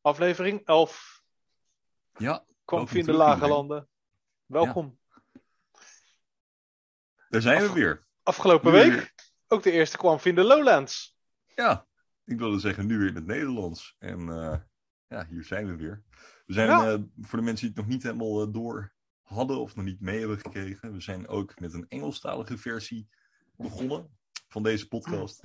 aflevering 0.00 0.64
11. 0.66 1.22
Ja, 2.16 2.44
Kwam 2.64 2.86
in 2.92 3.04
de 3.04 3.12
lage 3.12 3.48
landen. 3.48 3.88
Welkom. 4.46 4.98
Daar 7.28 7.40
zijn 7.42 7.62
we 7.62 7.72
weer. 7.72 8.06
Afgelopen 8.22 8.72
Nu 8.72 8.78
week 8.78 8.90
weer- 8.92 9.12
ook 9.48 9.62
de 9.62 9.70
eerste 9.70 9.96
kwam 9.96 10.18
in 10.22 10.34
de 10.34 10.44
Lowlands. 10.44 11.16
Ja, 11.54 11.86
ik 12.24 12.38
wilde 12.38 12.58
zeggen 12.58 12.86
nu 12.86 12.98
weer 12.98 13.08
in 13.08 13.14
het 13.14 13.26
Nederlands. 13.26 13.96
En 13.98 14.28
eh, 14.28 14.58
ja, 15.08 15.26
hier 15.26 15.44
zijn 15.44 15.66
we 15.66 15.76
weer. 15.76 16.02
We 16.46 16.52
zijn, 16.52 16.68
Ja. 16.68 16.92
eh, 16.92 16.98
voor 17.20 17.38
de 17.38 17.44
mensen 17.44 17.66
die 17.66 17.74
het 17.76 17.84
nog 17.84 17.86
niet 17.94 18.02
helemaal 18.02 18.46
eh, 18.46 18.52
door 18.52 18.94
hadden 19.22 19.60
of 19.60 19.74
nog 19.76 19.84
niet 19.84 20.00
mee 20.00 20.18
hebben 20.18 20.38
gekregen, 20.40 20.92
we 20.92 21.00
zijn 21.00 21.28
ook 21.28 21.60
met 21.60 21.72
een 21.74 21.88
Engelstalige 21.88 22.58
versie 22.58 23.08
begonnen 23.56 24.18
van 24.48 24.62
deze 24.62 24.88
podcast. 24.88 25.40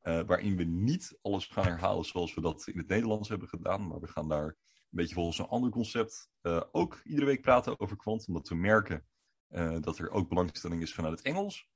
Eh, 0.00 0.20
waarin 0.26 0.56
we 0.56 0.64
niet 0.64 1.18
alles 1.22 1.46
gaan 1.46 1.64
herhalen 1.64 2.04
zoals 2.04 2.34
we 2.34 2.40
dat 2.40 2.66
in 2.66 2.78
het 2.78 2.88
Nederlands 2.88 3.28
hebben 3.28 3.48
gedaan. 3.48 3.88
Maar 3.88 4.00
we 4.00 4.06
gaan 4.06 4.28
daar 4.28 4.46
een 4.46 4.56
beetje 4.90 5.14
volgens 5.14 5.38
een 5.38 5.46
ander 5.46 5.70
concept 5.70 6.30
eh, 6.40 6.62
ook 6.72 7.00
iedere 7.04 7.26
week 7.26 7.42
praten 7.42 7.80
over 7.80 7.96
kwant. 7.96 8.26
Omdat 8.26 8.48
we 8.48 8.54
merken 8.54 9.06
eh, 9.48 9.76
dat 9.80 9.98
er 9.98 10.10
ook 10.10 10.28
belangstelling 10.28 10.82
is 10.82 10.94
vanuit 10.94 11.18
het 11.18 11.26
Engels. 11.26 11.68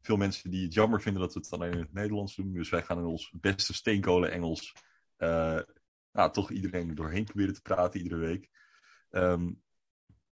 Veel 0.00 0.16
mensen 0.16 0.50
die 0.50 0.64
het 0.64 0.74
jammer 0.74 1.00
vinden 1.00 1.22
dat 1.22 1.34
we 1.34 1.40
het 1.40 1.52
alleen 1.52 1.72
in 1.72 1.78
het 1.78 1.92
Nederlands 1.92 2.36
doen. 2.36 2.52
Dus 2.52 2.70
wij 2.70 2.82
gaan 2.82 2.98
in 2.98 3.04
ons 3.04 3.32
beste 3.40 3.74
steenkolen 3.74 4.30
Engels 4.30 4.72
nou, 6.12 6.32
toch 6.32 6.50
iedereen 6.50 6.88
er 6.88 6.94
doorheen 6.94 7.24
proberen 7.24 7.54
te 7.54 7.62
praten 7.62 8.00
iedere 8.00 8.20
week. 8.20 8.50
Ehm, 9.10 9.52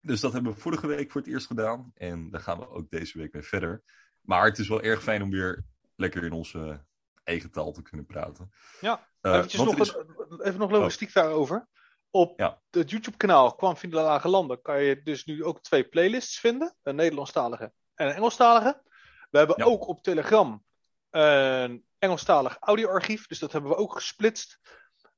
dus 0.02 0.20
dat 0.20 0.34
hebben 0.34 0.54
we 0.54 0.60
vorige 0.60 0.88
week 0.88 1.12
voor 1.12 1.22
het 1.22 1.30
eerst 1.30 1.48
gedaan. 1.48 1.92
En 1.94 2.30
daar 2.30 2.42
gaan 2.42 2.60
we 2.60 2.70
ook 2.70 2.90
deze 2.90 3.18
week 3.18 3.34
mee 3.34 3.44
verder. 3.44 3.84
Maar 4.22 4.46
het 4.46 4.60
is 4.60 4.68
wel 4.68 4.82
erg 4.82 5.04
fijn 5.04 5.22
om 5.22 5.30
weer 5.30 5.66
lekker 5.96 6.24
in 6.24 6.32
onze 6.32 6.86
eigen 7.24 7.52
taal 7.52 7.72
te 7.72 7.82
kunnen 7.82 8.06
praten. 8.06 8.52
Ja, 8.82 9.08
Eh, 9.22 9.34
Eventjes 9.34 9.62
nog, 9.64 9.78
is- 9.80 9.96
even 10.40 10.60
nog 10.60 10.72
logistiek 10.72 11.14
daarover. 11.14 11.68
Op 12.10 12.40
Ja. 12.40 12.62
het 12.70 12.90
YouTube-kanaal 12.90 13.56
Kwam 13.56 13.76
in 13.82 13.90
de 13.90 13.96
Lage 13.96 14.28
Landen 14.28 14.62
kan 14.62 14.82
je 14.84 15.02
dus 15.04 15.26
nu 15.26 15.44
ook 15.44 15.62
twee 15.62 15.84
playlists 15.84 16.40
vinden. 16.40 16.76
Een 16.84 16.96
Nederlandstalige 16.96 17.74
en 17.96 18.08
een 18.08 18.14
Engelstalige. 18.14 18.82
We 19.30 19.38
hebben 19.38 19.56
Ja. 19.58 19.64
ook 19.66 19.88
op 19.88 20.04
Telegram 20.04 20.64
een 21.10 21.86
Engelstalig 22.00 22.58
audioarchief. 22.60 23.28
Dus 23.28 23.40
dat 23.40 23.52
hebben 23.52 23.72
we 23.72 23.78
ook 23.78 23.94
gesplitst. 23.94 24.60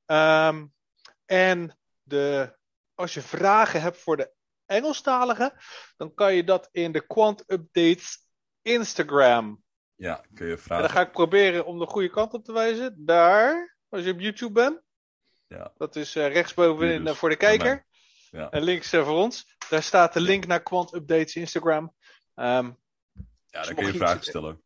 Ehm, 0.06 0.66
en 1.24 1.78
de, 2.02 2.56
als 2.94 3.14
je 3.14 3.22
vragen 3.22 3.80
hebt 3.80 3.98
voor 3.98 4.16
de 4.16 4.32
Engelstalige, 4.66 5.60
dan 5.96 6.14
kan 6.14 6.34
je 6.34 6.44
dat 6.44 6.68
in 6.72 6.92
de 6.92 7.06
Quant 7.06 7.44
Updates 7.46 8.26
Instagram 8.62 9.64
Ja, 9.96 10.24
kun 10.34 10.46
je 10.46 10.52
en 10.52 10.58
vragen. 10.58 10.84
dan 10.84 10.92
ga 10.94 11.00
ik 11.00 11.12
proberen 11.12 11.66
om 11.66 11.78
de 11.78 11.86
goede 11.86 12.10
kant 12.10 12.32
op 12.32 12.44
te 12.44 12.52
wijzen. 12.52 13.04
Daar, 13.04 13.76
als 13.88 14.04
je 14.04 14.12
op 14.12 14.20
YouTube 14.20 14.52
bent. 14.52 14.80
Ja. 15.46 15.72
Dat 15.76 15.96
is 15.96 16.16
eh, 16.16 16.32
rechtsbovenin 16.32 17.04
dus, 17.04 17.10
eh, 17.12 17.16
voor 17.16 17.28
de 17.28 17.36
kijker. 17.36 17.86
Ja. 18.30 18.50
En 18.50 18.62
links 18.62 18.92
eh, 18.92 19.04
voor 19.04 19.16
ons. 19.16 19.56
Daar 19.68 19.82
staat 19.82 20.12
de 20.12 20.20
link 20.20 20.46
naar 20.46 20.62
Quant 20.62 20.94
Updates 20.94 21.36
Instagram. 21.36 21.94
Ehm, 22.34 22.64
Ja, 23.46 23.62
daar 23.62 23.74
mocht 23.74 23.74
kun 23.74 23.86
je 23.86 23.92
je 23.92 23.98
vragen 23.98 24.22
stellen. 24.24 24.60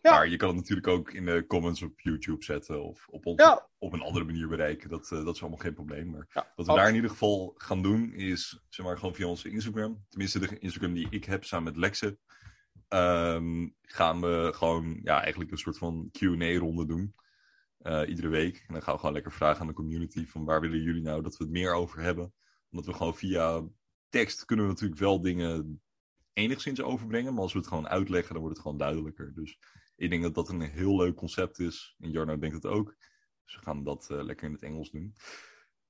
Ja. 0.00 0.10
Maar 0.10 0.28
je 0.28 0.36
kan 0.36 0.48
het 0.48 0.56
natuurlijk 0.56 0.86
ook 0.86 1.12
in 1.12 1.24
de 1.24 1.46
comments 1.46 1.82
op 1.82 2.00
YouTube 2.00 2.44
zetten 2.44 2.84
of 2.84 3.08
op, 3.08 3.26
ons, 3.26 3.42
Ja. 3.42 3.68
op 3.78 3.92
een 3.92 4.00
andere 4.02 4.24
manier 4.24 4.48
bereiken. 4.48 4.90
Dat, 4.90 5.08
dat 5.08 5.34
is 5.34 5.40
allemaal 5.40 5.58
geen 5.58 5.74
probleem. 5.74 6.10
Maar 6.10 6.26
ja, 6.30 6.52
wat 6.56 6.66
we 6.66 6.74
daar 6.74 6.88
in 6.88 6.94
ieder 6.94 7.10
geval 7.10 7.54
gaan 7.56 7.82
doen 7.82 8.12
is, 8.12 8.60
zeg 8.68 8.86
maar, 8.86 8.98
gewoon 8.98 9.14
via 9.14 9.26
onze 9.26 9.50
Instagram. 9.50 10.04
Tenminste, 10.08 10.38
de 10.38 10.58
Instagram 10.58 10.94
die 10.94 11.06
ik 11.10 11.24
heb 11.24 11.44
samen 11.44 11.64
met 11.72 11.76
Lexe. 11.76 12.18
Ehm, 12.88 13.68
gaan 13.82 14.20
we 14.20 14.50
gewoon, 14.54 15.00
ja, 15.02 15.20
eigenlijk 15.20 15.50
een 15.50 15.58
soort 15.58 15.78
van 15.78 16.08
Q&A-ronde 16.12 16.86
doen. 16.86 17.14
eh, 17.78 18.02
iedere 18.08 18.28
week. 18.28 18.64
En 18.66 18.72
dan 18.72 18.82
gaan 18.82 18.92
we 18.92 18.98
gewoon 18.98 19.14
lekker 19.14 19.32
vragen 19.32 19.60
aan 19.60 19.66
de 19.66 19.72
community 19.72 20.26
van 20.26 20.44
waar 20.44 20.60
willen 20.60 20.82
jullie 20.82 21.02
nou 21.02 21.22
dat 21.22 21.36
we 21.36 21.44
het 21.44 21.52
meer 21.52 21.74
over 21.74 22.00
hebben. 22.00 22.32
Omdat 22.70 22.86
we 22.86 22.92
gewoon 22.94 23.16
via 23.16 23.64
tekst 24.08 24.44
kunnen 24.44 24.64
we 24.64 24.70
natuurlijk 24.72 25.00
wel 25.00 25.20
dingen 25.20 25.82
enigszins 26.32 26.82
overbrengen. 26.82 27.32
Maar 27.32 27.42
als 27.42 27.52
we 27.52 27.58
het 27.58 27.68
gewoon 27.68 27.88
uitleggen, 27.88 28.32
dan 28.32 28.40
wordt 28.42 28.56
het 28.56 28.62
gewoon 28.66 28.78
duidelijker. 28.78 29.34
Dus 29.34 29.58
ik 29.96 30.10
denk 30.10 30.22
dat 30.22 30.34
dat 30.34 30.48
een 30.48 30.60
heel 30.60 30.96
leuk 30.96 31.14
concept 31.14 31.58
is. 31.58 31.94
En 31.98 32.10
Jarno 32.10 32.38
denkt 32.38 32.54
het 32.54 32.66
ook. 32.66 32.96
Dus 33.44 33.56
we 33.56 33.62
gaan 33.62 33.84
dat 33.84 34.10
eh, 34.10 34.22
lekker 34.22 34.46
in 34.46 34.52
het 34.52 34.62
Engels 34.62 34.90
doen. 34.90 35.14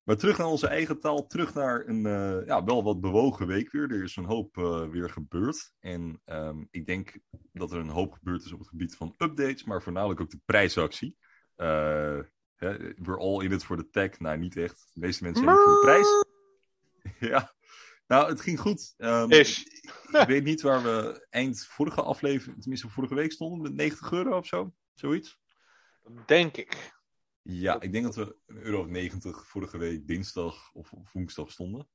Maar 0.09 0.17
terug 0.17 0.37
naar 0.37 0.47
onze 0.47 0.67
eigen 0.67 0.99
taal. 0.99 1.27
Terug 1.27 1.53
naar 1.53 1.87
een 1.87 2.05
eh, 2.05 2.45
ja, 2.45 2.63
wel 2.63 2.83
wat 2.83 3.01
bewogen 3.01 3.47
week 3.47 3.71
weer. 3.71 3.91
Er 3.91 4.03
is 4.03 4.15
een 4.15 4.25
hoop 4.25 4.57
eh, 4.57 4.87
weer 4.87 5.09
gebeurd. 5.09 5.73
En 5.79 6.21
ehm, 6.25 6.63
ik 6.71 6.85
denk 6.85 7.19
dat 7.53 7.71
er 7.71 7.79
een 7.79 7.89
hoop 7.89 8.13
gebeurd 8.13 8.45
is 8.45 8.51
op 8.51 8.59
het 8.59 8.67
gebied 8.67 8.95
van 8.95 9.15
updates. 9.17 9.63
Maar 9.63 9.83
voornamelijk 9.83 10.21
ook 10.21 10.29
de 10.29 10.39
prijsactie. 10.45 11.15
Eh, 11.55 12.19
hè, 12.55 12.77
we're 12.95 13.17
all 13.17 13.43
in 13.43 13.51
it 13.51 13.63
for 13.63 13.77
the 13.77 13.89
tech. 13.89 14.19
Nou, 14.19 14.37
niet 14.37 14.57
echt. 14.57 14.89
De 14.93 14.99
meeste 14.99 15.23
mensen 15.23 15.43
zijn 15.43 15.55
er 15.55 15.63
voor 15.63 15.73
de 15.73 15.79
prijs. 15.79 16.25
ja. 17.31 17.53
Nou, 18.07 18.29
het 18.29 18.41
ging 18.41 18.59
goed. 18.59 18.93
Ehm, 18.97 19.31
Is. 19.31 19.63
ik 20.11 20.27
weet 20.27 20.43
niet 20.43 20.61
waar 20.61 20.83
we 20.83 21.27
eind 21.29 21.65
vorige 21.65 22.01
aflevering, 22.01 22.61
tenminste 22.61 22.89
vorige 22.89 23.15
week 23.15 23.31
stonden, 23.31 23.61
met 23.61 23.73
90 23.73 24.11
euro 24.11 24.37
of 24.37 24.45
zo. 24.45 24.73
Zoiets. 24.93 25.39
denk 26.25 26.57
ik. 26.57 26.97
Ja, 27.51 27.81
ik 27.81 27.91
denk 27.91 28.03
dat 28.03 28.15
we 28.15 28.35
een 28.45 28.57
euro 28.57 28.79
of 28.79 28.87
90 28.87 29.47
vorige 29.47 29.77
week 29.77 30.07
dinsdag 30.07 30.73
of 30.73 30.91
woensdag 31.13 31.51
stonden. 31.51 31.89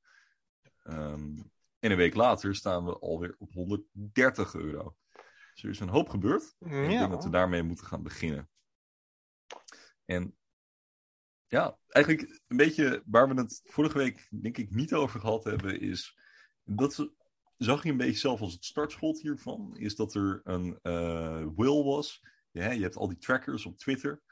Ehm, 0.83 1.43
en 1.79 1.91
een 1.91 1.97
week 1.97 2.15
later 2.15 2.55
staan 2.55 2.85
we 2.85 2.99
alweer 2.99 3.35
op 3.39 3.53
130 3.53 4.55
euro. 4.55 4.97
Dus 5.55 5.63
er 5.63 5.71
is 5.71 5.81
een 5.81 5.89
hoop 5.89 6.09
gebeurd. 6.09 6.57
En 6.59 6.83
ik 6.83 6.99
denk 6.99 7.11
dat 7.11 7.25
we 7.25 7.31
daarmee 7.31 7.63
moeten 7.63 7.87
gaan 7.87 8.03
beginnen. 8.03 8.51
En 10.05 10.37
ja, 11.47 11.79
eigenlijk 11.89 12.41
een 12.47 12.57
beetje 12.57 13.03
waar 13.07 13.29
we 13.29 13.41
het 13.41 13.61
vorige 13.65 13.99
week 13.99 14.29
denk 14.31 14.59
ik 14.59 14.71
niet 14.71 14.95
over 14.95 15.21
gehad 15.21 15.45
hebben, 15.45 15.81
is 15.81 16.19
dat 16.63 17.11
zag 17.57 17.83
je 17.83 17.91
een 17.91 17.97
beetje 17.97 18.19
zelf 18.19 18.41
als 18.41 18.53
het 18.53 18.65
startschot 18.65 19.21
hiervan, 19.21 19.77
is 19.77 19.97
dat 19.97 20.15
er 20.15 20.41
een 20.45 20.79
eh, 20.83 21.47
will 21.57 21.83
was. 21.83 22.25
Ja, 22.51 22.71
je 22.71 22.83
hebt 22.83 22.97
al 22.97 23.09
die 23.09 23.19
trackers 23.19 23.67
op 23.67 23.79
Twitter, 23.79 24.23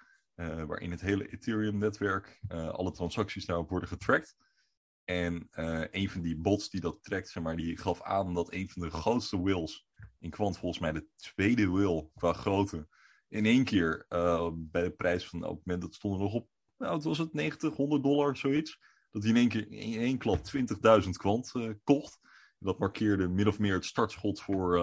eh, 0.42 0.64
waarin 0.64 0.90
het 0.90 1.00
hele 1.00 1.28
Ethereum-netwerk, 1.32 2.40
eh, 2.48 2.68
alle 2.68 2.90
transacties 2.90 3.44
daarop 3.46 3.68
worden 3.68 3.88
getracked. 3.88 4.36
En 5.04 5.48
eh, 5.50 5.84
een 5.90 6.10
van 6.10 6.22
die 6.22 6.36
bots 6.36 6.70
die 6.70 6.80
dat 6.80 7.02
trackt, 7.02 7.28
zeg 7.28 7.42
maar, 7.42 7.56
die 7.56 7.76
gaf 7.76 8.02
aan 8.02 8.34
dat 8.34 8.52
een 8.52 8.68
van 8.68 8.82
de 8.82 8.90
grootste 8.90 9.42
wills 9.42 9.86
in 10.18 10.30
kwant 10.30 10.58
volgens 10.58 10.80
mij 10.80 10.92
de 10.92 11.06
tweede 11.16 11.70
will 11.70 12.08
qua 12.14 12.32
grootte, 12.32 12.88
in 13.28 13.46
één 13.46 13.64
keer 13.64 14.04
bij 14.54 14.82
de 14.82 14.94
prijs 14.96 15.28
van 15.28 15.44
op 15.44 15.56
het 15.56 15.66
moment 15.66 15.84
dat 15.84 15.94
stond 15.94 16.14
er 16.14 16.20
nog 16.20 16.34
op, 16.34 16.48
nou, 16.76 16.94
het 16.94 17.04
was 17.04 17.18
het 17.18 17.32
90, 17.32 17.76
100 17.76 18.02
dollar, 18.02 18.36
zoiets. 18.36 18.78
Dat 19.10 19.22
hij 19.22 19.30
in 19.30 19.36
één 19.36 19.48
keer 19.48 19.70
in 19.70 20.00
één 20.00 20.18
klap 20.18 20.40
20.000 21.02 21.10
kwant 21.10 21.52
kocht. 21.84 22.18
Dat 22.58 22.78
markeerde 22.78 23.28
min 23.28 23.48
of 23.48 23.58
meer 23.58 23.74
het 23.74 23.84
startschot 23.84 24.42
voor 24.42 24.76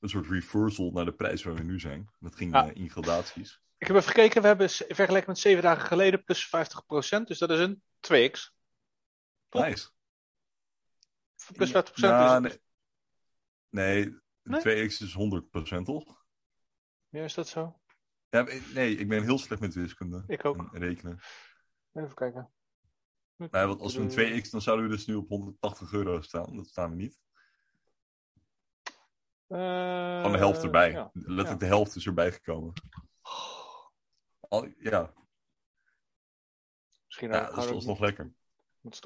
een 0.00 0.08
soort 0.08 0.26
reversal 0.26 0.90
naar 0.90 1.04
de 1.04 1.14
prijs 1.14 1.42
waar 1.42 1.54
we 1.54 1.62
nu 1.62 1.80
zijn. 1.80 2.10
Dat 2.18 2.36
ging 2.36 2.52
Ja. 2.52 2.70
in 2.72 2.90
gradaties. 2.90 3.60
Ik 3.80 3.86
heb 3.86 3.96
even 3.96 4.08
gekeken. 4.08 4.40
We 4.42 4.46
hebben 4.48 4.70
vergeleken 4.70 5.28
met 5.28 5.38
zeven 5.38 5.62
dagen 5.62 5.86
geleden 5.86 6.24
plus 6.24 6.46
50%. 6.46 6.50
Dus 7.24 7.38
dat 7.38 7.50
is 7.50 7.58
een 7.58 7.82
2x. 8.00 8.58
Top. 9.48 9.62
Nice. 9.62 9.88
Plus 11.52 11.68
50% 11.70 11.72
Ja, 11.94 12.36
is 12.38 12.52
het. 12.52 12.62
nee, 13.68 14.04
nee, 14.42 14.62
Nee? 14.62 14.88
2x 14.88 14.92
is 14.92 15.16
100% 15.80 15.82
toch? 15.82 16.24
Ja, 17.08 17.22
is 17.24 17.34
dat 17.34 17.48
zo? 17.48 17.80
Ja, 18.28 18.42
nee, 18.74 18.96
ik 18.96 19.08
ben 19.08 19.22
heel 19.22 19.38
slecht 19.38 19.60
met 19.60 19.74
wiskunde 19.74 20.24
Ik 20.26 20.44
ook. 20.44 20.56
en 20.74 20.80
rekenen. 20.80 21.20
Even 21.92 22.14
kijken. 22.14 22.50
Nou, 23.36 23.68
want 23.68 23.80
als 23.80 23.94
we 23.96 24.00
een 24.22 24.42
2x, 24.42 24.50
dan 24.50 24.60
zouden 24.62 24.88
we 24.88 24.96
dus 24.96 25.06
nu 25.06 25.14
op 25.14 25.28
180 25.28 25.92
euro 25.92 26.20
staan. 26.20 26.56
Dat 26.56 26.66
staan 26.66 26.90
we 26.90 26.96
niet. 26.96 27.18
Eh, 29.46 30.16
Gewoon 30.16 30.32
de 30.32 30.38
helft 30.38 30.62
erbij. 30.62 30.90
ja. 30.90 31.10
Letterlijk 31.12 31.48
ja. 31.48 31.54
de 31.54 31.66
helft 31.66 31.96
is 31.96 32.06
erbij 32.06 32.32
gekomen. 32.32 32.72
Al, 34.50 34.68
ja, 34.78 35.12
Misschien 37.06 37.30
ja 37.30 37.50
dat 37.50 37.74
is 37.74 37.84
nog 37.84 37.98
lekker. 38.00 38.32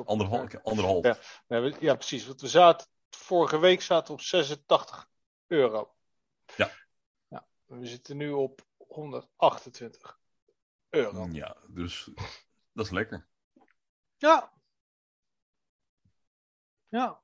Anderhalf. 0.05 0.55
anderhalf. 0.63 1.05
Ja. 1.05 1.19
Nee, 1.47 1.77
ja, 1.81 1.95
precies. 1.95 2.27
Want 2.27 2.41
we 2.41 2.49
zaten, 2.49 2.87
vorige 3.11 3.59
week 3.59 3.83
zaten 3.83 4.07
we 4.07 4.13
op 4.13 4.21
86 4.21 5.09
euro. 5.47 5.95
Ja. 6.57 6.71
ja. 7.29 7.47
We 7.65 7.87
zitten 7.87 8.17
nu 8.17 8.31
op 8.31 8.67
128 8.77 10.19
euro. 10.89 11.29
Ja, 11.33 11.57
dus 11.69 12.11
dat 12.73 12.85
is 12.85 12.91
lekker. 12.91 13.27
Ja. 14.17 14.53
Ja. 16.89 17.23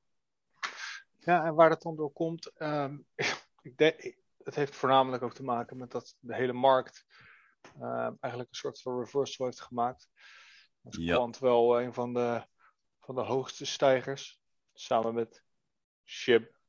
Ja, 1.19 1.45
en 1.45 1.55
waar 1.55 1.69
dat 1.69 1.81
dan 1.81 1.95
door 1.95 2.11
komt, 2.11 2.45
ehm, 2.45 2.97
ik 3.61 3.77
denk, 3.77 4.15
het 4.43 4.55
heeft 4.55 4.75
voornamelijk 4.75 5.23
ook 5.23 5.33
te 5.33 5.43
maken 5.43 5.77
met 5.77 5.91
dat 5.91 6.15
de 6.19 6.35
hele 6.35 6.53
markt 6.53 7.05
eigenlijk 7.79 8.49
een 8.49 8.55
soort 8.55 8.81
van 8.81 8.99
reversal 8.99 9.45
heeft 9.45 9.61
gemaakt. 9.61 10.09
Dat 10.81 10.93
is 10.93 11.05
Ja. 11.05 11.29
Wel 11.39 11.81
een 11.81 11.93
van 11.93 12.13
de, 12.13 12.45
van 12.99 13.15
de 13.15 13.21
hoogste 13.21 13.65
stijgers, 13.65 14.41
samen 14.73 15.13
met 15.13 15.43
SHIB. 16.03 16.59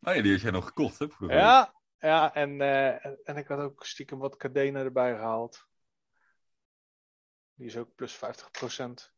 Oh 0.00 0.14
ja, 0.14 0.22
die 0.22 0.32
had 0.32 0.40
jij 0.40 0.50
nog 0.50 0.66
gekocht, 0.66 0.98
hè? 0.98 1.06
Ja, 1.18 1.74
ja 1.98 2.34
en, 2.34 2.60
eh, 2.60 3.04
en, 3.06 3.18
en 3.22 3.36
ik 3.36 3.48
had 3.48 3.58
ook 3.58 3.84
stiekem 3.84 4.18
wat 4.18 4.36
Cadena 4.36 4.80
erbij 4.80 5.14
gehaald. 5.14 5.66
Die 7.54 7.66
is 7.66 7.76
ook 7.76 7.94
plus 7.94 8.16
50%. 8.16 9.12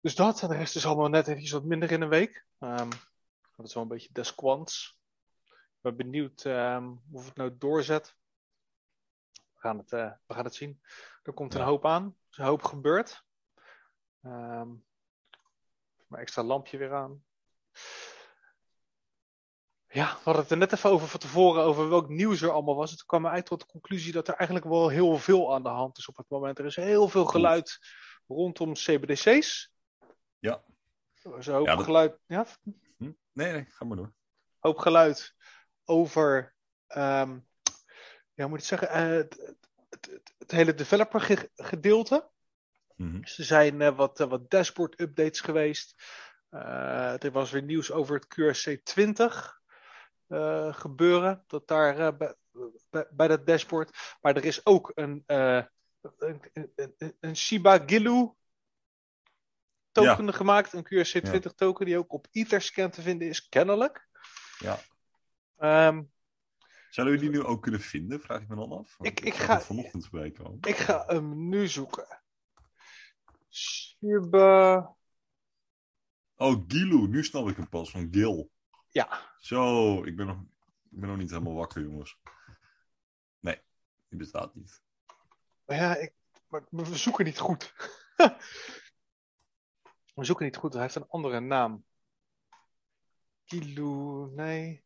Dus 0.00 0.14
dat, 0.14 0.42
en 0.42 0.48
de 0.48 0.56
rest 0.56 0.76
is 0.76 0.86
allemaal 0.86 1.08
net 1.08 1.28
even 1.28 1.52
wat 1.52 1.64
minder 1.64 1.90
in 1.90 2.00
een 2.00 2.08
week. 2.08 2.46
Um, 2.58 2.88
dat 3.56 3.66
is 3.66 3.74
wel 3.74 3.82
een 3.82 3.88
beetje 3.88 4.12
desquants. 4.12 5.00
Ik 5.82 5.88
ben 5.96 5.96
benieuwd 6.10 6.44
um, 6.44 7.02
of 7.12 7.24
het 7.24 7.36
nou 7.36 7.56
doorzet. 7.58 8.16
We 9.32 9.58
gaan 9.60 9.78
het, 9.78 9.92
uh, 9.92 10.12
we 10.26 10.34
gaan 10.34 10.44
het 10.44 10.54
zien. 10.54 10.82
Er 11.22 11.32
komt 11.32 11.54
een 11.54 11.60
Ja. 11.60 11.66
hoop 11.66 11.86
aan. 11.86 12.04
Er 12.04 12.30
is 12.30 12.36
een 12.38 12.44
hoop 12.44 12.62
gebeurd. 12.62 13.24
Um, 14.24 14.84
mijn 16.06 16.22
extra 16.22 16.42
lampje 16.42 16.78
weer 16.78 16.94
aan. 16.94 17.24
Ja, 19.88 20.06
we 20.14 20.20
hadden 20.22 20.42
het 20.42 20.50
er 20.50 20.56
net 20.56 20.72
even 20.72 20.90
over 20.90 21.08
van 21.08 21.20
tevoren, 21.20 21.62
over 21.64 21.88
welk 21.88 22.08
nieuws 22.08 22.42
er 22.42 22.50
allemaal 22.50 22.76
was. 22.76 22.90
En 22.90 22.96
toen 22.96 23.06
kwam 23.06 23.22
we 23.22 23.28
uit 23.28 23.46
tot 23.46 23.60
de 23.60 23.66
conclusie 23.66 24.12
dat 24.12 24.28
er 24.28 24.34
eigenlijk 24.34 24.68
wel 24.68 24.88
heel 24.88 25.18
veel 25.18 25.54
aan 25.54 25.62
de 25.62 25.68
hand 25.68 25.98
is 25.98 26.08
op 26.08 26.16
het 26.16 26.28
moment. 26.28 26.58
Er 26.58 26.64
is 26.64 26.76
heel 26.76 27.08
veel 27.08 27.24
geluid 27.24 27.78
rondom 28.26 28.72
CBDC's. 28.72 29.72
Ja. 30.38 30.64
Er 31.22 31.38
is 31.38 31.46
een 31.46 31.54
hoop 31.54 31.66
Ja, 31.66 31.74
dat- 31.76 31.84
geluid, 31.84 32.18
ja, 32.26 32.46
Hm? 32.96 33.12
Nee, 33.32 33.52
nee, 33.52 33.64
ga 33.68 33.84
maar 33.84 33.96
door. 33.96 34.12
hoop 34.58 34.78
geluid 34.78 35.34
over, 35.84 36.54
ehm, 36.86 37.38
ja, 38.34 38.48
moet 38.48 38.62
ik 38.62 38.68
het 38.68 38.80
zeggen, 38.80 38.88
eh, 38.88 39.08
het, 39.08 39.54
het, 39.88 40.32
het, 40.38 40.50
hele 40.50 40.74
developer 40.74 41.20
ge- 41.20 41.50
gedeelte. 41.54 42.30
Mhm. 42.96 43.20
Dus 43.20 43.38
er 43.38 43.44
zijn 43.44 43.80
eh, 43.80 43.96
wat, 43.96 44.20
eh, 44.20 44.26
wat 44.28 44.50
dashboard 44.50 45.00
updates 45.00 45.40
geweest. 45.40 46.02
Er 46.50 47.30
was 47.30 47.50
weer 47.50 47.62
nieuws 47.62 47.90
over 47.90 48.14
het 48.14 48.26
QRC 48.26 48.84
20 48.84 49.60
eh, 50.26 50.74
gebeuren. 50.74 51.44
Dat 51.46 51.68
daar 51.68 52.16
bij, 52.16 52.34
bij, 52.90 53.06
bij 53.10 53.28
dat 53.28 53.46
dashboard. 53.46 54.16
Maar 54.20 54.36
er 54.36 54.44
is 54.44 54.66
ook 54.66 54.92
een, 54.94 55.22
een, 55.26 55.68
een, 56.56 57.16
een, 57.20 57.36
Shiba 57.36 57.78
Gilu 57.86 58.32
token 59.92 60.34
gemaakt. 60.34 60.72
Een 60.72 60.84
QRC 60.84 61.24
20 61.24 61.52
token 61.52 61.86
die 61.86 61.98
ook 61.98 62.12
op 62.12 62.26
Etherscan 62.30 62.90
te 62.90 63.02
vinden 63.02 63.28
is, 63.28 63.48
kennelijk. 63.48 64.08
Ja. 64.58 64.78
Ehm, 65.62 66.02
Zouden 66.90 67.14
we 67.16 67.20
die 67.20 67.30
nu 67.30 67.42
ook 67.42 67.62
kunnen 67.62 67.80
vinden? 67.80 68.20
Vraag 68.20 68.40
ik 68.40 68.48
me 68.48 68.56
dan 68.56 68.72
af. 68.72 68.96
Ik- 69.00 69.20
ik 69.20 69.34
ga- 69.34 69.60
vanochtend 69.60 70.06
voorbij 70.08 70.30
komen. 70.30 70.58
ik 70.62 70.76
ga 70.76 71.04
hem 71.06 71.48
nu 71.48 71.68
zoeken. 71.68 72.22
Shiba. 73.50 74.96
Oh, 76.36 76.64
Gilu. 76.68 77.08
Nu 77.08 77.24
snap 77.24 77.48
ik 77.48 77.56
hem 77.56 77.68
pas. 77.68 77.90
Van 77.90 78.08
Gil. 78.10 78.50
Ja, 78.88 79.34
Zo, 79.38 80.02
ik 80.04 80.16
ben 80.16 80.26
nog, 80.26 80.36
ik 80.90 81.00
ben 81.00 81.08
nog 81.08 81.18
niet 81.18 81.30
helemaal 81.30 81.54
wakker, 81.54 81.82
jongens. 81.82 82.18
Nee, 83.40 83.60
die 84.08 84.18
bestaat 84.18 84.54
niet. 84.54 84.82
Maar 85.64 85.76
ja, 85.76 85.96
ik, 85.96 86.12
maar 86.48 86.64
we 86.70 86.96
zoeken 86.96 87.24
niet 87.24 87.38
goed. 87.38 87.74
we 90.14 90.24
zoeken 90.24 90.44
niet 90.44 90.56
goed, 90.56 90.72
hij 90.72 90.82
heeft 90.82 90.94
een 90.94 91.08
andere 91.08 91.40
naam. 91.40 91.84
Kilo, 93.44 94.26
nee. 94.26 94.84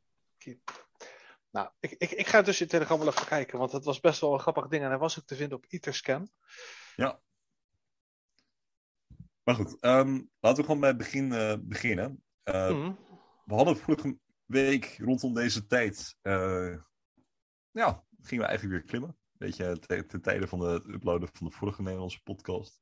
Nou, 1.50 1.70
ik, 1.80 1.90
ik, 1.90 2.10
ik 2.10 2.26
ga 2.26 2.42
dus 2.42 2.60
in 2.60 2.68
Telegram 2.68 2.98
wel 2.98 3.08
even 3.08 3.26
kijken, 3.26 3.58
want 3.58 3.72
het 3.72 3.84
was 3.84 4.00
best 4.00 4.20
wel 4.20 4.32
een 4.32 4.40
grappig 4.40 4.68
ding 4.68 4.82
en 4.82 4.88
hij 4.88 4.98
was 4.98 5.18
ook 5.18 5.24
te 5.26 5.36
vinden 5.36 5.56
op 5.58 5.64
Etherscan. 5.68 6.30
Ja. 6.96 7.20
Maar 9.42 9.54
goed, 9.54 9.80
ehm, 9.80 10.22
laten 10.40 10.58
we 10.58 10.62
gewoon 10.64 10.80
bij 10.80 10.88
het 10.88 10.98
begin 10.98 11.32
eh, 11.32 11.54
beginnen. 11.60 12.24
Eh, 12.42 12.70
Mhm. 12.70 12.92
We 13.44 13.54
hadden 13.54 13.76
vorige 13.76 14.18
week 14.44 14.96
rondom 14.98 15.34
deze 15.34 15.66
tijd. 15.66 16.16
eh, 16.22 16.76
ja, 17.70 18.04
gingen 18.22 18.44
we 18.44 18.50
eigenlijk 18.50 18.78
weer 18.78 18.82
klimmen. 18.90 19.18
Weet 19.32 19.56
je, 19.56 19.78
ten 19.78 20.06
ten 20.08 20.22
tijde 20.22 20.48
van 20.48 20.60
het 20.60 20.84
uploaden 20.86 21.28
van 21.32 21.46
de 21.46 21.52
vorige 21.52 21.82
Nederlandse 21.82 22.22
podcast. 22.22 22.80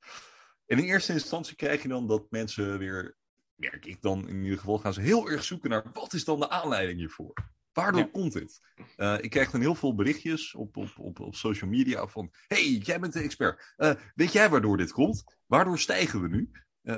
En 0.67 0.79
in 0.79 0.85
eerste 0.85 1.13
instantie 1.13 1.57
krijg 1.57 1.83
je 1.83 1.89
dan 1.89 2.07
dat 2.07 2.31
mensen 2.31 2.79
weer, 2.79 3.17
merk 3.55 3.87
ik 3.87 4.03
dan 4.03 4.29
in 4.29 4.43
ieder 4.43 4.59
geval, 4.59 4.79
gaan 4.79 4.95
ze 4.95 5.01
heel 5.01 5.31
erg 5.31 5.45
zoeken 5.45 5.71
naar 5.71 5.91
wat 5.93 6.13
is 6.13 6.25
dan 6.25 6.41
de 6.41 6.49
aanleiding 6.51 6.99
hiervoor? 6.99 7.33
Waardoor 7.73 8.01
Ja. 8.01 8.09
komt 8.13 8.33
dit? 8.33 8.61
Eh, 8.97 9.17
ik 9.21 9.31
krijg 9.31 9.51
dan 9.51 9.61
heel 9.61 9.75
veel 9.75 9.95
berichtjes 9.95 10.55
op, 10.55 10.77
op, 10.77 10.93
op, 10.99 11.21
op 11.21 11.35
social 11.35 11.71
media 11.71 12.07
van: 12.07 12.31
hey, 12.47 12.65
jij 12.65 13.01
bent 13.01 13.13
de 13.13 13.21
expert. 13.21 13.75
Eh, 13.77 13.95
weet 14.15 14.33
jij 14.33 14.51
waardoor 14.51 14.77
dit 14.77 14.93
komt? 14.93 15.25
Waardoor 15.47 15.79
stijgen 15.79 16.21
we 16.23 16.29
nu? 16.29 16.51
Eh, 16.83 16.97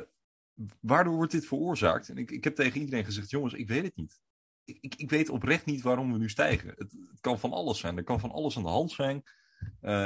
waardoor 0.80 1.14
wordt 1.14 1.32
dit 1.32 1.46
veroorzaakt? 1.46 2.08
En 2.08 2.16
ik, 2.18 2.30
ik 2.30 2.44
heb 2.44 2.54
tegen 2.54 2.80
iedereen 2.80 3.04
gezegd: 3.04 3.30
jongens, 3.30 3.54
ik 3.54 3.68
weet 3.68 3.82
het 3.84 3.96
niet. 3.96 4.20
Ik, 4.64 4.78
ik, 4.80 4.94
ik 4.94 5.10
weet 5.10 5.28
oprecht 5.28 5.64
niet 5.66 5.82
waarom 5.82 6.12
we 6.12 6.18
nu 6.18 6.28
stijgen. 6.28 6.68
Het, 6.68 6.92
het 7.10 7.20
kan 7.20 7.38
van 7.38 7.52
alles 7.52 7.78
zijn. 7.78 7.96
Er 7.96 8.04
kan 8.04 8.20
van 8.20 8.30
alles 8.30 8.56
aan 8.56 8.62
de 8.62 8.68
hand 8.68 8.90
zijn. 8.92 9.22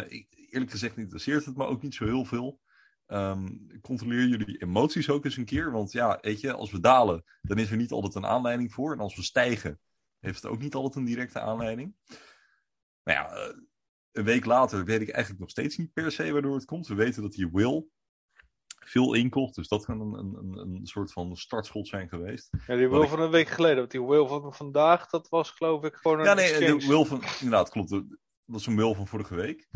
Ik- 0.09 0.47
eerlijk 0.51 0.71
gezegd 0.71 0.97
interesseert 0.97 1.45
het 1.45 1.57
me 1.57 1.65
ook 1.65 1.83
niet 1.83 1.95
zo 1.95 2.05
heel 2.05 2.25
veel. 2.25 2.61
Ehm, 3.11 3.49
controleer 3.81 4.27
jullie 4.27 4.63
emoties 4.63 5.11
ook 5.11 5.25
eens 5.25 5.37
een 5.37 5.45
keer. 5.45 5.73
Want 5.73 5.93
ja, 5.93 6.19
weet 6.21 6.41
je, 6.41 6.53
als 6.53 6.71
we 6.71 6.81
dalen, 6.81 7.25
dan 7.43 7.59
is 7.59 7.71
er 7.71 7.77
niet 7.77 7.91
altijd 7.91 8.15
een 8.15 8.27
aanleiding 8.27 8.73
voor. 8.73 8.93
En 8.93 8.99
als 9.01 9.17
we 9.17 9.23
stijgen, 9.23 9.81
heeft 10.21 10.43
het 10.43 10.53
ook 10.53 10.59
niet 10.59 10.75
altijd 10.75 10.95
een 10.95 11.05
directe 11.05 11.41
aanleiding. 11.41 11.95
Nou 13.05 13.19
ja, 13.19 13.31
eh, 13.33 13.57
een 14.13 14.25
week 14.25 14.45
later 14.45 14.85
weet 14.85 15.01
ik 15.01 15.09
eigenlijk 15.09 15.41
nog 15.41 15.51
steeds 15.51 15.77
niet 15.77 15.93
per 15.93 16.13
se 16.13 16.33
waardoor 16.33 16.55
het 16.55 16.65
komt. 16.65 16.87
We 16.87 16.95
weten 16.95 17.23
dat 17.23 17.33
die 17.33 17.51
Will 17.53 17.87
veel 18.85 19.15
inkocht. 19.15 19.55
Dus 19.55 19.69
dat 19.69 19.85
kan 19.85 20.01
een, 20.01 20.15
een, 20.37 20.59
een, 20.59 20.87
soort 20.87 21.13
van 21.13 21.37
startschot 21.37 21.89
zijn 21.89 22.09
geweest. 22.09 22.49
Ja, 22.67 22.77
die 22.77 22.89
Wat 22.89 22.95
wil 22.97 23.03
ik- 23.03 23.09
van 23.09 23.21
een 23.21 23.31
week 23.31 23.49
geleden, 23.49 23.77
want 23.79 23.91
die 23.91 24.03
wil 24.05 24.27
van 24.29 24.55
vandaag, 24.55 25.09
dat 25.09 25.29
was 25.29 25.51
geloof 25.51 25.85
ik 25.85 25.95
gewoon 25.95 26.19
een 26.19 26.25
Ja, 26.25 26.35
nee, 26.35 26.53
exchange. 26.53 26.79
de 26.81 26.87
Will 26.87 27.05
van. 27.05 27.23
Inderdaad, 27.41 27.71
klopt. 27.71 27.91
Dat 27.91 28.05
was 28.45 28.67
een 28.67 28.77
Will 28.77 28.95
van 28.95 29.07
vorige 29.07 29.35
week. 29.35 29.69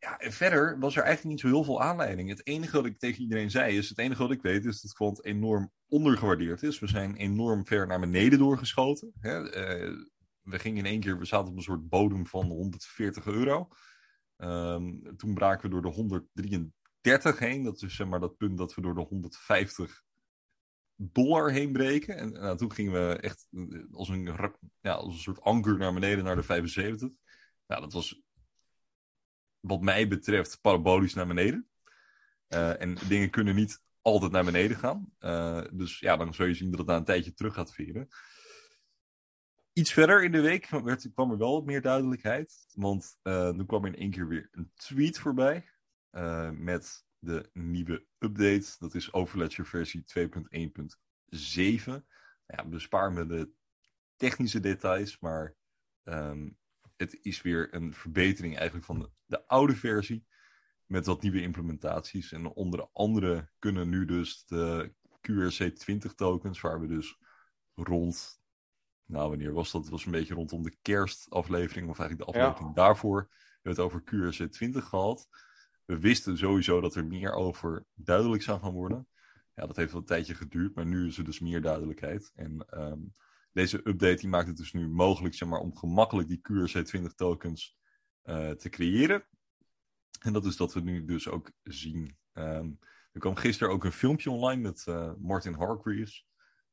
Ja, 0.00 0.18
en 0.18 0.32
verder 0.32 0.78
was 0.78 0.96
er 0.96 1.02
eigenlijk 1.02 1.30
niet 1.30 1.40
zo 1.40 1.56
heel 1.56 1.64
veel 1.64 1.82
aanleiding. 1.82 2.28
Het 2.28 2.46
enige 2.46 2.76
wat 2.76 2.86
ik 2.86 2.98
tegen 2.98 3.22
iedereen 3.22 3.50
zei 3.50 3.76
is: 3.76 3.88
het 3.88 3.98
enige 3.98 4.22
wat 4.22 4.30
ik 4.30 4.42
weet 4.42 4.64
is 4.64 4.80
dat 4.80 4.92
Quant 4.92 5.24
enorm 5.24 5.72
ondergewaardeerd 5.88 6.62
is. 6.62 6.78
We 6.78 6.86
zijn 6.86 7.16
enorm 7.16 7.66
ver 7.66 7.86
naar 7.86 8.00
beneden 8.00 8.38
doorgeschoten. 8.38 9.12
Hè? 9.20 9.50
eh, 9.50 9.96
we 10.42 10.58
gingen 10.58 10.78
in 10.78 10.90
één 10.90 11.00
keer, 11.00 11.18
we 11.18 11.24
zaten 11.24 11.50
op 11.50 11.56
een 11.56 11.62
soort 11.62 11.88
bodem 11.88 12.26
van 12.26 12.46
140 12.46 13.26
euro. 13.26 13.68
Ehm, 14.36 15.16
toen 15.16 15.34
braken 15.34 15.62
we 15.62 15.68
door 15.68 15.82
de 15.82 15.96
133 15.96 17.38
heen. 17.38 17.62
Dat 17.62 17.82
is 17.82 17.96
zeg 17.96 18.06
maar 18.06 18.20
dat 18.20 18.36
punt 18.36 18.58
dat 18.58 18.74
we 18.74 18.80
door 18.80 18.94
de 18.94 19.00
150 19.00 20.02
dollar 20.94 21.50
heen 21.50 21.72
breken. 21.72 22.16
En 22.16 22.32
nou, 22.32 22.56
toen 22.56 22.72
gingen 22.72 22.92
we 22.92 23.16
echt 23.16 23.46
eh, 23.50 23.62
als 23.92 24.08
een, 24.08 24.52
ja, 24.80 24.92
als 24.92 25.14
een 25.14 25.20
soort 25.20 25.40
anker 25.40 25.78
naar 25.78 25.94
beneden 25.94 26.24
naar 26.24 26.36
de 26.36 26.42
75. 26.42 27.08
Nou, 27.66 27.80
dat 27.80 27.92
was 27.92 28.22
wat 29.60 29.80
mij 29.80 30.08
betreft 30.08 30.60
parabolisch 30.60 31.14
naar 31.14 31.26
beneden. 31.26 31.68
Eh, 32.46 32.80
en 32.80 32.96
dingen 33.08 33.30
kunnen 33.30 33.54
niet 33.54 33.82
altijd 34.02 34.32
naar 34.32 34.44
beneden 34.44 34.76
gaan. 34.76 35.12
Eh, 35.18 35.62
dus 35.72 35.98
ja, 35.98 36.16
dan 36.16 36.34
zul 36.34 36.46
je 36.46 36.54
zien 36.54 36.70
dat 36.70 36.78
het 36.78 36.88
na 36.88 36.96
een 36.96 37.04
tijdje 37.04 37.34
terug 37.34 37.54
gaat 37.54 37.74
veren. 37.74 38.08
Iets 39.72 39.92
verder 39.92 40.24
in 40.24 40.32
de 40.32 40.40
week 40.40 40.68
werd, 40.68 41.12
kwam 41.14 41.30
er 41.30 41.38
wel 41.38 41.62
meer 41.62 41.82
duidelijkheid. 41.82 42.66
Want 42.74 43.18
eh 43.22 43.48
toen 43.48 43.66
kwam 43.66 43.84
er 43.84 43.92
in 43.92 43.98
één 43.98 44.10
keer 44.10 44.28
weer 44.28 44.48
een 44.52 44.70
tweet 44.74 45.18
voorbij. 45.18 45.68
met 46.52 47.04
de 47.18 47.50
nieuwe 47.52 48.06
update. 48.18 48.76
Dat 48.78 48.94
is 48.94 49.12
Overledger 49.12 49.66
versie 49.66 50.04
2.1.7. 50.04 51.84
Nou 51.84 52.02
Ja, 52.46 52.64
bespaar 52.64 53.12
me 53.12 53.26
de 53.26 53.50
technische 54.16 54.60
details. 54.60 55.18
Maar 55.18 55.56
ehm, 56.02 56.48
het 57.00 57.18
is 57.22 57.42
weer 57.42 57.74
een 57.74 57.94
verbetering 57.94 58.56
eigenlijk 58.56 58.86
van 58.86 58.98
de, 58.98 59.10
de 59.26 59.46
oude 59.46 59.76
versie. 59.76 60.26
Met 60.86 61.06
wat 61.06 61.22
nieuwe 61.22 61.40
implementaties. 61.40 62.32
En 62.32 62.46
onder 62.46 62.88
andere 62.92 63.48
kunnen 63.58 63.88
nu 63.88 64.04
dus 64.04 64.44
de 64.46 64.92
QRC20 65.30 66.14
tokens, 66.14 66.60
waar 66.60 66.80
we 66.80 66.86
dus 66.86 67.18
rond. 67.74 68.42
Nou, 69.04 69.28
wanneer 69.28 69.52
was 69.52 69.70
dat? 69.70 69.80
Het 69.82 69.90
was 69.90 70.04
een 70.04 70.10
beetje 70.12 70.34
rondom 70.34 70.62
de 70.62 70.76
kerstaflevering, 70.82 71.88
of 71.88 71.98
eigenlijk 71.98 72.30
de 72.30 72.38
Ja. 72.38 72.44
aflevering 72.44 72.74
daarvoor. 72.74 73.20
We 73.30 73.68
hebben 73.68 73.84
het 73.84 73.92
over 73.92 74.02
QRC20 74.02 74.84
gehad. 74.88 75.28
We 75.84 75.98
wisten 75.98 76.38
sowieso 76.38 76.80
dat 76.80 76.94
er 76.94 77.06
meer 77.06 77.32
over 77.32 77.84
duidelijk 77.94 78.42
zou 78.42 78.60
gaan 78.60 78.72
worden. 78.72 79.08
Ja, 79.54 79.66
dat 79.66 79.76
heeft 79.76 79.92
wel 79.92 80.00
een 80.00 80.06
tijdje 80.06 80.34
geduurd, 80.34 80.74
maar 80.74 80.86
nu 80.86 81.06
is 81.06 81.18
er 81.18 81.24
dus 81.24 81.40
meer 81.40 81.62
duidelijkheid. 81.62 82.32
En 82.34 82.66
ehm, 82.68 83.00
deze 83.52 83.76
update 83.88 84.16
die 84.16 84.28
maakt 84.28 84.48
het 84.48 84.56
dus 84.56 84.72
nu 84.72 84.88
mogelijk 84.88 85.34
zeg 85.34 85.48
maar, 85.48 85.60
om 85.60 85.76
gemakkelijk 85.76 86.28
die 86.28 86.40
QRC20 86.52 87.14
tokens 87.14 87.78
eh, 88.22 88.50
te 88.50 88.68
creëren. 88.68 89.24
En 90.20 90.32
dat 90.32 90.44
is 90.44 90.56
dat 90.56 90.74
we 90.74 90.80
nu 90.80 91.04
dus 91.04 91.28
ook 91.28 91.50
zien. 91.62 92.16
Ehm, 92.32 92.70
er 93.12 93.20
kwam 93.20 93.34
gisteren 93.36 93.72
ook 93.72 93.84
een 93.84 93.92
filmpje 93.92 94.30
online 94.30 94.62
met 94.62 94.86
eh, 94.86 95.12
Martin 95.18 95.54
Hargreaves. 95.54 96.28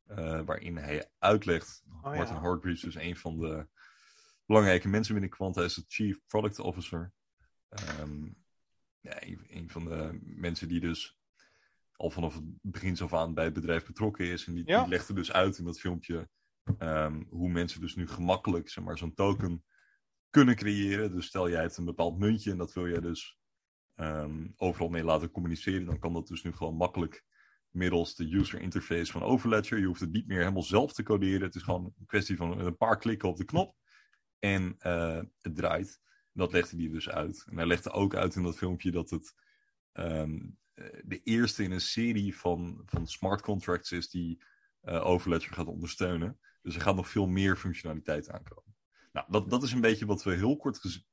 eh, 0.05 0.41
waarin 0.41 0.77
hij 0.77 1.09
uitlegt. 1.19 1.83
Oh, 1.89 2.03
Martin 2.03 2.35
ja. 2.35 2.41
Hargreaves 2.41 2.83
is 2.83 2.95
een 2.95 3.15
van 3.17 3.39
de 3.39 3.67
belangrijke 4.45 4.87
mensen 4.87 5.13
binnen 5.13 5.31
Quanta. 5.31 5.59
Hij 5.59 5.69
is 5.69 5.75
de 5.75 5.83
Chief 5.87 6.19
Product 6.27 6.59
Officer. 6.59 7.11
Ehm, 7.69 8.23
ja, 8.99 9.23
een, 9.23 9.45
een 9.49 9.69
van 9.69 9.85
de 9.85 10.19
mensen 10.21 10.67
die 10.67 10.79
dus 10.79 11.17
al 11.91 12.09
vanaf 12.09 12.33
het 12.33 12.43
begin 12.61 12.97
af 12.99 13.13
aan 13.13 13.33
bij 13.33 13.43
het 13.43 13.53
bedrijf 13.53 13.85
betrokken 13.85 14.25
is. 14.25 14.45
En 14.47 14.53
die, 14.53 14.63
Ja. 14.67 14.79
die 14.81 14.89
legde 14.89 15.13
dus 15.13 15.31
uit 15.31 15.57
in 15.57 15.65
dat 15.65 15.79
filmpje 15.79 16.29
ehm, 16.77 17.23
hoe 17.29 17.49
mensen 17.49 17.81
dus 17.81 17.95
nu 17.95 18.07
gemakkelijk 18.07 18.69
zeg 18.69 18.83
maar, 18.83 18.97
zo'n 18.97 19.13
token 19.13 19.63
kunnen 20.29 20.55
creëren. 20.55 21.11
Dus 21.11 21.25
stel 21.25 21.49
jij 21.49 21.61
hebt 21.61 21.77
een 21.77 21.85
bepaald 21.85 22.17
muntje 22.17 22.51
en 22.51 22.57
dat 22.57 22.73
wil 22.73 22.87
jij 22.87 22.99
dus 22.99 23.39
ehm, 23.95 24.47
overal 24.55 24.89
mee 24.89 25.03
laten 25.03 25.31
communiceren, 25.31 25.85
dan 25.85 25.99
kan 25.99 26.13
dat 26.13 26.27
dus 26.27 26.43
nu 26.43 26.53
gewoon 26.53 26.75
makkelijk 26.75 27.25
middels 27.69 28.15
de 28.15 28.33
user 28.35 28.61
interface 28.61 29.11
van 29.11 29.23
Overledger. 29.23 29.79
Je 29.79 29.85
hoeft 29.85 29.99
het 29.99 30.11
niet 30.11 30.27
meer 30.27 30.39
helemaal 30.39 30.63
zelf 30.63 30.93
te 30.93 31.03
coderen. 31.03 31.41
Het 31.41 31.55
is 31.55 31.61
gewoon 31.61 31.93
een 31.99 32.05
kwestie 32.05 32.35
van 32.35 32.59
een 32.59 32.77
paar 32.77 32.97
klikken 32.97 33.29
op 33.29 33.37
de 33.37 33.45
knop 33.45 33.75
en 34.39 34.75
eh, 34.79 35.21
het 35.41 35.55
draait. 35.55 35.99
Dat 36.31 36.51
legde 36.51 36.77
hij 36.77 36.89
dus 36.89 37.09
uit. 37.09 37.45
En 37.49 37.57
hij 37.57 37.65
legde 37.65 37.91
ook 37.91 38.15
uit 38.15 38.35
in 38.35 38.43
dat 38.43 38.57
filmpje 38.57 38.91
dat 38.91 39.09
het 39.09 39.33
ehm, 39.91 40.39
de 41.03 41.21
eerste 41.23 41.63
in 41.63 41.71
een 41.71 41.81
serie 41.81 42.37
van, 42.37 42.81
van 42.85 43.07
smart 43.07 43.41
contracts 43.41 43.91
is 43.91 44.09
die 44.09 44.43
uh, 44.83 45.05
Overledger 45.05 45.53
gaat 45.53 45.67
ondersteunen. 45.67 46.39
Dus 46.67 46.75
er 46.75 46.81
gaat 46.81 46.95
nog 46.95 47.09
veel 47.09 47.27
meer 47.27 47.57
functionaliteit 47.57 48.29
aankomen. 48.29 48.75
Nou, 49.11 49.31
dat, 49.31 49.49
dat 49.49 49.63
is 49.63 49.71
een 49.71 49.81
beetje 49.81 50.05
wat 50.05 50.23
we 50.23 50.33
heel 50.33 50.57
kort 50.57 51.03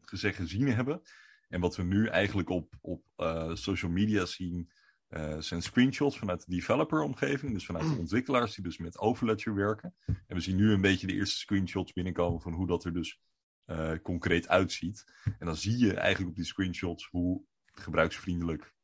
gezegd 0.00 0.36
gezien 0.36 0.68
hebben. 0.68 1.02
En 1.48 1.60
wat 1.60 1.76
we 1.76 1.82
nu 1.82 2.06
eigenlijk 2.06 2.48
op, 2.48 2.74
op 2.80 3.04
uh, 3.16 3.54
social 3.54 3.90
media 3.90 4.24
zien, 4.24 4.70
uh, 5.10 5.38
zijn 5.38 5.62
screenshots 5.62 6.18
vanuit 6.18 6.46
de 6.46 6.54
developer-omgeving. 6.54 7.52
Dus 7.52 7.66
vanuit 7.66 7.84
de 7.84 7.90
mm. 7.90 7.98
ontwikkelaars 7.98 8.54
die 8.54 8.64
dus 8.64 8.78
met 8.78 8.98
Overledger 8.98 9.54
werken. 9.54 9.94
En 10.06 10.36
we 10.36 10.40
zien 10.40 10.56
nu 10.56 10.72
een 10.72 10.80
beetje 10.80 11.06
de 11.06 11.12
eerste 11.14 11.38
screenshots 11.38 11.92
binnenkomen 11.92 12.40
van 12.40 12.52
hoe 12.52 12.66
dat 12.66 12.84
er 12.84 12.92
dus 12.92 13.20
uh, 13.66 13.92
concreet 14.02 14.48
uitziet. 14.48 15.12
En 15.38 15.46
dan 15.46 15.56
zie 15.56 15.78
je 15.78 15.94
eigenlijk 15.94 16.30
op 16.30 16.36
die 16.36 16.46
screenshots 16.46 17.06
hoe 17.06 17.42
gebruiksvriendelijk 17.72 18.74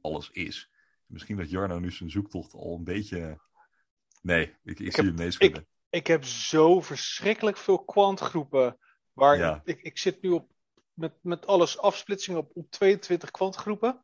alles 0.00 0.30
is. 0.30 0.70
Misschien 1.06 1.36
dat 1.36 1.50
Jarno 1.50 1.78
nu 1.78 1.90
zijn 1.90 2.10
zoektocht 2.10 2.54
al 2.54 2.76
een 2.76 2.84
beetje 2.84 3.40
Nee, 4.22 4.42
ik, 4.42 4.56
ik, 4.62 4.78
ik 4.80 4.94
zie 4.94 5.04
hem 5.04 5.14
meeschudden. 5.14 5.62
Ik, 5.62 5.68
ik 5.88 6.06
heb 6.06 6.24
zo 6.24 6.80
verschrikkelijk 6.80 7.56
veel 7.56 7.84
kwantgroepen. 7.84 8.78
Waar 9.12 9.62
ik, 9.64 9.82
ik 9.82 9.98
zit 9.98 10.22
nu 10.22 10.30
op, 10.30 10.50
met, 10.92 11.12
met 11.22 11.46
alles 11.46 11.78
afsplitsing 11.78 12.36
op, 12.36 12.50
op 12.54 12.70
22 12.70 13.30
kwantgroepen. 13.30 14.02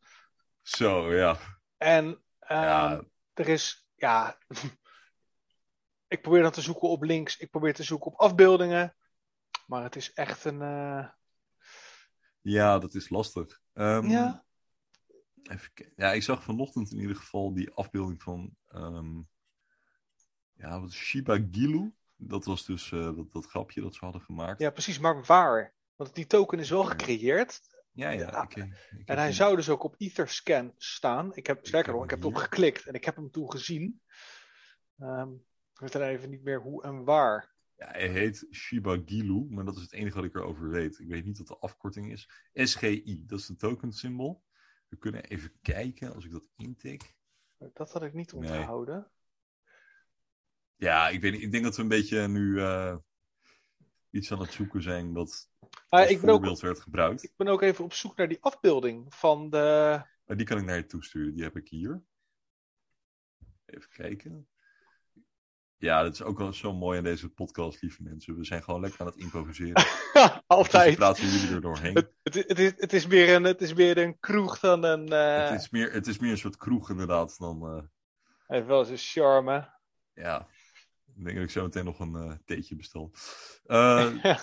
Zo, 0.62 1.14
ja. 1.14 1.38
En 1.76 2.04
um, 2.04 2.23
ja. 2.49 3.04
er 3.33 3.49
is, 3.49 3.88
ja. 3.94 4.38
ik 6.14 6.23
probeer 6.23 6.42
dan 6.42 6.50
te 6.50 6.61
zoeken 6.61 6.88
op 6.88 7.02
links. 7.02 7.37
Ik 7.37 7.50
probeer 7.50 7.75
te 7.75 7.83
zoeken 7.83 8.06
op 8.06 8.21
afbeeldingen. 8.21 8.97
Maar 9.66 9.83
het 9.83 9.97
is 9.97 10.12
echt 10.12 10.44
een. 10.44 10.61
Uh... 10.61 11.09
Ja, 12.40 12.78
dat 12.78 12.94
is 12.94 13.09
lastig. 13.09 13.61
Um, 13.73 14.09
ja. 14.09 14.44
Even, 15.42 15.92
ja, 15.97 16.12
ik 16.12 16.23
zag 16.23 16.42
vanochtend 16.42 16.92
in 16.92 16.99
ieder 16.99 17.16
geval 17.16 17.54
die 17.54 17.71
afbeelding 17.71 18.23
van 18.23 18.56
um, 18.75 19.28
ja, 20.56 20.80
wat 20.80 20.92
Shiba 20.92 21.38
Gilu. 21.50 21.92
Dat 22.16 22.44
was 22.44 22.66
dus 22.66 22.90
uh, 22.90 23.16
dat, 23.16 23.32
dat 23.32 23.46
grapje 23.46 23.80
dat 23.80 23.94
ze 23.94 24.04
hadden 24.04 24.23
gemaakt. 24.23 24.61
Ja, 24.61 24.70
precies, 24.70 24.99
maar 24.99 25.25
waar? 25.25 25.75
Want 25.96 26.14
die 26.14 26.26
token 26.26 26.58
is 26.58 26.70
wel 26.70 26.84
gecreëerd. 26.84 27.61
Ja, 27.92 28.11
ja. 28.11 28.18
ja. 28.18 28.42
Ik, 28.42 28.56
ik 28.56 29.08
en 29.08 29.16
hij 29.16 29.32
zou 29.32 29.56
dus 29.56 29.68
ook 29.68 29.82
op 29.82 29.94
Etherscan 29.99 30.73
staan. 30.76 31.34
Ik 31.34 31.46
heb, 31.46 31.66
sterker 31.66 31.92
nog, 31.92 32.04
ik 32.04 32.11
heb 32.11 32.20
erop 32.20 32.34
geklikt 32.34 32.87
en 32.87 32.94
ik 32.94 33.04
heb 33.04 33.16
hem 33.16 33.30
toen 33.30 33.50
gezien. 33.50 34.00
Um, 34.99 35.44
ik 35.73 35.80
weet 35.80 35.94
er 35.94 36.02
even 36.02 36.30
niet 36.30 36.42
meer 36.42 36.61
hoe 36.61 36.82
en 36.82 37.04
waar. 37.04 37.52
Ja, 37.76 37.87
hij 37.90 38.08
heet 38.08 38.46
Shiba 38.50 39.02
Gilu, 39.04 39.46
maar 39.49 39.64
dat 39.64 39.76
is 39.76 39.82
het 39.82 39.92
enige 39.92 40.16
wat 40.16 40.25
ik 40.25 40.34
erover 40.34 40.68
weet. 40.68 40.99
Ik 40.99 41.08
weet 41.08 41.25
niet 41.25 41.38
wat 41.38 41.46
de 41.46 41.58
afkorting 41.58 42.12
is. 42.12 42.30
SGI, 42.52 43.25
dat 43.26 43.38
is 43.38 43.46
de 43.46 43.56
token 43.56 43.92
symbool. 43.92 44.42
We 44.88 44.96
kunnen 44.96 45.25
even 45.25 45.52
kijken 45.62 46.14
als 46.14 46.25
ik 46.25 46.30
dat 46.30 46.49
intik. 46.56 47.14
Dat 47.73 47.92
had 47.92 48.02
ik 48.02 48.12
niet 48.12 48.32
onthouden. 48.32 49.11
Ja, 50.85 51.09
ik, 51.09 51.21
weet 51.21 51.33
niet, 51.33 51.43
ik 51.43 51.53
denk 51.53 51.64
dat 51.64 51.76
we 51.76 51.83
een 51.83 51.88
beetje 51.88 52.29
nu 52.29 52.55
uh, 52.55 52.97
iets 54.11 54.33
aan 54.33 54.41
het 54.41 54.53
zoeken 54.53 54.83
zijn 54.83 55.12
dat 55.12 55.50
als 55.88 56.09
ik 56.09 56.19
voorbeeld 56.19 56.61
werd 56.61 56.81
gebruikt. 56.81 57.25
Ik 57.25 57.33
ben 57.37 57.49
ook 57.49 57.62
even 57.62 57.85
op 57.85 57.93
zoek 57.93 58.17
naar 58.17 58.29
die 58.29 58.43
afbeelding 58.43 59.14
van 59.14 59.50
de... 59.50 60.00
Die 60.26 60.47
kan 60.47 60.59
ik 60.59 60.64
naar 60.64 60.76
je 60.76 60.87
toesturen, 60.87 61.35
die 61.35 61.43
heb 61.43 61.57
ik 61.57 61.69
hier. 61.69 62.03
Even 63.67 63.88
kijken. 63.88 64.49
Ja, 65.76 66.03
dat 66.03 66.12
is 66.12 66.23
ook 66.23 66.38
wel 66.38 66.53
zo 66.53 66.73
mooi 66.73 66.99
aan 66.99 67.05
deze 67.05 67.29
podcast, 67.29 67.83
lieve 67.83 68.03
mensen. 68.03 68.37
We 68.37 68.45
zijn 68.45 68.62
gewoon 68.62 68.81
lekker 68.81 69.00
aan 69.00 69.07
het 69.07 69.17
improviseren. 69.17 69.85
Altijd. 70.47 70.87
Dus 70.87 70.97
praten 70.97 71.29
jullie 71.29 71.55
er 71.55 71.61
doorheen. 71.61 71.95
Het, 71.95 72.12
het, 72.23 72.35
het, 72.35 72.59
is, 72.59 72.73
het, 72.76 72.93
is 72.93 73.07
meer 73.07 73.35
een, 73.35 73.45
het 73.45 73.61
is 73.61 73.75
meer 73.75 73.99
een 73.99 74.19
kroeg 74.19 74.59
dan 74.59 74.85
een... 74.85 75.12
Uh... 75.12 75.49
Het, 75.49 75.61
is 75.61 75.71
meer, 75.71 75.93
het 75.93 76.07
is 76.07 76.19
meer 76.19 76.31
een 76.31 76.38
soort 76.38 76.57
kroeg 76.57 76.91
inderdaad 76.91 77.38
dan... 77.38 77.62
Uh... 77.62 77.83
Hij 78.47 78.57
heeft 78.57 78.67
wel 78.69 78.85
zijn 78.85 78.99
charme. 78.99 79.73
Ja, 80.14 80.49
ik 81.16 81.25
denk 81.25 81.37
dat 81.37 81.44
ik 81.44 81.50
zo 81.50 81.62
meteen 81.62 81.85
nog 81.85 81.99
een 81.99 82.14
uh, 82.14 82.33
theetje 82.44 82.76
bestel. 82.76 83.11
Uh, 83.66 84.23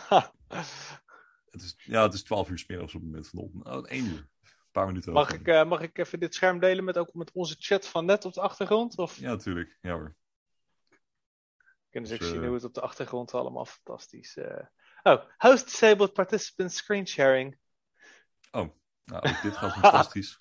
het 1.52 1.62
is, 1.62 1.76
ja, 1.78 2.04
het 2.04 2.14
is 2.14 2.24
12 2.24 2.50
uur 2.50 2.60
smiddags 2.60 2.96
op 2.96 3.02
het 3.02 3.10
moment 3.10 3.28
van 3.28 3.40
de 3.40 3.46
op. 3.46 3.68
Oh, 3.68 3.86
1 3.90 4.06
uur. 4.06 4.30
Een 4.44 4.80
paar 4.80 4.88
minuten 4.88 5.14
mag 5.14 5.34
ik, 5.34 5.48
uh, 5.48 5.66
mag 5.66 5.82
ik 5.82 5.98
even 5.98 6.20
dit 6.20 6.36
scherm 6.36 6.60
delen 6.60 6.84
met, 6.84 6.98
ook 6.98 7.14
met 7.14 7.32
onze 7.32 7.56
chat 7.60 7.88
van 7.88 8.06
net 8.06 8.26
op 8.26 8.34
de 8.34 8.42
achtergrond? 8.42 8.98
Of? 8.98 9.18
Ja, 9.18 9.30
natuurlijk. 9.30 9.78
Ja 9.82 9.92
hoor. 9.92 10.16
Kunnen 11.90 12.10
ze 12.10 12.18
dus, 12.18 12.30
zien 12.30 12.46
hoe 12.46 12.54
het 12.54 12.64
op 12.64 12.74
de 12.74 12.82
achtergrond 12.82 13.34
allemaal 13.34 13.66
fantastisch. 13.66 14.38
Oh, 15.04 15.24
host 15.38 15.66
disabled 15.66 16.14
participant 16.14 16.74
screen 16.74 17.08
sharing. 17.08 17.58
Oh, 18.52 18.68
nou, 19.04 19.22
dit 19.42 19.58
gaat 19.58 19.74
fantastisch. 19.80 20.40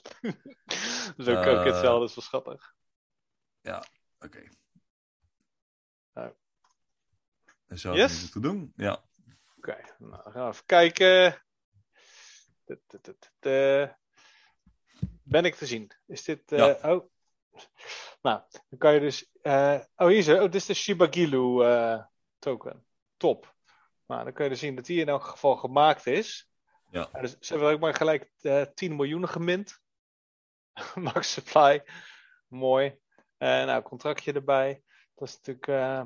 ook, 1.16 1.46
ook 1.46 1.64
hetzelfde, 1.64 2.04
is 2.04 2.14
wel 2.14 2.24
schattig. 2.24 2.74
Ja, 3.60 3.84
oké. 4.18 4.26
Okay. 4.26 4.50
Nou. 6.14 6.32
En 7.66 7.78
zo 7.78 7.94
yes? 7.94 8.20
moeten 8.20 8.42
doen. 8.42 8.72
Ja. 8.76 8.92
Oké, 8.92 9.70
okay, 9.70 9.84
nou, 9.98 10.22
dan 10.22 10.32
gaan 10.32 10.44
we 10.44 10.52
even 10.52 10.66
kijken. 10.66 11.42
Ben 15.22 15.44
ik 15.44 15.54
te 15.54 15.66
zien? 15.66 15.90
Is 16.06 16.24
dit. 16.24 16.52
Uh, 16.52 16.58
ja. 16.58 16.92
Oh. 16.94 17.10
Nou, 18.22 18.42
dan 18.68 18.78
kan 18.78 18.94
je 18.94 19.00
dus. 19.00 19.30
Uh, 19.42 19.80
oh, 19.96 20.06
hier 20.06 20.16
is 20.16 20.28
Oh, 20.28 20.40
dit 20.40 20.54
is 20.54 20.66
de 20.66 20.74
Shiba 20.74 21.06
Gilu 21.10 21.64
uh, 21.64 22.04
token. 22.38 22.86
Top. 23.16 23.54
Nou, 24.06 24.24
dan 24.24 24.32
kun 24.32 24.44
je 24.44 24.50
dus 24.50 24.58
zien 24.58 24.74
dat 24.74 24.86
die 24.86 25.00
in 25.00 25.08
elk 25.08 25.24
geval 25.24 25.56
gemaakt 25.56 26.06
is. 26.06 26.50
Ja. 26.90 27.08
dus 27.20 27.36
ze 27.38 27.52
hebben 27.52 27.72
ook 27.72 27.80
maar 27.80 27.94
gelijk 27.94 28.30
10 28.74 28.96
miljoen 28.96 29.28
gemint. 29.28 29.80
Max 30.94 31.32
supply. 31.32 31.82
Mooi. 32.48 32.98
nou, 33.38 33.82
contractje 33.82 34.32
erbij. 34.32 34.82
Dat 35.20 35.28
is 35.28 35.36
natuurlijk 35.36 35.66
uh, 35.66 36.02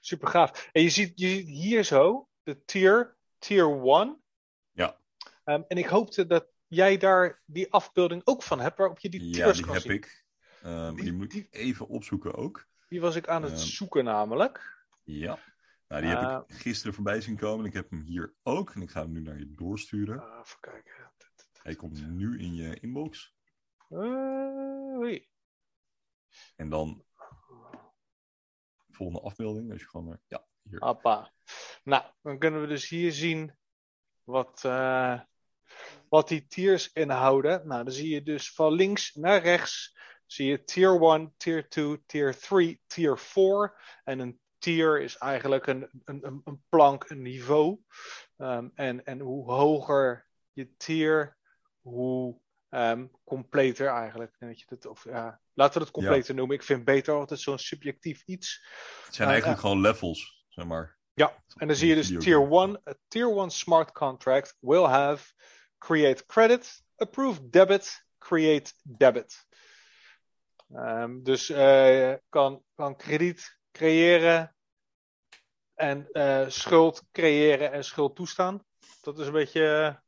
super 0.00 0.28
gaaf. 0.28 0.68
En 0.72 0.82
je 0.82 0.88
ziet, 0.88 1.12
je 1.20 1.28
ziet 1.28 1.46
hier 1.46 1.84
zo 1.84 2.28
de 2.42 2.64
tier, 2.64 3.16
tier 3.38 3.82
1. 3.84 4.22
Ja. 4.70 4.96
Um, 5.44 5.64
en 5.68 5.76
ik 5.76 5.86
hoopte 5.86 6.26
dat 6.26 6.46
jij 6.66 6.96
daar 6.96 7.42
die 7.46 7.72
afbeelding 7.72 8.22
ook 8.24 8.42
van 8.42 8.60
hebt, 8.60 8.78
waarop 8.78 8.98
je 8.98 9.08
die 9.08 9.20
tiers 9.32 9.58
ja, 9.58 9.64
die 9.64 9.72
heb 9.72 9.84
ik. 9.84 10.24
Um, 10.64 10.94
die, 10.94 11.04
die, 11.04 11.12
moet 11.12 11.34
ik 11.34 11.46
even 11.50 11.88
opzoeken 11.88 12.34
ook. 12.34 12.66
Die 12.88 13.00
was 13.00 13.16
ik 13.16 13.28
aan 13.28 13.42
het 13.42 13.52
um, 13.52 13.58
zoeken 13.58 14.04
namelijk. 14.04 14.84
Ja. 15.02 15.38
Nou, 15.88 16.02
die 16.02 16.10
heb 16.10 16.20
uh, 16.20 16.40
ik 16.46 16.54
gisteren 16.54 16.94
voorbij 16.94 17.20
zien 17.20 17.36
komen. 17.36 17.66
Ik 17.66 17.72
heb 17.72 17.90
hem 17.90 18.00
hier 18.00 18.34
ook. 18.42 18.70
En 18.70 18.82
ik 18.82 18.90
ga 18.90 19.00
hem 19.00 19.12
nu 19.12 19.20
naar 19.20 19.38
je 19.38 19.54
doorsturen. 19.54 20.16
Uh, 20.16 20.38
even 20.44 20.60
kijken. 20.60 21.10
Hij 21.62 21.74
komt 21.74 22.08
nu 22.10 22.38
in 22.38 22.54
je 22.54 22.80
inbox. 22.80 23.34
Uh, 23.90 25.20
en 26.56 26.68
dan 26.68 27.04
volgende 28.94 29.22
afbeelding. 29.22 29.72
Als 29.72 29.80
je 29.80 29.88
gewoon, 29.88 30.18
ja, 30.26 30.44
hier. 30.62 30.80
Appa. 30.80 31.32
Nou, 31.84 32.04
dan 32.22 32.38
kunnen 32.38 32.60
we 32.60 32.66
dus 32.66 32.88
hier 32.88 33.12
zien 33.12 33.56
wat, 34.24 34.62
uh, 34.66 35.20
wat 36.08 36.28
die 36.28 36.46
tiers 36.46 36.92
inhouden. 36.92 37.66
Nou, 37.66 37.84
dan 37.84 37.92
zie 37.92 38.08
je 38.08 38.22
dus 38.22 38.54
van 38.54 38.72
links 38.72 39.14
naar 39.14 39.42
rechts 39.42 40.00
zie 40.32 40.46
je 40.46 40.64
tier 40.64 41.00
1, 41.00 41.34
tier 41.36 41.68
2, 41.68 42.02
tier 42.06 42.38
3, 42.38 42.80
tier 42.86 43.18
4. 43.18 43.74
En 44.04 44.18
een 44.18 44.40
tier 44.58 45.00
is 45.00 45.16
eigenlijk 45.16 45.66
een, 45.66 45.88
een, 46.04 46.40
een 46.44 46.62
plank, 46.68 47.10
een 47.10 47.22
niveau. 47.22 47.78
Um, 48.36 48.72
en, 48.74 49.04
en 49.04 49.20
hoe 49.20 49.50
hoger 49.50 50.26
je 50.52 50.76
tier, 50.76 51.36
hoe 51.80 52.40
um, 52.74 53.10
completer 53.24 53.86
eigenlijk. 53.86 54.36
Dat 54.38 54.60
je 54.60 54.90
of, 54.90 55.04
laten 55.54 55.78
we 55.78 55.84
het 55.84 55.90
completer 55.90 56.30
ja. 56.30 56.34
noemen. 56.34 56.56
Ik 56.56 56.62
vind 56.62 56.84
beter 56.84 57.14
altijd 57.14 57.40
zo'n 57.40 57.58
subjectief 57.58 58.22
iets. 58.26 58.66
Het 59.04 59.14
zijn 59.14 59.28
uh, 59.28 59.34
eigenlijk 59.34 59.62
uh, 59.62 59.66
gewoon 59.66 59.80
levels, 59.80 60.46
zeg 60.48 60.64
maar. 60.64 61.00
Ja, 61.14 61.42
en 61.56 61.66
dan 61.66 61.76
zie 61.76 61.88
je 61.88 61.94
dus 61.94 62.16
tier 62.18 62.52
1. 62.52 62.80
A 62.88 62.94
tier 63.08 63.36
1 63.36 63.50
smart 63.50 63.92
contract 63.92 64.56
will 64.60 64.84
have 64.84 65.32
create 65.78 66.26
credit, 66.26 66.82
approve 66.96 67.48
debit, 67.48 68.06
create 68.18 68.72
debit. 68.82 69.46
Um, 70.74 71.22
dus 71.22 71.50
uh, 71.50 72.14
kan, 72.28 72.62
kan 72.74 72.96
krediet 72.96 73.58
creëren 73.72 74.56
en 75.74 76.08
uh, 76.12 76.48
schuld 76.48 77.02
creëren 77.12 77.72
en 77.72 77.84
schuld 77.84 78.16
toestaan. 78.16 78.64
Dat 79.02 79.18
is 79.18 79.26
een 79.26 79.32
beetje 79.32 80.00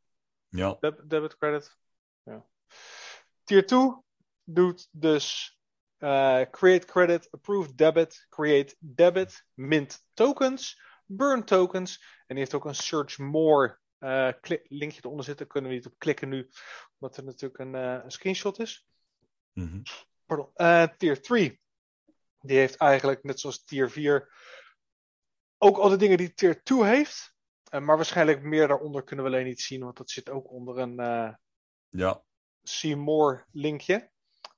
ja. 0.48 0.76
deb 0.80 1.00
debit 1.04 1.36
credit. 1.36 1.76
Tier 3.44 3.66
2 3.66 3.92
doet 4.44 4.88
dus 4.92 5.58
uh, 5.98 6.42
create 6.50 6.86
credit, 6.86 7.30
approve 7.30 7.74
debit, 7.74 8.26
create 8.28 8.76
debit, 8.78 9.46
mint 9.54 10.06
tokens, 10.12 10.80
burn 11.06 11.44
tokens. 11.44 12.04
En 12.26 12.34
die 12.34 12.38
heeft 12.38 12.54
ook 12.54 12.64
een 12.64 12.74
search 12.74 13.18
more 13.18 13.78
eh, 13.98 14.32
linkje 14.68 15.00
eronder 15.02 15.24
zit. 15.24 15.38
Daar 15.38 15.46
kunnen 15.46 15.70
we 15.70 15.76
niet 15.76 15.86
op 15.86 15.98
klikken 15.98 16.28
nu, 16.28 16.50
omdat 16.98 17.16
er 17.16 17.24
natuurlijk 17.24 17.60
een, 17.60 17.74
eh, 17.74 18.04
een 18.04 18.10
screenshot 18.10 18.58
is. 18.58 18.86
Mhm. 19.52 19.82
Pardon. 20.26 20.50
Eh, 20.54 20.86
tier 20.96 21.22
3. 21.22 21.60
Die 22.40 22.56
heeft 22.56 22.76
eigenlijk, 22.76 23.22
net 23.22 23.40
zoals 23.40 23.64
tier 23.64 23.90
4, 23.90 24.32
ook 25.58 25.76
al 25.76 25.88
de 25.88 25.96
dingen 25.96 26.16
die 26.16 26.34
tier 26.34 26.62
2 26.62 26.84
heeft. 26.84 27.34
Eh, 27.64 27.80
maar 27.80 27.96
waarschijnlijk 27.96 28.42
meer 28.42 28.68
daaronder 28.68 29.04
kunnen 29.04 29.24
we 29.24 29.30
alleen 29.30 29.46
niet 29.46 29.60
zien, 29.60 29.82
want 29.84 29.96
dat 29.96 30.10
zit 30.10 30.30
ook 30.30 30.50
onder 30.50 30.78
een 30.78 30.98
eh 30.98 31.34
Ja. 31.88 32.23
See 32.64 32.96
more 32.96 33.44
linkje. 33.52 34.10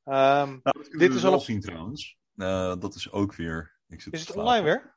Ehm, 0.04 0.58
Nou, 0.62 0.86
Dit 0.98 1.14
is 1.14 1.22
wel 1.22 1.32
al 1.32 1.40
zien 1.40 1.60
trouwens. 1.60 2.18
Eh, 2.36 2.76
dat 2.78 2.94
is 2.94 3.10
ook 3.12 3.34
weer. 3.34 3.78
Ik 3.88 4.00
zit 4.00 4.12
is 4.12 4.26
het 4.28 4.36
online 4.36 4.64
weer? 4.64 4.94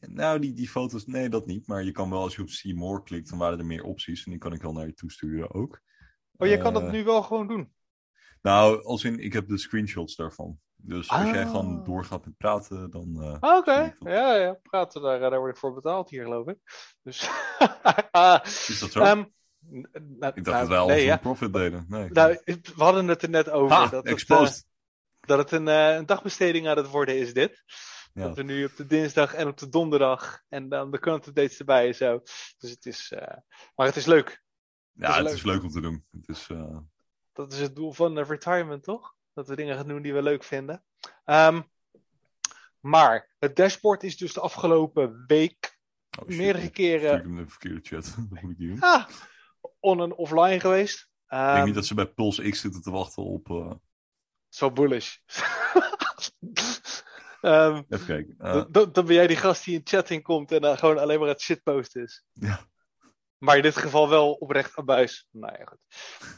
Nou, 0.00 0.38
die, 0.38 0.52
die 0.52 0.68
foto's, 0.68 1.06
nee, 1.06 1.28
dat 1.28 1.46
niet. 1.46 1.66
Maar 1.66 1.82
je 1.84 1.92
kan 1.92 2.10
wel, 2.10 2.20
als 2.20 2.36
je 2.36 2.42
op 2.42 2.48
See 2.48 2.74
More 2.74 3.02
klikt, 3.02 3.28
dan 3.30 3.38
waren 3.38 3.58
er 3.58 3.66
meer 3.66 3.82
opties. 3.82 4.24
En 4.24 4.30
die 4.30 4.40
kan 4.40 4.52
ik 4.52 4.62
wel 4.62 4.72
naar 4.72 4.86
je 4.86 4.94
toesturen 4.94 5.54
ook. 5.54 5.80
Oh, 6.36 6.48
je 6.48 6.58
kan 6.58 6.72
dat 6.72 6.82
Eh, 6.82 6.90
nu 6.90 7.04
wel 7.04 7.22
gewoon 7.22 7.46
doen. 7.48 7.72
Nou, 8.42 8.84
als 8.84 9.04
in, 9.04 9.18
ik 9.18 9.32
heb 9.32 9.48
de 9.48 9.58
screenshots 9.58 10.16
daarvan. 10.16 10.58
Dus 10.76 11.08
als 11.10 11.30
jij 11.30 11.44
Ah. 11.44 11.50
gewoon 11.50 11.84
doorgaat 11.84 12.24
met 12.24 12.36
praten, 12.36 12.90
dan... 12.90 13.22
eh, 13.22 13.36
Ah, 13.40 13.56
Oké, 13.58 13.96
ja, 13.98 14.34
ja, 14.36 14.58
praten 14.62 15.02
daar, 15.02 15.18
daar 15.20 15.38
word 15.38 15.52
ik 15.52 15.58
voor 15.58 15.74
betaald 15.74 16.10
hier, 16.10 16.22
geloof 16.22 16.46
ik. 16.46 16.58
Dus. 17.02 17.20
Is 18.68 18.78
dat 18.80 18.92
zo? 18.92 19.00
Ehm, 19.00 19.24
n- 19.72 19.88
n- 19.98 20.16
ik 20.34 20.44
dacht 20.44 20.46
nou, 20.46 20.58
dat 20.58 20.68
wij 20.68 20.78
alles 20.78 20.94
nee, 20.96 21.04
ja. 21.04 21.16
profit 21.16 21.52
deden. 21.52 21.84
Nee. 21.88 22.10
Nou, 22.10 22.38
we 22.44 22.82
hadden 22.82 23.08
het 23.08 23.22
er 23.22 23.30
net 23.30 23.50
over. 23.50 23.76
ha, 23.76 23.86
dat, 23.86 24.08
het, 24.08 24.24
eh, 24.30 24.48
dat 25.20 25.38
het 25.38 25.50
een, 25.50 25.68
eh, 25.68 25.94
een 25.94 26.06
dagbesteding 26.06 26.68
aan 26.68 26.76
het 26.76 26.88
worden 26.88 27.18
is, 27.18 27.32
dit. 27.34 27.62
Ja. 28.12 28.22
Dat 28.26 28.36
we 28.36 28.42
nu 28.42 28.64
op 28.64 28.76
de 28.76 28.86
dinsdag 28.86 29.34
en 29.34 29.46
op 29.46 29.58
de 29.58 29.68
donderdag 29.68 30.42
en 30.48 30.68
dan 30.68 30.90
de 30.90 30.98
content 30.98 31.36
dates 31.36 31.58
erbij 31.58 31.86
en 31.86 31.94
zo. 31.94 32.20
Dus 32.58 32.70
het 32.70 32.86
is, 32.86 33.12
eh, 33.12 33.36
maar 33.74 33.86
het 33.86 33.96
is 33.96 34.06
leuk. 34.06 34.42
ja, 34.92 35.08
is 35.08 35.14
het 35.14 35.24
leuk. 35.24 35.34
is 35.34 35.42
leuk 35.42 35.62
om 35.62 35.70
te 35.70 35.80
doen. 35.80 36.04
Het 36.10 36.28
is, 36.28 36.48
Dat 37.32 37.52
is 37.52 37.58
het 37.58 37.76
doel 37.76 37.92
van 37.92 38.18
retirement, 38.18 38.82
toch? 38.82 39.14
Dat 39.32 39.48
we 39.48 39.56
dingen 39.56 39.76
gaan 39.76 39.88
doen 39.88 40.02
die 40.02 40.14
we 40.14 40.22
leuk 40.22 40.44
vinden. 40.44 40.84
Ehm, 41.24 41.62
maar 42.80 43.34
het 43.38 43.56
dashboard 43.56 44.02
is 44.02 44.16
dus 44.16 44.32
de 44.32 44.40
afgelopen 44.40 45.24
week 45.26 45.78
oh 46.18 46.28
meerdere 46.28 46.64
ik 46.64 46.72
keren 46.72 47.00
stuur 47.00 47.18
hem 47.18 47.38
in 47.38 47.44
de 47.44 47.50
verkeerde 47.50 47.80
chat. 47.82 48.04
dat 48.30 48.42
moet 48.42 48.50
ik 48.50 48.58
doen. 48.58 48.80
ah, 48.80 49.08
on- 49.80 50.00
en 50.00 50.14
offline 50.14 50.60
geweest. 50.60 50.98
ik 50.98 51.08
Ehm, 51.26 51.52
denk 51.54 51.66
niet 51.66 51.74
dat 51.74 51.86
ze 51.86 51.94
bij 51.94 52.06
Pulse 52.06 52.50
X 52.50 52.60
zitten 52.60 52.82
te 52.82 52.90
wachten 52.90 53.22
op... 53.22 53.50
eh, 53.50 53.72
Zo 54.48 54.70
bullish. 54.72 55.16
Ehm, 57.40 57.82
even 57.88 58.06
kijken. 58.06 58.34
Eh, 58.38 58.64
dan- 58.70 58.90
ben 58.92 59.14
jij 59.14 59.26
die 59.26 59.36
gast 59.36 59.64
die 59.64 59.74
in 59.74 59.80
chatting 59.84 60.22
komt 60.22 60.52
en 60.52 60.60
dan 60.60 60.78
gewoon 60.78 60.98
alleen 60.98 61.18
maar 61.18 61.28
het 61.28 61.40
shitpost 61.40 61.96
is. 61.96 62.24
ja. 62.32 62.60
Maar 63.38 63.56
in 63.56 63.62
dit 63.62 63.76
geval 63.76 64.08
wel 64.08 64.32
oprecht 64.32 64.76
aan 64.76 64.84
buis. 64.84 65.26
Nou 65.30 65.54
ja, 65.58 65.64
goed. 65.64 65.78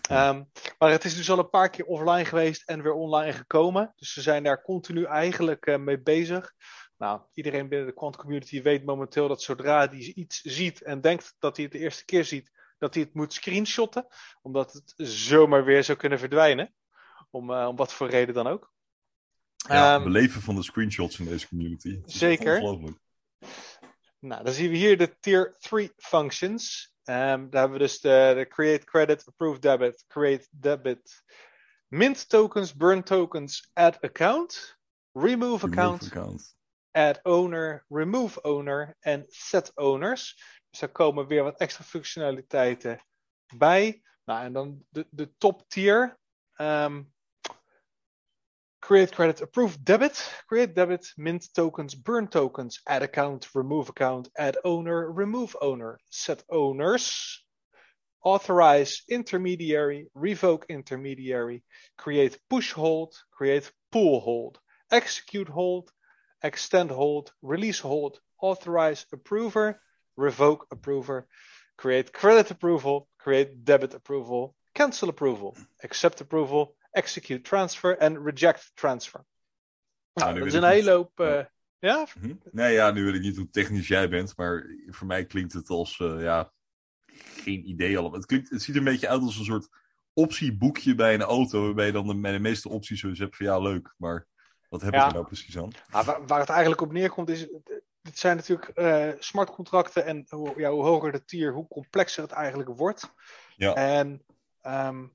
Ehm, 0.09 0.43
maar 0.79 0.91
het 0.91 1.05
is 1.05 1.17
dus 1.17 1.31
al 1.31 1.39
een 1.39 1.51
paar 1.51 1.71
keer 1.71 1.85
offline 1.85 2.25
geweest 2.25 2.69
en 2.69 2.83
weer 2.83 2.93
online 2.93 3.33
gekomen. 3.33 3.93
Dus 3.97 4.13
ze 4.13 4.23
zijn 4.23 4.43
daar 4.43 4.63
continu 4.63 5.05
eigenlijk 5.05 5.67
eh, 5.67 5.79
mee 5.79 6.01
bezig. 6.03 6.53
Nou, 6.97 7.21
iedereen 7.35 7.69
binnen 7.69 7.87
de 7.89 7.95
quant 7.95 8.17
community 8.17 8.63
weet 8.63 8.85
momenteel 8.85 9.29
dat 9.29 9.43
zodra 9.43 9.89
hij 9.89 9.99
iets 9.99 10.41
ziet 10.41 10.83
en 10.83 11.01
denkt 11.01 11.35
dat 11.39 11.57
hij 11.57 11.65
het 11.65 11.75
de 11.75 11.79
eerste 11.81 12.05
keer 12.05 12.25
ziet, 12.25 12.51
dat 12.79 12.95
hij 12.95 13.03
het 13.03 13.15
moet 13.15 13.33
screenshotten. 13.33 14.07
Omdat 14.43 14.73
het 14.73 14.93
zomaar 14.97 15.65
weer 15.65 15.85
zou 15.85 15.99
kunnen 15.99 16.19
verdwijnen. 16.19 16.75
Om, 17.31 17.51
eh, 17.51 17.67
om 17.69 17.77
wat 17.77 17.93
voor 17.93 18.09
reden 18.11 18.35
dan 18.35 18.47
ook. 18.47 18.73
Ja, 19.57 19.95
Ehm, 19.95 20.03
beleven 20.05 20.43
van 20.43 20.55
de 20.55 20.63
screenshots 20.63 21.19
in 21.19 21.25
deze 21.25 21.49
community. 21.49 22.01
Zeker. 22.05 22.55
Ongelooflijk. 22.61 22.99
Nou, 24.19 24.45
dan 24.45 24.53
zien 24.53 24.71
we 24.71 24.77
hier 24.77 24.99
de 24.99 25.17
tier 25.21 25.57
3 25.59 25.93
functions. 25.97 26.95
Ehm, 27.05 27.49
daar 27.51 27.61
hebben 27.61 27.71
we 27.79 27.85
dus 27.85 28.01
de, 28.01 28.33
de 28.37 28.47
create 28.49 28.85
credit, 28.85 29.27
approve 29.27 29.59
debit, 29.61 30.05
create 30.09 30.47
debit, 30.51 31.23
mint 31.89 32.29
tokens, 32.29 32.75
burn 32.75 33.03
tokens, 33.03 33.71
add 33.73 34.01
account, 34.01 34.77
remove 35.13 35.67
account, 35.67 36.03
Remove 36.03 36.19
account. 36.19 36.57
add 36.91 37.21
owner, 37.23 37.85
remove 37.89 38.43
owner 38.43 38.97
en 39.01 39.25
set 39.29 39.73
owners. 39.75 40.43
Dus 40.77 40.85
daar 40.85 41.07
komen 41.07 41.27
weer 41.27 41.43
wat 41.43 41.59
extra 41.59 41.85
functionaliteiten 41.85 43.05
bij. 43.57 44.03
Nou, 44.25 44.45
en 44.45 44.53
dan 44.53 44.85
de, 44.89 45.07
de 45.11 45.37
top 45.37 45.69
tier. 45.69 46.19
ehm, 46.57 47.03
create 48.79 49.13
credit, 49.13 49.43
approve 49.43 49.83
debit, 49.83 50.43
create 50.47 50.73
debit, 50.73 51.13
mint 51.15 51.55
tokens, 51.55 52.03
burn 52.03 52.29
tokens, 52.29 52.81
add 52.85 53.03
account, 53.03 53.49
remove 53.53 53.89
account, 53.91 54.31
add 54.33 54.65
owner, 54.65 55.13
remove 55.13 55.61
owner, 55.61 56.01
set 56.09 56.45
owners. 56.47 57.45
Authorize 58.21 59.03
intermediary, 59.07 60.09
revoke 60.13 60.67
intermediary, 60.69 61.63
create 61.95 62.39
push 62.49 62.73
hold, 62.73 63.25
create 63.31 63.73
pull 63.91 64.21
hold, 64.21 64.61
execute 64.91 65.49
hold, 65.49 65.91
extend 66.43 66.91
hold, 66.91 67.33
release 67.41 67.81
hold, 67.81 68.21
authorize 68.41 69.07
approver, 69.13 69.81
revoke 70.17 70.65
approver, 70.69 71.27
create 71.75 72.11
credit 72.11 72.51
approval, 72.51 73.09
create 73.17 73.63
debit 73.63 73.95
approval, 73.95 74.55
cancel 74.73 75.09
approval, 75.09 75.57
accept 75.77 76.21
approval, 76.21 76.77
execute 76.91 77.41
transfer 77.41 77.99
en 77.99 78.23
reject 78.25 78.71
transfer. 78.75 79.25
Nou, 80.15 80.33
nu 80.33 80.39
dat 80.39 80.49
is 80.49 80.55
een 80.55 80.65
hele 80.65 80.91
hoop. 80.91 81.21
eh, 81.21 81.45
ja, 81.79 82.07
Mhm. 82.21 82.35
Nee, 82.51 82.73
ja, 82.75 82.91
nu 82.91 83.05
weet 83.05 83.15
ik 83.15 83.21
niet 83.21 83.37
hoe 83.37 83.51
technisch 83.51 83.89
jij 83.89 84.09
bent, 84.09 84.37
maar 84.37 84.67
voor 84.87 85.07
mij 85.07 85.27
klinkt 85.27 85.53
het 85.53 85.69
als, 85.69 86.01
eh, 86.01 86.23
ja, 86.23 86.53
geen 87.45 87.69
idee 87.69 87.99
allemaal. 87.99 88.17
Het, 88.19 88.27
klinkt, 88.27 88.51
het 88.51 88.63
ziet 88.63 88.75
er 88.75 88.81
een 88.81 88.87
beetje 88.87 89.09
uit 89.09 89.21
als 89.23 89.39
een 89.39 89.45
soort 89.45 89.69
optieboekje 90.13 90.95
bij 90.95 91.15
een 91.15 91.23
auto, 91.23 91.63
waarbij 91.65 91.87
je 91.87 91.93
dan 91.93 92.07
de, 92.07 92.21
bij 92.21 92.33
de 92.33 92.39
meeste 92.39 92.69
opties 92.69 93.01
zoiets 93.01 93.19
hebt 93.21 93.37
van 93.37 93.47
ja, 93.47 93.59
leuk, 93.59 93.95
maar 93.97 94.27
wat 94.69 94.81
heb 94.81 94.93
ik 94.95 95.01
Ja. 95.01 95.07
er 95.07 95.13
nou 95.13 95.27
precies 95.27 95.59
aan? 95.59 95.71
Nou, 95.91 96.05
waar, 96.05 96.27
waar 96.27 96.41
het 96.41 96.49
eigenlijk 96.49 96.81
op 96.81 96.93
neerkomt 96.93 97.29
is, 97.29 97.47
het 98.07 98.19
zijn 98.19 98.37
natuurlijk 98.37 98.69
eh 98.69 99.13
smartcontracten 99.19 100.05
en 100.05 100.27
hoe, 100.29 100.53
ja, 100.61 100.71
hoe 100.71 100.85
hoger 100.85 101.13
de 101.13 101.25
tier, 101.25 101.53
hoe 101.53 101.69
complexer 101.69 102.23
het 102.23 102.33
eigenlijk 102.33 102.69
wordt. 102.69 103.13
Ja. 103.57 103.75
En 103.75 104.25
ehm, 104.61 105.07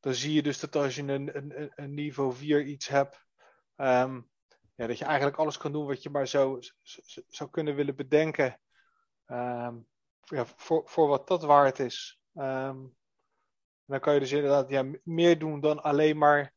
dan 0.00 0.14
zie 0.14 0.32
je 0.32 0.42
dus 0.42 0.60
dat 0.60 0.76
als 0.76 0.94
je 0.94 1.02
een, 1.02 1.36
een, 1.36 1.72
een- 1.74 1.94
niveau 1.94 2.34
4 2.34 2.62
iets 2.62 2.88
hebt, 2.88 3.26
ehm, 3.76 4.20
ja, 4.74 4.86
dat 4.86 4.98
je 4.98 5.04
eigenlijk 5.04 5.36
alles 5.36 5.56
kan 5.56 5.72
doen 5.72 5.86
wat 5.86 6.02
je 6.02 6.10
maar 6.10 6.28
zo, 6.28 6.58
zo- 6.82 7.22
zou 7.28 7.50
kunnen 7.50 7.74
willen 7.74 7.96
bedenken. 7.96 8.60
Ehm, 9.26 9.76
ja, 10.20 10.46
voor, 10.56 10.82
voor 10.88 11.08
wat 11.08 11.28
dat 11.28 11.42
waard 11.42 11.78
is. 11.78 12.20
Dan 13.86 14.00
kan 14.00 14.14
je 14.14 14.20
dus 14.20 14.32
inderdaad 14.32 14.68
ja, 14.68 14.84
meer 15.02 15.38
doen 15.38 15.60
dan 15.60 15.82
alleen 15.82 16.18
maar 16.18 16.52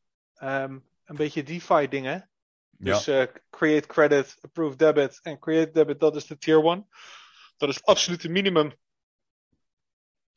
een 1.04 1.16
beetje 1.16 1.42
DeFi 1.42 1.88
dingen. 1.88 2.30
Ja, 2.78 2.92
Dus 2.92 3.06
eh, 3.06 3.26
create 3.50 3.86
credit, 3.86 4.38
approve 4.40 4.76
debit 4.76 5.20
en 5.22 5.38
create 5.38 5.70
debit, 5.70 6.00
dat 6.00 6.16
is 6.16 6.26
de 6.26 6.38
tier 6.38 6.64
1. 6.64 6.88
Dat 7.56 7.68
is 7.68 7.74
het 7.74 7.84
absolute 7.84 8.28
minimum. 8.28 8.72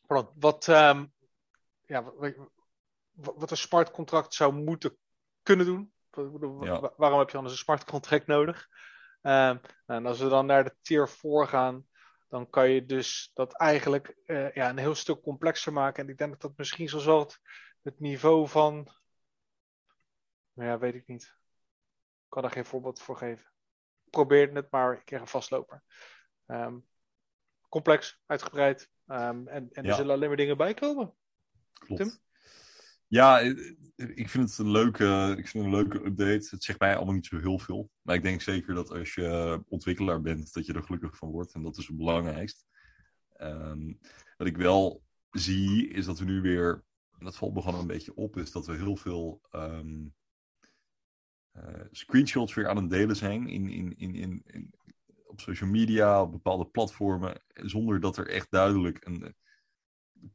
Pardon, 0.08 0.34
wat, 0.36 0.67
ehm, 0.67 1.06
ja, 1.86 2.04
wat, 2.04 2.34
wat 3.13 3.51
een 3.51 3.58
smart 3.58 3.91
contract 3.91 4.34
zou 4.34 4.54
moeten 4.54 4.97
kunnen 5.43 5.65
doen. 5.65 5.93
Ja. 6.62 6.93
Waarom 6.97 7.19
heb 7.19 7.30
je 7.30 7.38
anders 7.38 7.56
een 7.56 7.63
smart 7.63 7.84
contract 7.84 8.27
nodig? 8.27 8.67
Ehm, 9.21 9.58
en 9.86 10.06
als 10.06 10.19
we 10.19 10.30
dan 10.30 10.45
naar 10.45 10.63
de 10.63 10.75
tier 10.82 11.10
4 11.10 11.47
gaan, 11.47 11.88
dan 12.27 12.49
kan 12.49 12.69
je 12.69 12.86
dus 12.86 13.32
dat 13.34 13.54
eigenlijk 13.58 14.15
eh, 14.25 14.54
ja, 14.54 14.69
een 14.69 14.77
heel 14.77 14.95
stuk 14.95 15.21
complexer 15.21 15.73
maken. 15.73 16.04
En 16.04 16.10
ik 16.10 16.17
denk 16.17 16.32
dat 16.32 16.41
dat 16.41 16.58
misschien 16.58 16.89
zoals 16.89 17.06
wel 17.06 17.19
het, 17.19 17.39
het 17.82 17.99
niveau 17.99 18.47
van. 18.47 18.88
Nou 20.54 20.69
ja, 20.69 20.80
weet 20.80 20.95
ik 20.95 21.08
niet. 21.08 21.39
Ik 22.32 22.38
kan 22.38 22.46
daar 22.46 22.56
geen 22.56 22.72
voorbeeld 22.72 23.02
voor 23.02 23.17
geven. 23.17 23.52
Probeer 24.10 24.54
het 24.54 24.72
maar, 24.72 24.94
ik 24.94 25.06
kreeg 25.06 25.20
een 25.22 25.28
vastloper. 25.28 25.84
Ehm, 26.46 26.78
complex, 27.70 28.22
uitgebreid. 28.26 28.89
Ehm, 29.08 29.48
en 29.48 29.70
en 29.72 29.84
Ja. 29.84 29.89
er 29.89 29.96
zullen 29.96 30.15
alleen 30.15 30.28
maar 30.28 30.38
dingen 30.38 30.58
bij 30.58 30.74
komen. 30.74 31.13
klopt. 31.74 32.02
Tim? 32.02 32.12
Ja, 33.08 33.39
eh, 33.41 33.50
ik 33.96 34.30
vind 34.30 34.50
het 34.50 34.58
een 34.58 34.72
leuke, 34.72 35.36
ik 35.38 35.48
vind 35.48 35.65
het 35.65 35.74
een 35.74 35.80
leuke 35.80 36.06
update. 36.06 36.48
Het 36.50 36.63
zegt 36.63 36.80
mij 36.80 36.96
allemaal 36.96 37.13
niet 37.13 37.26
zo 37.26 37.38
heel 37.39 37.60
veel. 37.60 37.89
Maar 38.02 38.15
ik 38.15 38.24
denk 38.24 38.41
zeker 38.41 38.74
dat 38.74 38.89
als 38.91 39.13
je 39.13 39.63
ontwikkelaar 39.67 40.22
bent, 40.22 40.54
dat 40.54 40.65
je 40.65 40.74
er 40.74 40.84
gelukkig 40.84 41.17
van 41.17 41.30
wordt. 41.32 41.54
En 41.54 41.63
dat 41.63 41.78
is 41.78 41.88
het 41.88 41.98
belangrijkst. 41.98 42.65
Ehm, 43.34 43.94
wat 44.38 44.48
ik 44.48 44.58
wel 44.58 45.04
zie, 45.32 45.88
is 45.89 46.06
dat 46.06 46.20
we 46.20 46.26
nu 46.26 46.41
weer, 46.41 46.84
en 47.17 47.26
dat 47.26 47.38
valt 47.38 47.54
me 47.54 47.62
gewoon 47.62 47.80
een 47.80 47.88
beetje 47.88 48.15
op, 48.15 48.38
is 48.38 48.52
dat 48.52 48.65
we 48.65 48.76
heel 48.76 48.96
veel 48.96 49.41
eh, 49.50 49.80
screenshots 51.91 52.53
weer 52.53 52.67
aan 52.67 52.77
het 52.77 52.89
delen 52.89 53.15
zijn 53.15 53.47
in, 53.47 53.69
in, 53.69 53.97
in, 53.97 54.15
in, 54.15 54.73
op 55.25 55.39
social 55.39 55.69
media, 55.69 56.21
op 56.21 56.31
bepaalde 56.31 56.65
platformen, 56.65 57.41
zonder 57.53 57.99
dat 57.99 58.17
er 58.17 58.27
echt 58.27 58.51
duidelijk 58.51 59.05
een 59.05 59.35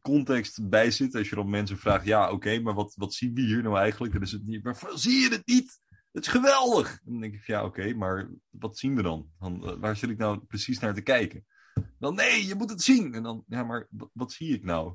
context 0.01 0.69
bij 0.69 0.91
zit. 0.91 1.15
Als 1.15 1.29
je 1.29 1.35
dan 1.35 1.51
mensen 1.51 1.79
vraagt, 1.79 2.05
ja 2.05 2.31
oké, 2.31 2.61
maar 2.61 2.75
wat, 2.75 2.95
wat 2.95 3.15
zien 3.15 3.35
we 3.35 3.41
hier 3.41 3.63
nou 3.63 3.79
eigenlijk? 3.79 4.13
Dan 4.13 4.23
is 4.23 4.33
het 4.33 4.47
niet, 4.47 4.65
maar 4.65 4.77
zie 4.95 5.23
je 5.23 5.29
het 5.29 5.47
niet? 5.47 5.79
Het 6.13 6.25
is 6.25 6.31
geweldig! 6.31 7.01
Dan 7.05 7.21
denk 7.21 7.35
ik, 7.35 7.47
ja 7.47 7.65
oké, 7.65 7.95
maar 7.95 8.31
wat 8.51 8.79
zien 8.79 8.97
we 8.97 9.03
dan? 9.03 9.31
dan 9.39 9.69
eh, 9.69 9.77
waar 9.79 9.97
zit 9.97 10.11
ik 10.11 10.19
nou 10.19 10.39
precies 10.39 10.79
naar 10.79 10.95
te 10.95 11.03
kijken? 11.03 11.47
Dan 11.99 12.15
nee, 12.15 12.47
je 12.47 12.55
moet 12.55 12.71
het 12.71 12.83
zien. 12.83 13.15
En 13.15 13.23
dan, 13.23 13.45
ja, 13.47 13.65
maar 13.65 13.87
wat, 13.91 14.11
wat 14.13 14.33
zie 14.33 14.55
ik 14.55 14.65
nou? 14.65 14.95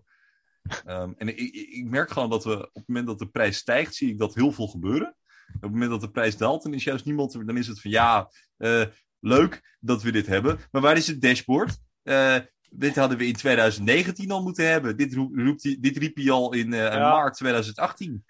Ehm, 0.86 1.14
en 1.18 1.28
ik, 1.28 1.38
ik 1.54 1.86
merk 1.86 2.12
gewoon 2.12 2.30
dat 2.30 2.44
we 2.44 2.58
op 2.58 2.74
het 2.74 2.88
moment 2.88 3.08
dat 3.08 3.20
de 3.20 3.30
prijs 3.30 3.58
stijgt, 3.58 3.96
zie 3.96 4.10
ik 4.10 4.18
dat 4.18 4.36
heel 4.36 4.52
veel 4.52 4.68
gebeuren. 4.68 5.16
Op 5.56 5.62
het 5.62 5.72
moment 5.72 5.90
dat 5.90 6.02
de 6.02 6.12
prijs 6.12 6.38
daalt, 6.38 6.64
dan 6.64 6.74
is 6.74 6.84
juist 6.84 7.06
niemand, 7.06 7.34
dan 7.46 7.58
is 7.58 7.68
het 7.68 7.82
van 7.82 7.92
ja, 7.92 8.32
eh, 8.58 8.84
leuk 9.20 9.78
dat 9.80 10.02
we 10.02 10.12
dit 10.12 10.28
hebben. 10.28 10.60
Maar 10.72 10.82
waar 10.82 10.98
is 10.98 11.08
het 11.08 11.22
dashboard? 11.22 11.78
Eh, 12.04 12.38
dit 12.70 12.96
hadden 12.96 13.18
we 13.18 13.28
in 13.28 13.34
2019 13.34 14.32
al 14.32 14.44
moeten 14.44 14.70
hebben. 14.70 14.98
Dit, 14.98 15.14
roept, 15.14 15.82
dit 15.82 15.98
riep 15.98 16.16
hij 16.16 16.32
al 16.32 16.54
in 16.54 16.74
uh, 16.74 16.96
maart 16.96 17.36
2018. 17.36 18.26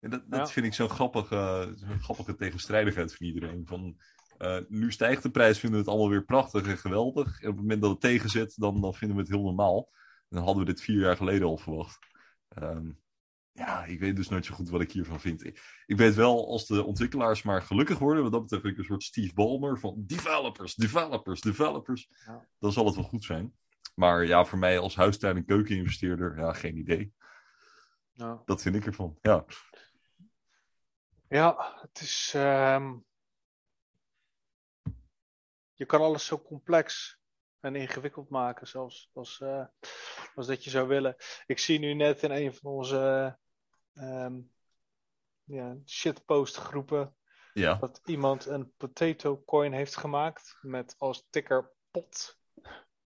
En 0.00 0.10
dat, 0.10 0.22
dat 0.26 0.52
vind 0.52 0.66
ik 0.66 0.74
zo'n 0.74 0.88
grappige, 0.88 1.74
grappige 2.00 2.34
tegenstrijdigheid 2.34 3.16
van 3.16 3.26
iedereen. 3.26 3.66
Van, 3.66 3.96
nu 4.68 4.92
stijgt 4.92 5.22
de 5.22 5.30
prijs, 5.30 5.58
vinden 5.58 5.78
we 5.78 5.84
het 5.84 5.94
allemaal 5.94 6.10
weer 6.10 6.24
prachtig 6.24 6.66
en 6.66 6.78
geweldig. 6.78 7.40
En 7.40 7.48
op 7.48 7.54
het 7.54 7.62
moment 7.62 7.80
dat 7.80 7.90
het 7.90 8.00
tegenzet, 8.00 8.54
dan, 8.56 8.80
dan 8.80 8.94
vinden 8.94 9.16
we 9.16 9.22
het 9.22 9.32
heel 9.32 9.42
normaal. 9.42 9.88
En 10.28 10.36
dan 10.36 10.44
hadden 10.44 10.64
we 10.64 10.72
dit 10.72 10.80
vier 10.80 11.00
jaar 11.00 11.16
geleden 11.16 11.46
al 11.46 11.58
verwacht. 11.58 11.98
Um, 12.62 12.98
ja, 13.56 13.84
ik 13.84 14.00
weet 14.00 14.16
dus 14.16 14.28
nooit 14.28 14.44
zo 14.44 14.54
goed 14.54 14.68
wat 14.68 14.80
ik 14.80 14.92
hiervan 14.92 15.20
vind. 15.20 15.44
Ik, 15.44 15.82
ik 15.86 15.96
weet 15.96 16.14
wel, 16.14 16.48
als 16.48 16.66
de 16.66 16.84
ontwikkelaars 16.84 17.42
maar 17.42 17.62
gelukkig 17.62 17.98
worden, 17.98 18.22
wat 18.22 18.32
dat 18.32 18.42
betreft 18.42 18.64
ik 18.64 18.78
een 18.78 18.84
soort 18.84 19.02
Steve 19.02 19.34
Ballmer 19.34 19.78
van 19.78 20.02
developers, 20.06 20.74
developers, 20.74 21.40
developers. 21.40 22.10
Ja. 22.26 22.48
Dan 22.58 22.72
zal 22.72 22.86
het 22.86 22.94
wel 22.94 23.04
goed 23.04 23.24
zijn. 23.24 23.56
Maar 23.94 24.26
ja, 24.26 24.44
voor 24.44 24.58
mij 24.58 24.78
als 24.78 24.96
huistuin- 24.96 25.36
en 25.36 25.44
keukeninvesteerder, 25.44 26.38
ja, 26.38 26.52
geen 26.52 26.76
idee. 26.76 27.12
Ja. 28.12 28.42
Dat 28.44 28.62
vind 28.62 28.74
ik 28.74 28.86
ervan, 28.86 29.18
ja. 29.20 29.44
Ja, 31.28 31.78
het 31.80 32.00
is... 32.00 32.32
Um... 32.36 33.04
Je 35.78 35.86
kan 35.86 36.00
alles 36.00 36.26
zo 36.26 36.42
complex 36.42 37.18
en 37.60 37.74
ingewikkeld 37.74 38.30
maken, 38.30 38.66
zoals 38.66 39.10
als, 39.12 39.40
uh, 39.40 39.66
als 40.34 40.46
dat 40.46 40.64
je 40.64 40.70
zou 40.70 40.88
willen. 40.88 41.16
Ik 41.46 41.58
zie 41.58 41.78
nu 41.78 41.94
net 41.94 42.22
in 42.22 42.30
een 42.30 42.54
van 42.54 42.70
onze 42.70 43.38
um, 44.00 44.50
ja, 45.44 45.76
shitpost 45.84 46.56
groepen 46.56 47.16
ja. 47.52 47.74
dat 47.74 48.00
iemand 48.04 48.46
een 48.46 48.72
potato 48.76 49.42
coin 49.44 49.72
heeft 49.72 49.96
gemaakt 49.96 50.58
met 50.60 50.94
als 50.98 51.26
ticker 51.30 51.72
pot. 51.90 52.38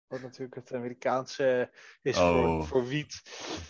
Wat 0.08 0.22
natuurlijk 0.22 0.56
het 0.56 0.74
Amerikaanse 0.74 1.72
is 2.02 2.18
voor, 2.18 2.46
oh. 2.46 2.64
voor 2.64 2.86
wiet. 2.88 3.22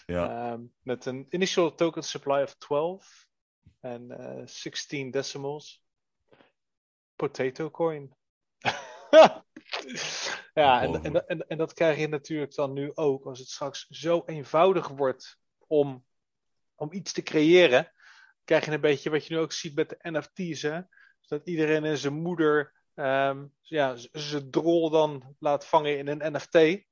Ja. 0.05 0.51
Um, 0.51 0.73
met 0.81 1.05
een 1.05 1.25
initial 1.29 1.75
token 1.75 2.03
supply 2.03 2.41
of 2.41 2.55
12 2.55 3.27
en 3.79 4.11
uh, 4.11 4.39
eh, 4.39 4.47
16 4.47 5.11
decimals. 5.11 5.83
Potato 7.15 7.71
coin. 7.71 8.15
ja, 10.53 10.81
en, 10.81 11.03
en, 11.03 11.27
en, 11.27 11.47
en, 11.47 11.57
dat 11.57 11.73
krijg 11.73 11.97
je 11.97 12.07
natuurlijk 12.07 12.55
dan 12.55 12.73
nu 12.73 12.91
ook 12.95 13.25
als 13.25 13.39
het 13.39 13.47
straks 13.47 13.87
zo 13.87 14.23
eenvoudig 14.25 14.87
wordt 14.87 15.39
om 15.67 16.05
om 16.79 16.93
iets 16.93 17.13
te 17.13 17.23
creëren, 17.23 17.91
krijg 18.43 18.65
je 18.65 18.71
een 18.71 18.81
beetje 18.81 19.09
wat 19.09 19.25
je 19.25 19.33
nu 19.33 19.39
ook 19.39 19.51
ziet 19.51 19.75
met 19.75 19.89
de 19.89 19.97
NFT's. 20.01 20.61
Hè? 20.61 20.79
dat 21.29 21.47
iedereen 21.47 21.85
en 21.85 21.97
zijn 21.97 22.13
moeder 22.21 22.73
um, 22.95 23.53
ja, 23.61 23.95
zijn 24.11 24.51
drol 24.51 24.89
dan 24.89 25.35
laat 25.39 25.65
vangen 25.65 25.97
in 25.97 26.07
een 26.07 26.33
NFT. 26.33 26.87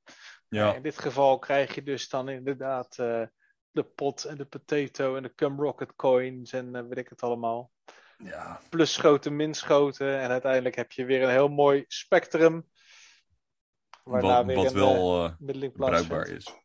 Ja. 0.49 0.73
in 0.73 0.81
dit 0.81 0.99
geval 0.99 1.39
krijg 1.39 1.75
je 1.75 1.83
dus 1.83 2.09
dan 2.09 2.29
inderdaad 2.29 2.97
uh, 2.99 3.23
de 3.71 3.83
pot 3.83 4.23
en 4.23 4.37
de 4.37 4.45
potato 4.45 5.15
en 5.15 5.23
de 5.23 5.33
cum 5.35 5.61
rocket 5.61 5.95
coins 5.95 6.53
en 6.53 6.75
uh, 6.75 6.81
weet 6.81 6.97
ik 6.97 7.09
het 7.09 7.21
allemaal. 7.21 7.71
Ja. 8.17 8.61
Plus 8.69 8.93
schoten, 8.93 9.35
min 9.35 9.53
schoten. 9.53 10.19
En 10.19 10.29
uiteindelijk 10.29 10.75
heb 10.75 10.91
je 10.91 11.05
weer 11.05 11.23
een 11.23 11.29
heel 11.29 11.47
mooi 11.47 11.85
spectrum. 11.87 12.69
Waarna 14.03 14.35
wat, 14.35 14.45
weer 14.45 14.55
wat 14.55 14.65
een, 14.65 14.73
wel 14.73 15.25
uh, 15.25 15.69
bruikbaar 15.71 16.27
is. 16.27 16.55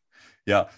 Ja, 0.43 0.69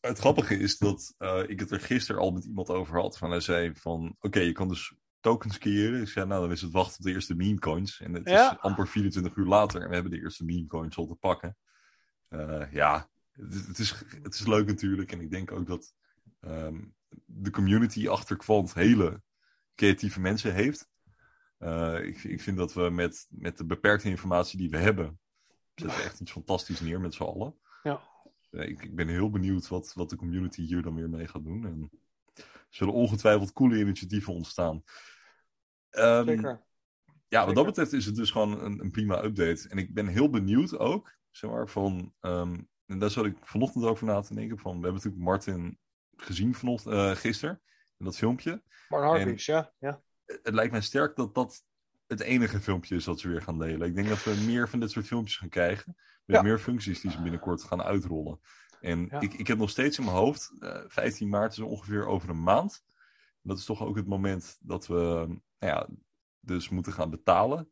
het 0.00 0.18
grappige 0.18 0.58
is 0.58 0.78
dat 0.78 1.14
uh, 1.18 1.42
ik 1.46 1.60
het 1.60 1.70
er 1.70 1.80
gisteren 1.80 2.20
al 2.20 2.30
met 2.30 2.44
iemand 2.44 2.68
over 2.68 3.00
had. 3.00 3.18
Van 3.18 3.30
hij 3.30 3.40
zei 3.40 3.74
van, 3.74 4.16
oké, 4.20 4.40
je 4.40 4.52
kan 4.52 4.68
dus 4.68 4.94
tokens 5.20 5.58
creëren. 5.58 6.00
Ik 6.00 6.08
zei, 6.08 6.26
nou, 6.26 6.40
dan 6.40 6.52
is 6.52 6.62
het 6.62 6.72
wachten 6.72 6.98
op 6.98 7.04
de 7.04 7.12
eerste 7.12 7.34
meme 7.34 7.58
coins. 7.58 8.00
En 8.00 8.14
het 8.14 8.26
is 8.26 8.58
amper 8.58 8.88
24 8.88 9.36
uur 9.36 9.46
later 9.46 9.82
en 9.82 9.88
we 9.88 9.94
hebben 9.94 10.12
de 10.12 10.20
eerste 10.20 10.44
meme 10.44 10.66
coins 10.66 10.96
al 10.96 11.06
te 11.06 11.14
pakken. 11.14 11.56
Uh, 12.30 12.72
ja, 12.72 13.08
het, 13.32 13.66
het, 13.66 13.78
is, 13.78 13.94
het 14.22 14.34
is 14.34 14.46
leuk 14.46 14.66
natuurlijk. 14.66 15.12
En 15.12 15.20
ik 15.20 15.30
denk 15.30 15.52
ook 15.52 15.66
dat 15.66 15.94
um, 16.40 16.94
de 17.24 17.50
community 17.50 18.08
achter 18.08 18.36
Quant 18.36 18.74
hele 18.74 19.22
creatieve 19.74 20.20
mensen 20.20 20.54
heeft. 20.54 20.88
Uh, 21.58 22.04
ik, 22.04 22.24
ik 22.24 22.40
vind 22.40 22.56
dat 22.56 22.72
we 22.74 22.90
met, 22.90 23.26
met 23.28 23.58
de 23.58 23.64
beperkte 23.64 24.08
informatie 24.08 24.58
die 24.58 24.70
we 24.70 24.76
hebben, 24.76 25.20
zetten 25.74 26.02
echt 26.02 26.20
iets 26.20 26.32
fantastisch 26.32 26.80
neer 26.80 27.00
met 27.00 27.14
z'n 27.14 27.22
allen. 27.22 27.54
Ja. 27.82 28.00
Ik, 28.50 28.82
ik, 28.82 28.94
ben 28.94 29.08
heel 29.08 29.30
benieuwd 29.30 29.68
wat, 29.68 29.92
wat 29.94 30.10
de 30.10 30.16
community 30.16 30.62
hier 30.62 30.82
dan 30.82 30.94
weer 30.94 31.10
mee 31.10 31.28
gaat 31.28 31.44
doen. 31.44 31.66
En 31.66 31.90
er 32.34 32.44
zullen 32.68 32.94
ongetwijfeld 32.94 33.52
coole 33.52 33.78
initiatieven 33.78 34.34
ontstaan. 34.34 34.82
Um, 35.90 36.26
Zeker. 36.26 36.66
Ja, 37.28 37.46
wat 37.46 37.54
dat 37.54 37.66
betreft 37.66 37.92
is 37.92 38.06
het 38.06 38.16
dus 38.16 38.30
gewoon 38.30 38.60
een, 38.60 38.80
een, 38.80 38.90
prima 38.90 39.22
update. 39.22 39.68
En 39.68 39.78
ik 39.78 39.94
ben 39.94 40.06
heel 40.06 40.30
benieuwd 40.30 40.78
ook, 40.78 41.18
zeg 41.30 41.50
maar, 41.50 41.68
van... 41.68 42.14
Um, 42.20 42.68
en 42.86 42.98
daar 42.98 43.10
zat 43.10 43.24
ik 43.24 43.36
vanochtend 43.40 43.84
over 43.84 44.06
na 44.06 44.20
te 44.20 44.34
denken. 44.34 44.58
Van, 44.58 44.76
we 44.76 44.82
hebben 44.82 44.94
natuurlijk 44.94 45.24
Martin 45.24 45.78
gezien 46.16 46.54
vanochtend, 46.54 46.94
uh, 46.94 47.10
gisteren, 47.10 47.62
in 47.96 48.04
dat 48.04 48.16
filmpje. 48.16 48.62
Martin 48.88 49.08
Hargreaves, 49.08 49.46
ja, 49.46 49.72
ja. 49.78 50.02
Het 50.24 50.54
lijkt 50.54 50.72
mij 50.72 50.80
sterk 50.80 51.16
dat 51.16 51.34
dat 51.34 51.64
het 52.08 52.20
enige 52.20 52.60
filmpje 52.60 52.94
is 52.94 53.04
dat 53.04 53.20
ze 53.20 53.28
weer 53.28 53.42
gaan 53.42 53.58
delen. 53.58 53.88
Ik 53.88 53.94
denk 53.94 54.08
dat 54.08 54.24
we 54.24 54.42
meer 54.46 54.68
van 54.68 54.80
dit 54.80 54.90
soort 54.90 55.06
filmpjes 55.06 55.36
gaan 55.36 55.48
krijgen. 55.48 55.96
Met 56.24 56.42
meer 56.42 56.58
functies 56.58 57.00
die 57.00 57.10
ze 57.10 57.22
binnenkort 57.22 57.62
gaan 57.62 57.82
uitrollen. 57.82 58.40
En 58.80 59.10
ik, 59.10 59.34
ik 59.34 59.46
heb 59.46 59.58
nog 59.58 59.70
steeds 59.70 59.98
in 59.98 60.04
mijn 60.04 60.16
hoofd, 60.16 60.52
uh, 60.58 60.76
eh, 60.76 60.84
15 60.88 61.28
maart 61.28 61.52
is 61.52 61.58
ongeveer 61.58 62.06
over 62.06 62.28
een 62.28 62.42
maand. 62.42 62.84
Dat 63.42 63.58
is 63.58 63.64
toch 63.64 63.82
ook 63.82 63.96
het 63.96 64.06
moment 64.06 64.58
dat 64.60 64.86
we 64.86 64.94
nou 65.58 65.72
ja, 65.72 65.88
dus 66.40 66.68
moeten 66.68 66.92
gaan 66.92 67.10
betalen. 67.10 67.70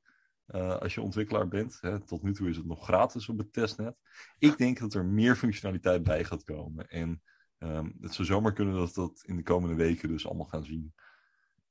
Uh, 0.54 0.76
als 0.76 0.94
je 0.94 1.00
ontwikkelaar 1.00 1.48
bent. 1.48 1.78
Hè. 1.80 2.00
Tot 2.00 2.22
nu 2.22 2.32
toe 2.32 2.48
is 2.48 2.56
het 2.56 2.66
nog 2.66 2.84
gratis 2.84 3.28
op 3.28 3.38
het 3.38 3.52
testnet. 3.52 3.96
Ik 4.38 4.58
denk 4.58 4.78
dat 4.78 4.94
er 4.94 5.04
meer 5.04 5.36
functionaliteit 5.36 6.02
bij 6.02 6.24
gaat 6.24 6.44
komen. 6.44 6.88
En 6.88 7.22
um, 7.58 7.96
het 8.00 8.14
zou 8.14 8.28
zomaar 8.28 8.52
kunnen 8.52 8.74
dat 8.74 8.94
we 8.94 9.00
dat 9.00 9.22
in 9.24 9.36
de 9.36 9.42
komende 9.42 9.74
weken 9.74 10.08
dus 10.08 10.26
allemaal 10.26 10.46
gaan 10.46 10.64
zien. 10.64 10.94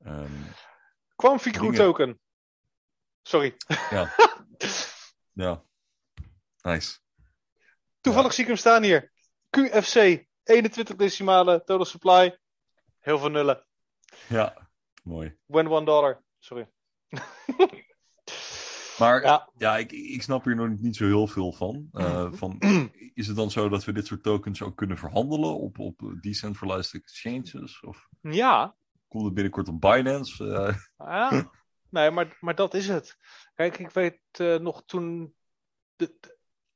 Um, 0.05 0.31
Kwam 1.15 1.37
token. 1.73 2.19
Sorry. 3.27 3.55
Ja. 3.89 4.15
ja. 5.45 5.63
Nice. 6.61 6.99
Toevallig 8.01 8.33
zie 8.33 8.43
ik 8.43 8.49
hem 8.49 8.57
staan 8.57 8.83
hier. 8.83 9.11
QFC, 9.49 10.25
21 10.43 10.95
decimalen, 10.95 11.65
total 11.65 11.85
supply. 11.85 12.37
Heel 12.99 13.19
veel 13.19 13.29
nullen. 13.29 13.65
Ja, 14.27 14.69
mooi. 15.03 15.37
When 15.45 15.67
one 15.67 15.85
dollar. 15.85 16.23
Sorry. 16.39 16.69
maar 18.99 19.23
ja, 19.23 19.49
ja 19.57 19.77
ik, 19.77 19.91
ik 19.91 20.21
snap 20.21 20.43
hier 20.43 20.55
nog 20.55 20.79
niet 20.79 20.95
zo 20.95 21.05
heel 21.05 21.27
veel 21.27 21.53
van. 21.53 21.89
Uh, 21.93 22.31
van. 22.31 22.59
Is 23.13 23.27
het 23.27 23.35
dan 23.35 23.51
zo 23.51 23.69
dat 23.69 23.83
we 23.83 23.91
dit 23.91 24.07
soort 24.07 24.23
tokens 24.23 24.61
ook 24.61 24.77
kunnen 24.77 24.97
verhandelen 24.97 25.59
op, 25.59 25.79
op 25.79 26.15
decentralized 26.21 27.01
exchanges? 27.01 27.79
Of 27.79 28.07
ja. 28.21 28.75
Komt 29.07 29.25
het 29.25 29.33
binnenkort 29.33 29.67
op 29.67 29.81
Binance? 29.81 30.43
Uh... 30.43 30.75
Ja, 30.97 31.51
nee, 31.95 32.11
maar, 32.11 32.37
maar 32.39 32.55
dat 32.55 32.73
is 32.73 32.87
het. 32.87 33.17
Kijk, 33.53 33.77
ik 33.77 33.89
weet 33.89 34.19
uh, 34.37 34.59
nog 34.59 34.83
toen 34.85 35.35
de, 35.95 36.19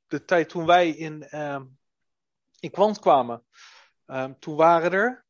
de 0.06 0.24
tijd 0.24 0.48
toen 0.48 0.66
wij 0.66 0.88
in, 0.88 1.28
uh, 1.30 1.60
in 2.58 2.70
Quant 2.70 2.98
kwamen, 2.98 3.44
uh, 4.06 4.24
toen 4.24 4.56
waren 4.56 4.92
er 4.92 5.24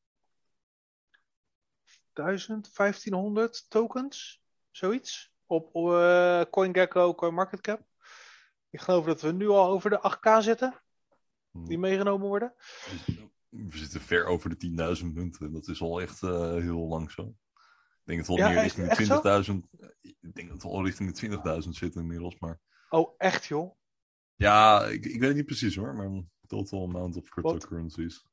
1000, 2.13 2.77
1500 2.77 3.71
tokens, 3.71 4.43
zoiets, 4.71 5.33
op 5.47 5.77
uh, 5.77 6.43
CoinGecko, 6.51 7.15
CoinMarketCap. 7.15 7.87
Ik 8.71 8.81
geloof 8.81 9.05
dat 9.05 9.21
we 9.21 9.33
nu 9.33 9.49
al 9.49 9.69
over 9.69 9.91
de 9.91 10.17
8k 10.17 10.45
zitten, 10.45 10.83
die 11.51 11.63
hmm. 11.63 11.81
meegenomen 11.81 12.29
worden. 12.29 12.55
We 13.49 13.79
zitten 13.79 14.01
ver 14.01 14.27
over 14.27 14.59
de 14.59 14.97
10.000 15.01 15.07
munten, 15.15 15.53
dat 15.53 15.69
is 15.69 15.81
al 15.81 16.01
echt 16.01 16.23
uh, 16.23 16.51
heel 16.51 16.87
lang 16.87 17.11
zo. 17.11 17.35
Ik 18.11 18.17
denk 18.17 18.27
dat 18.27 18.37
we 18.37 18.43
al 18.43 18.51
meer 18.51 18.63
richting 18.63 18.89
de 18.89 19.63
20.000. 19.71 20.01
Ik 20.01 20.35
denk 20.35 20.49
dat 20.49 20.63
we 20.63 20.69
al 20.69 20.85
richting 20.85 21.13
de 21.13 21.63
20.000 21.63 21.69
zitten 21.69 22.01
inmiddels. 22.01 22.39
Maar... 22.39 22.61
Oh, 22.89 23.15
echt 23.17 23.45
joh? 23.45 23.75
Ja, 24.37 24.85
ik, 24.85 25.05
ik 25.05 25.21
weet 25.21 25.29
het 25.29 25.37
niet 25.37 25.47
precies 25.47 25.77
hoor, 25.77 25.95
maar 25.95 26.23
total 26.47 26.83
amount 26.83 27.17
of 27.17 27.29
cryptocurrencies. 27.29 28.25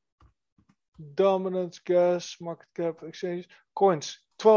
Dominance, 0.98 1.80
gas, 1.84 2.38
market 2.38 2.68
cap, 2.72 3.04
exchange, 3.04 3.46
coins. 3.74 4.26
12.473. 4.44 4.48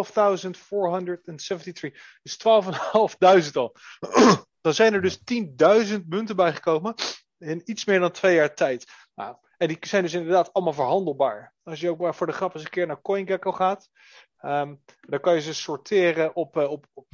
Dus 2.23 2.39
12.500 2.39 3.53
al. 3.53 3.77
Dan 4.61 4.75
zijn 4.75 4.95
er 4.95 5.03
dus 5.03 5.19
10.000 5.19 6.07
munten 6.07 6.37
bijgekomen 6.37 6.95
in 7.39 7.63
iets 7.65 7.85
meer 7.85 8.01
dan 8.01 8.11
twee 8.11 8.35
jaar 8.35 8.55
tijd. 8.55 8.93
Nou, 9.15 9.37
en 9.57 9.69
die 9.69 9.79
zijn 9.81 10.03
dus 10.03 10.15
inderdaad 10.15 10.53
allemaal 10.53 10.73
verhandelbaar. 10.73 11.55
Als 11.63 11.81
je 11.81 11.91
ook 11.91 11.99
maar 11.99 12.15
voor 12.15 12.27
de 12.27 12.33
grap 12.33 12.55
eens 12.55 12.65
een 12.65 12.71
keer 12.71 12.87
naar 12.87 13.03
CoinGecko 13.03 13.53
gaat, 13.53 13.91
um, 14.43 14.83
dan 15.01 15.21
kan 15.21 15.35
je 15.35 15.41
ze 15.41 15.55
sorteren 15.55 16.35
op, 16.37 16.57
uh, 16.57 16.71
op, 16.71 16.87
op, 16.93 17.09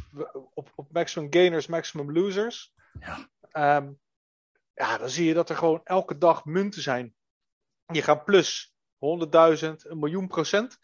op, 0.54 0.72
op 0.74 0.92
maximum 0.92 1.32
gainers, 1.32 1.66
maximum 1.66 2.12
losers. 2.12 2.74
Ja. 3.00 3.76
Um, 3.76 4.00
ja, 4.74 4.98
dan 4.98 5.10
zie 5.10 5.26
je 5.26 5.34
dat 5.34 5.50
er 5.50 5.56
gewoon 5.56 5.80
elke 5.84 6.18
dag 6.18 6.44
munten 6.44 6.82
zijn. 6.82 7.14
Die 7.86 8.02
gaan 8.02 8.24
plus 8.24 8.74
100.000, 8.94 8.98
een 8.98 9.98
miljoen 9.98 10.26
procent. 10.26 10.78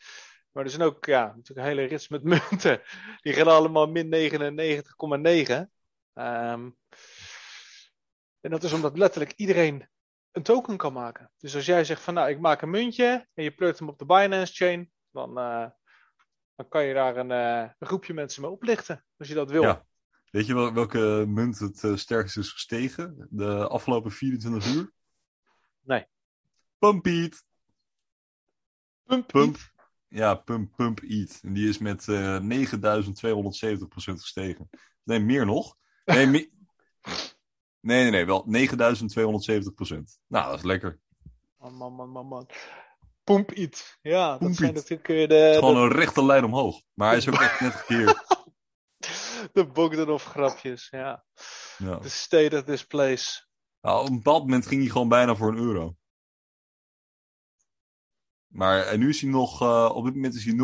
Maar 0.51 0.65
er 0.65 0.71
zijn 0.71 0.83
ook 0.83 1.05
ja, 1.05 1.27
natuurlijk 1.27 1.59
een 1.59 1.77
hele 1.77 1.85
rits 1.85 2.09
met 2.09 2.23
munten. 2.33 2.83
Die 3.21 3.33
gaan 3.33 3.47
allemaal 3.47 3.87
min 3.87 4.11
99,9. 4.11 5.71
Ehm, 6.13 6.71
en 8.41 8.51
dat 8.51 8.63
is 8.63 8.73
omdat 8.73 8.99
letterlijk 8.99 9.33
iedereen 9.37 9.89
een 10.31 10.43
token 10.43 10.77
kan 10.77 10.93
maken. 10.93 11.31
Dus 11.39 11.55
als 11.55 11.67
jij 11.67 11.85
zegt 11.85 12.03
van 12.03 12.15
nou, 12.15 12.29
ik 12.29 12.41
maak 12.41 12.63
een 12.63 12.71
muntje 12.71 13.29
en 13.35 13.45
je 13.45 13.51
pleurt 13.51 13.79
hem 13.79 13.89
op 13.89 13.99
de 13.99 14.07
Binance 14.07 14.55
chain, 14.55 14.93
dan, 15.11 15.39
uh, 15.39 15.67
dan 16.57 16.69
kan 16.69 16.85
je 16.85 16.95
daar 16.95 17.17
een, 17.17 17.31
uh, 17.31 17.71
een, 17.79 17.87
groepje 17.87 18.15
mensen 18.15 18.43
mee 18.43 18.51
oplichten, 18.51 19.05
als 19.19 19.29
je 19.29 19.35
dat 19.35 19.51
wil. 19.51 19.63
Ja. 19.63 19.87
Weet 20.31 20.47
je 20.47 20.55
wel, 20.55 20.73
welke 20.73 21.25
munt 21.29 21.59
het 21.59 21.83
uh, 21.83 21.97
sterkst 21.97 22.37
is 22.37 22.51
gestegen 22.51 23.27
de 23.31 23.69
afgelopen 23.69 24.11
24 24.11 24.75
uur? 24.75 24.93
Nee. 25.81 26.07
Pump 26.79 27.07
Eat. 27.07 27.45
Pump, 29.05 29.27
Pump 29.27 29.59
Ja, 30.09 30.35
Pump, 30.35 30.77
Pump 30.77 31.01
Eat. 31.01 31.39
En 31.43 31.53
die 31.53 31.69
is 31.69 31.79
met 31.79 32.07
9270% 32.11 32.13
gestegen. 33.95 34.71
Nee, 35.03 35.19
meer 35.19 35.47
nog. 35.47 35.77
Nee. 36.05 36.51
Nee, 37.83 38.03
nee, 38.03 38.11
nee, 38.11 38.27
wel 38.27 38.45
9270 38.47 39.75
procent. 39.75 40.19
Nou, 40.27 40.51
dat 40.51 40.59
is 40.59 40.65
lekker. 40.65 41.01
Man, 41.59 41.75
man, 41.75 41.93
man, 41.93 42.09
man, 42.09 42.27
man. 42.27 42.49
Poemp 43.25 43.53
iets. 43.53 43.99
Ja, 44.01 44.39
dat 44.39 44.55
zijn 44.55 44.75
natuurlijk 44.75 45.07
weer 45.07 45.29
de... 45.29 45.35
Het 45.35 45.53
is 45.53 45.59
gewoon 45.59 45.75
de, 45.75 45.81
een 45.81 46.01
rechte 46.01 46.25
lijn 46.25 46.45
omhoog. 46.45 46.83
Maar 46.95 47.09
hij 47.09 47.17
is 47.17 47.29
ook 47.29 47.41
echt 47.41 47.61
net 47.61 47.73
gekeerd. 47.73 48.25
de 49.53 49.67
Bogdanov 49.67 50.25
grapjes, 50.25 50.89
ja. 50.91 51.25
Ja. 51.79 51.99
The 51.99 52.11
state 52.11 52.57
of 52.57 52.65
this 52.65 52.87
place. 52.87 53.47
Nou, 53.81 54.01
op 54.01 54.09
een 54.09 54.17
bepaald 54.17 54.43
moment 54.43 54.67
ging 54.67 54.81
hij 54.81 54.91
gewoon 54.91 55.09
bijna 55.09 55.35
voor 55.35 55.49
een 55.49 55.59
euro. 55.59 55.97
Maar 58.47 58.87
en 58.87 58.99
nu 58.99 59.09
is 59.09 59.21
hij 59.21 59.31
nog, 59.31 59.63
uh, 59.63 59.91
op 59.95 60.05
dit 60.05 60.15
moment 60.15 60.35
is 60.35 60.45
hij 60.45 60.55
0,0000068. 60.55 60.59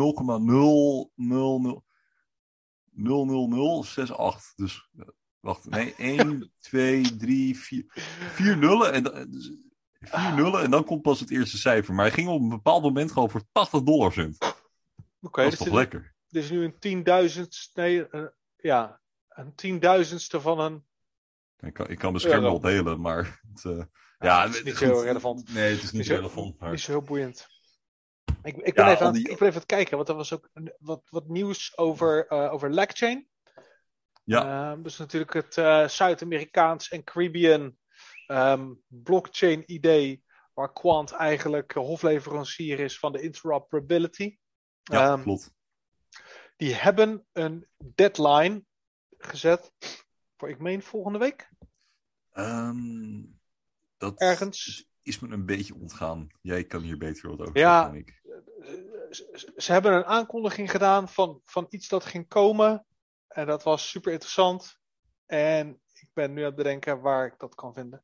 Dus 4.55 4.89
uh, 4.93 5.07
wacht, 5.39 5.69
nee, 5.69 5.95
1, 5.95 6.53
2, 6.59 7.17
3, 7.17 7.57
4. 7.57 7.85
4 8.33 8.57
nullen 8.57 8.93
en, 8.93 9.31
dus, 9.31 9.51
4 9.99 10.33
nullen 10.33 10.61
en 10.61 10.71
dan 10.71 10.83
komt 10.83 11.01
pas 11.01 11.19
het 11.19 11.31
eerste 11.31 11.57
cijfer. 11.57 11.93
Maar 11.93 12.05
hij 12.05 12.13
ging 12.13 12.27
op 12.27 12.41
een 12.41 12.49
bepaald 12.49 12.83
moment 12.83 13.11
gewoon 13.11 13.29
voor 13.29 13.43
80 13.51 13.81
dollar 13.81 14.11
cent. 14.11 14.37
Oké, 14.39 14.55
okay, 15.21 15.43
dat 15.43 15.53
is 15.53 15.59
toch 15.59 15.73
lekker? 15.73 16.15
Dit 16.27 16.43
is 16.43 16.49
nu 16.49 16.63
een 16.63 16.79
tienduizendste, 16.79 17.81
nee, 17.81 18.07
uh, 18.11 18.25
ja, 18.55 19.01
een 19.27 19.55
tienduizendste 19.55 20.41
van 20.41 20.59
een. 20.59 20.85
Ik 21.59 21.73
kan, 21.73 21.89
ik 21.89 21.97
kan 21.97 22.11
mijn 22.11 22.23
scherm 22.23 22.41
wel 22.41 22.59
delen, 22.59 23.01
maar. 23.01 23.41
Het, 23.53 23.63
uh, 23.63 23.83
ja, 24.19 24.45
het 24.45 24.55
is 24.55 24.63
niet 24.63 24.79
heel 24.79 25.03
relevant. 25.03 25.53
Nee, 25.53 25.71
het 25.71 25.83
is 25.83 25.91
niet 25.91 26.01
is 26.01 26.07
relevant. 26.07 26.59
Maar... 26.59 26.71
Niet 26.71 26.79
zo 26.79 26.91
heel 26.91 27.01
boeiend. 27.01 27.47
Ik, 28.43 28.57
ik, 28.57 28.73
ben 28.73 28.85
Ja, 28.85 28.91
even 28.91 29.05
aan, 29.05 29.13
die- 29.13 29.29
ik 29.29 29.37
ben 29.37 29.47
even 29.47 29.47
aan 29.47 29.53
het 29.53 29.65
kijken, 29.65 29.97
want 29.97 30.09
er 30.09 30.15
was 30.15 30.33
ook 30.33 30.49
wat, 30.79 31.01
wat 31.09 31.27
nieuws 31.27 31.77
over, 31.77 32.27
eh 32.27 32.53
over 32.53 32.73
Lackchain. 32.73 33.27
Ja. 34.23 34.71
Ehm, 34.71 34.81
dus 34.81 34.97
natuurlijk 34.97 35.33
het 35.33 35.57
eh, 35.57 35.87
Zuid-Amerikaans 35.87 36.89
en 36.89 37.03
Caribbean 37.03 37.77
ehm, 38.29 38.73
blockchain 38.87 39.63
idee, 39.71 40.23
waar 40.53 40.73
Quant 40.73 41.11
eigenlijk 41.11 41.71
hofleverancier 41.73 42.79
is 42.79 42.99
van 42.99 43.11
de 43.11 43.21
interoperability. 43.21 44.37
Ja, 44.83 45.11
Ehm, 45.13 45.21
klopt. 45.21 45.53
die 46.57 46.73
hebben 46.75 47.25
een 47.31 47.67
deadline 47.95 48.63
gezet 49.17 49.71
voor, 50.37 50.49
ik 50.49 50.59
meen, 50.59 50.81
volgende 50.83 51.19
week. 51.19 51.49
Ehm, 52.31 53.23
dat 53.97 54.19
Ergens. 54.19 54.89
is 55.01 55.19
me 55.19 55.29
een 55.33 55.45
beetje 55.45 55.75
ontgaan. 55.75 56.27
Jij 56.41 56.63
kan 56.63 56.81
hier 56.81 56.97
beter 56.97 57.29
wat 57.29 57.39
over 57.39 57.57
Ja. 57.57 57.83
dan 57.83 57.95
ik. 57.95 58.21
Ze, 59.09 59.53
ze 59.57 59.71
hebben 59.71 59.93
een 59.93 60.05
aankondiging 60.05 60.71
gedaan 60.71 61.09
van, 61.09 61.41
van 61.43 61.65
iets 61.69 61.87
dat 61.87 62.05
ging 62.05 62.27
komen. 62.27 62.85
En 63.27 63.45
dat 63.47 63.63
was 63.63 63.89
super 63.89 64.11
interessant. 64.11 64.77
En 65.25 65.81
ik 66.01 66.09
ben 66.13 66.33
nu 66.33 66.39
aan 66.39 66.45
het 66.45 66.55
bedenken 66.55 67.01
waar 67.01 67.25
ik 67.25 67.33
dat 67.37 67.55
kan 67.55 67.73
vinden. 67.73 68.03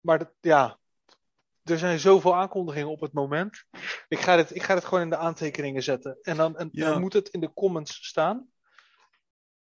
Maar 0.00 0.18
dat, 0.18 0.32
ja, 0.40 0.78
er 1.62 1.78
zijn 1.78 1.98
zoveel 1.98 2.34
aankondigingen 2.36 2.88
op 2.88 3.00
het 3.00 3.12
moment. 3.12 3.64
Ik 4.08 4.18
ga 4.18 4.36
dit, 4.36 4.54
ik 4.54 4.62
ga 4.62 4.74
dit 4.74 4.84
gewoon 4.84 5.02
in 5.02 5.10
de 5.10 5.16
aantekeningen 5.16 5.82
zetten. 5.82 6.18
En 6.22 6.36
dan, 6.36 6.56
en, 6.56 6.68
Ja. 6.72 6.90
dan 6.90 7.00
moet 7.00 7.12
het 7.12 7.28
in 7.28 7.40
de 7.40 7.52
comments 7.52 8.06
staan. 8.06 8.48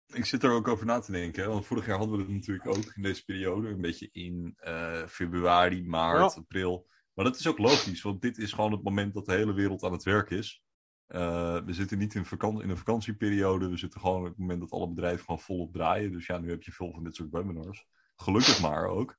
Ik 0.05 0.25
zit 0.25 0.43
er 0.43 0.51
ook 0.51 0.67
over 0.67 0.85
na 0.85 0.99
te 0.99 1.11
denken. 1.11 1.43
Hè? 1.43 1.49
Want 1.49 1.65
vorig 1.65 1.85
jaar 1.85 1.97
hadden 1.97 2.17
we 2.17 2.23
het 2.23 2.31
natuurlijk 2.31 2.67
ook 2.67 2.93
in 2.95 3.01
deze 3.03 3.25
periode. 3.25 3.69
Een 3.69 3.81
beetje 3.81 4.09
in 4.11 4.53
eh, 4.57 5.05
februari, 5.07 5.83
maart, 5.83 6.33
Ja. 6.33 6.39
april. 6.41 6.87
Maar 7.13 7.25
dat 7.25 7.39
is 7.39 7.47
ook 7.47 7.57
logisch. 7.57 8.01
Want 8.01 8.21
dit 8.21 8.37
is 8.37 8.53
gewoon 8.53 8.71
het 8.71 8.83
moment 8.83 9.13
dat 9.13 9.25
de 9.25 9.33
hele 9.33 9.53
wereld 9.53 9.83
aan 9.83 9.91
het 9.91 10.03
werk 10.03 10.29
is. 10.29 10.63
Eh, 11.07 11.57
we 11.65 11.73
zitten 11.73 11.97
niet 11.97 12.15
in, 12.15 12.25
vakan- 12.25 12.61
in 12.61 12.69
een 12.69 12.77
vakantieperiode. 12.77 13.69
We 13.69 13.77
zitten 13.77 13.99
gewoon 13.99 14.19
op 14.21 14.25
het 14.27 14.37
moment 14.37 14.59
dat 14.59 14.71
alle 14.71 14.87
bedrijven 14.89 15.25
gewoon 15.25 15.39
volop 15.39 15.73
draaien. 15.73 16.11
Dus 16.11 16.25
ja, 16.25 16.37
nu 16.37 16.49
heb 16.49 16.63
je 16.63 16.71
veel 16.71 16.91
van 16.91 17.03
dit 17.03 17.15
soort 17.15 17.29
webinars. 17.29 17.87
Gelukkig 18.15 18.61
maar 18.61 18.85
ook. 18.87 19.17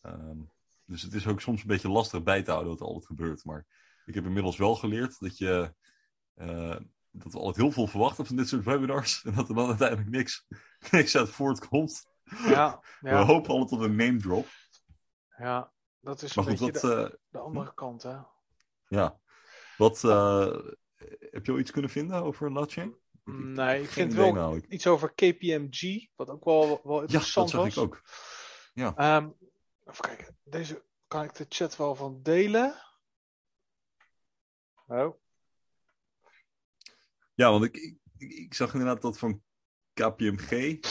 Ehm, 0.00 0.38
dus 0.84 1.02
het 1.02 1.12
is 1.14 1.26
ook 1.26 1.40
soms 1.40 1.60
een 1.60 1.66
beetje 1.66 1.88
lastig 1.90 2.22
bij 2.22 2.42
te 2.42 2.50
houden 2.50 2.70
wat 2.70 2.80
er 2.80 2.86
altijd 2.86 3.06
gebeurt. 3.06 3.44
Maar 3.44 3.66
ik 4.04 4.14
heb 4.14 4.24
inmiddels 4.24 4.56
wel 4.56 4.74
geleerd 4.74 5.18
dat 5.20 5.38
je... 5.38 5.74
eh, 6.34 6.76
dat 7.10 7.32
we 7.32 7.38
altijd 7.38 7.56
heel 7.56 7.72
veel 7.72 7.86
verwachten 7.86 8.26
van 8.26 8.36
dit 8.36 8.48
soort 8.48 8.64
webinars. 8.64 9.22
En 9.24 9.34
dat 9.34 9.48
er 9.48 9.54
dan 9.54 9.68
uiteindelijk 9.68 10.10
niks, 10.10 10.46
niks 10.90 11.16
uit 11.16 11.28
voortkomt. 11.30 12.06
Ja, 12.24 12.80
We 13.00 13.08
ja, 13.08 13.24
hopen 13.24 13.50
altijd 13.50 13.80
op 13.80 13.86
een 13.86 13.96
name 13.96 14.16
drop. 14.18 14.46
ja 15.38 15.72
dat 16.00 16.22
is 16.22 16.34
Maar 16.34 16.46
een 16.46 16.56
goed, 16.58 16.72
beetje 16.72 16.88
wat, 16.88 16.96
de, 16.98 17.12
eh, 17.14 17.18
de 17.28 17.38
andere 17.38 17.74
kant. 17.74 18.02
Hè? 18.02 18.16
ja. 18.88 19.18
Wat 19.76 20.04
eh, 20.04 20.56
heb 21.30 21.46
je 21.46 21.52
al 21.52 21.58
iets 21.58 21.70
kunnen 21.70 21.90
vinden 21.90 22.22
over 22.22 22.52
Latchain? 22.52 22.96
Nee, 23.24 23.82
ik 23.82 23.88
vind 23.88 24.14
wel 24.14 24.56
iets 24.68 24.86
over 24.86 25.12
KPMG, 25.14 26.08
wat 26.16 26.30
ook 26.30 26.44
wel, 26.44 26.80
wel 26.84 26.94
Ja, 26.94 27.00
dat 27.00 27.02
interessant 27.02 27.50
zag 27.50 27.62
was. 27.62 27.76
ik 27.76 27.82
ook. 27.82 28.02
Ehm, 28.96 29.28
even 29.84 30.00
kijken, 30.04 30.36
deze 30.44 30.84
kan 31.06 31.22
ik 31.24 31.34
de 31.34 31.46
chat 31.48 31.76
wel 31.76 31.94
van 31.94 32.22
delen. 32.22 32.74
Oh, 34.86 35.14
Ja, 37.34 37.50
want 37.50 37.64
ik, 37.64 37.76
ik, 37.76 37.96
ik- 38.18 38.32
ik 38.32 38.54
zag 38.54 38.72
inderdaad 38.72 39.02
dat 39.02 39.18
van 39.18 39.42
KPMG. 39.92 40.50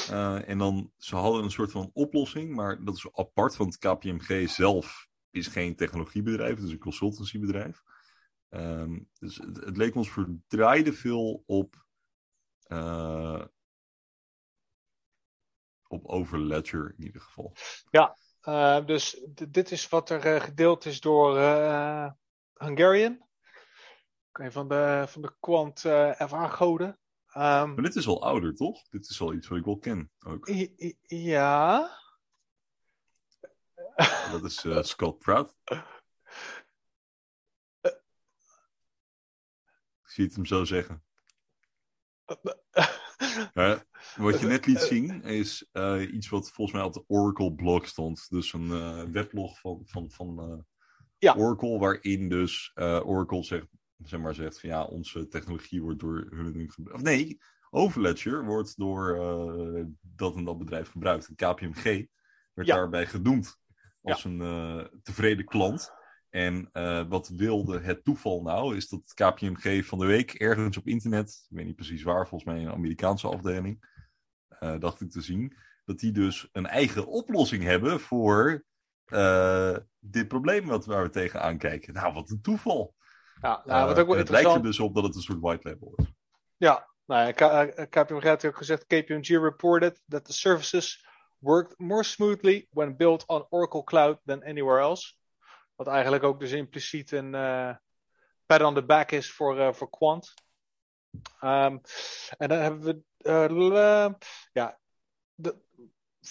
eh, 0.10 0.50
en 0.50 0.58
dan, 0.58 0.91
ze 0.98 1.15
hadden 1.15 1.43
een 1.43 1.52
soort 1.52 1.71
van 1.71 1.89
oplossing, 1.93 2.56
maar 2.56 2.84
dat 2.84 2.95
is 2.95 3.08
apart, 3.13 3.56
want 3.58 3.78
KPMG 3.78 4.50
zelf 4.50 5.08
is 5.32 5.48
geen 5.48 5.76
technologiebedrijf, 5.76 6.56
het 6.56 6.65
is 6.65 6.71
een 6.71 6.78
consultancybedrijf. 6.78 7.84
Ehm, 8.56 9.00
dus 9.20 9.38
het, 9.38 9.58
het 9.58 9.78
leek 9.78 9.96
ons 9.96 10.12
verdraaide 10.12 10.94
veel 10.94 11.44
op, 11.46 11.86
eh, 12.63 13.46
op 15.88 16.06
Overledger 16.06 16.94
in 16.98 17.04
ieder 17.06 17.22
geval. 17.22 17.54
Eh, 18.41 18.86
dus 18.86 19.26
dit 19.50 19.72
is 19.72 19.89
wat 19.89 20.10
er 20.10 20.26
eh, 20.26 20.41
gedeeld 20.41 20.86
is 20.86 21.00
door 21.00 21.38
Hungarian. 22.54 23.24
Een 24.32 24.52
van 24.52 24.68
de, 24.68 25.04
van 25.08 25.22
de 25.22 25.36
Quant 25.39 25.86
eh 25.86 26.28
FA-goden. 26.28 27.00
Ehm, 27.28 27.74
Maar 27.74 27.84
dit 27.84 27.96
is 27.96 28.08
al 28.08 28.24
ouder, 28.24 28.56
toch? 28.56 28.88
Dit 28.89 29.10
is 29.10 29.22
al 29.22 29.34
iets 29.34 29.48
wat 29.48 29.58
ik 29.58 29.65
wel 29.65 29.78
ken 29.78 30.12
ook. 30.26 30.48
ja. 31.02 31.89
Dat 34.32 34.44
is 34.44 34.65
Scott 34.89 35.20
Pratt. 35.20 35.56
zie 40.15 40.25
het 40.25 40.36
hem 40.36 40.45
zo 40.45 40.63
zeggen. 40.63 41.04
Wat 44.17 44.39
je 44.39 44.45
net 44.47 44.65
liet 44.65 44.80
zien 44.80 45.21
is 45.23 45.69
eh, 45.71 46.13
iets 46.13 46.30
wat 46.30 46.51
volgens 46.51 46.78
mij 46.78 46.86
op 46.86 46.93
de 46.93 47.04
Oracle-blog 47.08 47.88
stond. 47.88 48.30
Dus 48.30 48.54
een 48.54 48.71
eh, 48.71 49.04
weblog 49.04 49.60
van, 49.60 49.82
van, 49.86 50.12
van 50.12 50.39
eh, 50.39 50.58
Ja. 51.17 51.36
Oracle, 51.36 51.80
waarin 51.80 52.30
dus 52.30 52.71
eh, 52.73 53.08
Oracle 53.08 53.43
zegt, 53.43 53.67
zeg 53.97 54.19
maar 54.19 54.36
zegt 54.36 54.60
van 54.60 54.69
ja, 54.69 54.84
onze 54.84 55.28
technologie 55.28 55.82
wordt 55.82 55.99
door 55.99 56.28
hun 56.30 56.71
gebruikt. 56.71 57.01
Of 57.01 57.08
nee, 57.08 57.38
Overledger 57.69 58.45
wordt 58.45 58.78
door 58.78 59.15
eh, 59.15 59.86
dat 60.01 60.36
en 60.36 60.43
dat 60.43 60.58
bedrijf 60.58 60.89
gebruikt. 60.89 61.28
En 61.28 61.36
KPMG 61.36 61.84
werd 62.54 62.67
Ja. 62.67 62.75
daarbij 62.75 63.06
genoemd 63.06 63.58
als 64.01 64.23
een 64.23 64.41
eh, 64.41 64.86
tevreden 65.04 65.45
klant. 65.45 65.91
En 66.36 66.69
eh, 66.71 67.04
wat 67.08 67.28
wilde 67.28 67.80
het 67.80 68.04
toeval 68.04 68.41
nou, 68.41 68.76
is 68.76 68.89
dat 68.89 69.13
KPMG 69.13 69.86
van 69.86 70.00
de 70.00 70.06
week 70.06 70.34
ergens 70.34 70.78
op 70.78 70.88
internet, 70.88 71.45
ik 71.50 71.56
weet 71.56 71.65
niet 71.65 71.76
precies 71.76 72.04
waar, 72.04 72.28
volgens 72.28 72.54
mij 72.54 72.62
een 72.62 72.71
Amerikaanse 72.71 73.28
afdeling, 73.28 74.04
eh, 74.48 74.80
dacht 74.80 75.02
ik 75.02 75.12
te 75.12 75.21
zien, 75.21 75.58
dat 75.86 76.00
die 76.00 76.12
dus 76.12 76.50
een 76.52 76.65
eigen 76.65 77.08
oplossing 77.08 77.63
hebben 77.63 78.00
voor 78.00 78.65
eh, 79.06 79.78
dit 80.00 80.28
probleem 80.28 80.65
wat, 80.65 80.86
waar 80.86 81.04
we 81.04 81.10
tegenaan 81.10 81.58
kijken. 81.58 81.93
Nou, 81.93 82.13
wat 82.13 82.30
een 82.30 82.41
toeval. 82.41 82.95
Ja, 83.41 83.62
nou, 83.65 83.88
wat 83.88 84.00
ook 84.00 84.08
wel 84.08 84.17
het 84.17 84.30
lijkt 84.30 84.54
er 84.54 84.63
dus 84.63 84.80
op 84.80 84.95
dat 84.95 85.04
het 85.04 85.15
een 85.15 85.21
soort 85.21 85.39
white 85.39 85.69
label 85.69 85.93
is. 85.95 86.06
Ja, 86.58 86.88
nou 87.06 87.34
ja, 87.36 87.65
KPMG 87.86 88.24
had 88.24 88.45
ook 88.45 88.58
gezegd, 88.58 88.86
KPMG 88.86 89.28
reported 89.28 90.02
that 90.08 90.26
the 90.26 90.34
services 90.34 91.06
worked 91.38 91.80
more 91.80 92.04
smoothly 92.04 92.67
when 92.71 92.95
built 92.95 93.26
on 93.26 93.45
Oracle 93.50 93.84
Cloud 93.84 94.19
than 94.26 94.43
anywhere 94.43 94.80
else. 94.80 95.24
Wat 95.75 95.88
eigenlijk 95.88 96.23
ook 96.23 96.39
dus 96.39 96.51
impliciet 96.51 97.11
een 97.11 97.33
uh, 97.33 97.75
pat 98.45 98.61
on 98.61 98.73
the 98.73 98.85
back 98.85 99.11
is 99.11 99.31
voor, 99.31 99.57
uh, 99.57 99.73
voor 99.73 99.89
Quant. 99.89 100.33
Um, 101.41 101.81
en 102.38 102.49
dan 102.49 102.57
hebben 102.57 102.81
we 102.81 103.01
uh, 103.21 104.13
ja, 104.51 104.79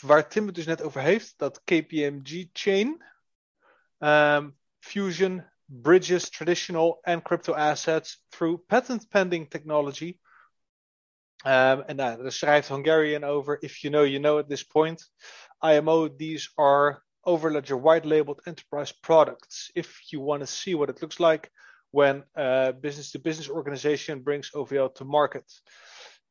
waar 0.00 0.28
Tim 0.28 0.46
het 0.46 0.54
dus 0.54 0.66
net 0.66 0.82
over 0.82 1.00
heeft, 1.00 1.38
dat 1.38 1.62
KPMG 1.64 2.48
chain, 2.52 3.04
um, 3.98 4.58
Fusion 4.78 5.52
bridges 5.64 6.30
traditional 6.30 6.98
and 7.02 7.22
crypto 7.22 7.52
assets 7.52 8.24
through 8.28 8.66
patent 8.66 9.08
pending 9.08 9.50
technology. 9.50 10.18
Um, 11.46 11.82
en 11.82 11.96
daar 11.96 12.32
schrijft 12.32 12.68
Hungarian 12.68 13.24
over, 13.24 13.62
if 13.62 13.82
you 13.82 13.92
know, 13.92 14.04
you 14.04 14.18
know 14.18 14.38
at 14.38 14.48
this 14.48 14.64
point. 14.64 15.10
IMO, 15.60 16.08
these 16.16 16.50
are 16.54 17.03
Overledger 17.24 17.80
white 17.80 18.06
labeled 18.06 18.40
enterprise 18.46 18.92
products. 18.92 19.70
If 19.74 20.10
you 20.10 20.24
want 20.24 20.40
to 20.40 20.46
see 20.46 20.76
what 20.76 20.88
it 20.88 21.00
looks 21.00 21.18
like 21.18 21.50
when 21.90 22.24
a 22.34 22.72
business 22.72 23.10
to 23.12 23.18
business 23.18 23.48
organization 23.48 24.22
brings 24.22 24.50
OVL 24.54 24.94
to 24.94 25.04
market. 25.04 25.62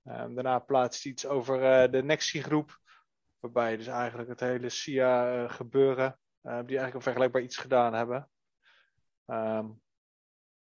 Um, 0.05 0.35
daarna 0.35 0.59
plaatst 0.59 1.05
iets 1.05 1.25
over 1.25 1.55
uh, 1.55 1.91
de 1.91 2.03
Nexi 2.03 2.41
groep, 2.41 2.79
waarbij 3.39 3.77
dus 3.77 3.87
eigenlijk 3.87 4.29
het 4.29 4.39
hele 4.39 4.69
SIA 4.69 5.43
uh, 5.43 5.51
gebeuren, 5.51 6.19
uh, 6.43 6.51
die 6.51 6.51
eigenlijk 6.51 6.93
een 6.93 7.01
vergelijkbaar 7.01 7.41
iets 7.41 7.57
gedaan 7.57 7.93
hebben. 7.93 8.29
Um, 9.25 9.81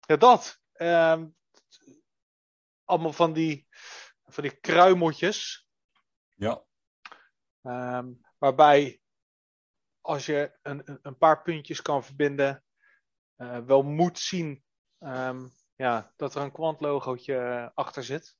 ja, 0.01 0.17
dat. 0.17 0.59
Um, 0.77 1.35
allemaal 2.85 3.13
van 3.13 3.33
die, 3.33 3.67
van 4.25 4.43
die 4.43 4.61
kruimeltjes. 4.61 5.69
Ja. 6.35 6.65
Um, 7.63 8.21
waarbij 8.39 9.01
als 10.05 10.27
je 10.27 10.59
een, 10.63 10.99
een 11.03 11.19
paar 11.19 11.43
puntjes 11.43 11.83
kan 11.83 12.05
verbinden, 12.05 12.65
uh, 13.37 13.59
wel 13.59 13.83
moet 13.83 14.19
zien 14.19 14.65
um, 14.99 15.51
ja, 15.77 16.13
dat 16.17 16.35
er 16.35 16.43
een 16.43 16.53
kwantlogootje 16.53 17.35
uh, 17.35 17.69
achter 17.75 18.05
zit. 18.05 18.37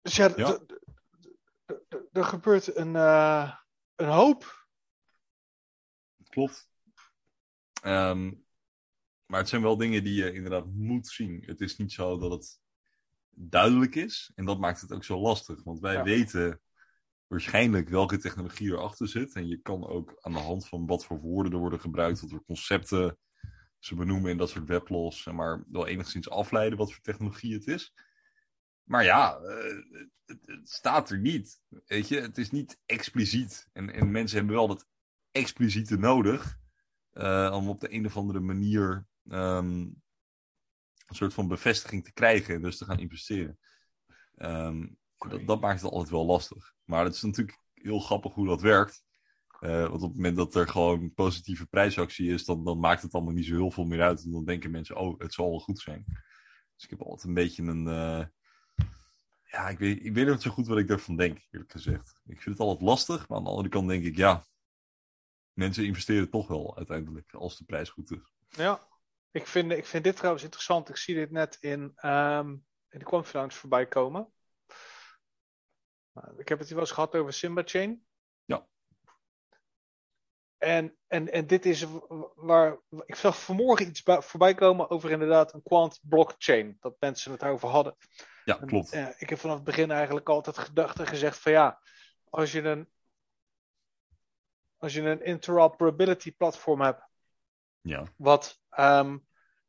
Dus 0.00 0.16
ja, 0.16 0.32
ja. 0.36 0.58
er 2.12 2.24
gebeurt 2.24 2.76
een, 2.76 2.94
uh, 2.94 3.56
een 3.94 4.08
hoop. 4.08 4.66
Klopt. 6.28 6.70
Um, 7.84 8.46
maar 9.26 9.40
het 9.40 9.48
zijn 9.48 9.62
wel 9.62 9.76
dingen 9.76 10.04
die 10.04 10.14
je 10.14 10.32
inderdaad 10.32 10.66
moet 10.66 11.08
zien. 11.08 11.42
Het 11.46 11.60
is 11.60 11.76
niet 11.76 11.92
zo 11.92 12.18
dat 12.18 12.30
het 12.30 12.60
duidelijk 13.30 13.94
is. 13.94 14.32
En 14.34 14.44
dat 14.44 14.58
maakt 14.58 14.80
het 14.80 14.92
ook 14.92 15.04
zo 15.04 15.20
lastig. 15.20 15.62
Want 15.62 15.80
wij 15.80 15.94
ja. 15.94 16.02
weten 16.02 16.60
waarschijnlijk 17.32 17.88
welke 17.88 18.18
technologie 18.18 18.70
erachter 18.70 19.08
zit. 19.08 19.34
En 19.34 19.48
je 19.48 19.56
kan 19.56 19.86
ook 19.86 20.16
aan 20.20 20.32
de 20.32 20.38
hand 20.38 20.68
van 20.68 20.86
wat 20.86 21.04
voor 21.04 21.20
woorden 21.20 21.52
er 21.52 21.58
worden 21.58 21.80
gebruikt, 21.80 22.20
wat 22.20 22.30
voor 22.30 22.44
concepten 22.44 23.18
ze 23.78 23.94
benoemen 23.94 24.30
in 24.30 24.36
dat 24.36 24.50
soort 24.50 24.68
weblogs, 24.68 25.24
maar 25.24 25.64
wel 25.68 25.86
enigszins 25.86 26.30
afleiden 26.30 26.78
wat 26.78 26.92
voor 26.92 27.02
technologie 27.02 27.54
het 27.54 27.66
is. 27.66 27.94
Maar 28.82 29.04
ja, 29.04 29.40
uh, 29.40 30.06
het, 30.24 30.60
staat 30.68 31.10
er 31.10 31.18
niet. 31.18 31.60
Weet 31.86 32.08
je, 32.08 32.20
het 32.20 32.38
is 32.38 32.50
niet 32.50 32.78
expliciet. 32.86 33.68
En, 33.72 33.92
en 33.92 34.10
mensen 34.10 34.36
hebben 34.38 34.56
wel 34.56 34.68
dat 34.68 34.86
expliciete 35.30 35.98
nodig 35.98 36.58
uh, 37.12 37.52
om 37.54 37.68
op 37.68 37.80
de 37.80 37.92
een 37.92 38.06
of 38.06 38.16
andere 38.16 38.40
manier 38.40 39.06
um, 39.28 40.02
een 41.06 41.14
soort 41.14 41.34
van 41.34 41.48
bevestiging 41.48 42.04
te 42.04 42.12
krijgen 42.12 42.54
en 42.54 42.62
dus 42.62 42.76
te 42.76 42.84
gaan 42.84 42.98
investeren. 42.98 43.58
Um, 44.36 45.00
dat, 45.30 45.46
dat, 45.46 45.60
maakt 45.60 45.82
het 45.82 45.90
altijd 45.90 46.10
wel 46.10 46.26
lastig. 46.26 46.74
Maar 46.84 47.04
het 47.04 47.14
is 47.14 47.22
natuurlijk 47.22 47.58
heel 47.74 48.00
grappig 48.00 48.34
hoe 48.34 48.46
dat 48.46 48.60
werkt. 48.60 49.04
Uh, 49.60 49.88
want 49.88 50.02
op 50.02 50.08
het 50.08 50.16
moment 50.16 50.36
dat 50.36 50.54
er 50.54 50.68
gewoon 50.68 51.14
positieve 51.14 51.66
prijsactie 51.66 52.30
is, 52.30 52.44
dan, 52.44 52.64
dan 52.64 52.78
maakt 52.78 53.02
het 53.02 53.12
allemaal 53.12 53.32
niet 53.32 53.46
zo 53.46 53.54
heel 53.54 53.70
veel 53.70 53.84
meer 53.84 54.02
uit. 54.02 54.24
En 54.24 54.30
dan 54.30 54.44
denken 54.44 54.70
mensen, 54.70 54.96
oh, 54.96 55.20
het 55.20 55.34
zal 55.34 55.50
wel 55.50 55.60
goed 55.60 55.78
zijn. 55.78 56.04
Dus 56.74 56.84
ik 56.84 56.90
heb 56.90 57.02
altijd 57.02 57.24
een 57.24 57.34
beetje 57.34 57.62
een. 57.62 57.86
Uh, 57.86 58.24
ja, 59.42 59.68
ik 59.68 59.78
weet, 59.78 60.04
ik 60.04 60.14
weet 60.14 60.26
niet 60.26 60.42
zo 60.42 60.50
goed 60.50 60.66
wat 60.66 60.78
ik 60.78 60.88
daarvan 60.88 61.16
denk, 61.16 61.38
eerlijk 61.50 61.72
gezegd. 61.72 62.20
Ik 62.24 62.42
vind 62.42 62.58
het 62.58 62.66
altijd 62.66 62.88
lastig, 62.88 63.28
maar 63.28 63.38
aan 63.38 63.44
de 63.44 63.50
andere 63.50 63.68
kant 63.68 63.88
denk 63.88 64.04
ik, 64.04 64.16
ja. 64.16 64.46
Mensen 65.52 65.84
investeren 65.84 66.30
toch 66.30 66.48
wel 66.48 66.76
uiteindelijk, 66.76 67.32
als 67.32 67.58
de 67.58 67.64
prijs 67.64 67.90
goed 67.90 68.10
is. 68.10 68.32
Ja, 68.48 68.86
ik 69.30 69.46
vind, 69.46 69.72
ik 69.72 69.86
vind 69.86 70.04
dit 70.04 70.16
trouwens 70.16 70.44
interessant. 70.44 70.88
Ik 70.88 70.96
zie 70.96 71.14
dit 71.14 71.30
net 71.30 71.56
in, 71.60 71.80
um, 72.04 72.64
in 72.88 72.98
de 72.98 73.04
conference 73.04 73.58
voorbij 73.58 73.86
komen. 73.86 74.32
Ik 76.36 76.48
heb 76.48 76.58
het 76.58 76.66
hier 76.66 76.76
wel 76.76 76.86
eens 76.86 76.94
gehad 76.94 77.14
over 77.14 77.32
Simba 77.32 77.62
Chain. 77.64 78.06
Ja. 78.44 78.66
En, 80.58 80.96
en, 81.06 81.32
en 81.32 81.46
dit 81.46 81.66
is 81.66 81.86
waar. 82.34 82.78
Ik 83.06 83.14
zag 83.14 83.42
vanmorgen 83.42 83.86
iets 83.86 84.02
voorbij 84.04 84.54
komen 84.54 84.90
over 84.90 85.10
inderdaad 85.10 85.54
een 85.54 85.62
quant 85.62 86.00
blockchain. 86.02 86.76
Dat 86.80 86.96
mensen 87.00 87.32
het 87.32 87.44
over 87.44 87.68
hadden. 87.68 87.96
Ja, 88.44 88.54
klopt. 88.54 88.92
En, 88.92 89.08
uh, 89.08 89.14
ik 89.18 89.28
heb 89.28 89.38
vanaf 89.38 89.56
het 89.56 89.64
begin 89.64 89.90
eigenlijk 89.90 90.28
altijd 90.28 90.58
gedacht 90.58 90.98
en 90.98 91.06
gezegd 91.06 91.38
van 91.38 91.52
ja, 91.52 91.80
als 92.30 92.52
je 92.52 92.62
een. 92.62 92.90
Als 94.76 94.94
je 94.94 95.02
een 95.02 95.24
interoperability 95.24 96.36
platform 96.36 96.80
hebt. 96.80 97.08
Ja. 97.80 98.04
Wat 98.16 98.60
um, 98.78 99.26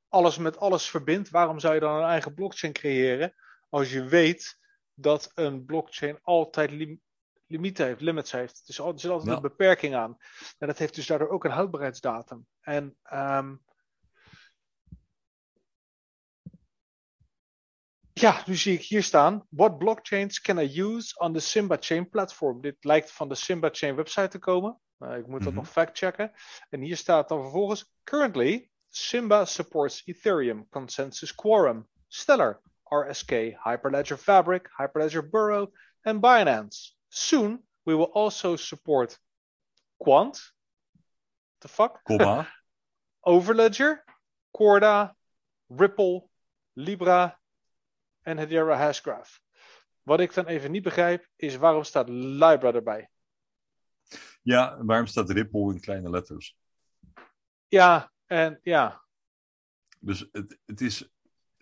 alles 0.08 0.38
met 0.38 0.58
alles 0.58 0.89
verbindt, 0.89 1.29
waarom 1.29 1.60
zou 1.60 1.73
je 1.73 1.79
dan 1.79 1.95
een 1.95 2.10
eigen 2.10 2.34
blockchain 2.34 2.73
creëren? 2.73 3.36
Als 3.69 3.91
je 3.91 4.06
weet 4.06 4.60
dat 4.93 5.32
een 5.34 5.65
blockchain 5.65 6.19
altijd 6.21 6.71
lim 6.71 7.01
limieten 7.47 7.86
heeft, 7.86 8.01
limits 8.01 8.32
heeft. 8.32 8.63
Dus 8.65 8.77
er 8.77 8.99
zit 8.99 9.12
altijd 9.12 9.29
ja. 9.29 9.36
een 9.36 9.41
beperking 9.41 9.95
aan. 9.95 10.17
En 10.58 10.67
dat 10.67 10.77
heeft 10.77 10.95
dus 10.95 11.08
daardoor 11.08 11.29
ook 11.29 11.43
een 11.43 11.51
houdbaarheidsdatum. 11.51 12.47
En 12.62 12.97
um, 13.13 13.63
ja, 18.13 18.43
nu 18.45 18.56
zie 18.56 18.73
ik 18.73 18.82
hier 18.82 19.03
staan. 19.03 19.47
What 19.49 19.77
blockchains 19.77 20.41
can 20.41 20.60
I 20.60 20.79
use 20.79 21.19
on 21.19 21.34
the 21.34 21.39
Simba 21.39 21.77
Chain 21.79 22.10
platform? 22.10 22.62
Dit 22.62 22.84
lijkt 22.84 23.12
van 23.12 23.29
de 23.29 23.36
Simba 23.36 23.69
Chain 23.71 23.95
website 23.95 24.27
te 24.27 24.39
komen. 24.39 24.79
Uh, 24.99 25.17
ik 25.17 25.27
moet 25.27 25.32
dat 25.32 25.39
mm 25.39 25.45
-hmm. 25.45 25.56
nog 25.56 25.69
fact-checken. 25.69 26.32
En 26.69 26.82
hier 26.82 26.97
staat 26.97 27.29
dan 27.29 27.41
vervolgens: 27.41 27.93
Currently, 28.03 28.69
Simba 28.89 29.45
supports 29.45 30.01
Ethereum, 30.06 30.69
Consensus 30.69 31.36
Quorum, 31.36 31.88
Stellar, 32.08 32.62
RSK, 32.93 33.56
Hyperledger 33.65 34.17
Fabric, 34.17 34.69
Hyperledger 34.79 35.29
Burrow, 35.29 35.71
and 36.06 36.21
Binance. 36.21 36.91
Soon, 37.10 37.60
we 37.86 37.95
will 37.95 38.12
also 38.13 38.56
support 38.56 39.17
Quant. 39.97 40.39
The 41.62 41.67
fuck? 41.67 41.99
Comma. 42.08 42.47
Overledger, 43.25 44.03
Corda, 44.51 45.15
Ripple, 45.69 46.29
Libra 46.75 47.39
en 48.25 48.38
Hedera 48.38 48.75
Hashgraph. 48.75 49.39
Wat 50.03 50.19
ik 50.19 50.34
dan 50.34 50.45
even 50.45 50.71
niet 50.71 50.84
begrijp, 50.84 51.27
is 51.36 51.56
waarom 51.56 51.84
staat 51.84 52.10
Libra 52.10 52.73
erbij? 52.73 53.10
Ja, 54.41 54.84
waarom 54.84 55.06
staat 55.06 55.29
Ripple 55.29 55.73
in 55.73 55.79
kleine 55.79 56.10
letters? 56.10 56.58
Ja, 57.67 58.12
en 58.25 58.60
ja. 58.63 59.01
Dus 59.99 60.27
het, 60.32 60.60
het 60.65 60.82
is 60.82 61.10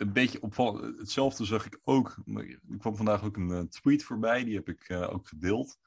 een 0.02 0.14
beetje 0.14 0.42
opvallend. 0.42 1.00
Hetzelfde 1.00 1.46
zag 1.46 1.66
ik 1.66 1.80
ook. 1.84 2.18
Er 2.36 2.78
kwam 2.78 2.96
vandaag 2.96 3.24
ook 3.24 3.38
een 3.38 3.50
uh, 3.50 3.60
tweet 3.60 4.04
voorbij, 4.04 4.44
die 4.44 4.56
heb 4.56 4.70
ik 4.70 4.90
uh, 4.90 5.14
ook 5.14 5.28
gedeeld. 5.28 5.80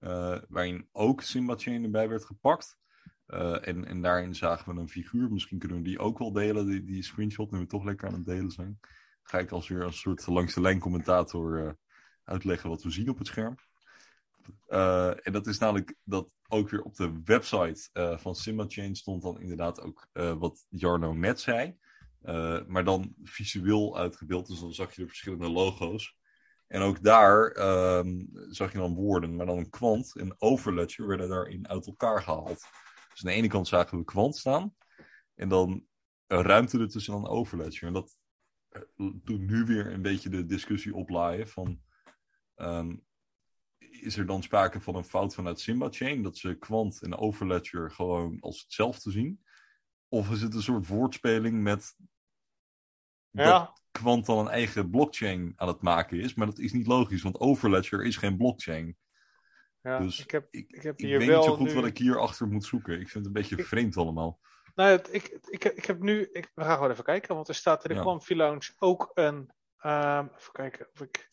Uh, 0.00 0.38
waarin 0.48 0.88
ook 0.92 1.22
Simba 1.22 1.54
Chain 1.56 1.84
erbij 1.84 2.08
werd 2.08 2.24
gepakt. 2.24 2.78
en, 3.26 3.84
en 3.84 4.02
daarin 4.02 4.34
zagen 4.34 4.74
we 4.74 4.80
een 4.80 4.88
figuur. 4.88 5.32
Misschien 5.32 5.58
kunnen 5.58 5.78
we 5.78 5.84
die 5.84 5.98
ook 5.98 6.18
wel 6.18 6.32
delen, 6.32 6.66
die, 6.66 6.84
die 6.84 7.02
screenshot, 7.02 7.50
nu 7.50 7.58
we 7.58 7.66
toch 7.66 7.84
lekker 7.84 8.08
aan 8.08 8.14
het 8.14 8.24
delen 8.26 8.50
zijn. 8.50 8.80
Ga 9.22 9.38
ik 9.38 9.50
als 9.50 9.68
weer 9.68 9.84
als 9.84 10.00
soort 10.00 10.26
langs 10.26 10.54
de 10.54 10.60
lijn 10.60 10.78
commentator 10.78 11.78
uitleggen 12.24 12.70
wat 12.70 12.82
we 12.82 12.90
zien 12.90 13.08
op 13.08 13.18
het 13.18 13.26
scherm. 13.26 13.56
en 15.22 15.32
dat 15.32 15.46
is 15.46 15.58
namelijk 15.58 15.94
dat 16.04 16.30
ook 16.48 16.70
weer 16.70 16.82
op 16.82 16.96
de 16.96 17.20
website 17.24 18.16
van 18.18 18.34
Simba 18.34 18.64
Chain 18.68 18.94
stond 18.94 19.22
dan 19.22 19.40
inderdaad 19.40 19.80
ook 19.80 20.08
wat 20.38 20.66
Jarno 20.68 21.12
net 21.12 21.40
zei. 21.40 21.76
Uh, 22.26 22.60
maar 22.66 22.84
dan 22.84 23.14
visueel 23.22 23.98
uitgebeeld. 23.98 24.46
Dus 24.46 24.60
dan 24.60 24.72
zag 24.72 24.94
je 24.94 25.00
de 25.02 25.08
verschillende 25.08 25.50
logo's. 25.50 26.16
En 26.66 26.80
ook 26.80 27.02
daar 27.02 27.56
um, 27.98 28.28
zag 28.32 28.72
je 28.72 28.78
dan 28.78 28.94
woorden, 28.94 29.36
maar 29.36 29.46
dan 29.46 29.58
een 29.58 29.70
kwant 29.70 30.16
en 30.16 30.34
overledger 30.38 31.06
werden 31.06 31.28
daarin 31.28 31.68
uit 31.68 31.86
elkaar 31.86 32.22
gehaald. 32.22 32.66
Dus 33.08 33.24
aan 33.24 33.30
de 33.30 33.36
ene 33.36 33.48
kant 33.48 33.68
zagen 33.68 33.98
we 33.98 34.04
kwant 34.04 34.36
staan. 34.36 34.74
En 35.34 35.48
dan 35.48 35.86
een 36.26 36.42
ruimte 36.42 36.78
ertussen 36.78 37.12
dan 37.12 37.28
overledger. 37.28 37.86
En 37.86 37.92
dat 37.92 38.16
doet 38.96 39.40
nu 39.40 39.64
weer 39.64 39.92
een 39.92 40.02
beetje 40.02 40.28
de 40.28 40.46
discussie 40.46 40.94
oplaaien 40.94 41.48
van... 41.48 41.80
Um, 42.56 43.04
is 43.78 44.16
er 44.16 44.26
dan 44.26 44.42
sprake 44.42 44.80
van 44.80 44.94
een 44.94 45.04
fout 45.04 45.34
vanuit 45.34 45.60
Simba 45.60 45.88
Chain? 45.90 46.22
Dat 46.22 46.36
ze 46.36 46.54
kwant 46.54 47.02
en 47.02 47.16
overledger 47.16 47.90
gewoon 47.90 48.40
als 48.40 48.60
hetzelfde 48.60 49.10
zien? 49.10 49.44
Of 50.08 50.30
is 50.30 50.42
het 50.42 50.54
een 50.54 50.62
soort 50.62 50.86
woordspeling 50.86 51.62
met 51.62 51.96
ja. 53.44 53.72
Quant 53.90 54.26
dan 54.26 54.38
een 54.38 54.48
eigen 54.48 54.90
blockchain 54.90 55.52
aan 55.56 55.68
het 55.68 55.80
maken 55.82 56.20
is. 56.20 56.34
Maar 56.34 56.46
dat 56.46 56.58
is 56.58 56.72
niet 56.72 56.86
logisch, 56.86 57.22
want 57.22 57.38
Overledger 57.40 58.04
is 58.04 58.16
geen 58.16 58.36
blockchain. 58.36 58.96
Ja, 59.82 59.98
dus 59.98 60.20
ik 60.20 60.30
heb, 60.30 60.46
ik, 60.50 60.70
ik 60.72 60.82
heb 60.82 60.98
ik 60.98 61.06
hier 61.06 61.18
weet 61.18 61.28
wel 61.28 61.36
niet 61.36 61.46
zo 61.46 61.56
goed 61.56 61.66
nu- 61.66 61.74
wat 61.74 61.84
ik 61.86 61.98
hierachter 61.98 62.46
moet 62.48 62.64
zoeken. 62.64 62.92
Ik 63.00 63.08
vind 63.08 63.14
het 63.14 63.26
een 63.26 63.32
beetje 63.32 63.56
Ik- 63.56 63.66
vreemd 63.66 63.96
allemaal. 63.96 64.38
Nou, 64.74 64.90
het- 64.90 65.08
ik, 65.14 65.38
ik, 65.48 65.64
ik 65.64 65.84
heb 65.84 66.00
nu. 66.00 66.28
Ik, 66.32 66.50
we 66.54 66.62
gaan 66.64 66.74
gewoon 66.74 66.90
even 66.90 67.04
kijken, 67.04 67.34
want 67.34 67.48
er 67.48 67.54
staat 67.54 67.82
in 67.84 67.88
de 67.88 67.94
Ja. 67.94 68.00
Quant 68.00 68.30
Lounge 68.30 68.72
ook 68.78 69.10
een. 69.14 69.50
ehm, 69.78 70.26
even 70.38 70.52
kijken 70.52 70.88
of 70.92 71.00
ik. 71.00 71.28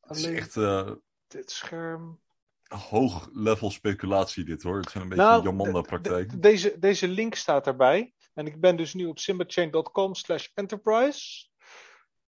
Het 0.00 0.16
is 0.16 0.24
echt 0.24 0.56
eh, 0.56 0.90
dit 1.26 1.50
scherm. 1.50 2.20
hoog 2.68 3.28
level 3.32 3.70
speculatie 3.70 4.44
dit 4.44 4.62
hoor. 4.62 4.76
Het 4.80 4.90
zijn 4.90 5.02
een 5.02 5.08
beetje 5.08 5.24
Nou, 5.24 5.42
Jamanda 5.42 5.80
de- 5.98 6.38
deze, 6.38 6.78
deze 6.78 7.08
link 7.08 7.34
staat 7.34 7.66
erbij. 7.66 8.14
En 8.36 8.46
ik 8.46 8.60
ben 8.60 8.76
dus 8.76 8.94
nu 8.94 9.06
op 9.06 9.18
simbachain.com 9.18 10.14
slash 10.14 10.48
enterprise. 10.54 11.48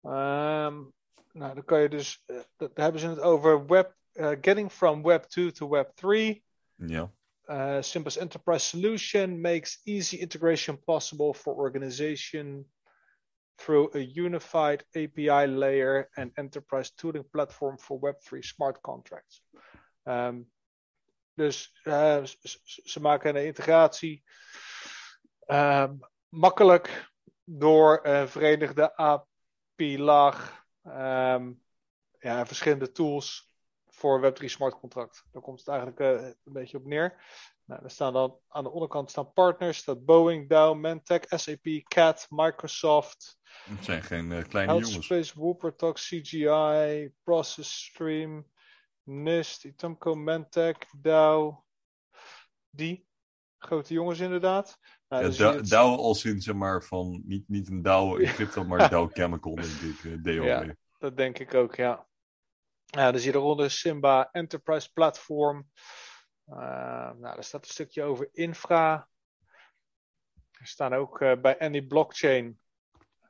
Ehm, 0.03 0.83
nou, 1.33 1.55
dan 1.55 1.65
kan 1.65 1.81
je 1.81 1.89
dus, 1.89 2.23
eh, 2.27 2.37
daar 2.57 2.71
hebben 2.75 3.01
ze 3.01 3.09
het 3.09 3.21
over 3.21 3.67
web, 3.67 3.95
eh, 4.13 4.33
getting 4.41 4.73
from 4.73 5.03
web 5.03 5.23
2 5.23 5.53
to 5.53 5.69
web 5.69 5.91
3. 5.95 6.45
Ja. 6.75 7.13
Uh, 7.47 7.77
Simba's 7.81 8.17
enterprise 8.17 8.67
solution 8.67 9.41
makes 9.41 9.81
easy 9.85 10.17
integration 10.17 10.85
possible 10.85 11.35
for 11.35 11.55
organization 11.55 12.73
through 13.55 13.95
a 13.95 14.01
unified 14.15 14.85
API 14.97 15.47
layer 15.47 16.09
and 16.15 16.31
enterprise 16.35 16.95
tooling 16.95 17.31
platform 17.31 17.79
for 17.79 17.99
Web3 17.99 18.39
smart 18.39 18.81
contracts. 18.81 19.43
Ehm, 20.03 20.43
dus 21.35 21.81
eh, 21.83 22.25
ze 22.85 23.01
maken 23.01 23.37
een 23.37 23.47
integratie 23.47 24.25
makkelijk 26.29 27.11
door 27.45 28.01
een 28.03 28.29
verenigde 28.29 28.97
API-laag, 28.97 30.65
ehm, 30.83 31.53
ja, 32.19 32.47
verschillende 32.47 32.93
tools 32.93 33.51
voor 33.87 34.21
Web3 34.21 34.45
smart 34.45 34.79
contract. 34.79 35.25
Daar 35.33 35.43
komt 35.43 35.59
het 35.59 35.69
eigenlijk 35.69 36.01
eh, 36.01 36.27
een 36.45 36.53
beetje 36.53 36.77
op 36.77 36.85
neer. 36.85 37.25
Nou, 37.65 37.83
er 37.85 37.91
staan 37.91 38.13
dan 38.13 38.39
aan 38.49 38.65
de 38.65 38.71
onderkant 38.71 39.11
staan 39.11 39.33
partners, 39.33 39.79
staat 39.79 40.05
Boeing, 40.05 40.49
Dow, 40.49 40.79
Mentech, 40.79 41.23
SAP, 41.29 41.83
CAT, 41.85 42.27
Microsoft, 42.31 43.39
Het 43.65 43.85
zijn 43.85 44.03
geen 44.03 44.33
eh, 44.33 44.45
kleine 44.49 44.73
jongens. 44.73 44.95
Outspace, 44.95 45.39
Whoopertalk, 45.39 45.97
CGI, 45.97 47.13
Process 47.23 47.85
Stream, 47.85 48.51
NIST, 49.03 49.65
Itumco, 49.65 50.15
Mentech, 50.15 50.77
Dow. 51.01 51.65
Die 52.71 53.07
grote 53.59 53.95
jongens 53.95 54.21
inderdaad. 54.21 54.79
Ja, 55.09 55.19
het- 55.19 55.69
Dow 55.69 55.99
als 55.99 56.25
in 56.25 56.41
zeg 56.41 56.55
maar 56.55 56.83
van 56.83 57.23
niet, 57.25 57.49
niet 57.49 57.69
een 57.69 57.83
Dow 57.83 58.21
in 58.21 58.33
crypto, 58.33 58.65
maar 58.65 58.89
Dow 58.91 59.11
Chemical 59.13 59.55
denk 59.55 59.67
ik. 59.81 60.05
eh, 60.05 60.23
DOW. 60.23 60.45
Ja. 60.45 60.75
Dat 60.99 61.17
denk 61.17 61.39
ik 61.39 61.55
ook, 61.55 61.75
ja. 61.75 62.07
Ja, 62.85 63.11
dan 63.11 63.21
zie 63.21 63.31
je 63.33 63.37
eronder 63.39 63.71
Simba 63.71 64.29
Enterprise 64.33 64.93
Platform. 64.93 65.71
Uh, 66.49 66.57
nou, 66.57 67.21
daar 67.21 67.45
staat 67.45 67.65
een 67.65 67.71
stukje 67.71 68.03
over 68.03 68.29
infra. 68.33 69.09
Er 70.51 70.67
staan 70.67 70.93
ook 70.95 71.21
uh, 71.21 71.41
bij 71.41 71.59
Any 71.59 71.83
Blockchain. 71.83 72.61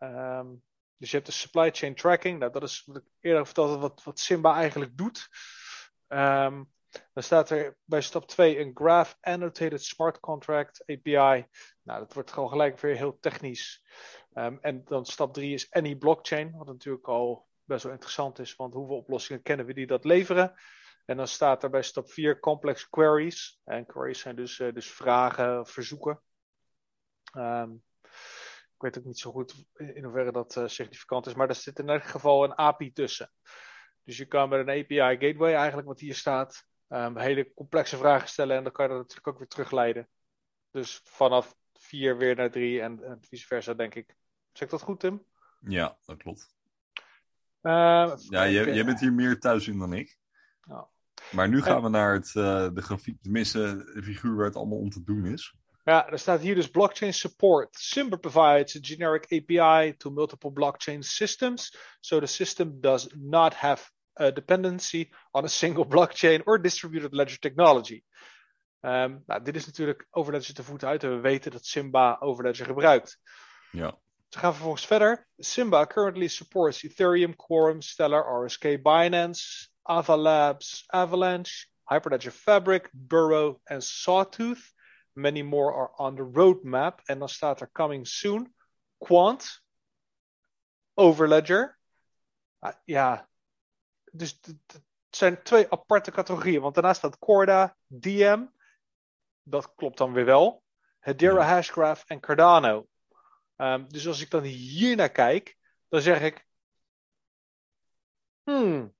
Um, 0.00 0.62
dus 0.96 1.10
je 1.10 1.16
hebt 1.16 1.28
de 1.28 1.34
supply 1.34 1.70
chain 1.70 1.94
tracking. 1.94 2.38
Nou, 2.38 2.52
dat 2.52 2.62
is 2.62 2.82
wat 2.86 2.96
ik 2.96 3.04
eerder 3.20 3.44
verteld 3.46 3.68
had, 3.70 3.80
wat, 3.80 4.02
wat 4.02 4.18
Simba 4.18 4.54
eigenlijk 4.54 4.96
doet. 4.96 5.28
Um, 6.08 6.72
dan 7.12 7.22
staat 7.22 7.50
er 7.50 7.76
bij 7.84 8.00
stap 8.00 8.26
2 8.26 8.58
een 8.58 8.70
Graph 8.74 9.16
Annotated 9.20 9.82
Smart 9.82 10.20
Contract 10.20 10.82
API. 10.86 11.46
Nou, 11.82 12.00
dat 12.00 12.12
wordt 12.12 12.32
gewoon 12.32 12.48
gelijk 12.48 12.80
weer 12.80 12.96
heel 12.96 13.18
technisch. 13.20 13.84
Um, 14.34 14.58
en 14.60 14.84
dan 14.84 15.06
stap 15.06 15.34
3 15.34 15.54
is 15.54 15.70
Any 15.70 15.96
Blockchain, 15.96 16.56
wat 16.56 16.66
natuurlijk 16.66 17.08
al 17.08 17.46
best 17.64 17.82
wel 17.82 17.92
interessant 17.92 18.38
is, 18.38 18.56
want 18.56 18.74
hoeveel 18.74 18.96
oplossingen 18.96 19.42
kennen 19.42 19.66
we 19.66 19.74
die 19.74 19.86
dat 19.86 20.04
leveren? 20.04 20.54
En 21.04 21.16
dan 21.16 21.28
staat 21.28 21.62
er 21.62 21.70
bij 21.70 21.82
stap 21.82 22.10
4 22.10 22.40
complex 22.40 22.88
queries. 22.88 23.60
En 23.64 23.86
queries 23.86 24.20
zijn 24.20 24.36
dus, 24.36 24.58
uh, 24.58 24.72
dus 24.72 24.90
vragen, 24.90 25.66
verzoeken. 25.66 26.22
Um, 27.36 27.82
ik 28.76 28.82
weet 28.82 28.98
ook 28.98 29.04
niet 29.04 29.18
zo 29.18 29.30
goed 29.30 29.64
in 29.76 30.04
hoeverre 30.04 30.32
dat 30.32 30.56
uh, 30.56 30.66
significant 30.66 31.26
is, 31.26 31.34
maar 31.34 31.48
er 31.48 31.54
zit 31.54 31.78
in 31.78 31.88
elk 31.88 32.04
geval 32.04 32.44
een 32.44 32.58
API 32.58 32.92
tussen. 32.92 33.30
Dus 34.04 34.16
je 34.16 34.26
kan 34.26 34.48
met 34.48 34.68
een 34.68 34.82
API 34.82 35.26
gateway, 35.26 35.54
eigenlijk 35.54 35.88
wat 35.88 36.00
hier 36.00 36.14
staat, 36.14 36.66
um, 36.88 37.16
hele 37.16 37.52
complexe 37.54 37.96
vragen 37.96 38.28
stellen 38.28 38.56
en 38.56 38.62
dan 38.62 38.72
kan 38.72 38.84
je 38.84 38.90
dat 38.90 39.00
natuurlijk 39.00 39.28
ook 39.28 39.38
weer 39.38 39.48
terugleiden. 39.48 40.08
Dus 40.70 41.00
vanaf 41.04 41.56
4 41.72 42.16
weer 42.16 42.36
naar 42.36 42.50
3 42.50 42.80
en, 42.80 43.04
en 43.04 43.18
vice 43.20 43.46
versa, 43.46 43.74
denk 43.74 43.94
ik. 43.94 44.16
Zeg 44.52 44.62
ik 44.62 44.70
dat 44.70 44.82
goed, 44.82 45.00
Tim? 45.00 45.24
Ja, 45.60 45.96
dat 46.04 46.16
klopt. 46.16 46.54
Uh, 47.62 48.12
ja, 48.28 48.48
jij, 48.48 48.74
jij, 48.74 48.84
bent 48.84 49.00
hier 49.00 49.12
meer 49.12 49.40
thuis 49.40 49.68
in 49.68 49.78
dan 49.78 49.92
ik. 49.92 50.18
Ja. 50.62 50.88
Maar 51.30 51.48
nu 51.48 51.62
gaan 51.62 51.82
we 51.82 51.88
naar 51.88 52.12
het, 52.12 52.34
uh, 52.34 52.68
de 52.72 52.82
grafiek, 52.82 53.22
tenminste 53.22 53.90
de 53.94 54.02
figuur 54.02 54.36
waar 54.36 54.46
het 54.46 54.56
allemaal 54.56 54.78
om 54.78 54.90
te 54.90 55.04
doen 55.04 55.26
is. 55.26 55.54
Ja, 55.84 56.10
er 56.10 56.18
staat 56.18 56.40
hier 56.40 56.54
dus 56.54 56.70
blockchain 56.70 57.14
support. 57.14 57.76
Simba 57.76 58.16
provides 58.16 58.76
a 58.76 58.78
generic 58.82 59.24
API 59.32 59.96
to 59.96 60.10
multiple 60.10 60.52
blockchain 60.52 61.02
systems, 61.02 61.76
so 62.00 62.20
the 62.20 62.26
system 62.26 62.80
does 62.80 63.08
not 63.14 63.54
have 63.54 63.90
a 64.16 64.32
dependency 64.32 65.10
on 65.30 65.44
a 65.44 65.48
single 65.48 65.86
blockchain 65.94 66.42
or 66.46 66.60
distributed 66.60 67.12
ledger 67.12 67.38
technology. 67.38 68.02
Um, 68.80 69.22
nou, 69.26 69.42
dit 69.42 69.56
is 69.56 69.66
natuurlijk 69.66 70.06
Overledger 70.10 70.54
te 70.54 70.62
voet 70.62 70.84
uit 70.84 71.02
en 71.02 71.10
we 71.10 71.20
weten 71.20 71.50
dat 71.50 71.64
Simba 71.64 72.16
Overledger 72.20 72.66
gebruikt. 72.66 73.18
Ja. 73.70 73.98
Ze 74.28 74.38
gaan 74.38 74.52
vervolgens 74.52 74.86
verder. 74.86 75.28
Simba 75.36 75.86
currently 75.86 76.28
supports 76.28 76.82
Ethereum, 76.82 77.36
Quorum, 77.36 77.82
Stellar, 77.82 78.44
RSK, 78.44 78.82
Binance, 78.82 79.68
Avalabs, 79.82 80.84
Avalanche, 80.86 81.66
Hyperledger 81.84 82.32
Fabric, 82.32 82.90
Burrow 82.92 83.60
en 83.64 83.82
Sawtooth. 83.82 84.74
Many 85.12 85.42
more 85.42 85.72
are 85.72 85.90
on 85.96 86.16
the 86.16 86.30
roadmap. 86.32 87.00
En 87.04 87.18
dan 87.18 87.28
staat 87.28 87.60
er 87.60 87.70
coming 87.72 88.06
soon. 88.06 88.54
Quant. 88.98 89.62
Overledger. 90.94 91.78
Uh, 92.60 92.72
ja. 92.84 93.28
Dus 94.12 94.38
het 94.40 94.82
zijn 95.10 95.42
twee 95.42 95.70
aparte 95.70 96.10
categorieën. 96.10 96.60
Want 96.60 96.74
daarnaast 96.74 96.98
staat 96.98 97.18
Corda, 97.18 97.76
DM. 97.86 98.44
Dat 99.42 99.74
klopt 99.74 99.98
dan 99.98 100.12
weer 100.12 100.24
wel. 100.24 100.62
Hedera. 100.98 101.42
Hashgraph 101.44 102.02
en 102.06 102.20
Cardano. 102.20 102.86
Um, 103.56 103.88
dus 103.88 104.06
als 104.06 104.20
ik 104.20 104.30
dan 104.30 104.42
hier 104.42 104.96
naar 104.96 105.10
kijk, 105.10 105.56
dan 105.88 106.00
zeg 106.00 106.20
ik. 106.20 106.46
Hmm. 108.42 108.94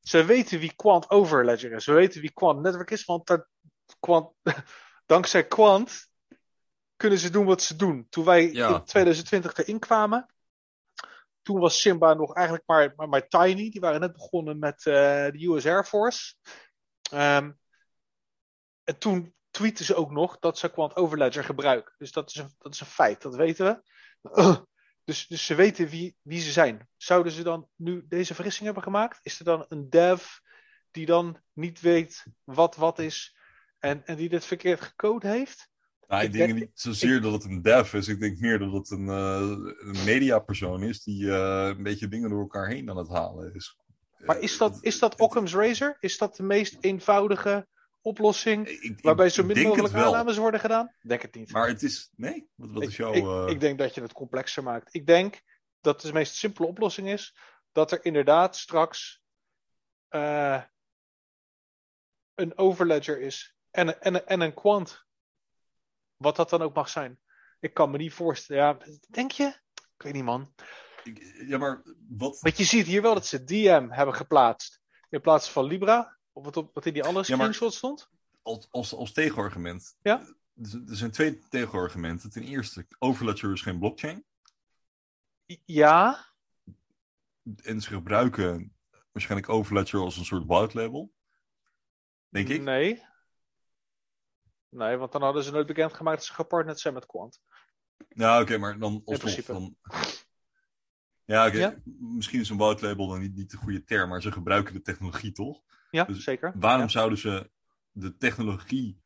Ze 0.00 0.24
weten 0.24 0.58
wie 0.58 0.74
Quant 0.74 1.10
Overledger 1.10 1.72
is. 1.72 1.84
Ze 1.84 1.92
weten 1.92 2.20
wie 2.20 2.32
Quant 2.32 2.60
Network 2.60 2.90
is, 2.90 3.04
want 3.04 3.26
dat, 3.26 3.46
Quant, 4.00 4.32
dankzij 5.06 5.46
Quant 5.46 6.08
kunnen 6.96 7.18
ze 7.18 7.30
doen 7.30 7.44
wat 7.46 7.62
ze 7.62 7.76
doen. 7.76 8.06
Toen 8.08 8.24
wij 8.24 8.52
Ja. 8.52 8.68
in 8.74 8.84
2020 8.84 9.54
erin 9.56 9.78
kwamen, 9.78 10.33
toen 11.44 11.60
was 11.60 11.80
Simba 11.80 12.14
nog 12.14 12.34
eigenlijk 12.34 12.66
maar, 12.66 13.08
maar, 13.08 13.28
tiny. 13.28 13.70
Die 13.70 13.80
waren 13.80 14.00
net 14.00 14.12
begonnen 14.12 14.58
met 14.58 14.84
uh, 14.84 14.94
de 14.94 15.46
US 15.46 15.66
Air 15.66 15.84
Force. 15.84 16.34
Um, 17.12 17.58
en 18.84 18.98
toen 18.98 19.34
tweeten 19.50 19.84
ze 19.84 19.94
ook 19.94 20.10
nog 20.10 20.38
dat 20.38 20.58
ze 20.58 20.70
Quant 20.70 20.96
Overledger 20.96 21.44
gebruiken. 21.44 21.94
Dus 21.98 22.12
dat 22.12 22.30
is 22.30 22.34
een, 22.34 22.54
dat 22.58 22.72
is 22.72 22.80
een 22.80 22.86
feit, 22.86 23.22
dat 23.22 23.34
weten 23.34 23.66
we. 23.66 23.82
Dus, 25.04 25.26
dus 25.26 25.46
ze 25.46 25.54
weten 25.54 25.88
wie, 25.88 26.16
wie 26.22 26.40
ze 26.40 26.52
zijn. 26.52 26.88
Zouden 26.96 27.32
ze 27.32 27.42
dan 27.42 27.68
nu 27.76 28.04
deze 28.08 28.34
vergissing 28.34 28.64
hebben 28.64 28.82
gemaakt? 28.82 29.18
Is 29.22 29.38
er 29.38 29.44
dan 29.44 29.64
een 29.68 29.90
dev 29.90 30.24
die 30.90 31.06
dan 31.06 31.42
niet 31.52 31.80
weet 31.80 32.24
wat 32.44 32.76
wat 32.76 32.98
is 32.98 33.36
en, 33.78 34.06
en 34.06 34.16
die 34.16 34.28
dit 34.28 34.44
verkeerd 34.44 34.80
gecode 34.80 35.28
heeft? 35.28 35.68
Nou, 36.08 36.22
ik, 36.22 36.28
ik 36.28 36.32
denk, 36.38 36.46
denk 36.46 36.60
niet 36.60 36.70
zozeer 36.74 37.16
ik, 37.16 37.22
dat 37.22 37.32
het 37.32 37.44
een 37.44 37.62
dev 37.62 37.92
is. 37.92 38.08
Ik 38.08 38.20
denk 38.20 38.38
meer 38.38 38.58
dat 38.58 38.72
het 38.72 38.90
een, 38.90 39.06
uh, 39.06 39.38
een 39.78 40.04
mediapersoon 40.04 40.82
is 40.82 41.02
die 41.02 41.24
uh, 41.24 41.66
een 41.66 41.82
beetje 41.82 42.08
dingen 42.08 42.30
door 42.30 42.40
elkaar 42.40 42.68
heen 42.68 42.90
aan 42.90 42.96
het 42.96 43.08
halen 43.08 43.54
is. 43.54 43.78
Maar 44.18 44.38
is 44.38 44.58
dat, 44.58 44.78
is 44.80 44.98
dat 44.98 45.20
Occam's 45.20 45.54
Razor? 45.54 45.96
Is 46.00 46.18
dat 46.18 46.36
de 46.36 46.42
meest 46.42 46.76
eenvoudige 46.80 47.66
oplossing 48.00 48.68
ik, 48.68 48.98
waarbij 49.00 49.28
zo 49.28 49.44
min 49.44 49.66
mogelijk 49.66 49.94
aannames 49.94 50.36
worden 50.36 50.60
gedaan? 50.60 50.94
Denk 51.02 51.22
het 51.22 51.34
niet. 51.34 51.52
Maar 51.52 51.68
het 51.68 51.82
is. 51.82 52.10
Nee? 52.16 52.48
Wat, 52.54 52.70
wat 52.70 52.82
is 52.82 52.96
jouw. 52.96 53.12
Ik, 53.12 53.24
uh... 53.24 53.44
ik, 53.48 53.60
denk 53.60 53.78
dat 53.78 53.94
je 53.94 54.00
het 54.00 54.12
complexer 54.12 54.62
maakt. 54.62 54.94
Ik 54.94 55.06
denk 55.06 55.40
dat 55.80 56.00
de 56.00 56.12
meest 56.12 56.34
simpele 56.34 56.66
oplossing 56.66 57.08
is 57.08 57.36
dat 57.72 57.92
er 57.92 58.04
inderdaad 58.04 58.56
straks 58.56 59.22
uh, 60.10 60.62
een 62.34 62.58
overledger 62.58 63.20
is 63.20 63.54
en, 63.70 64.00
en, 64.00 64.26
en 64.26 64.40
een 64.40 64.54
quant. 64.54 65.04
Wat 66.16 66.36
dat 66.36 66.50
dan 66.50 66.62
ook 66.62 66.74
mag 66.74 66.88
zijn. 66.88 67.18
Ik 67.60 67.74
kan 67.74 67.90
me 67.90 67.96
niet 67.96 68.12
voorstellen. 68.12 68.62
Ja, 68.62 68.78
denk 69.08 69.30
je? 69.30 69.44
Ik 69.74 70.02
weet 70.02 70.12
niet, 70.12 70.24
man. 70.24 70.54
Ja, 71.46 71.58
maar 71.58 71.82
wat. 72.08 72.40
Want 72.40 72.56
je 72.56 72.64
ziet 72.64 72.86
hier 72.86 73.02
wel 73.02 73.14
dat 73.14 73.26
ze 73.26 73.44
DM 73.44 73.88
hebben 73.90 74.14
geplaatst. 74.14 74.80
In 75.08 75.20
plaats 75.20 75.50
van 75.50 75.64
Libra. 75.64 76.18
Of 76.32 76.44
wat, 76.44 76.70
wat 76.72 76.86
in 76.86 76.92
die 76.92 77.04
andere 77.04 77.24
Ja, 77.28 77.36
screenshot 77.36 77.74
stond. 77.74 78.08
Als, 78.42 78.68
als, 78.70 78.94
als 78.94 79.12
tegenargument. 79.12 79.96
Ja. 80.02 80.20
Er 80.20 80.82
er 80.88 80.96
zijn 80.96 81.10
twee 81.10 81.38
tegenargumenten. 81.48 82.30
Ten 82.30 82.42
eerste, 82.42 82.86
Overledger 82.98 83.52
is 83.52 83.62
geen 83.62 83.78
blockchain. 83.78 84.24
Ja, 85.64 86.26
En 87.62 87.80
ze 87.80 87.88
gebruiken 87.88 88.76
waarschijnlijk 89.12 89.48
Overledger 89.50 90.00
als 90.00 90.16
een 90.16 90.24
soort 90.24 90.46
white 90.46 90.78
label. 90.78 91.12
Denk 92.28 92.48
ik. 92.48 92.62
nee. 92.62 93.02
Nee, 94.74 94.96
want 94.96 95.12
dan 95.12 95.22
hadden 95.22 95.42
ze 95.44 95.52
nooit 95.52 95.66
bekendgemaakt 95.66 96.16
dat 96.16 96.26
ze 96.26 96.32
gepartnerd 96.34 96.80
zijn 96.80 96.94
met 96.94 97.06
Quant. 97.06 97.40
Ja, 98.08 98.40
oké, 98.40 98.58
maar 98.58 98.78
dan 98.78 98.92
alsnog 98.92 99.18
principe. 99.18 99.52
dan... 99.52 99.76
Ja, 101.24 101.46
oké. 101.46 101.56
Ja. 101.58 101.74
Misschien 101.98 102.40
is 102.40 102.48
een 102.48 102.56
label 102.58 103.06
dan 103.08 103.20
niet, 103.20 103.34
niet 103.34 103.50
de 103.50 103.56
goede 103.56 103.84
term, 103.84 104.08
maar 104.08 104.22
ze 104.22 104.32
gebruiken 104.32 104.74
de 104.74 104.82
technologie 104.82 105.32
toch? 105.32 105.62
Ja, 105.90 106.04
Dus 106.04 106.24
zeker. 106.24 106.52
Waarom 106.56 106.80
Ja. 106.82 106.88
zouden 106.88 107.18
ze 107.18 107.50
de 107.90 108.16
technologie 108.16 109.02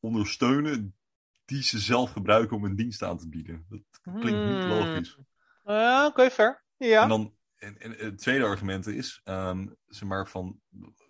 ondersteunen 0.00 0.96
die 1.44 1.62
ze 1.62 1.78
zelf 1.78 2.12
gebruiken 2.12 2.56
om 2.56 2.64
een 2.64 2.76
dienst 2.76 3.02
aan 3.02 3.18
te 3.18 3.28
bieden? 3.28 3.66
Dat 3.68 3.80
klinkt 4.02 4.44
niet 4.44 4.62
Hmm. 4.62 4.68
logisch. 4.68 5.18
Eh, 5.64 6.04
Oké, 6.08 6.30
fair. 6.30 6.62
Ja. 6.76 7.02
En 7.02 7.08
dan 7.08 7.34
en, 7.64 7.78
en 7.80 7.90
het 8.06 8.18
tweede 8.18 8.44
argument 8.44 8.86
is, 8.86 9.20
ehm, 9.24 9.66
zeg 9.86 10.08
maar 10.08 10.28
van, 10.28 10.60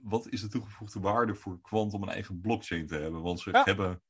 wat 0.00 0.28
is 0.28 0.40
de 0.40 0.48
toegevoegde 0.48 1.00
waarde 1.00 1.34
voor 1.34 1.61
Quant 1.61 1.92
om 1.92 2.02
een 2.02 2.09
eigen 2.09 2.40
blockchain 2.40 2.86
te 2.86 2.94
hebben? 2.96 3.22
Want 3.22 3.40
ze 3.40 3.50
Ja. 3.50 3.62
hebben, 3.64 4.02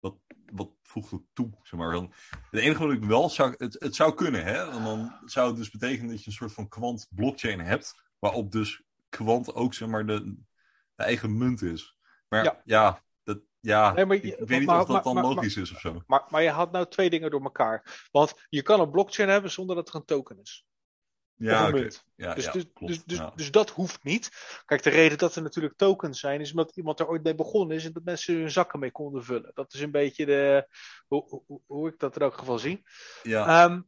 wat, 0.00 0.16
wat 0.52 0.70
voegt 0.82 1.10
het 1.10 1.22
toe? 1.32 1.50
Zeg 1.62 1.80
maar. 1.80 1.92
Dan, 1.92 2.12
het 2.50 2.60
enige 2.60 2.86
wat 2.86 2.96
ik 2.96 3.04
wel 3.04 3.30
zou, 3.30 3.54
het, 3.56 3.76
het 3.78 3.94
zou 3.94 4.14
kunnen, 4.14 4.44
hè? 4.44 4.70
En 4.70 4.82
dan 4.84 5.12
zou 5.24 5.48
het 5.48 5.56
dus 5.56 5.70
betekenen 5.70 6.10
dat 6.10 6.20
je 6.20 6.26
een 6.26 6.36
soort 6.36 6.52
van 6.52 6.68
Quant 6.68 7.06
blockchain 7.10 7.60
hebt, 7.60 7.94
waarop 8.18 8.52
dus 8.52 8.82
Quant 9.08 9.54
ook, 9.54 9.74
zeg 9.74 9.88
maar, 9.88 10.06
de, 10.06 10.24
de 10.94 11.02
eigen 11.02 11.38
munt 11.38 11.62
is. 11.62 11.96
Maar 12.28 12.44
Ja. 12.44 12.60
ja, 12.64 13.02
dat, 13.22 13.40
ja 13.60 13.92
Nee, 13.92 14.06
maar 14.06 14.16
ik, 14.16 14.22
weet 14.38 14.48
niet 14.48 14.64
maar- 14.66 14.80
of 14.80 14.86
dat 14.86 15.04
maar- 15.04 15.14
dan 15.22 15.34
logisch 15.34 15.56
is 15.56 15.72
of 15.72 15.80
zo. 15.80 16.02
Maar, 16.06 16.24
maar 16.28 16.42
je 16.42 16.50
had 16.50 16.72
nou 16.72 16.86
twee 16.88 17.10
dingen 17.10 17.30
door 17.30 17.42
elkaar. 17.42 18.08
Want 18.10 18.34
je 18.48 18.62
kan 18.62 18.80
een 18.80 18.90
blockchain 18.90 19.28
hebben 19.28 19.50
zonder 19.50 19.76
dat 19.76 19.88
er 19.88 19.94
een 19.94 20.04
token 20.04 20.40
is. 20.40 20.66
Ja. 21.42 21.66
Ja, 21.66 21.70
Dus, 21.70 22.04
ja, 22.14 22.34
dus, 22.34 22.50
klopt. 22.52 22.86
dus, 22.92 23.04
dus, 23.04 23.18
ja. 23.18 23.32
dus 23.34 23.50
dat 23.50 23.70
hoeft 23.70 24.04
niet. 24.04 24.30
Kijk, 24.64 24.82
de 24.82 24.90
reden 24.90 25.18
dat 25.18 25.34
er 25.36 25.42
natuurlijk 25.42 25.76
tokens 25.76 26.20
zijn, 26.20 26.40
is 26.40 26.50
omdat 26.50 26.76
iemand 26.76 27.00
er 27.00 27.08
ooit 27.08 27.22
mee 27.22 27.34
begonnen 27.34 27.76
is 27.76 27.84
en 27.84 27.92
dat 27.92 28.04
mensen 28.04 28.34
hun 28.34 28.50
zakken 28.50 28.78
mee 28.78 28.90
konden 28.90 29.24
vullen. 29.24 29.50
Dat 29.54 29.74
is 29.74 29.80
een 29.80 29.90
beetje 29.90 30.26
de, 30.26 30.66
hoe, 31.06 31.42
hoe, 31.46 31.60
hoe 31.66 31.88
ik 31.88 31.98
dat 31.98 32.16
in 32.16 32.22
elk 32.22 32.34
geval 32.38 32.58
zie. 32.58 32.82
ja. 33.22 33.64
Ehm, 33.64 33.80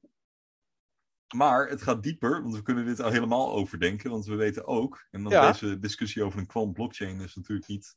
Maar 1.36 1.68
het 1.68 1.82
gaat 1.82 2.02
dieper, 2.02 2.42
want 2.42 2.54
we 2.54 2.62
kunnen 2.62 2.86
dit 2.86 3.00
al 3.00 3.10
helemaal 3.10 3.52
overdenken. 3.52 4.10
Want 4.10 4.26
we 4.26 4.34
weten 4.34 4.66
ook, 4.66 5.06
en 5.10 5.22
dan 5.22 5.52
deze 5.52 5.78
discussie 5.78 6.22
over 6.22 6.38
een 6.38 6.46
quant 6.46 6.72
blockchain 6.72 7.20
is 7.20 7.34
natuurlijk 7.34 7.68
niet, 7.68 7.96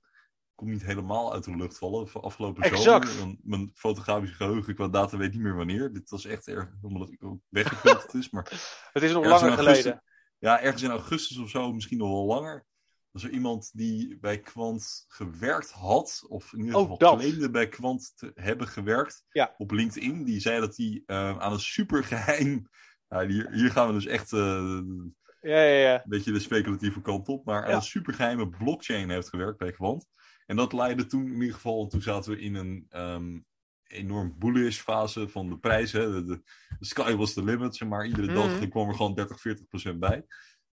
komt 0.58 0.72
niet 0.72 0.86
helemaal 0.86 1.34
uit 1.34 1.44
de 1.44 1.56
lucht 1.56 1.78
vallen. 1.78 2.08
Van 2.10 2.22
Afgelopen 2.22 2.64
Exact. 2.64 3.10
zomer, 3.10 3.36
mijn 3.42 3.72
fotografische 3.74 4.36
geheugen 4.36 4.76
qua 4.76 4.88
data 4.88 5.18
weet 5.18 5.32
niet 5.34 5.42
meer 5.42 5.56
wanneer. 5.56 5.94
Dit 5.94 6.10
was 6.10 6.26
echt 6.26 6.48
erg, 6.48 6.70
omdat 6.82 7.12
ik 7.12 7.24
ook 7.24 7.40
weggefilterd 7.50 8.14
is. 8.14 8.30
Maar 8.30 8.44
het 8.94 9.04
is 9.04 9.12
nog 9.12 9.26
langer 9.26 9.48
augustus- 9.48 9.78
geleden. 9.78 10.04
ja, 10.38 10.62
ergens 10.62 10.82
in 10.84 10.90
augustus 10.90 11.38
of 11.38 11.50
zo, 11.50 11.74
misschien 11.74 11.98
nog 11.98 12.10
wel 12.12 12.26
langer. 12.26 12.66
Was 13.12 13.24
er 13.24 13.30
iemand 13.32 13.70
die 13.74 14.18
bij 14.20 14.40
Quant 14.40 15.06
gewerkt 15.08 15.72
had, 15.72 16.24
of 16.28 16.54
in 16.54 16.60
ieder 16.60 16.76
Oh, 16.76 16.82
geval 16.82 16.98
claimde 17.18 17.50
bij 17.50 17.68
Quant 17.68 18.12
te 18.16 18.32
hebben 18.36 18.68
gewerkt, 18.68 19.24
Ja. 19.32 19.54
op 19.58 19.72
LinkedIn. 19.72 20.24
Die 20.24 20.40
zei 20.40 20.60
dat 20.60 20.78
hij 20.78 21.04
eh, 21.06 21.40
aan 21.40 21.52
een 21.54 21.60
supergeheim. 21.60 22.62
Nou, 23.10 23.32
hier, 23.32 23.52
hier 23.52 23.72
gaan 23.72 23.88
we 23.88 23.94
dus 23.94 24.06
echt 24.06 24.34
eh, 24.34 24.40
een 24.40 25.16
Ja, 25.42 25.62
ja, 25.62 25.90
ja. 25.92 26.04
beetje 26.06 26.32
de 26.32 26.40
speculatieve 26.40 27.02
kant 27.02 27.28
op, 27.28 27.46
maar 27.46 27.66
aan 27.66 27.74
een 27.76 27.82
supergeheime 27.82 28.50
blockchain 28.50 29.10
heeft 29.10 29.30
gewerkt 29.30 29.58
bij 29.58 29.72
Quant. 29.72 30.06
En 30.48 30.56
dat 30.56 30.74
leidde 30.74 31.06
toen 31.06 31.26
in 31.28 31.34
ieder 31.40 31.54
geval, 31.54 31.84
en 31.84 31.90
toen 31.90 32.02
zaten 32.02 32.32
we 32.32 32.40
in 32.40 32.56
een 32.56 32.86
ehm, 32.90 33.40
enorm 33.88 34.36
bullish 34.38 34.80
fase 34.80 35.30
van 35.30 35.50
de 35.50 35.58
prijzen. 35.58 36.12
De, 36.12 36.24
de, 36.24 36.42
de 36.80 36.86
sky 36.86 37.16
was 37.16 37.34
the 37.34 37.44
limit, 37.44 37.76
zeg 37.76 37.88
maar. 37.88 38.06
Iedere 38.06 38.34
dag 38.34 38.60
Mhm. 38.60 38.70
kwam 38.70 38.88
er 38.90 38.96
gewoon 38.96 39.14
30, 39.16 39.40
40 39.42 39.68
procent 39.68 40.00
bij. 40.00 40.26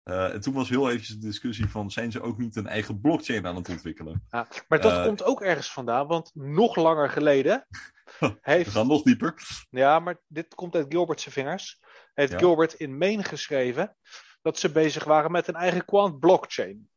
Eh, 0.03 0.33
en 0.33 0.41
toen 0.41 0.53
was 0.53 0.69
heel 0.69 0.89
eventjes 0.89 1.15
de 1.19 1.27
discussie 1.27 1.69
van, 1.69 1.91
zijn 1.91 2.11
ze 2.11 2.21
ook 2.21 2.37
niet 2.37 2.55
een 2.55 2.67
eigen 2.67 3.01
blockchain 3.01 3.45
aan 3.47 3.55
het 3.55 3.69
ontwikkelen? 3.69 4.23
Ja, 4.29 4.47
maar 4.67 4.81
dat 4.81 4.91
Eh, 4.91 5.05
komt 5.05 5.23
ook 5.23 5.41
ergens 5.41 5.71
vandaan, 5.71 6.07
want 6.07 6.31
nog 6.33 6.75
langer 6.75 7.09
geleden 7.09 7.65
We 8.19 8.37
heeft 8.41 8.69
gaan 8.71 8.87
nog 8.87 9.01
dieper. 9.03 9.33
Ja, 9.69 9.99
maar 9.99 10.21
dit 10.27 10.55
komt 10.55 10.75
uit 10.75 10.85
Gilbert's 10.89 11.23
vingers. 11.29 11.79
Heeft 12.13 12.31
Ja. 12.31 12.37
Gilbert 12.37 12.73
in 12.73 12.97
Maine 12.97 13.23
geschreven 13.23 13.95
dat 14.41 14.59
ze 14.59 14.71
bezig 14.71 15.03
waren 15.03 15.31
met 15.31 15.47
een 15.47 15.55
eigen 15.55 15.85
quant 15.85 16.19
blockchain. 16.19 16.89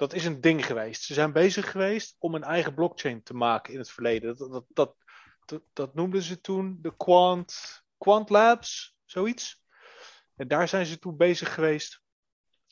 Dat 0.00 0.12
is 0.14 0.24
een 0.24 0.40
ding 0.40 0.66
geweest. 0.66 1.02
Ze 1.02 1.14
zijn 1.14 1.32
bezig 1.32 1.70
geweest 1.70 2.16
om 2.18 2.34
een 2.34 2.42
eigen 2.42 2.74
blockchain 2.74 3.22
te 3.22 3.34
maken 3.34 3.72
in 3.72 3.78
het 3.78 3.90
verleden. 3.90 4.36
Dat, 4.36 4.50
dat, 4.50 4.64
dat, 4.68 4.96
dat, 5.44 5.62
dat 5.72 5.94
noemden 5.94 6.22
ze 6.22 6.40
toen 6.40 6.78
de 6.82 6.96
Quant, 6.96 7.82
Quant 7.98 8.30
Labs, 8.30 8.96
zoiets. 9.04 9.64
En 10.36 10.48
daar 10.48 10.68
zijn 10.68 10.86
ze 10.86 10.98
toen 10.98 11.16
bezig 11.16 11.54
geweest 11.54 12.02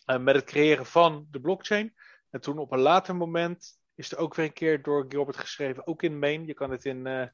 eh, 0.05 0.19
met 0.19 0.35
het 0.35 0.45
creëren 0.45 0.87
van 0.87 1.27
de 1.31 1.41
blockchain. 1.41 1.95
En 2.31 2.41
toen 2.41 2.59
op 2.59 2.73
een 2.73 2.81
later 2.81 3.17
moment 3.17 3.79
is 3.95 4.13
er 4.13 4.19
ook 4.19 4.35
weer 4.35 4.47
een 4.47 4.53
keer 4.53 4.83
door 4.83 5.05
Gilbert 5.09 5.37
geschreven, 5.37 5.87
ook 5.87 6.03
in 6.03 6.19
Maine. 6.19 6.47
Je 6.47 6.55
kan 6.55 6.71
het 6.71 6.85
in 6.85 7.07
eh 7.07 7.27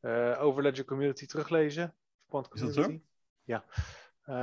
eh, 0.00 0.42
Overledger 0.42 0.84
Community 0.84 1.26
teruglezen. 1.26 1.96
Quant 2.28 2.54
Is 2.54 2.60
dat 2.60 2.72
Community. 2.74 3.04
Ja. 3.42 3.64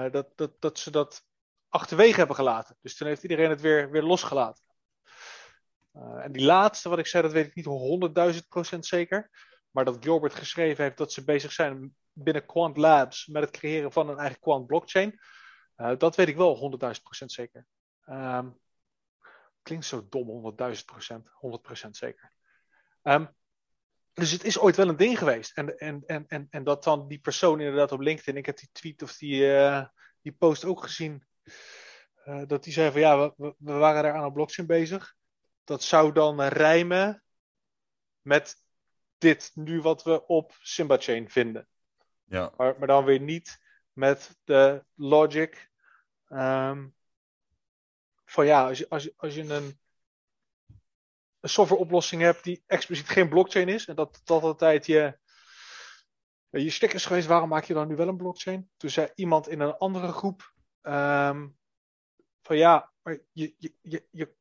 Dat, 0.09 0.37
dat, 0.37 0.61
dat 0.61 0.79
ze 0.79 0.91
dat 0.91 1.25
achterwege 1.69 2.17
hebben 2.17 2.35
gelaten. 2.35 2.77
Dus 2.81 2.95
toen 2.95 3.07
heeft 3.07 3.23
iedereen 3.23 3.49
het 3.49 3.61
weer, 3.61 3.91
weer 3.91 4.03
losgelaten. 4.03 4.66
Eh, 5.97 6.23
en 6.23 6.31
die 6.31 6.45
laatste, 6.45 6.89
wat 6.89 6.99
ik 6.99 7.07
zei, 7.07 7.23
dat 7.23 7.31
weet 7.31 7.45
ik 7.47 7.55
niet 7.55 7.65
100.000% 7.65 8.85
zeker. 8.85 9.29
Maar 9.71 9.85
dat 9.85 9.97
Gilbert 10.03 10.33
geschreven 10.33 10.83
heeft 10.83 10.97
dat 10.97 11.11
ze 11.11 11.23
bezig 11.23 11.51
zijn 11.51 11.95
binnen 12.11 12.45
Quant 12.45 12.77
Labs 12.77 13.25
met 13.27 13.41
het 13.43 13.51
creëren 13.51 13.91
van 13.91 14.09
een 14.09 14.17
eigen 14.17 14.39
Quant 14.39 14.67
blockchain. 14.67 15.19
Eh, 15.75 15.91
dat 15.97 16.15
weet 16.15 16.27
ik 16.27 16.35
wel 16.37 16.55
100.000% 16.55 17.31
zeker. 17.31 17.65
Ehm, 18.05 18.49
klinkt 19.61 19.85
zo 19.85 20.07
dom, 20.09 20.27
100.000%, 20.27 21.29
100% 21.33 21.95
zeker. 21.97 22.31
Ehm, 23.01 23.25
dus 24.13 24.31
het 24.31 24.43
is 24.43 24.59
ooit 24.59 24.75
wel 24.75 24.87
een 24.89 24.97
ding 24.97 25.17
geweest. 25.17 25.57
En, 25.57 25.77
en, 25.77 26.03
en, 26.05 26.25
en, 26.27 26.47
en 26.49 26.63
dat 26.63 26.83
dan 26.83 27.07
die 27.07 27.19
persoon 27.19 27.59
inderdaad 27.59 27.91
op 27.91 27.99
LinkedIn, 27.99 28.37
ik 28.37 28.45
heb 28.45 28.57
die 28.57 28.69
tweet 28.71 29.01
of 29.01 29.15
die, 29.17 29.55
eh, 29.57 29.85
die 30.21 30.31
post 30.31 30.65
ook 30.65 30.83
gezien, 30.83 31.25
dat 32.47 32.63
die 32.63 32.73
zei 32.73 32.91
van 32.91 32.99
ja, 33.01 33.33
we- 33.37 33.55
we 33.57 33.71
waren 33.73 34.03
daar 34.03 34.13
aan 34.13 34.23
een 34.23 34.33
blockchain 34.33 34.67
bezig. 34.67 35.15
Dat 35.67 35.83
zou 35.83 36.11
dan 36.11 36.41
rijmen 36.41 37.23
met 38.21 38.63
dit 39.17 39.51
nu 39.53 39.81
wat 39.81 40.03
we 40.03 40.25
op 40.25 40.55
Simba 40.59 40.97
Chain 40.97 41.29
vinden. 41.29 41.67
Ja, 42.23 42.53
Maar, 42.57 42.75
maar 42.77 42.87
dan 42.87 43.05
weer 43.05 43.19
niet 43.19 43.61
met 43.93 44.39
de 44.43 44.85
logic 44.93 45.71
ehm, 46.27 46.87
van 48.25 48.45
ja, 48.45 48.67
als 48.67 48.77
je, 48.77 48.89
als 48.89 49.03
je, 49.03 49.13
als 49.17 49.35
je 49.35 49.41
een, 49.41 49.79
een 51.39 51.49
softwareoplossing 51.49 52.21
hebt 52.21 52.43
die 52.43 52.63
expliciet 52.67 53.09
geen 53.09 53.29
blockchain 53.29 53.69
is 53.69 53.87
en 53.87 53.95
dat 53.95 54.21
dat 54.23 54.43
altijd 54.43 54.85
je, 54.85 55.19
je 56.49 56.69
stuk 56.69 56.93
is 56.93 57.05
geweest, 57.05 57.27
waarom 57.27 57.49
maak 57.49 57.63
je 57.63 57.73
dan 57.73 57.87
nu 57.87 57.95
wel 57.95 58.07
een 58.07 58.17
blockchain? 58.17 58.69
Toen 58.77 58.89
zei 58.89 59.11
iemand 59.15 59.47
in 59.47 59.59
een 59.59 59.77
andere 59.77 60.11
groep 60.11 60.53
ehm, 60.81 61.47
van 62.41 62.57
ja, 62.57 62.91
maar 63.01 63.19
je, 63.31 63.55
je, 63.57 63.73
je, 64.11 64.36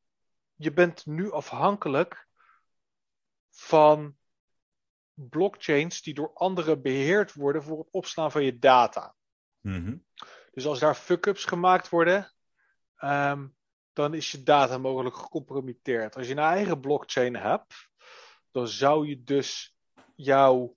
je, 0.56 0.72
bent 0.72 1.06
nu 1.06 1.32
afhankelijk 1.32 2.28
van 3.50 4.16
blockchains 5.14 6.02
die 6.02 6.14
door 6.14 6.32
anderen 6.34 6.82
beheerd 6.82 7.32
worden 7.32 7.62
voor 7.62 7.78
het 7.78 7.90
opslaan 7.90 8.30
van 8.30 8.44
je 8.44 8.58
data. 8.58 9.14
Mhm. 9.60 9.96
Dus 10.52 10.66
als 10.66 10.78
daar 10.78 10.94
fuck-ups 10.94 11.44
gemaakt 11.44 11.88
worden, 11.88 12.32
ehm, 12.96 13.46
dan 13.92 14.14
is 14.14 14.30
je 14.30 14.42
data 14.42 14.78
mogelijk 14.78 15.16
gecompromitteerd. 15.16 16.16
Als 16.16 16.26
je 16.26 16.32
een 16.32 16.38
eigen 16.38 16.80
blockchain 16.80 17.36
hebt, 17.36 17.88
dan 18.50 18.68
zou 18.68 19.08
je 19.08 19.22
dus 19.22 19.76
jouw 20.14 20.76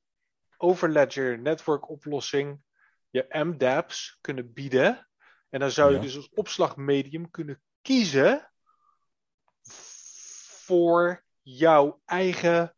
Overledger 0.62 1.40
network 1.40 1.90
oplossing, 1.90 2.62
je 3.10 3.26
MDApps, 3.30 4.18
kunnen 4.22 4.54
bieden. 4.54 5.10
En 5.50 5.60
dan 5.60 5.72
zou 5.72 5.90
je 5.90 5.96
Ja. 5.96 6.02
dus 6.02 6.16
als 6.16 6.30
opslagmedium 6.30 7.30
kunnen 7.30 7.62
kiezen 7.82 8.49
voor 10.70 11.24
jouw 11.42 12.02
eigen 12.06 12.76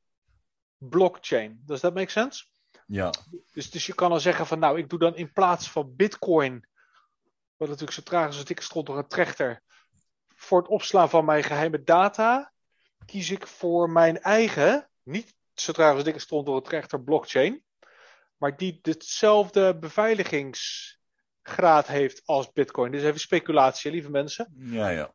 blockchain. 0.77 1.61
Does 1.65 1.79
that 1.79 1.93
make 1.93 2.11
sense? 2.11 2.45
ja, 2.85 3.13
Dus, 3.53 3.71
dus 3.71 3.85
je 3.85 3.93
kan 3.93 4.09
dan 4.09 4.21
zeggen 4.21 4.47
van 4.47 4.59
nou, 4.59 4.77
ik 4.77 4.89
doe 4.89 4.99
dan 4.99 5.15
in 5.15 5.31
plaats 5.31 5.71
van 5.71 5.95
bitcoin, 5.95 6.67
wat 7.57 7.67
natuurlijk 7.67 7.97
zo 7.97 8.01
traag 8.01 8.29
is 8.29 8.35
als 8.35 8.45
dikke 8.45 8.63
stront 8.63 8.85
door 8.85 8.97
een 8.97 9.07
trechter, 9.07 9.61
voor 10.35 10.61
het 10.61 10.67
opslaan 10.67 11.09
van 11.09 11.25
mijn 11.25 11.43
geheime 11.43 11.83
data, 11.83 12.51
kies 13.05 13.29
ik 13.29 13.47
voor 13.47 13.89
mijn 13.89 14.21
eigen, 14.21 14.89
niet 15.03 15.35
zo 15.53 15.71
traag 15.71 15.93
als 15.93 16.03
dikke 16.03 16.19
stront 16.19 16.45
door 16.45 16.55
een 16.55 16.63
trechter 16.63 17.03
blockchain, 17.03 17.63
maar 18.37 18.57
die 18.57 18.79
hetzelfde 18.81 19.77
beveiligingsgraad 19.77 21.87
heeft 21.87 22.21
als 22.25 22.51
bitcoin. 22.51 22.91
Dus 22.91 23.03
even 23.03 23.19
speculatie, 23.19 23.91
lieve 23.91 24.09
mensen. 24.09 24.53
ja, 24.57 24.89
ja. 24.89 25.13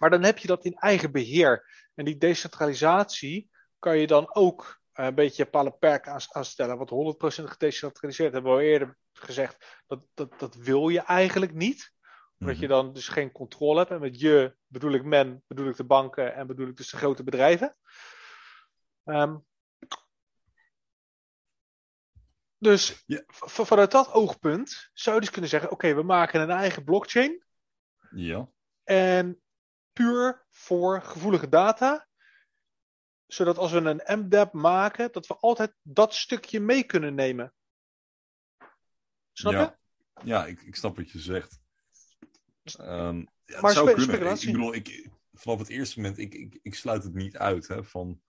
Maar 0.00 0.10
dan 0.10 0.22
heb 0.22 0.38
je 0.38 0.46
dat 0.46 0.64
in 0.64 0.74
eigen 0.74 1.12
beheer. 1.12 1.66
En 2.00 2.06
die 2.06 2.16
decentralisatie 2.18 3.50
kan 3.78 3.98
je 3.98 4.06
dan 4.06 4.34
ook 4.34 4.80
een 4.92 5.14
beetje 5.14 5.44
palen 5.46 5.78
perk 5.78 6.08
aan, 6.08 6.20
aanstellen. 6.28 6.78
Want 6.78 6.90
100% 6.90 7.44
gedecentraliseerd 7.44 8.32
hebben 8.32 8.52
we 8.52 8.58
al 8.58 8.64
eerder 8.64 8.96
gezegd 9.12 9.82
dat, 9.86 10.00
dat, 10.14 10.38
dat 10.38 10.54
wil 10.54 10.88
je 10.88 11.00
eigenlijk 11.00 11.54
niet. 11.54 11.92
Omdat 12.38 12.54
Mhm. 12.54 12.62
je 12.64 12.68
dan 12.68 12.92
dus 12.92 13.08
geen 13.08 13.32
controle 13.32 13.78
hebt. 13.78 13.90
En 13.90 14.00
met 14.00 14.20
je 14.20 14.56
bedoel 14.66 14.92
ik 14.92 15.04
men, 15.04 15.44
bedoel 15.46 15.68
ik 15.68 15.76
de 15.76 15.84
banken 15.84 16.34
en 16.34 16.46
bedoel 16.46 16.68
ik 16.68 16.76
dus 16.76 16.90
de 16.90 16.96
grote 16.96 17.24
bedrijven. 17.24 17.76
Ehm, 19.04 19.36
dus 22.58 23.02
Ja. 23.06 23.22
vanuit 23.26 23.90
dat 23.90 24.12
oogpunt 24.12 24.90
zou 24.92 25.14
je 25.14 25.20
dus 25.22 25.30
kunnen 25.30 25.50
zeggen: 25.50 25.70
oké, 25.70 25.94
we 25.94 26.02
maken 26.02 26.40
een 26.40 26.50
eigen 26.50 26.84
blockchain. 26.84 27.44
Ja. 28.10 28.48
En 28.84 29.40
puur 30.00 30.46
voor 30.50 31.02
gevoelige 31.02 31.48
data. 31.48 32.08
Zodat 33.26 33.58
als 33.58 33.72
we 33.72 33.78
een 33.78 34.18
MDAP 34.18 34.52
maken, 34.52 35.12
dat 35.12 35.26
we 35.26 35.36
altijd 35.36 35.74
dat 35.82 36.14
stukje 36.14 36.60
mee 36.60 36.82
kunnen 36.82 37.14
nemen. 37.14 37.54
Snap 39.32 39.52
ja. 39.52 39.60
je? 39.60 39.78
Ja, 40.24 40.46
ik, 40.46 40.62
ik 40.62 40.76
snap 40.76 40.96
wat 40.96 41.10
je 41.10 41.18
zegt. 41.18 41.60
Ehm, 42.62 43.18
ja, 43.18 43.24
het 43.44 43.60
Maar 43.60 43.72
zou 43.72 43.92
kunnen. 43.92 44.30
Ik, 44.30 44.40
ik 44.40 44.52
bedoel, 44.52 44.74
ik, 44.74 45.10
vanaf 45.32 45.58
het 45.58 45.68
eerste 45.68 46.00
moment, 46.00 46.18
ik, 46.18 46.34
ik, 46.34 46.58
ik 46.62 46.74
sluit 46.74 47.02
het 47.02 47.14
niet 47.14 47.36
uit. 47.36 47.68
Hè, 47.68 47.84
van, 47.84 48.20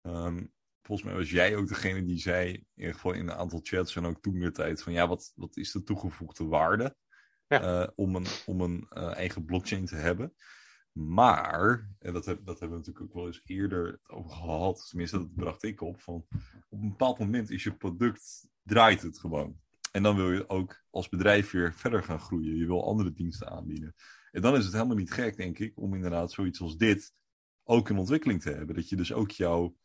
ehm, 0.00 0.46
volgens 0.82 1.08
mij 1.08 1.16
was 1.16 1.30
jij 1.30 1.56
ook 1.56 1.68
degene 1.68 2.04
die 2.04 2.18
zei, 2.18 2.52
in 2.52 2.66
ieder 2.74 2.94
geval 2.94 3.12
in 3.12 3.28
een 3.28 3.36
aantal 3.36 3.60
chats 3.62 3.96
en 3.96 4.06
ook 4.06 4.20
toen 4.20 4.38
de 4.38 4.50
tijd, 4.50 4.82
van 4.82 4.92
ja, 4.92 5.08
wat, 5.08 5.32
wat 5.34 5.56
is 5.56 5.72
de 5.72 5.82
toegevoegde 5.82 6.44
waarde 6.44 6.96
Ja. 7.46 7.82
eh, 7.82 7.88
om 7.94 8.16
een, 8.16 8.26
om 8.46 8.60
een 8.60 8.86
eh, 8.88 9.14
eigen 9.14 9.44
blockchain 9.44 9.84
te 9.84 9.96
hebben? 9.96 10.34
Maar, 10.92 11.88
en 11.98 12.12
dat, 12.12 12.24
dat 12.24 12.36
hebben 12.44 12.70
we 12.70 12.76
natuurlijk 12.76 13.00
ook 13.00 13.14
wel 13.14 13.26
eens 13.26 13.40
eerder 13.44 14.00
over 14.06 14.30
gehad, 14.30 14.86
tenminste 14.88 15.18
dat 15.18 15.34
bracht 15.34 15.62
ik 15.62 15.80
op, 15.80 16.00
van 16.00 16.26
op 16.68 16.82
een 16.82 16.88
bepaald 16.88 17.18
moment 17.18 17.50
is 17.50 17.62
je 17.62 17.76
product, 17.76 18.48
draait 18.62 19.02
het 19.02 19.18
gewoon. 19.18 19.60
En 19.92 20.02
dan 20.02 20.16
wil 20.16 20.32
je 20.32 20.48
ook 20.48 20.82
als 20.90 21.08
bedrijf 21.08 21.50
weer 21.50 21.74
verder 21.74 22.02
gaan 22.02 22.20
groeien. 22.20 22.56
Je 22.56 22.66
wil 22.66 22.84
andere 22.86 23.12
diensten 23.12 23.48
aanbieden. 23.48 23.94
En 24.30 24.42
dan 24.42 24.56
is 24.56 24.64
het 24.64 24.72
helemaal 24.72 24.96
niet 24.96 25.12
gek, 25.12 25.36
denk 25.36 25.58
ik, 25.58 25.78
om 25.78 25.94
inderdaad 25.94 26.32
zoiets 26.32 26.60
als 26.60 26.76
dit 26.76 27.12
ook 27.64 27.90
in 27.90 27.98
ontwikkeling 27.98 28.42
te 28.42 28.50
hebben. 28.50 28.74
Dat 28.74 28.88
je 28.88 28.96
dus 28.96 29.12
ook 29.12 29.30
jouw 29.30 29.76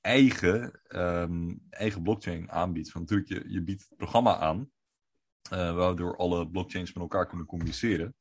eigen, 0.00 0.80
ehm, 0.82 1.54
eigen 1.70 2.02
blockchain 2.02 2.50
aanbiedt. 2.50 2.90
Van 2.90 3.00
natuurlijk, 3.00 3.28
je, 3.28 3.52
je 3.52 3.62
biedt 3.62 3.86
het 3.88 3.96
programma 3.96 4.36
aan, 4.36 4.70
eh, 5.50 5.74
waardoor 5.74 6.16
alle 6.16 6.50
blockchains 6.50 6.92
met 6.92 7.02
elkaar 7.02 7.26
kunnen 7.26 7.46
communiceren. 7.46 8.14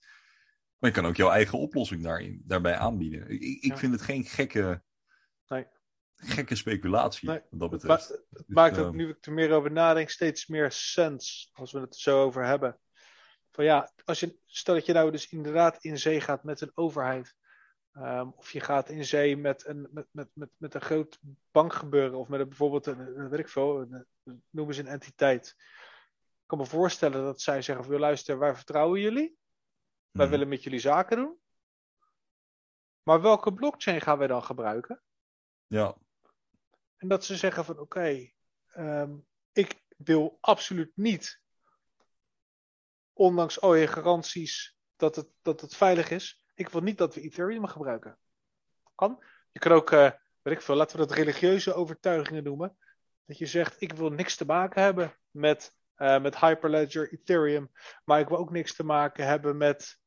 Maar 0.80 0.90
je 0.90 0.96
kan 0.96 1.06
ook 1.06 1.16
jouw 1.16 1.30
eigen 1.32 1.58
oplossing 1.60 2.04
daarin, 2.04 2.42
daarbij 2.46 2.76
aanbieden. 2.78 3.30
Ik, 3.30 3.42
ik, 3.42 3.64
Ja. 3.64 3.78
vind 3.78 3.92
het 3.94 4.02
geen 4.02 4.24
gekke, 4.24 4.82
Nee. 5.48 5.68
gekke 6.16 6.56
speculatie, 6.56 7.30
Nee, 7.30 7.42
wat 7.50 7.60
dat 7.60 7.72
Het, 7.72 7.82
betreft. 7.82 8.10
ma- 8.10 8.16
het 8.16 8.46
Dus, 8.48 8.56
maakt 8.56 8.78
ook, 8.78 8.94
nu 8.94 9.10
ik 9.10 9.26
er 9.26 9.34
meer 9.34 9.52
over 9.52 9.72
nadenk, 9.72 10.10
steeds 10.10 10.48
meer 10.48 10.72
sens. 10.72 11.50
Als 11.54 11.72
we 11.72 11.80
het 11.80 11.94
er 11.94 12.00
zo 12.00 12.24
over 12.24 12.46
hebben. 12.46 12.80
Van 13.52 13.64
ja, 13.66 13.92
als 14.06 14.20
je, 14.20 14.38
stel 14.46 14.74
dat 14.76 14.86
je 14.86 14.94
nou 14.94 15.12
dus 15.12 15.30
inderdaad 15.30 15.84
in 15.84 15.98
zee 15.98 16.22
gaat 16.22 16.44
met 16.44 16.62
een 16.62 16.72
overheid. 16.74 17.38
ehm, 17.94 18.28
of 18.36 18.52
je 18.52 18.60
gaat 18.60 18.90
in 18.90 19.06
zee 19.06 19.38
met 19.38 19.66
een, 19.68 19.88
met, 19.92 20.08
met, 20.12 20.30
met, 20.34 20.50
met 20.58 20.74
een 20.74 20.82
groot 20.82 21.20
bankgebeuren. 21.52 22.18
Of 22.20 22.28
met 22.28 22.40
een, 22.40 22.48
bijvoorbeeld 22.48 22.86
een, 22.86 23.30
weet 23.30 23.40
ik 23.40 23.50
veel, 23.50 23.80
een, 23.82 24.06
een- 24.24 24.44
noem 24.50 24.68
eens 24.68 24.78
een 24.78 24.88
entiteit. 24.88 25.56
Ik 25.58 26.46
kan 26.46 26.58
me 26.58 26.66
voorstellen 26.66 27.24
dat 27.24 27.42
zij 27.42 27.62
zeggen 27.62 27.86
van, 27.86 28.00
luister, 28.00 28.40
wij 28.40 28.56
vertrouwen 28.56 29.00
jullie. 29.02 29.38
Wij 30.12 30.26
mhm. 30.26 30.30
willen 30.30 30.47
met 30.47 30.64
jullie 30.64 30.80
zaken 30.80 31.18
doen. 31.18 31.39
Maar 33.03 33.22
welke 33.22 33.53
blockchain 33.53 34.01
gaan 34.01 34.18
wij 34.18 34.28
dan 34.28 34.43
gebruiken? 34.43 35.01
Ja, 35.68 35.95
En 36.97 37.07
dat 37.07 37.26
ze 37.26 37.36
zeggen 37.36 37.66
van 37.66 37.80
oké, 37.80 38.32
ehm, 38.68 39.18
ik 39.51 39.84
wil 39.97 40.38
absoluut 40.41 40.91
niet, 40.95 41.41
ondanks 43.14 43.62
al 43.62 43.76
je 43.76 43.88
garanties 43.88 44.78
dat 44.95 45.16
het, 45.16 45.28
dat 45.41 45.62
het 45.62 45.76
veilig 45.76 46.10
is, 46.10 46.43
ik 46.53 46.70
wil 46.70 46.82
niet 46.82 46.97
dat 46.97 47.16
we 47.16 47.22
Ethereum 47.22 47.68
gebruiken. 47.68 48.18
Kan. 48.95 49.24
Je 49.51 49.60
kan 49.60 49.72
ook, 49.72 49.91
eh, 49.91 50.12
weet 50.41 50.53
ik 50.55 50.62
veel, 50.62 50.76
laten 50.76 50.99
we 50.99 51.05
dat 51.07 51.18
religieuze 51.18 51.74
overtuigingen 51.74 52.43
noemen. 52.43 52.78
Dat 53.26 53.38
je 53.38 53.45
zegt, 53.45 53.82
ik 53.82 53.93
wil 53.93 54.10
niks 54.10 54.36
te 54.36 54.45
maken 54.45 54.82
hebben 54.82 55.18
met, 55.32 55.76
eh, 56.00 56.22
met 56.22 56.39
Hyperledger, 56.39 57.14
Ethereum, 57.14 57.72
maar 58.04 58.20
ik 58.20 58.28
wil 58.28 58.38
ook 58.38 58.52
niks 58.52 58.76
te 58.76 58.84
maken 58.84 59.26
hebben 59.26 59.58
met, 59.58 60.00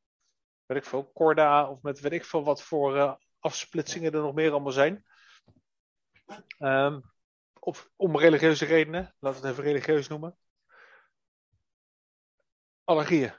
weet 0.67 0.79
ik 0.79 0.85
veel, 0.85 1.13
Corda 1.13 1.69
of 1.71 1.83
met 1.83 2.01
weet 2.01 2.13
ik 2.13 2.25
veel 2.25 2.45
wat 2.45 2.63
voor 2.63 2.97
eh, 2.97 3.15
afsplitsingen 3.39 4.13
er 4.13 4.21
nog 4.21 4.35
meer 4.35 4.51
allemaal 4.51 4.73
zijn. 4.73 5.05
Ehm, 6.59 7.01
of 7.59 7.91
om 7.97 8.19
religieuze 8.19 8.65
redenen, 8.65 9.15
laten 9.19 9.41
we 9.41 9.47
het 9.47 9.57
even 9.57 9.71
religieus 9.71 10.09
noemen. 10.09 10.37
Allergieën. 12.85 13.35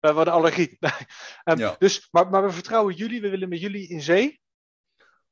We 0.00 0.06
hebben 0.08 0.26
een 0.26 0.32
allergie. 0.32 0.78
Ehm, 1.44 1.58
Ja. 1.58 1.76
dus, 1.78 2.08
maar, 2.10 2.30
maar 2.30 2.42
we 2.42 2.50
vertrouwen 2.50 2.94
jullie, 2.94 3.20
we 3.20 3.30
willen 3.30 3.48
met 3.48 3.60
jullie 3.60 3.88
in 3.88 4.00
zee. 4.00 4.40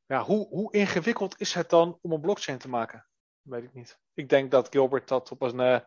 Ja, 0.07 0.23
hoe, 0.23 0.49
hoe 0.49 0.73
ingewikkeld 0.73 1.41
is 1.41 1.55
het 1.55 1.71
dan 1.71 1.99
om 2.01 2.13
een 2.13 2.21
blockchain 2.21 2.59
te 2.59 2.69
maken? 2.69 3.10
Weet 3.43 3.63
ik 3.65 3.75
niet. 3.75 4.01
Ik 4.15 4.29
denk 4.29 4.51
dat 4.51 4.69
Gilbert 4.71 5.09
dat 5.09 5.31
op 5.31 5.43
een 5.43 5.61
eh, 5.61 5.81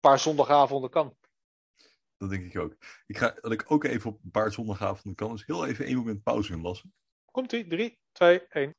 paar 0.00 0.18
zondagavonden 0.18 0.90
kan. 0.90 1.16
dat 2.16 2.30
denk 2.30 2.44
ik 2.54 2.58
ook. 2.58 2.76
Ik 3.06 3.18
ga, 3.18 3.34
dat 3.40 3.52
ik 3.52 3.70
ook 3.70 3.84
even 3.84 4.10
op 4.10 4.24
een 4.24 4.30
paar 4.30 4.52
zondagavonden 4.52 5.14
kan, 5.14 5.30
dus 5.32 5.46
heel 5.46 5.66
even 5.66 5.84
één 5.84 5.96
moment 5.96 6.22
pauze 6.22 6.52
inlassen. 6.52 6.94
Komt 7.30 7.52
ie? 7.52 7.66
3, 7.66 7.98
2, 8.12 8.46
1. 8.48 8.74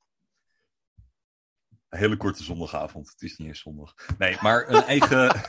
Een 1.89 1.99
hele 1.99 2.17
korte 2.17 2.43
zondagavond. 2.43 3.09
Het 3.09 3.21
is 3.21 3.37
niet 3.37 3.47
eens 3.47 3.59
zondag. 3.59 3.93
Nee, 4.17 4.37
maar 4.41 4.69
een 4.69 4.83
eigen. 4.83 5.41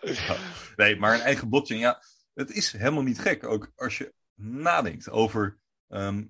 Ja, 0.00 0.36
nee, 0.76 0.96
maar 0.96 1.14
een 1.14 1.20
eigen 1.20 1.48
blockchain. 1.48 1.80
Ja, 1.80 2.02
het 2.34 2.50
is 2.50 2.72
helemaal 2.72 3.02
niet 3.02 3.20
gek. 3.20 3.44
Ook 3.44 3.72
als 3.74 3.98
je 3.98 4.14
nadenkt 4.34 5.10
over. 5.10 5.58
ehm, 5.88 6.26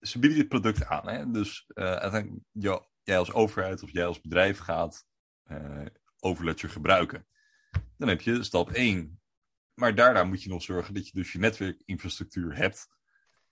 ze 0.00 0.18
bieden 0.18 0.38
dit 0.38 0.48
product 0.48 0.84
aan. 0.84 1.08
Hè? 1.08 1.30
Dus 1.30 1.64
eh, 1.74 1.84
uiteindelijk, 1.84 2.44
jou- 2.50 2.84
jij 3.02 3.18
als 3.18 3.32
overheid 3.32 3.82
of 3.82 3.90
jij 3.90 4.06
als 4.06 4.20
bedrijf 4.20 4.58
gaat 4.58 5.04
eh 5.44 5.84
Overledger 6.20 6.68
gebruiken. 6.70 7.26
Dan 7.96 8.08
heb 8.08 8.20
je 8.20 8.42
stap 8.42 8.70
1. 8.70 9.20
Maar 9.74 9.94
daarna 9.94 10.24
moet 10.24 10.42
je 10.42 10.48
nog 10.48 10.62
zorgen 10.62 10.94
dat 10.94 11.06
je 11.06 11.12
dus 11.14 11.32
je 11.32 11.38
netwerkinfrastructuur 11.38 12.56
hebt. 12.56 12.88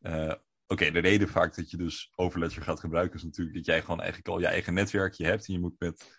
Eh, 0.01 0.35
Oké, 0.67 0.91
de 0.91 0.99
reden 0.99 1.29
vaak 1.29 1.55
dat 1.55 1.71
je 1.71 1.77
dus 1.77 2.13
Overledger 2.15 2.63
gaat 2.63 2.81
gebruiken 2.81 3.17
is 3.17 3.23
natuurlijk 3.25 3.57
dat 3.57 3.67
jij 3.67 3.81
gewoon 3.81 4.01
eigenlijk 4.01 4.29
al 4.29 4.41
je 4.41 4.47
eigen 4.47 4.75
netwerkje 4.75 5.25
hebt. 5.25 5.47
En 5.47 5.53
je 5.53 5.61
moet 5.61 5.79
met 5.79 6.17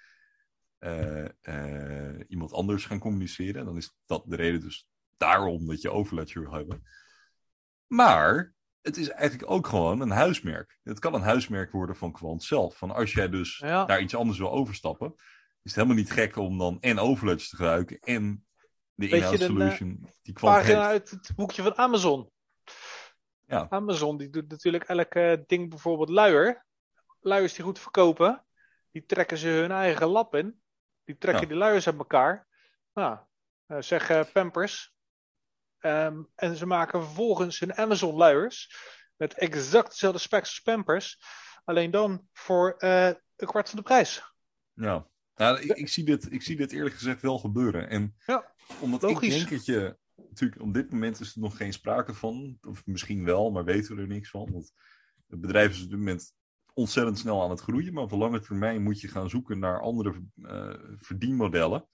eh, 0.78 2.20
iemand 2.28 2.54
anders 2.54 2.86
gaan 2.86 3.00
communiceren. 3.00 3.66
Dan 3.66 3.78
is 3.78 3.96
dat 4.06 4.24
de 4.26 4.36
reden 4.36 4.60
dus 4.62 4.88
daarom 5.18 5.68
dat 5.68 5.82
je 5.82 5.92
Overledger 5.92 6.42
wil 6.42 6.54
hebben. 6.54 6.84
Maar 7.88 8.54
het 8.82 8.98
is 8.98 9.10
eigenlijk 9.10 9.52
ook 9.52 9.68
gewoon 9.68 10.02
een 10.02 10.10
huismerk. 10.12 10.80
Het 10.84 11.00
kan 11.00 11.14
een 11.14 11.22
huismerk 11.22 11.72
worden 11.72 11.96
van 11.96 12.12
Quant 12.12 12.44
zelf. 12.44 12.78
Van 12.78 12.92
als 12.92 13.14
jij 13.14 13.30
dus 13.30 13.58
Ja. 13.58 13.86
naar 13.86 14.02
iets 14.02 14.16
anders 14.16 14.38
wil 14.38 14.52
overstappen, 14.52 15.16
is 15.64 15.72
het 15.72 15.76
helemaal 15.76 15.96
niet 15.96 16.12
gek 16.12 16.36
om 16.36 16.58
dan 16.58 16.78
en 16.82 17.00
Overledger 17.00 17.50
te 17.50 17.56
gebruiken 17.56 18.00
en 18.00 18.46
de 18.94 19.08
in-house 19.08 19.44
eh, 19.44 19.50
solution 19.50 20.10
die 20.22 20.34
Quant 20.34 20.56
Pagina 20.58 20.86
uit 20.88 21.10
het 21.10 21.32
boekje 21.36 21.62
van 21.62 21.76
Amazon. 21.76 22.32
Ja. 23.46 23.68
Amazon 23.70 24.18
die 24.18 24.30
doet 24.30 24.50
natuurlijk 24.50 24.84
elk 24.84 25.14
eh, 25.14 25.38
ding 25.48 25.70
bijvoorbeeld 25.70 26.10
luier. 26.10 26.66
Luiers 27.20 27.54
die 27.54 27.64
goed 27.64 27.80
verkopen, 27.80 28.46
die 28.92 29.06
trekken 29.06 29.38
ze 29.38 29.48
hun 29.48 29.72
eigen 29.72 30.08
lap 30.08 30.36
in. 30.36 30.62
Die 31.04 31.18
trekken 31.18 31.44
Ja. 31.44 31.50
die 31.50 31.58
luiers 31.58 31.88
uit 31.88 31.98
elkaar. 31.98 32.48
Nou, 32.94 33.18
eh, 33.66 33.78
zeg 33.80 34.32
Pampers. 34.32 34.94
Ehm, 35.80 36.24
en 36.36 36.56
ze 36.56 36.66
maken 36.66 37.04
vervolgens 37.04 37.60
hun 37.60 37.76
Amazon 37.76 38.16
luiers 38.16 38.76
met 39.16 39.34
exact 39.34 39.90
dezelfde 39.90 40.20
specs 40.20 40.50
als 40.50 40.60
Pampers. 40.60 41.20
Alleen 41.64 41.92
dan 41.92 42.28
voor 42.32 42.76
een 42.78 43.18
kwart 43.36 43.70
van 43.70 43.78
de 43.78 43.84
prijs. 43.84 44.34
Ja, 44.74 45.08
nou, 45.36 45.60
ik, 45.60 45.72
ik, 45.72 45.88
zie 45.88 46.04
dit, 46.04 46.32
ik 46.32 46.42
zie 46.42 46.56
dit 46.56 46.72
eerlijk 46.72 46.96
gezegd 46.96 47.22
wel 47.22 47.40
gebeuren. 47.40 47.90
En 47.90 48.16
Ja, 48.26 48.54
omdat 48.80 49.02
logisch. 49.02 49.34
ik 49.34 49.40
denk 49.40 49.50
dat 49.50 49.66
je... 49.66 49.98
Natuurlijk, 50.30 50.62
op 50.62 50.74
dit 50.74 50.92
moment 50.92 51.20
is 51.20 51.36
er 51.36 51.42
nog 51.42 51.58
geen 51.58 51.74
sprake 51.74 52.14
van. 52.14 52.58
Of 52.62 52.86
misschien 52.86 53.24
wel, 53.24 53.52
maar 53.52 53.64
weten 53.64 53.96
we 53.96 54.02
er 54.02 54.08
niks 54.08 54.30
van. 54.30 54.52
Want 54.52 54.74
het 55.28 55.42
bedrijf 55.42 55.72
is 55.72 55.84
op 55.84 55.90
dit 55.90 55.98
moment 55.98 56.34
ontzettend 56.74 57.20
snel 57.20 57.44
aan 57.44 57.50
het 57.50 57.60
groeien. 57.60 57.94
Maar 57.94 58.04
op 58.04 58.10
de 58.10 58.18
lange 58.18 58.40
termijn 58.40 58.84
moet 58.84 59.02
je 59.02 59.08
gaan 59.08 59.30
zoeken 59.30 59.60
naar 59.60 59.82
andere 59.82 60.24
eh, 60.42 60.74
verdienmodellen. 60.96 61.88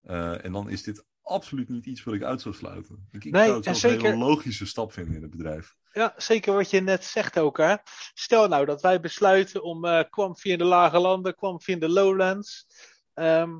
Eh, 0.00 0.44
en 0.44 0.52
dan 0.52 0.70
is 0.70 0.82
dit 0.82 1.04
absoluut 1.22 1.68
niet 1.68 1.86
iets 1.86 2.02
wat 2.02 2.14
ik 2.14 2.22
uit 2.22 2.40
zou 2.40 2.54
sluiten. 2.54 3.08
Ik, 3.10 3.24
ik 3.24 3.32
Nee, 3.32 3.44
zou 3.44 3.56
het 3.56 3.82
een 3.82 4.00
hele 4.00 4.16
logische 4.16 4.66
stap 4.66 4.92
vinden 4.92 5.14
in 5.14 5.22
het 5.22 5.30
bedrijf. 5.30 5.76
Ja, 5.92 6.14
zeker 6.16 6.54
wat 6.54 6.70
je 6.70 6.80
net 6.80 7.04
zegt 7.04 7.38
ook. 7.38 7.56
Hè? 7.56 7.76
Stel 8.14 8.48
nou 8.48 8.64
dat 8.64 8.82
wij 8.82 9.00
besluiten 9.00 9.62
om 9.62 9.84
eh 9.84 10.04
kwam 10.10 10.36
via 10.36 10.56
de 10.56 10.64
lage 10.64 10.98
landen, 10.98 11.34
kwam 11.34 11.60
via 11.60 11.76
de 11.76 11.88
lowlands. 11.88 12.66
ehm, 13.14 13.58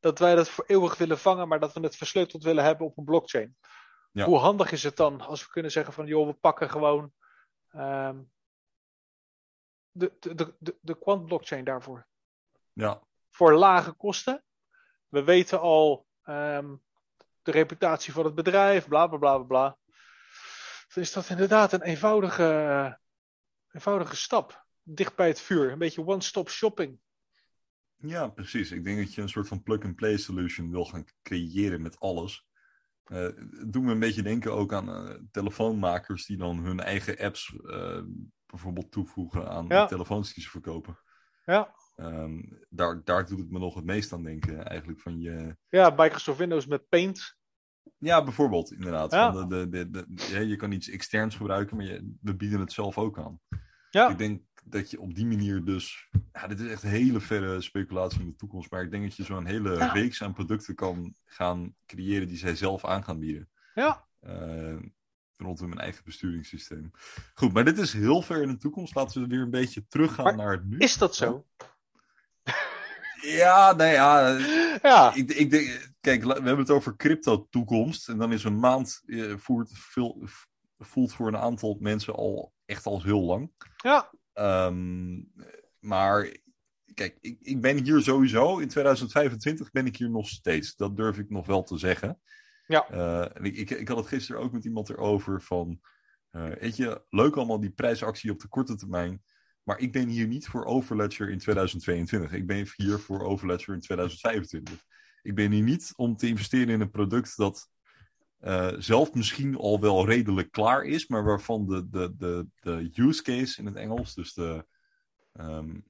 dat 0.00 0.18
wij 0.18 0.34
dat 0.34 0.48
voor 0.48 0.64
eeuwig 0.66 0.96
willen 0.96 1.18
vangen, 1.18 1.48
maar 1.48 1.60
dat 1.60 1.72
we 1.72 1.80
het 1.80 1.96
versleuteld 1.96 2.42
willen 2.42 2.64
hebben 2.64 2.86
op 2.86 2.98
een 2.98 3.04
blockchain. 3.04 3.56
Ja. 4.12 4.24
Hoe 4.24 4.38
handig 4.38 4.72
is 4.72 4.82
het 4.82 4.96
dan 4.96 5.20
als 5.20 5.44
we 5.44 5.50
kunnen 5.50 5.70
zeggen 5.70 5.92
van 5.92 6.06
joh, 6.06 6.26
we 6.26 6.32
pakken 6.32 6.70
gewoon 6.70 7.12
de, 9.92 10.12
de, 10.18 10.34
de, 10.34 10.54
de, 10.58 10.76
de 10.80 10.98
quant 10.98 11.26
blockchain 11.26 11.64
daarvoor. 11.64 12.06
Ja, 12.72 13.02
Voor 13.30 13.54
lage 13.54 13.92
kosten. 13.92 14.44
We 15.08 15.24
weten 15.24 15.60
al 15.60 16.06
ehm, 16.22 16.74
de 17.42 17.50
reputatie 17.50 18.12
van 18.12 18.24
het 18.24 18.34
bedrijf, 18.34 18.88
bla 18.88 19.06
bla 19.06 19.18
bla 19.18 19.38
bla. 19.38 19.76
Dan 20.94 21.02
is 21.02 21.12
dat 21.12 21.28
inderdaad 21.28 21.72
een 21.72 21.82
eenvoudige, 21.82 22.98
eenvoudige 23.72 24.16
stap. 24.16 24.66
Dicht 24.82 25.16
bij 25.16 25.26
het 25.28 25.40
vuur. 25.40 25.72
Een 25.72 25.78
beetje 25.78 26.06
one-stop 26.06 26.50
shopping. 26.50 26.98
Ja, 27.96 28.28
precies. 28.28 28.70
Ik 28.70 28.84
denk 28.84 28.98
dat 28.98 29.14
je 29.14 29.22
een 29.22 29.28
soort 29.28 29.48
van 29.48 29.62
plug-and-play 29.62 30.16
solution 30.16 30.70
wil 30.70 30.84
gaan 30.84 31.04
creëren 31.22 31.82
met 31.82 32.00
alles. 32.00 32.46
Uh, 33.06 33.18
het 33.18 33.72
doet 33.72 33.82
me 33.82 33.92
een 33.92 33.98
beetje 33.98 34.22
denken 34.22 34.52
ook 34.52 34.72
aan 34.72 34.88
uh, 35.08 35.14
telefoonmakers 35.30 36.26
die 36.26 36.36
dan 36.36 36.58
hun 36.58 36.80
eigen 36.80 37.18
apps 37.18 37.54
uh, 37.62 38.02
bijvoorbeeld 38.46 38.90
toevoegen 38.90 39.48
aan 39.48 39.66
Ja. 39.68 39.82
de 39.82 39.88
telefoons 39.88 40.34
die 40.34 40.42
ze 40.44 40.50
verkopen. 40.50 40.98
Ja, 41.44 41.74
Ehm, 41.96 42.40
daar, 42.68 43.04
daar 43.04 43.26
doet 43.26 43.38
het 43.38 43.50
me 43.50 43.58
nog 43.58 43.74
het 43.74 43.84
meest 43.84 44.12
aan 44.12 44.22
denken, 44.22 44.64
eigenlijk 44.64 45.00
van 45.00 45.20
je. 45.20 45.56
ja 45.68 45.90
Microsoft 45.90 46.38
Windows 46.38 46.66
met 46.66 46.88
Paint. 46.88 47.36
Ja, 47.98 48.24
bijvoorbeeld, 48.24 48.72
inderdaad. 48.72 49.12
Ja. 49.12 49.32
Van 49.32 49.48
de, 49.48 49.68
de, 49.68 49.90
de, 49.90 50.46
je 50.46 50.56
kan 50.56 50.72
iets 50.72 50.88
externs 50.88 51.34
gebruiken, 51.36 51.76
maar 51.76 51.86
je, 51.86 52.14
we 52.20 52.34
bieden 52.36 52.60
het 52.60 52.72
zelf 52.72 52.98
ook 52.98 53.18
aan. 53.18 53.40
Ja, 53.90 54.08
Ik 54.10 54.18
denk 54.18 54.40
dat 54.64 54.90
je 54.90 55.00
op 55.00 55.14
die 55.14 55.26
manier 55.26 55.64
dus. 55.64 56.08
Ja, 56.32 56.46
dit 56.46 56.60
is 56.60 56.70
echt 56.70 56.82
hele 56.82 57.20
verre 57.20 57.60
speculatie 57.60 58.20
in 58.20 58.26
de 58.26 58.36
toekomst. 58.36 58.70
Maar 58.70 58.82
ik 58.82 58.90
denk 58.90 59.02
dat 59.02 59.16
je 59.16 59.24
zo'n 59.24 59.46
hele 59.46 59.76
Ja. 59.76 59.92
reeks 59.92 60.22
aan 60.22 60.32
producten 60.32 60.74
kan 60.74 61.14
gaan 61.24 61.74
creëren 61.86 62.28
die 62.28 62.36
zij 62.36 62.56
zelf 62.56 62.84
aan 62.84 63.04
gaan 63.04 63.18
bieden. 63.18 63.48
ja. 63.74 64.04
eh, 64.20 64.76
rondom 65.36 65.72
een 65.72 65.78
eigen 65.78 66.04
besturingssysteem. 66.04 66.90
Goed, 67.34 67.52
maar 67.52 67.64
dit 67.64 67.78
is 67.78 67.92
heel 67.92 68.22
ver 68.22 68.42
in 68.42 68.48
de 68.48 68.56
toekomst. 68.56 68.94
Laten 68.94 69.22
we 69.22 69.26
weer 69.28 69.40
een 69.40 69.50
beetje 69.50 69.86
teruggaan 69.88 70.24
Maar 70.24 70.36
naar 70.36 70.52
het 70.52 70.64
nu. 70.64 70.78
Is 70.78 70.98
dat 70.98 71.16
zo? 71.16 71.46
Ja, 73.22 73.72
nee, 73.74 73.92
ja. 73.92 74.28
Ja, 74.82 75.14
Ik, 75.14 75.30
ik 75.32 75.50
denk, 75.50 75.91
kijk, 76.02 76.22
we 76.24 76.32
hebben 76.32 76.58
het 76.58 76.70
over 76.70 76.96
crypto-toekomst. 76.96 78.08
En 78.08 78.18
dan 78.18 78.32
is 78.32 78.44
een 78.44 78.58
maand 78.58 79.02
eh, 79.06 79.36
voert, 79.36 79.70
voelt 80.78 81.12
voor 81.12 81.28
een 81.28 81.36
aantal 81.36 81.76
mensen 81.80 82.14
al 82.14 82.52
echt 82.64 82.86
al 82.86 83.02
heel 83.02 83.20
lang. 83.22 83.50
ja, 83.76 84.10
Ehm, 84.32 85.20
maar 85.78 86.36
kijk, 86.94 87.18
ik, 87.20 87.36
ik 87.40 87.60
ben 87.60 87.84
hier 87.84 88.00
sowieso. 88.02 88.58
In 88.58 88.68
2025 88.68 89.70
ben 89.70 89.86
ik 89.86 89.96
hier 89.96 90.10
nog 90.10 90.28
steeds. 90.28 90.76
Dat 90.76 90.96
durf 90.96 91.18
ik 91.18 91.30
nog 91.30 91.46
wel 91.46 91.62
te 91.62 91.78
zeggen. 91.78 92.20
Ja. 92.66 92.88
Eh, 92.88 93.44
ik, 93.44 93.56
ik, 93.56 93.70
ik 93.70 93.88
had 93.88 93.96
het 93.96 94.06
gisteren 94.06 94.40
ook 94.40 94.52
met 94.52 94.64
iemand 94.64 94.88
erover 94.90 95.42
van. 95.42 95.80
eh, 96.30 96.50
weet 96.50 96.76
je, 96.76 97.02
leuk 97.08 97.36
allemaal 97.36 97.60
die 97.60 97.70
prijsactie 97.70 98.30
op 98.30 98.40
de 98.40 98.48
korte 98.48 98.74
termijn. 98.76 99.22
Maar 99.62 99.78
ik 99.78 99.92
ben 99.92 100.08
hier 100.08 100.26
niet 100.26 100.46
voor 100.46 100.64
Overledger 100.64 101.30
in 101.30 101.38
2022. 101.38 102.32
Ik 102.32 102.46
ben 102.46 102.68
hier 102.76 102.98
voor 102.98 103.20
Overledger 103.22 103.74
in 103.74 103.80
2025. 103.80 104.82
Ik 105.22 105.34
ben 105.34 105.50
hier 105.50 105.62
niet 105.62 105.92
om 105.96 106.16
te 106.16 106.26
investeren 106.26 106.68
in 106.68 106.80
een 106.80 106.90
product 106.90 107.36
dat 107.36 107.68
eh, 108.38 108.72
zelf 108.78 109.14
misschien 109.14 109.56
al 109.56 109.80
wel 109.80 110.06
redelijk 110.06 110.50
klaar 110.50 110.84
is, 110.84 111.06
maar 111.06 111.24
waarvan 111.24 111.66
de, 111.66 111.88
de, 111.88 112.14
de, 112.16 112.46
de 112.60 112.90
use 112.94 113.22
case 113.22 113.60
in 113.60 113.66
het 113.66 113.76
Engels, 113.76 114.14
dus 114.14 114.34
de, 114.34 114.66
ehm, 115.32 115.80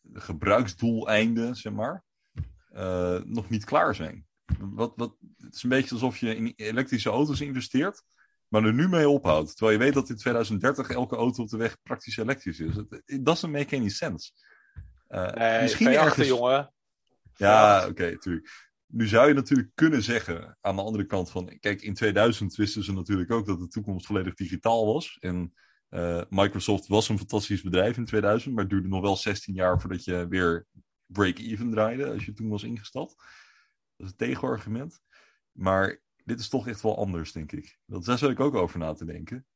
de 0.00 0.20
gebruiksdoeleinden, 0.20 1.56
zeg 1.56 1.72
maar, 1.72 2.04
eh, 2.72 3.20
nog 3.24 3.48
niet 3.48 3.64
klaar 3.64 3.94
zijn. 3.94 4.26
Wat, 4.58 4.92
wat, 4.96 5.16
het 5.36 5.54
is 5.54 5.62
een 5.62 5.68
beetje 5.68 5.94
alsof 5.94 6.18
je 6.18 6.36
in 6.36 6.52
elektrische 6.56 7.10
auto's 7.10 7.40
investeert, 7.40 8.02
maar 8.48 8.64
er 8.64 8.74
nu 8.74 8.88
mee 8.88 9.08
ophoudt. 9.08 9.56
Terwijl 9.56 9.78
je 9.78 9.84
weet 9.84 9.94
dat 9.94 10.08
in 10.08 10.16
2030 10.16 10.90
elke 10.90 11.16
auto 11.16 11.42
op 11.42 11.48
de 11.48 11.56
weg 11.56 11.82
praktisch 11.82 12.16
elektrisch 12.16 12.60
is. 12.60 12.76
Het 12.76 13.24
doesn't 13.24 13.52
make 13.52 13.76
any 13.76 13.88
sense. 13.88 14.30
Eh, 15.08 15.32
nee, 15.32 15.62
misschien 15.62 15.92
V8, 15.92 15.94
ergens... 15.94 16.26
jongen. 16.26 16.72
Ja, 17.34 17.84
V8. 17.84 17.90
oké, 17.90 18.18
tuurlijk. 18.18 18.65
Nu 18.86 19.06
zou 19.06 19.28
je 19.28 19.34
natuurlijk 19.34 19.70
kunnen 19.74 20.02
zeggen, 20.02 20.58
aan 20.60 20.76
de 20.76 20.82
andere 20.82 21.06
kant 21.06 21.30
van, 21.30 21.58
kijk, 21.58 21.82
in 21.82 21.94
2000 21.94 22.54
wisten 22.54 22.84
ze 22.84 22.92
natuurlijk 22.92 23.30
ook 23.30 23.46
dat 23.46 23.58
de 23.58 23.68
toekomst 23.68 24.06
volledig 24.06 24.34
digitaal 24.34 24.86
was. 24.86 25.16
En 25.20 25.54
eh, 25.88 26.22
Microsoft 26.28 26.86
was 26.86 27.08
een 27.08 27.18
fantastisch 27.18 27.62
bedrijf 27.62 27.96
in 27.96 28.04
2000, 28.04 28.54
maar 28.54 28.62
het 28.62 28.72
duurde 28.72 28.88
nog 28.88 29.00
wel 29.00 29.16
16 29.16 29.54
jaar 29.54 29.80
voordat 29.80 30.04
je 30.04 30.26
weer 30.28 30.66
break-even 31.06 31.70
draaide 31.70 32.10
als 32.12 32.24
je 32.24 32.32
toen 32.32 32.48
was 32.48 32.62
ingestapt. 32.62 33.14
Dat 33.96 34.06
is 34.06 34.06
het 34.06 34.18
tegenargument. 34.18 35.00
Maar 35.52 36.02
dit 36.24 36.40
is 36.40 36.48
toch 36.48 36.68
echt 36.68 36.82
wel 36.82 36.98
anders, 36.98 37.32
denk 37.32 37.52
ik. 37.52 37.78
Dat, 37.86 38.04
daar 38.04 38.18
zou 38.18 38.32
ik 38.32 38.40
ook 38.40 38.54
over 38.54 38.78
na 38.78 38.92
te 38.92 39.04
denken. 39.04 39.46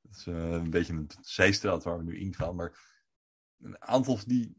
Dat 0.00 0.16
is 0.16 0.26
eh, 0.26 0.50
een 0.50 0.70
beetje 0.70 0.92
een 0.92 1.10
zijstraat 1.20 1.84
waar 1.84 1.98
we 1.98 2.04
nu 2.04 2.18
ingaan, 2.18 2.56
maar 2.56 2.94
een 3.58 3.82
aantal 3.82 4.16
van 4.16 4.28
die 4.28 4.56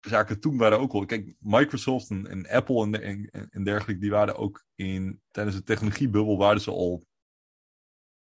zaken 0.00 0.40
toen 0.40 0.56
waren 0.56 0.78
ook 0.78 0.92
al. 0.92 1.04
Kijk, 1.04 1.34
Microsoft 1.38 2.10
en, 2.10 2.26
en 2.26 2.48
Apple 2.48 2.82
en, 2.84 3.02
en, 3.02 3.48
en 3.50 3.64
dergelijke, 3.64 4.00
die 4.00 4.10
waren 4.10 4.36
ook 4.36 4.64
in 4.74 5.22
tijdens 5.30 5.56
de 5.56 5.62
technologiebubbel 5.62 6.38
waren 6.38 6.60
ze 6.60 6.70
al 6.70 7.06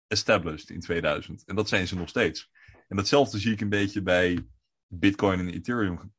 established 0.07 0.69
in 0.69 0.79
2000. 0.79 1.43
En 1.45 1.55
dat 1.55 1.69
zijn 1.69 1.87
ze 1.87 1.95
nog 1.95 2.09
steeds. 2.09 2.51
En 2.87 2.95
datzelfde 2.95 3.39
zie 3.39 3.51
ik 3.51 3.61
een 3.61 3.69
beetje 3.69 4.01
bij 4.01 4.47
Bitcoin 4.87 5.39
en 5.39 5.49
Ethereum 5.49 5.97
ge- 5.97 6.09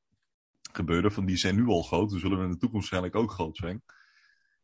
gebeuren. 0.73 1.13
Van 1.13 1.27
die 1.27 1.37
zijn 1.37 1.55
nu 1.55 1.67
al 1.67 1.83
groot, 1.83 2.11
dus 2.11 2.21
zullen 2.21 2.39
we 2.39 2.45
in 2.45 2.51
de 2.51 2.57
toekomst 2.57 2.91
waarschijnlijk 2.91 3.15
ook 3.15 3.37
groot 3.37 3.57
zijn. 3.57 3.83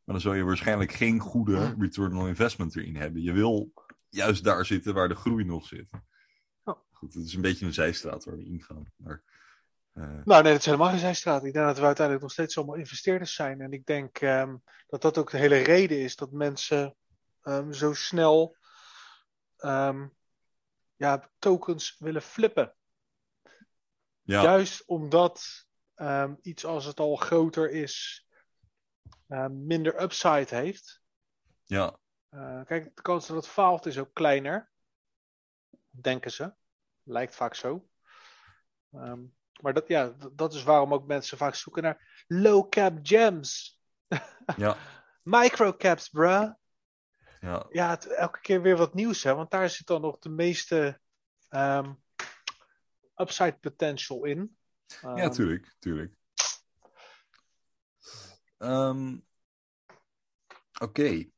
Maar 0.05 0.15
dan 0.15 0.21
zul 0.21 0.35
je 0.35 0.43
waarschijnlijk 0.45 0.93
geen 0.93 1.19
goede 1.19 1.75
return 1.79 2.17
on 2.17 2.29
investment 2.29 2.77
erin 2.77 2.97
hebben. 2.97 3.23
Je 3.23 3.33
wil 3.33 3.73
juist 4.09 4.45
daar 4.45 4.67
zitten 4.67 4.95
waar 4.95 5.09
de 5.09 5.15
groei 5.15 5.45
nog 5.45 5.67
zit. 5.67 5.87
Ja. 6.65 6.83
Goed, 6.91 7.15
het 7.15 7.25
is 7.25 7.35
een 7.35 7.41
beetje 7.41 7.67
een 7.67 7.75
zijstraat 7.75 8.25
waar 8.25 8.37
we 8.37 8.45
ingaan. 8.45 8.85
Maar, 8.97 9.23
Nou, 10.25 10.43
nee, 10.43 10.53
dat 10.53 10.61
is 10.61 10.65
helemaal 10.65 10.89
geen 10.89 10.99
zijstraat. 10.99 11.45
Ik 11.45 11.53
denk 11.53 11.67
dat 11.67 11.79
we 11.79 11.85
uiteindelijk 11.85 12.25
nog 12.25 12.33
steeds 12.33 12.57
allemaal 12.57 12.77
investeerders 12.77 13.35
zijn. 13.35 13.61
En 13.61 13.73
ik 13.73 13.87
denk 13.87 14.19
ehm, 14.21 14.57
dat 14.87 15.03
dat 15.03 15.19
ook 15.19 15.31
de 15.31 15.39
hele 15.39 15.59
reden 15.59 15.99
is 15.99 16.17
dat 16.17 16.31
mensen 16.33 16.97
ehm, 17.43 17.73
zo 17.73 17.95
snel 17.95 18.57
ehm, 19.57 20.09
ja, 20.97 21.31
tokens 21.39 21.97
willen 21.99 22.23
flippen. 22.23 22.75
ja, 24.23 24.43
Juist 24.43 24.85
omdat 24.87 25.67
iets 26.43 26.65
als 26.65 26.85
het 26.85 27.01
al 27.01 27.17
groter 27.17 27.71
is, 27.71 28.27
minder 29.51 30.03
upside 30.03 30.57
heeft. 30.57 31.03
ja, 31.65 31.99
Eh, 32.29 32.65
kijk, 32.65 32.97
de 32.97 33.03
kans 33.03 33.27
dat 33.27 33.37
het 33.37 33.49
faalt 33.49 33.87
is 33.87 33.99
ook 33.99 34.15
kleiner. 34.15 34.71
Denken 35.91 36.31
ze. 36.31 36.55
Lijkt 37.03 37.35
vaak 37.35 37.55
zo. 37.55 37.89
Ehm, 38.93 39.25
maar 39.63 39.73
dat, 39.73 39.89
ja, 39.89 40.15
dat 40.33 40.55
is 40.55 40.63
waarom 40.63 40.93
ook 40.93 41.07
mensen 41.07 41.39
vaak 41.39 41.55
zoeken 41.55 41.83
naar 41.83 42.25
low 42.27 42.69
cap 42.69 42.99
gems. 43.03 43.81
ja, 44.57 44.77
Microcaps, 45.23 46.09
bruh. 46.09 46.51
ja. 47.41 47.67
Ja, 47.71 47.91
het, 47.91 48.07
elke 48.07 48.41
keer 48.41 48.63
weer 48.63 48.77
wat 48.77 48.95
nieuws, 48.95 49.23
hè? 49.23 49.35
Want 49.35 49.51
daar 49.51 49.71
zit 49.71 49.87
dan 49.87 50.01
nog 50.01 50.19
de 50.19 50.31
meeste 50.31 51.01
ehm, 51.49 51.93
upside 53.17 53.59
potential 53.61 54.25
in. 54.25 54.57
Ja, 54.87 55.15
Ehm, 55.17 55.31
tuurlijk, 55.31 55.75
tuurlijk. 55.79 56.15
Ehm, 58.59 59.17
Oké. 60.81 61.32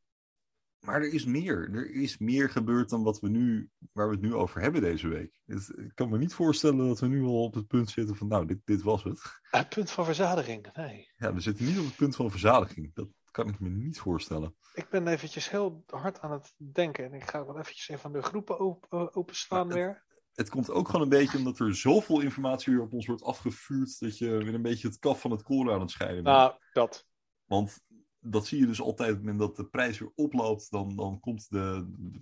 Maar 0.85 0.95
er 1.03 1.13
is 1.13 1.25
meer. 1.25 1.75
Er 1.75 1.91
is 1.91 2.19
meer 2.19 2.51
gebeurd 2.51 2.89
dan 2.89 3.03
wat 3.03 3.21
we 3.21 3.29
nu, 3.29 3.71
waar 3.93 4.07
we 4.09 4.13
het 4.15 4.23
nu 4.23 4.35
over 4.35 4.61
hebben 4.61 4.81
deze 4.81 5.09
week. 5.09 5.41
Het- 5.47 5.73
ik 5.77 5.93
kan 5.95 6.09
me 6.09 6.19
niet 6.19 6.35
voorstellen 6.35 6.87
dat 6.89 7.01
we 7.01 7.07
nu 7.07 7.23
al 7.23 7.43
op 7.43 7.55
het 7.55 7.67
punt 7.67 7.91
zitten 7.91 8.17
van, 8.17 8.29
nou, 8.29 8.47
dit, 8.47 8.59
dit 8.65 8.83
was 8.83 9.03
het. 9.05 9.23
Het 9.43 9.69
punt 9.69 9.91
van 9.91 10.05
verzadiging. 10.05 10.69
Nee. 10.75 11.11
Ja, 11.17 11.35
we 11.35 11.41
zitten 11.41 11.65
niet 11.67 11.79
op 11.79 11.85
het 11.85 11.97
punt 11.97 12.17
van 12.17 12.31
verzadiging. 12.31 12.95
Dat 12.95 13.09
kan 13.31 13.49
ik 13.49 13.61
me 13.61 13.69
niet 13.69 13.99
voorstellen. 13.99 14.55
Ik 14.75 14.89
ben 14.89 15.07
eventjes 15.09 15.51
heel 15.51 15.85
hard 15.87 16.21
aan 16.21 16.33
het 16.33 16.55
denken. 16.73 17.05
En 17.05 17.13
ik 17.13 17.31
ga 17.31 17.47
wel 17.47 17.59
eventjes 17.59 17.89
even 17.89 18.13
de 18.13 18.23
groepen 18.23 18.59
op, 18.61 18.87
eh, 18.89 19.07
openslaan 19.13 19.67
Maar 19.67 19.77
het- 19.77 19.85
weer. 19.87 20.03
Het 20.35 20.49
komt 20.51 20.71
ook 20.71 20.87
gewoon 20.87 21.03
een 21.03 21.09
beetje 21.09 21.39
omdat 21.39 21.59
er 21.59 21.77
zoveel 21.77 22.21
informatie 22.21 22.73
weer 22.73 22.83
op 22.83 22.93
ons 22.93 23.07
wordt 23.07 23.23
afgevuurd, 23.23 24.01
dat 24.01 24.19
je 24.19 24.29
weer 24.31 24.55
een 24.55 24.63
beetje 24.63 24.89
het 24.89 24.99
kaf 24.99 25.21
van 25.21 25.31
het 25.31 25.43
koren 25.43 25.75
aan 25.75 25.81
het 25.81 25.91
scheiden 25.91 26.23
bent. 26.23 26.37
Nou, 26.37 26.55
dat. 26.73 27.07
Want 27.45 27.81
dat 28.27 28.47
zie 28.47 28.59
je 28.59 28.67
dus 28.67 28.81
altijd 28.81 29.11
op 29.11 29.17
het 29.17 29.25
moment 29.25 29.39
dat 29.39 29.57
de 29.57 29.67
prijs 29.67 29.99
weer 29.99 30.13
oploopt, 30.15 30.71
dan, 30.71 30.97
dan 30.97 31.21
komt 31.21 31.51
de, 31.51 31.87
de, 31.97 32.21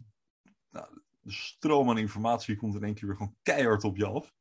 nou, 0.71 0.87
de 1.21 1.33
stroom 1.33 1.91
aan 1.91 1.99
informatie 1.99 2.57
komt 2.57 2.75
in 2.75 2.85
één 2.85 2.95
keer 2.95 3.07
weer 3.07 3.17
gewoon 3.17 3.37
keihard 3.43 3.85
op 3.85 3.97
je 3.97 4.07
af. 4.07 4.35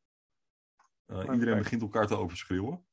Uh, 1.08 1.34
iedereen 1.34 1.58
begint 1.58 1.82
elkaar 1.82 2.08
te 2.08 2.18
overschreeuwen. 2.18 2.86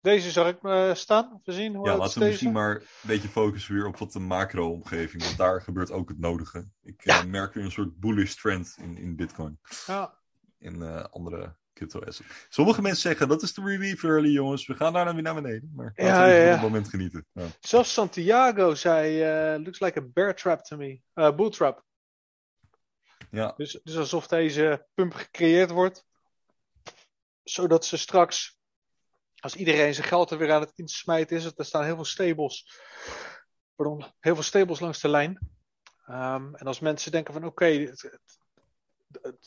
Deze 0.00 0.30
zag 0.30 0.48
ik 0.48 0.62
me 0.62 0.92
staan. 0.94 1.32
Of 1.32 1.44
we 1.44 1.52
zien 1.52 1.74
hoe 1.74 1.86
Ja, 1.86 1.96
laten 1.96 2.20
we 2.20 2.26
misschien 2.26 2.52
maar 2.52 2.74
een 2.76 2.86
beetje 3.02 3.28
focussen 3.28 3.74
weer 3.74 3.86
op 3.86 3.96
wat 3.96 4.12
de 4.12 4.18
macro-omgeving, 4.18 5.22
want 5.22 5.36
daar 5.36 5.62
gebeurt 5.62 5.90
ook 5.90 6.08
het 6.08 6.18
nodige. 6.18 6.70
Ik 6.82 7.04
eh, 7.04 7.24
merk 7.24 7.54
weer 7.54 7.64
een 7.64 7.70
soort 7.70 7.98
bullish 7.98 8.34
trend 8.34 8.76
in, 8.78 8.96
in 8.96 9.16
Bitcoin 9.16 9.60
Ja, 9.86 10.18
en 10.58 10.82
eh, 10.82 11.04
andere 11.04 11.56
Sommige 12.48 12.82
mensen 12.82 13.02
zeggen 13.02 13.28
dat 13.28 13.42
is 13.42 13.54
de 13.54 13.62
relief 13.62 14.04
early, 14.04 14.30
jongens. 14.30 14.66
We 14.66 14.74
gaan 14.74 14.92
daarna 14.92 15.14
weer 15.14 15.22
naar 15.22 15.34
beneden. 15.34 15.72
Maar 15.74 15.92
laten 15.96 16.04
Ja, 16.04 16.26
we 16.26 16.32
even 16.32 16.46
ja, 16.46 16.52
het 16.52 16.60
moment 16.60 16.88
genieten. 16.88 17.26
Ja. 17.32 17.46
zelfs 17.60 17.92
Santiago 17.92 18.74
zei: 18.74 19.22
eh, 19.22 19.64
looks 19.64 19.80
like 19.80 19.98
a 19.98 20.02
bear 20.12 20.34
trap 20.34 20.64
to 20.64 20.76
me. 20.76 21.00
Eh 21.14 21.34
bull 21.34 21.50
trap. 21.50 21.84
ja, 23.30 23.54
Dus, 23.56 23.80
dus 23.84 23.96
alsof 23.96 24.26
deze 24.26 24.86
pump 24.94 25.14
gecreëerd 25.14 25.70
wordt, 25.70 26.04
zodat 27.42 27.84
ze 27.84 27.96
straks 27.96 28.58
als 29.40 29.54
iedereen 29.54 29.94
zijn 29.94 30.06
geld 30.06 30.30
er 30.30 30.38
weer 30.38 30.52
aan 30.52 30.60
het 30.60 30.72
insmijten 30.74 31.36
is, 31.36 31.44
er 31.44 31.64
staan 31.64 31.84
heel 31.84 31.94
veel 31.94 32.04
stables, 32.04 32.80
pardon, 33.74 34.04
heel 34.20 34.34
veel 34.34 34.42
stables 34.42 34.80
langs 34.80 35.00
de 35.00 35.08
lijn. 35.08 35.58
Um, 36.08 36.54
en 36.54 36.66
als 36.66 36.80
mensen 36.80 37.12
denken 37.12 37.32
van 37.32 37.44
oké, 37.44 37.64
okay, 37.64 37.94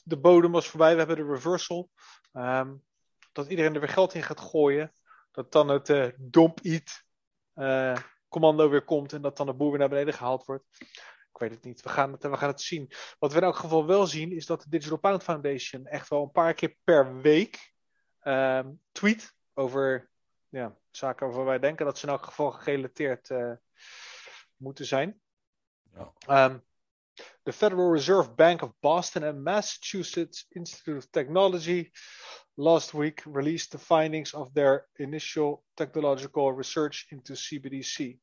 de 0.03 0.18
bodem 0.18 0.51
was 0.51 0.68
voorbij, 0.68 0.91
we 0.91 0.97
hebben 0.97 1.16
de 1.16 1.34
reversal. 1.34 1.89
Um, 2.34 2.84
dat 3.32 3.47
iedereen 3.47 3.74
er 3.74 3.80
weer 3.80 3.89
geld 3.89 4.14
in 4.14 4.24
gaat 4.24 4.39
gooien. 4.39 4.93
Dat 5.32 5.51
dan 5.51 5.68
het 5.68 5.89
uh, 5.89 6.07
dump 6.18 6.59
eat 6.59 7.03
uh, 7.55 7.97
commando 8.28 8.70
weer 8.70 8.84
komt 8.84 9.14
en 9.14 9.22
dat 9.22 9.38
dan 9.38 9.45
de 9.45 9.53
boer 9.53 9.70
weer 9.70 9.80
naar 9.80 9.89
beneden 9.89 10.14
gehaald 10.14 10.45
wordt. 10.45 10.64
Ik 11.32 11.39
weet 11.39 11.51
het 11.51 11.64
niet. 11.64 11.82
We 11.82 11.89
gaan 11.89 12.11
het, 12.11 12.24
we 12.24 12.38
gaan 12.38 12.49
het 12.49 12.61
zien. 12.61 12.91
Wat 13.20 13.32
we 13.32 13.38
in 13.38 13.43
elk 13.43 13.55
geval 13.55 13.86
wel 13.86 14.07
zien, 14.07 14.32
is 14.32 14.45
dat 14.45 14.61
de 14.61 14.70
Digital 14.70 14.97
Pound 14.97 15.24
Foundation 15.24 15.86
echt 15.86 16.09
wel 16.09 16.24
een 16.24 16.32
paar 16.32 16.53
keer 16.53 16.76
per 16.84 17.22
week 17.22 17.74
um, 18.24 18.82
tweet 18.91 19.36
over 19.53 20.11
ja, 20.49 20.78
zaken 20.91 21.26
waarvan 21.26 21.45
wij 21.45 21.59
denken 21.59 21.86
dat 21.86 21.97
ze 21.97 22.05
in 22.05 22.11
elk 22.11 22.26
geval 22.26 22.51
gerelateerd 22.51 23.30
uh, 23.30 23.53
moeten 24.55 24.86
zijn. 24.86 25.22
Ja. 26.28 26.45
Um, 26.45 26.64
the 27.43 27.51
Federal 27.51 27.91
Reserve 27.91 28.36
Bank 28.36 28.61
of 28.61 28.72
Boston 28.80 29.24
and 29.24 29.43
Massachusetts 29.43 30.45
Institute 30.49 30.97
of 30.97 31.09
Technology 31.09 31.91
last 32.55 32.93
week 32.93 33.24
released 33.26 33.72
the 33.72 33.80
findings 33.80 34.34
of 34.34 34.53
their 34.53 34.88
initial 34.95 35.64
technological 35.74 36.53
research 36.53 37.05
into 37.09 37.34
CBDC. 37.34 38.18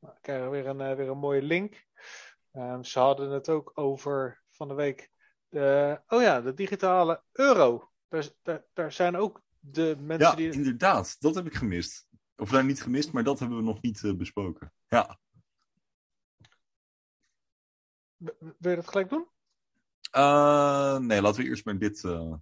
Nou, 0.00 0.14
krijgen 0.20 0.50
we 0.50 0.56
weer 0.56 0.66
een, 0.66 0.80
uh, 0.80 0.96
weer 0.96 1.08
een 1.08 1.18
mooie 1.18 1.42
link. 1.42 1.84
Um, 2.52 2.84
ze 2.84 2.98
hadden 2.98 3.30
het 3.30 3.48
ook 3.48 3.70
over 3.74 4.42
van 4.50 4.68
de 4.68 4.74
week. 4.74 5.10
De, 5.48 6.00
oh 6.06 6.22
ja, 6.22 6.40
de 6.40 6.54
digitale 6.54 7.22
euro. 7.32 7.90
Daar, 8.08 8.28
daar, 8.42 8.64
daar 8.72 8.92
zijn 8.92 9.16
ook 9.16 9.42
de 9.58 9.96
mensen 10.00 10.28
ja, 10.28 10.34
die. 10.34 10.52
inderdaad. 10.52 11.16
Dat 11.20 11.34
heb 11.34 11.46
ik 11.46 11.54
gemist. 11.54 12.06
Of 12.36 12.50
nou 12.50 12.64
niet 12.64 12.82
gemist, 12.82 13.12
maar 13.12 13.24
dat 13.24 13.38
hebben 13.38 13.58
we 13.58 13.64
nog 13.64 13.82
niet 13.82 14.02
uh, 14.02 14.14
besproken. 14.14 14.72
Ja. 14.88 15.18
Wil 18.38 18.70
je 18.70 18.76
dat 18.76 18.88
gelijk 18.88 19.08
doen? 19.08 19.28
Uh, 20.16 20.98
nee, 20.98 21.22
laten 21.22 21.42
we 21.42 21.48
eerst 21.48 21.64
maar 21.64 21.78
dit, 21.78 22.02
uh, 22.02 22.34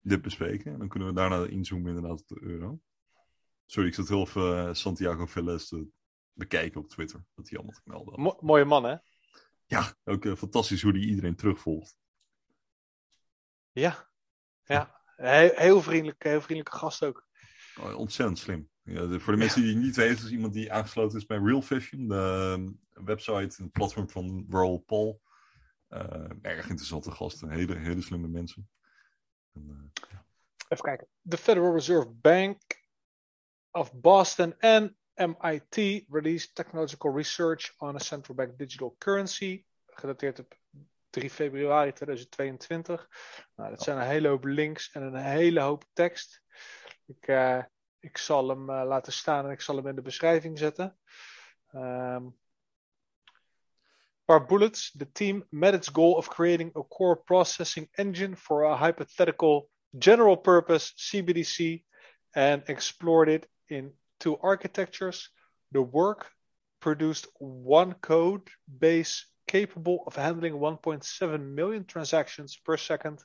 dit 0.00 0.22
bespreken. 0.22 0.72
En 0.72 0.78
dan 0.78 0.88
kunnen 0.88 1.08
we 1.08 1.14
daarna 1.14 1.46
inzoomen 1.46 1.94
inderdaad 1.94 2.20
op 2.20 2.28
de 2.28 2.42
euro. 2.42 2.80
Sorry, 3.66 3.88
ik 3.88 3.94
zat 3.94 4.08
heel 4.08 4.20
even 4.20 4.76
Santiago 4.76 5.26
Velez 5.26 5.68
te 5.68 5.88
bekijken 6.32 6.80
op 6.80 6.88
Twitter. 6.88 7.24
Dat 7.34 7.48
hij 7.48 7.58
allemaal 7.58 7.76
te 7.76 7.82
melden 7.84 8.08
had. 8.08 8.18
Mo 8.18 8.38
mooie 8.40 8.64
man, 8.64 8.84
hè? 8.84 8.96
Ja, 9.66 9.94
ook 10.04 10.36
fantastisch 10.36 10.82
hoe 10.82 10.92
hij 10.92 11.00
iedereen 11.00 11.36
terugvolgt. 11.36 11.96
Ja, 13.72 14.10
ja. 14.64 15.02
Heel, 15.16 15.50
heel, 15.54 15.82
vriendelijk, 15.82 16.22
heel 16.22 16.40
vriendelijke 16.40 16.78
gast 16.78 17.04
ook. 17.04 17.26
Oh, 17.80 17.96
ontzettend 17.98 18.38
slim. 18.38 18.70
Ja, 18.84 19.18
voor 19.18 19.32
de 19.32 19.38
mensen 19.38 19.62
die 19.62 19.74
het 19.74 19.82
niet 19.82 19.96
weten, 19.96 20.24
is 20.24 20.30
iemand 20.30 20.52
die 20.52 20.72
aangesloten 20.72 21.18
is 21.18 21.26
bij 21.26 21.38
Real 21.38 21.62
Fashion, 21.62 22.08
de 22.08 22.74
website 22.92 23.62
en 23.62 23.70
platform 23.70 24.10
van 24.10 24.46
Raoul 24.50 24.78
Paul. 24.78 25.22
Uh, 25.88 26.30
erg 26.42 26.68
interessante 26.68 27.10
gasten, 27.10 27.50
hele, 27.50 27.76
hele 27.76 28.02
slimme 28.02 28.28
mensen. 28.28 28.68
En, 29.52 29.66
uh, 29.68 30.02
ja. 30.10 30.24
Even 30.68 30.84
kijken. 30.84 31.08
The 31.28 31.36
Federal 31.36 31.74
Reserve 31.74 32.08
Bank 32.08 32.60
of 33.70 33.92
Boston 33.92 34.58
en 34.58 34.96
MIT 35.14 36.04
released 36.08 36.54
technological 36.54 37.16
research 37.16 37.74
on 37.78 37.94
a 37.94 37.98
central 37.98 38.36
bank 38.36 38.58
digital 38.58 38.94
currency, 38.98 39.64
gedateerd 39.86 40.38
op 40.38 40.58
3 41.10 41.30
februari 41.30 41.92
2022. 41.92 43.08
Nou, 43.56 43.70
dat 43.70 43.82
zijn 43.82 43.96
een 43.96 44.06
hele 44.06 44.28
hoop 44.28 44.44
links 44.44 44.90
en 44.90 45.02
een 45.02 45.22
hele 45.22 45.60
hoop 45.60 45.84
tekst. 45.92 46.42
Ik, 47.06 47.28
uh, 47.28 47.62
ik 48.04 48.18
zal 48.18 48.48
hem 48.48 48.70
uh, 48.70 48.84
laten 48.86 49.12
staan 49.12 49.44
en 49.44 49.50
ik 49.50 49.60
zal 49.60 49.76
hem 49.76 49.86
in 49.86 49.94
de 49.94 50.02
beschrijving 50.02 50.58
zetten. 50.58 50.96
Um, 51.74 52.36
bullets. 54.24 54.92
The 54.96 55.12
team 55.12 55.46
met 55.50 55.74
its 55.74 55.88
goal 55.88 56.14
of 56.14 56.28
creating 56.28 56.76
a 56.76 56.82
core 56.82 57.16
processing 57.16 57.88
engine 57.94 58.36
for 58.36 58.64
a 58.64 58.76
hypothetical 58.76 59.68
general 59.98 60.36
purpose 60.36 60.92
CBDC 60.96 61.84
and 62.32 62.62
explored 62.68 63.28
it 63.28 63.48
in 63.66 63.92
two 64.18 64.38
architectures. 64.40 65.30
The 65.70 65.82
work 65.82 66.32
produced 66.78 67.28
one 67.38 67.94
code 67.94 68.50
base 68.66 69.26
capable 69.46 70.02
of 70.06 70.16
handling 70.16 70.54
1.7 70.54 71.54
million 71.54 71.84
transactions 71.84 72.56
per 72.56 72.76
second, 72.76 73.24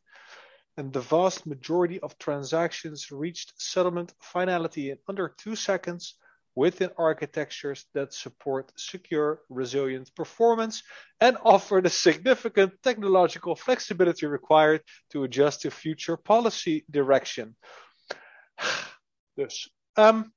and 0.79 0.93
the 0.93 1.01
vast 1.01 1.45
majority 1.45 1.99
of 1.99 2.17
transactions 2.17 3.11
reached 3.11 3.51
settlement 3.61 4.13
finality 4.21 4.91
in 4.91 4.97
under 5.09 5.27
two 5.37 5.53
seconds 5.53 6.15
within 6.55 6.89
architectures 6.97 7.85
that 7.93 8.13
support 8.13 8.71
secure, 8.77 9.41
resilient 9.49 10.09
performance 10.15 10.83
and 11.19 11.37
offer 11.43 11.81
the 11.81 11.89
significant 11.89 12.71
technological 12.81 13.55
flexibility 13.55 14.25
required 14.25 14.81
to 15.09 15.23
adjust 15.25 15.61
to 15.61 15.69
future 15.69 16.17
policy 16.17 16.85
direction. 16.89 17.55
Dus, 19.35 19.69
um, 19.95 20.33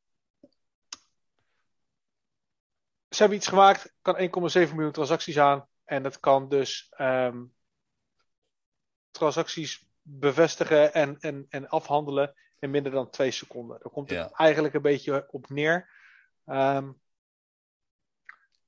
ze 3.11 3.19
hebben 3.19 3.37
iets 3.39 3.47
gemaakt, 3.49 3.95
kan 4.03 4.17
1,7 4.17 4.75
miljoen 4.75 4.93
transacties 4.93 5.39
aan. 5.39 5.69
En 5.85 6.03
dat 6.03 6.21
kan 6.21 6.49
dus 6.49 6.93
um, 6.99 7.53
transacties 9.11 9.92
bevestigen 10.03 10.95
en, 10.95 11.19
en, 11.21 11.47
en 11.49 11.69
afhandelen 11.69 12.35
in 12.59 12.71
minder 12.71 12.93
dan 12.93 13.11
twee 13.11 13.31
seconden. 13.31 13.79
Daar 13.83 13.93
komt 13.93 14.11
het 14.11 14.19
ja. 14.19 14.31
eigenlijk 14.31 14.75
een 14.75 14.83
beetje 14.83 15.27
op 15.31 15.49
neer. 15.49 15.91
Um, 16.47 17.01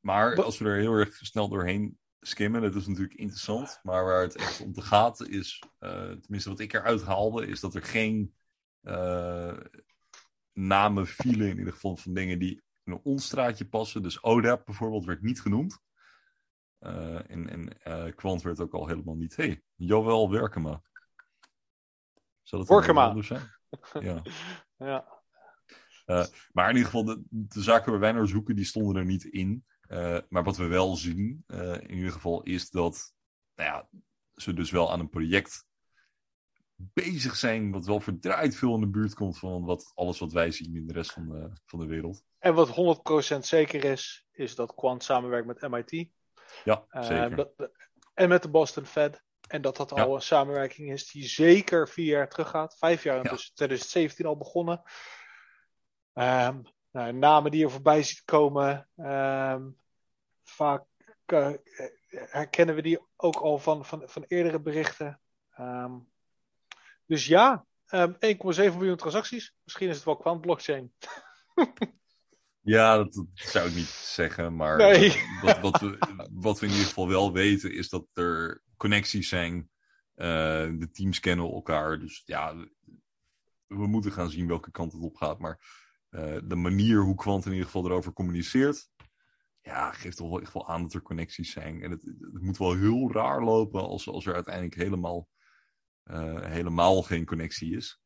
maar 0.01 0.43
als 0.43 0.59
we 0.59 0.65
er 0.65 0.77
heel 0.77 0.93
erg 0.93 1.15
snel 1.15 1.49
doorheen 1.49 1.99
skimmen, 2.21 2.63
dat 2.63 2.75
is 2.75 2.87
natuurlijk 2.87 3.15
interessant. 3.15 3.81
Maar 3.83 4.05
waar 4.05 4.23
het 4.23 4.37
echt 4.37 4.61
om 4.61 4.73
te 4.73 4.83
gaat 4.83 5.21
is, 5.21 5.63
uh, 5.81 5.91
tenminste 6.11 6.49
wat 6.49 6.61
ik 6.61 6.73
eruit 6.73 7.03
haalde, 7.03 7.47
is 7.47 7.61
dat 7.61 7.75
er 7.75 7.83
geen 7.83 8.35
uh, 8.83 9.57
namen 10.53 11.07
vielen 11.07 11.49
in 11.49 11.59
ieder 11.59 11.73
geval 11.73 11.97
van 11.97 12.15
dingen 12.15 12.39
die 12.39 12.63
in 12.85 13.01
een 13.05 13.19
straatje 13.19 13.69
passen. 13.69 14.03
Dus 14.03 14.23
ODAP 14.23 14.65
bijvoorbeeld 14.65 15.05
werd 15.05 15.23
niet 15.23 15.41
genoemd. 15.41 15.79
Uh, 16.81 17.31
en 17.31 17.79
en 17.81 18.15
Quant 18.15 18.43
werd 18.43 18.61
ook 18.61 18.75
al 18.75 18.87
helemaal 18.87 19.17
niet. 19.17 19.37
hey, 19.37 19.63
Joël 19.75 20.31
Werkema. 20.31 20.83
Zou 22.45 22.65
dat 22.65 22.71
Werkema. 22.71 23.23
zijn? 23.23 23.51
Ja. 24.01 24.23
ja. 24.89 25.23
Uh, 26.07 26.25
maar 26.53 26.71
in 26.71 26.77
ieder 26.77 26.91
geval, 26.91 27.05
de, 27.05 27.23
de, 27.29 27.63
zaken 27.63 27.91
waar 27.91 28.01
wij 28.01 28.13
naar 28.13 28.27
zoeken, 28.27 28.57
die 28.57 28.65
stonden 28.65 28.97
er 28.97 29.05
niet 29.05 29.25
in. 29.25 29.65
maar 30.29 30.45
wat 30.45 30.57
we 30.57 30.67
wel 30.67 30.97
zien, 30.97 31.45
in 31.81 31.95
ieder 31.95 32.13
geval, 32.13 32.43
is 32.43 32.71
dat 32.71 33.15
nou 33.55 33.71
ja, 33.71 33.89
ze 34.35 34.53
dus 34.53 34.71
wel 34.71 34.93
aan 34.93 35.01
een 35.01 35.09
project 35.09 35.67
bezig 36.77 37.37
zijn, 37.37 37.71
wat 37.71 37.87
wel 37.87 38.01
verdraaid 38.01 38.57
veel 38.57 38.75
in 38.75 38.81
de 38.81 38.89
buurt 38.89 39.15
komt 39.15 39.39
van 39.39 39.65
wat, 39.65 39.93
alles 39.95 40.19
wat 40.19 40.33
wij 40.33 40.51
zien 40.51 40.77
in 40.77 40.87
de 40.87 40.93
rest 40.93 41.13
van 41.13 41.29
de, 41.29 41.51
van 41.67 41.79
de 41.79 41.87
wereld. 41.87 42.23
En 42.39 42.55
wat 42.55 42.99
100% 43.35 43.39
zeker 43.39 43.85
is, 43.85 44.27
is 44.31 44.55
dat 44.55 44.75
Quant 44.75 45.03
samenwerkt 45.03 45.47
met 45.47 45.69
MIT. 45.71 46.09
Ja, 46.65 46.85
eh, 46.89 47.03
zeker. 47.03 47.37
dat, 47.37 47.71
en 48.15 48.29
met 48.29 48.43
de 48.43 48.51
Boston 48.51 48.85
Fed. 48.85 49.23
En 49.47 49.63
dat 49.63 49.77
dat 49.77 49.93
al 49.93 50.15
een 50.15 50.23
samenwerking 50.23 50.91
is 50.91 51.11
die 51.11 51.29
zeker 51.29 51.89
vier 51.89 52.07
jaar 52.07 52.29
terug 52.29 52.49
gaat. 52.49 52.77
Vijf 52.79 53.03
jaar, 53.03 53.17
ja. 53.17 53.31
dus 53.31 53.51
2017 53.51 54.27
al 54.27 54.37
begonnen. 54.37 54.83
Um, 56.15 56.63
nou, 56.91 57.13
namen 57.13 57.51
die 57.51 57.65
er 57.65 57.71
voorbij 57.71 58.03
ziet 58.03 58.23
komen. 58.25 58.89
Um, 58.97 59.77
vaak 60.43 60.85
uh, 61.27 61.51
herkennen 62.09 62.75
we 62.75 62.83
die 62.83 63.01
ook 63.17 63.37
al 63.37 63.59
van, 63.59 63.85
van, 63.85 64.03
van 64.07 64.25
eerdere 64.29 64.61
berichten. 64.61 65.21
Um, 65.59 66.09
dus 67.07 67.27
ja, 67.27 67.67
1,7 67.97 68.17
miljoen 68.55 68.97
transacties. 68.97 69.55
Misschien 69.65 69.89
is 69.89 69.97
het 69.97 70.05
wel 70.05 70.17
kwant 70.17 70.41
blockchain. 70.41 70.93
Ja, 72.67 72.97
dat, 72.97 73.25
zou 73.35 73.69
ik 73.69 73.75
niet 73.75 73.87
zeggen. 73.87 74.57
Maar 74.57 74.77
nee. 74.77 75.23
wat, 75.43 75.61
wat, 75.61 75.81
we, 75.81 75.99
wat 76.33 76.59
we 76.61 76.67
in 76.67 76.73
ieder 76.73 76.87
geval 76.87 77.09
wel 77.09 77.33
weten 77.33 77.75
is 77.75 77.89
dat 77.89 78.07
er 78.13 78.63
connecties 78.85 79.29
zijn. 79.29 79.55
Uh, 80.17 80.27
de 80.79 80.89
teams 80.93 81.21
kennen 81.21 81.51
elkaar. 81.53 81.99
Dus 81.99 82.23
ja, 82.25 82.55
we 83.67 83.87
moeten 83.87 84.13
gaan 84.13 84.31
zien 84.31 84.47
welke 84.47 84.71
kant 84.71 84.93
het 84.93 85.03
op 85.03 85.17
gaat. 85.17 85.39
Maar 85.39 85.59
uh, 86.11 86.39
de 86.45 86.55
manier 86.55 87.01
hoe 87.01 87.15
Quant 87.15 87.45
in 87.45 87.51
ieder 87.51 87.67
geval 87.67 87.85
erover 87.85 88.13
communiceert. 88.13 88.91
Ja, 89.61 89.93
geeft 89.93 90.17
toch 90.17 90.29
wel 90.29 90.41
echt 90.41 90.53
wel 90.53 90.69
aan 90.69 90.83
dat 90.83 90.95
er 90.95 91.03
connecties 91.03 91.53
zijn. 91.53 91.83
En 91.83 91.91
het, 91.91 92.03
het 92.03 92.43
moet 92.43 92.59
wel 92.59 92.75
heel 92.75 93.13
raar 93.13 93.43
lopen 93.45 93.81
als, 93.81 94.09
als 94.09 94.27
er 94.27 94.35
uiteindelijk 94.35 94.75
helemaal, 94.75 95.29
uh, 96.05 96.45
helemaal 96.45 97.03
geen 97.03 97.25
connectie 97.25 97.77
is. 97.77 98.03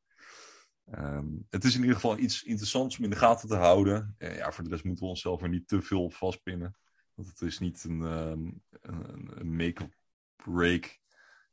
Um, 0.95 1.47
het 1.51 1.65
is 1.65 1.75
in 1.75 1.81
ieder 1.81 1.95
geval 1.95 2.19
iets 2.19 2.43
interessants 2.43 2.99
om 2.99 3.05
in 3.05 3.11
de 3.11 3.17
gaten 3.17 3.49
te 3.49 3.57
houden. 3.57 4.15
Ja, 4.19 4.53
voor 4.53 4.65
de 4.65 4.71
rest 4.71 4.85
moeten 4.85 5.05
we 5.05 5.11
onszelf 5.11 5.43
er 5.43 5.49
niet 5.49 5.69
te 5.69 5.83
veel 5.83 6.03
op 6.05 6.15
vastpinnen. 6.15 6.77
Want 7.15 7.29
het 7.29 7.41
is 7.41 7.59
niet 7.59 7.85
een, 7.85 8.01
um, 8.01 8.63
een, 8.71 9.41
een 9.41 9.57
make-or-break 10.47 11.01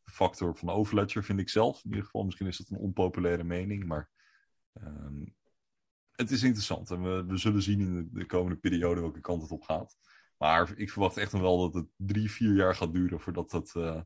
factor 0.04 0.56
van 0.56 0.70
Overledger, 0.70 1.24
vind 1.24 1.40
ik 1.40 1.50
zelf. 1.50 1.84
In 1.84 1.90
ieder 1.90 2.04
geval, 2.04 2.24
misschien 2.24 2.48
is 2.48 2.58
dat 2.58 2.70
een 2.70 2.78
onpopulaire 2.78 3.44
mening. 3.44 3.86
Maar 3.86 4.10
um, 4.74 5.36
het 6.12 6.32
is 6.32 6.44
interessant. 6.44 6.92
En 6.92 7.02
we, 7.04 7.26
we 7.26 7.38
zullen 7.38 7.62
zien 7.62 7.80
in 7.80 7.96
de, 7.96 8.10
de, 8.12 8.26
komende 8.26 8.58
periode 8.58 9.02
welke 9.02 9.22
kant 9.22 9.42
het 9.42 9.52
op 9.52 9.64
gaat. 9.64 9.98
Maar 10.38 10.78
ik 10.78 10.92
verwacht 10.92 11.18
echt 11.18 11.32
nog 11.32 11.42
wel 11.42 11.58
dat 11.58 11.74
het 11.74 11.88
drie, 11.96 12.32
vier 12.32 12.54
jaar 12.56 12.76
gaat 12.76 12.94
duren 12.94 13.20
voordat 13.20 13.50
dat 13.50 13.74
uh, 13.78 14.02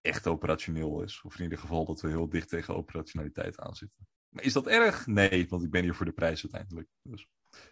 echt 0.00 0.26
operationeel 0.26 1.02
is. 1.02 1.22
Of 1.22 1.36
in 1.36 1.42
ieder 1.42 1.58
geval 1.58 1.84
dat 1.84 2.00
we 2.00 2.08
heel 2.08 2.28
dicht 2.28 2.48
tegen 2.48 2.76
operationaliteit 2.76 3.58
aanzitten. 3.58 4.06
Maar 4.28 4.44
is 4.44 4.52
dat 4.52 4.66
erg? 4.66 5.06
Nee, 5.06 5.48
want 5.48 5.64
ik 5.64 5.70
ben 5.70 5.82
hier 5.82 5.94
voor 5.94 6.06
de 6.06 6.12
prijs 6.12 6.42
uiteindelijk. 6.42 6.88
Dus 7.02 7.28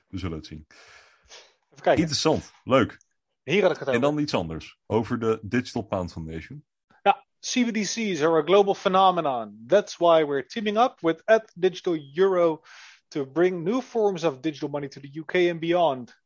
we 0.09 0.19
zullen 0.19 0.37
het 0.37 0.47
zien. 0.47 0.67
Even 0.69 1.83
kijken. 1.83 2.03
Interessant, 2.03 2.53
leuk. 2.65 2.99
Hier 3.45 3.63
had 3.63 3.71
ik 3.71 3.79
het 3.79 3.89
over. 3.89 3.95
En 3.95 4.01
dan 4.01 4.19
iets 4.19 4.35
anders. 4.35 4.79
Over 4.87 5.19
de 5.19 5.39
Digital 5.43 5.83
Pound 5.83 6.13
Foundation. 6.13 6.65
Ja, 7.03 7.25
CBDCs 7.41 8.23
are 8.23 8.39
a 8.39 8.43
global 8.43 8.75
phenomenon. 8.75 9.65
That's 9.67 9.97
why 9.97 10.25
we're 10.25 10.47
teaming 10.47 10.79
up 10.79 11.01
with 11.01 11.23
at 11.25 11.53
Digital 11.55 11.97
Euro 12.15 12.61
to 13.09 13.27
bring 13.27 13.63
new 13.63 13.81
forms 13.81 14.25
of 14.25 14.41
digital 14.41 14.69
money 14.69 14.89
to 14.89 15.01
the 15.01 15.21
UK 15.21 15.35
and 15.51 15.61
beyond. 15.61 16.23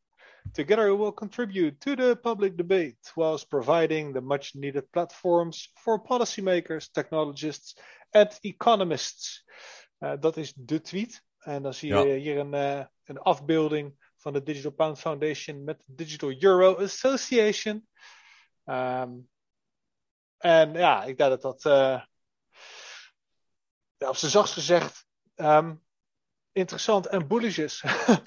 Together, 0.51 0.85
we 0.91 0.97
will 0.97 1.13
contribute 1.13 1.79
to 1.79 1.95
the 1.95 2.15
public 2.21 2.55
debate 2.57 3.11
whilst 3.15 3.49
providing 3.49 4.13
the 4.13 4.21
much 4.21 4.55
needed 4.55 4.89
platforms 4.91 5.69
for 5.75 6.01
policymakers, 6.03 6.89
technologists, 6.91 7.75
and 8.11 8.37
economists. 8.41 9.43
Uh, 9.99 10.13
dat 10.19 10.37
is 10.37 10.53
de 10.53 10.81
tweet. 10.81 11.23
En 11.39 11.61
dan 11.63 11.73
zie 11.73 11.89
je 11.93 12.07
Ja. 12.07 12.15
hier 12.15 12.37
een, 12.37 12.53
uh, 12.53 12.85
een 13.03 13.17
afbeelding 13.19 14.08
van 14.19 14.33
de 14.33 14.43
Digital 14.43 14.71
Pound 14.71 14.99
Foundation 14.99 15.63
met 15.63 15.83
de 15.85 15.95
Digital 15.95 16.35
Euro 16.39 16.75
Association. 16.75 17.87
Um, 18.65 19.29
en 20.37 20.73
ja, 20.73 21.03
ik 21.03 21.17
denk 21.17 21.29
dat 21.29 21.41
dat, 21.41 21.65
uh, 21.65 22.01
ja, 23.97 24.09
op 24.09 24.15
zijn 24.15 24.31
zachtst 24.31 24.53
gezegd, 24.53 25.05
um, 25.35 25.81
interessant 26.51 27.07
en 27.07 27.27
bullish 27.27 27.57
is. 27.57 27.83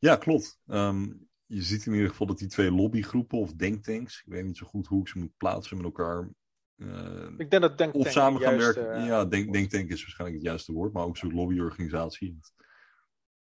Ja, 0.00 0.16
klopt. 0.16 0.60
Um, 0.66 1.28
je 1.46 1.62
ziet 1.62 1.86
in 1.86 1.92
ieder 1.92 2.08
geval 2.08 2.26
dat 2.26 2.38
die 2.38 2.48
twee 2.48 2.70
lobbygroepen 2.70 3.38
of 3.38 3.52
denktanks, 3.52 4.22
ik 4.24 4.32
weet 4.32 4.44
niet 4.44 4.56
zo 4.56 4.66
goed 4.66 4.86
hoe 4.86 5.00
ik 5.00 5.08
ze 5.08 5.18
moet 5.18 5.36
plaatsen 5.36 5.76
met 5.76 5.86
elkaar. 5.86 6.28
Uh, 6.76 7.28
ik 7.36 7.50
denk 7.50 7.62
dat 7.62 7.78
denktank 7.78 7.94
of 8.06 8.12
samen 8.12 8.40
gaan 8.40 8.56
werken. 8.56 9.04
ja, 9.04 9.24
denk, 9.24 9.52
denktank 9.52 9.90
is 9.90 10.00
waarschijnlijk 10.00 10.38
het 10.38 10.48
juiste 10.48 10.72
woord, 10.72 10.92
maar 10.92 11.04
ook 11.04 11.16
zo'n 11.16 11.34
lobbyorganisatie. 11.34 12.38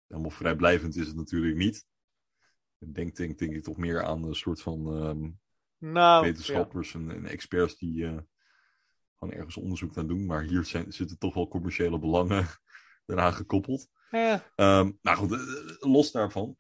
Helemaal 0.09 0.31
vrijblijvend 0.31 0.97
is 0.97 1.07
het 1.07 1.17
natuurlijk 1.17 1.57
niet. 1.57 1.87
Een 2.79 2.93
denktank 2.93 3.39
denk 3.39 3.55
ik 3.55 3.63
toch 3.63 3.77
meer 3.77 4.05
aan 4.05 4.25
een 4.25 4.35
soort 4.35 4.63
van 4.63 4.87
um, 4.87 5.41
nou, 5.79 6.25
wetenschappers 6.25 6.93
ja. 6.93 6.99
en, 6.99 7.11
en, 7.11 7.27
experts 7.27 7.79
die 7.79 7.95
uh, 7.95 8.19
gewoon 9.17 9.35
ergens 9.35 9.57
onderzoek 9.57 9.95
naar 9.95 10.07
doen. 10.07 10.27
Maar 10.27 10.43
hier 10.43 10.65
zijn, 10.65 10.93
zitten 10.93 11.19
toch 11.19 11.35
wel 11.35 11.49
commerciële 11.49 11.99
belangen 11.99 12.47
eraan 13.07 13.35
gekoppeld. 13.35 13.89
Ja. 14.11 14.45
Um, 14.57 14.99
nou 15.03 15.17
goed, 15.17 15.39
los 15.81 16.13
daarvan. 16.13 16.57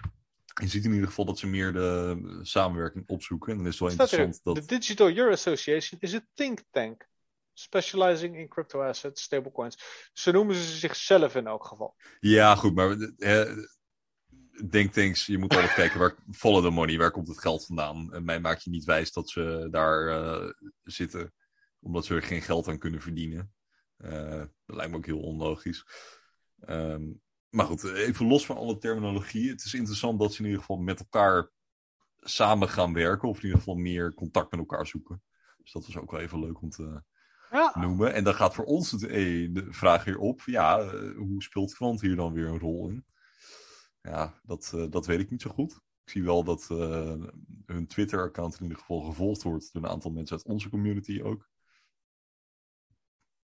Je 0.60 0.68
ziet 0.68 0.84
in 0.84 0.92
ieder 0.92 1.08
geval 1.08 1.24
dat 1.24 1.38
ze 1.38 1.46
meer 1.46 1.72
de 1.72 2.38
samenwerking 2.42 3.08
opzoeken. 3.08 3.52
En 3.52 3.58
dan 3.58 3.66
is 3.66 3.72
het 3.72 3.80
wel 3.80 3.90
Staat 3.90 4.12
interessant 4.12 4.46
er, 4.46 4.54
dat... 4.54 4.68
De 4.68 4.78
Digital 4.78 5.10
Euro 5.10 5.32
Association 5.32 6.00
is 6.00 6.12
een 6.12 6.28
think 6.34 6.62
tank. 6.70 7.08
Specializing 7.58 8.36
in 8.36 8.48
crypto 8.48 8.82
assets, 8.82 9.22
stablecoins. 9.22 9.78
Ze 10.12 10.30
noemen 10.30 10.54
ze 10.54 10.76
zichzelf 10.76 11.34
in 11.34 11.46
elk 11.46 11.64
geval. 11.64 11.96
Ja, 12.20 12.54
goed, 12.54 12.74
maar 12.74 12.96
denktanks, 14.70 15.26
je 15.26 15.38
moet 15.38 15.54
altijd 15.54 15.74
kijken 15.74 15.98
waar 15.98 16.14
follow 16.30 16.64
the 16.64 16.70
money, 16.70 16.98
waar 16.98 17.10
komt 17.10 17.28
het 17.28 17.38
geld 17.38 17.66
vandaan? 17.66 18.12
En 18.12 18.24
mij 18.24 18.40
maakt 18.40 18.64
je 18.64 18.70
niet 18.70 18.84
wijs 18.84 19.12
dat 19.12 19.30
ze 19.30 19.68
daar 19.70 20.08
uh, 20.08 20.50
zitten, 20.82 21.32
omdat 21.80 22.04
ze 22.04 22.14
er 22.14 22.22
geen 22.22 22.42
geld 22.42 22.68
aan 22.68 22.78
kunnen 22.78 23.00
verdienen. 23.00 23.52
Uh, 23.98 24.44
lijkt 24.66 24.90
me 24.90 24.96
ook 24.96 25.06
heel 25.06 25.20
onlogisch. 25.20 25.86
Um, 26.68 27.20
maar 27.48 27.66
goed, 27.66 27.84
even 27.84 28.26
los 28.26 28.46
van 28.46 28.56
alle 28.56 28.78
terminologie. 28.78 29.50
Het 29.50 29.64
is 29.64 29.74
interessant 29.74 30.18
dat 30.20 30.32
ze 30.32 30.38
in 30.38 30.44
ieder 30.44 30.60
geval 30.60 30.76
met 30.76 31.00
elkaar 31.00 31.50
samen 32.16 32.68
gaan 32.68 32.92
werken. 32.92 33.28
Of 33.28 33.36
in 33.36 33.42
ieder 33.42 33.58
geval 33.58 33.74
meer 33.74 34.14
contact 34.14 34.50
met 34.50 34.60
elkaar 34.60 34.86
zoeken. 34.86 35.22
Dus 35.56 35.72
dat 35.72 35.86
was 35.86 35.96
ook 35.96 36.10
wel 36.10 36.20
even 36.20 36.40
leuk 36.40 36.62
om 36.62 36.70
te 36.70 37.02
ja. 37.50 37.72
noemen. 37.80 38.14
En 38.14 38.24
dan 38.24 38.34
gaat 38.34 38.54
voor 38.54 38.64
ons 38.64 38.90
het, 38.90 39.02
eh, 39.02 39.54
de 39.54 39.66
vraag 39.70 40.04
hier 40.04 40.18
op. 40.18 40.40
Ja, 40.40 40.82
uh, 40.82 41.16
hoe 41.16 41.42
speelt 41.42 41.74
klant 41.74 42.00
hier 42.00 42.16
dan 42.16 42.32
weer 42.32 42.46
een 42.46 42.58
rol 42.58 42.88
in? 42.88 43.04
Ja, 44.02 44.40
dat, 44.42 44.72
uh, 44.74 44.90
dat 44.90 45.06
weet 45.06 45.20
ik 45.20 45.30
niet 45.30 45.42
zo 45.42 45.50
goed. 45.50 45.72
Ik 46.04 46.10
zie 46.10 46.24
wel 46.24 46.44
dat 46.44 46.68
uh, 46.72 47.24
hun 47.66 47.86
Twitter-account 47.86 48.54
in 48.54 48.62
ieder 48.62 48.78
geval 48.78 49.00
gevolgd 49.00 49.42
wordt 49.42 49.72
door 49.72 49.82
een 49.82 49.90
aantal 49.90 50.10
mensen 50.10 50.36
uit 50.36 50.46
onze 50.46 50.68
community 50.68 51.22
ook. 51.22 51.48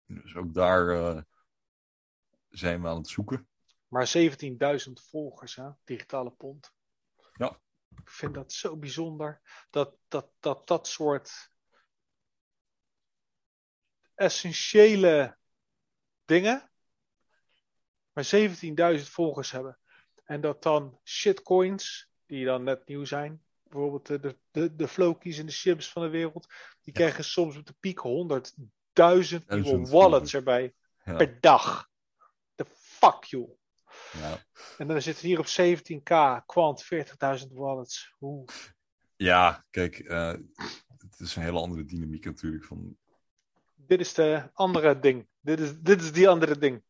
Dus 0.06 0.36
ook 0.36 0.54
daar 0.54 0.88
uh, 0.88 1.22
zijn 2.50 2.82
we 2.82 2.88
aan 2.88 2.98
het 2.98 3.08
zoeken. 3.08 3.48
Maar 3.88 4.14
17.000 4.88 4.92
volgers, 4.94 5.56
hè? 5.56 5.70
digitale 5.84 6.32
pond. 6.32 6.74
Ja. 7.34 7.60
Ik 7.96 8.10
vind 8.10 8.34
dat 8.34 8.54
zo 8.54 8.78
bijzonder. 8.78 9.42
Dat 9.70 9.98
dat, 10.08 10.30
dat, 10.40 10.68
dat 10.68 10.88
soort 10.88 11.52
essentiële 14.18 15.38
dingen, 16.26 16.72
maar 18.14 18.30
17.000 18.36 19.04
volgers 19.04 19.52
hebben. 19.52 19.78
En 20.24 20.42
dat 20.42 20.64
dan 20.64 21.00
shitcoins, 21.04 22.10
die 22.26 22.46
dan 22.46 22.64
net 22.64 22.88
nieuw 22.88 23.06
zijn, 23.06 23.44
bijvoorbeeld 23.64 24.08
de, 24.08 24.38
de, 24.52 24.76
de 24.76 24.88
Flokies 24.88 25.38
en 25.38 25.46
de 25.46 25.52
Shibs 25.52 25.90
van 25.90 26.02
de 26.02 26.10
wereld, 26.10 26.48
die 26.82 26.94
ja. 26.94 27.00
krijgen 27.00 27.24
soms 27.24 27.58
op 27.58 27.66
de 27.66 27.76
piek 27.80 28.00
100.000 29.40 29.46
nieuwe 29.48 29.90
wallets 29.90 30.34
erbij 30.34 30.74
ja. 31.06 31.16
per 31.16 31.40
dag. 31.40 31.90
The 32.56 32.66
fuck 32.78 33.24
you. 33.24 33.48
Ja. 34.12 34.46
En 34.78 34.88
dan 34.88 35.02
zit 35.02 35.14
het 35.14 35.24
hier 35.24 35.40
op 35.40 35.46
17k, 35.46 36.46
kwant 36.46 36.86
40.000 36.86 37.48
wallets. 37.52 38.14
Oeh. 38.22 38.48
Ja, 39.16 39.66
kijk, 39.70 40.00
uh, 40.00 40.34
het 40.98 41.20
is 41.20 41.36
een 41.36 41.44
hele 41.44 41.60
andere 41.60 41.86
dynamiek 41.86 42.26
natuurlijk. 42.26 42.66
Van... 42.66 42.98
Dit 43.88 44.00
is 44.00 44.14
de 44.14 44.50
andere 44.54 45.00
ding. 45.00 45.28
Dit 45.40 45.60
is, 45.60 45.80
dit 45.80 46.02
is 46.02 46.12
die 46.12 46.30
andere 46.30 46.58
ding. 46.58 46.84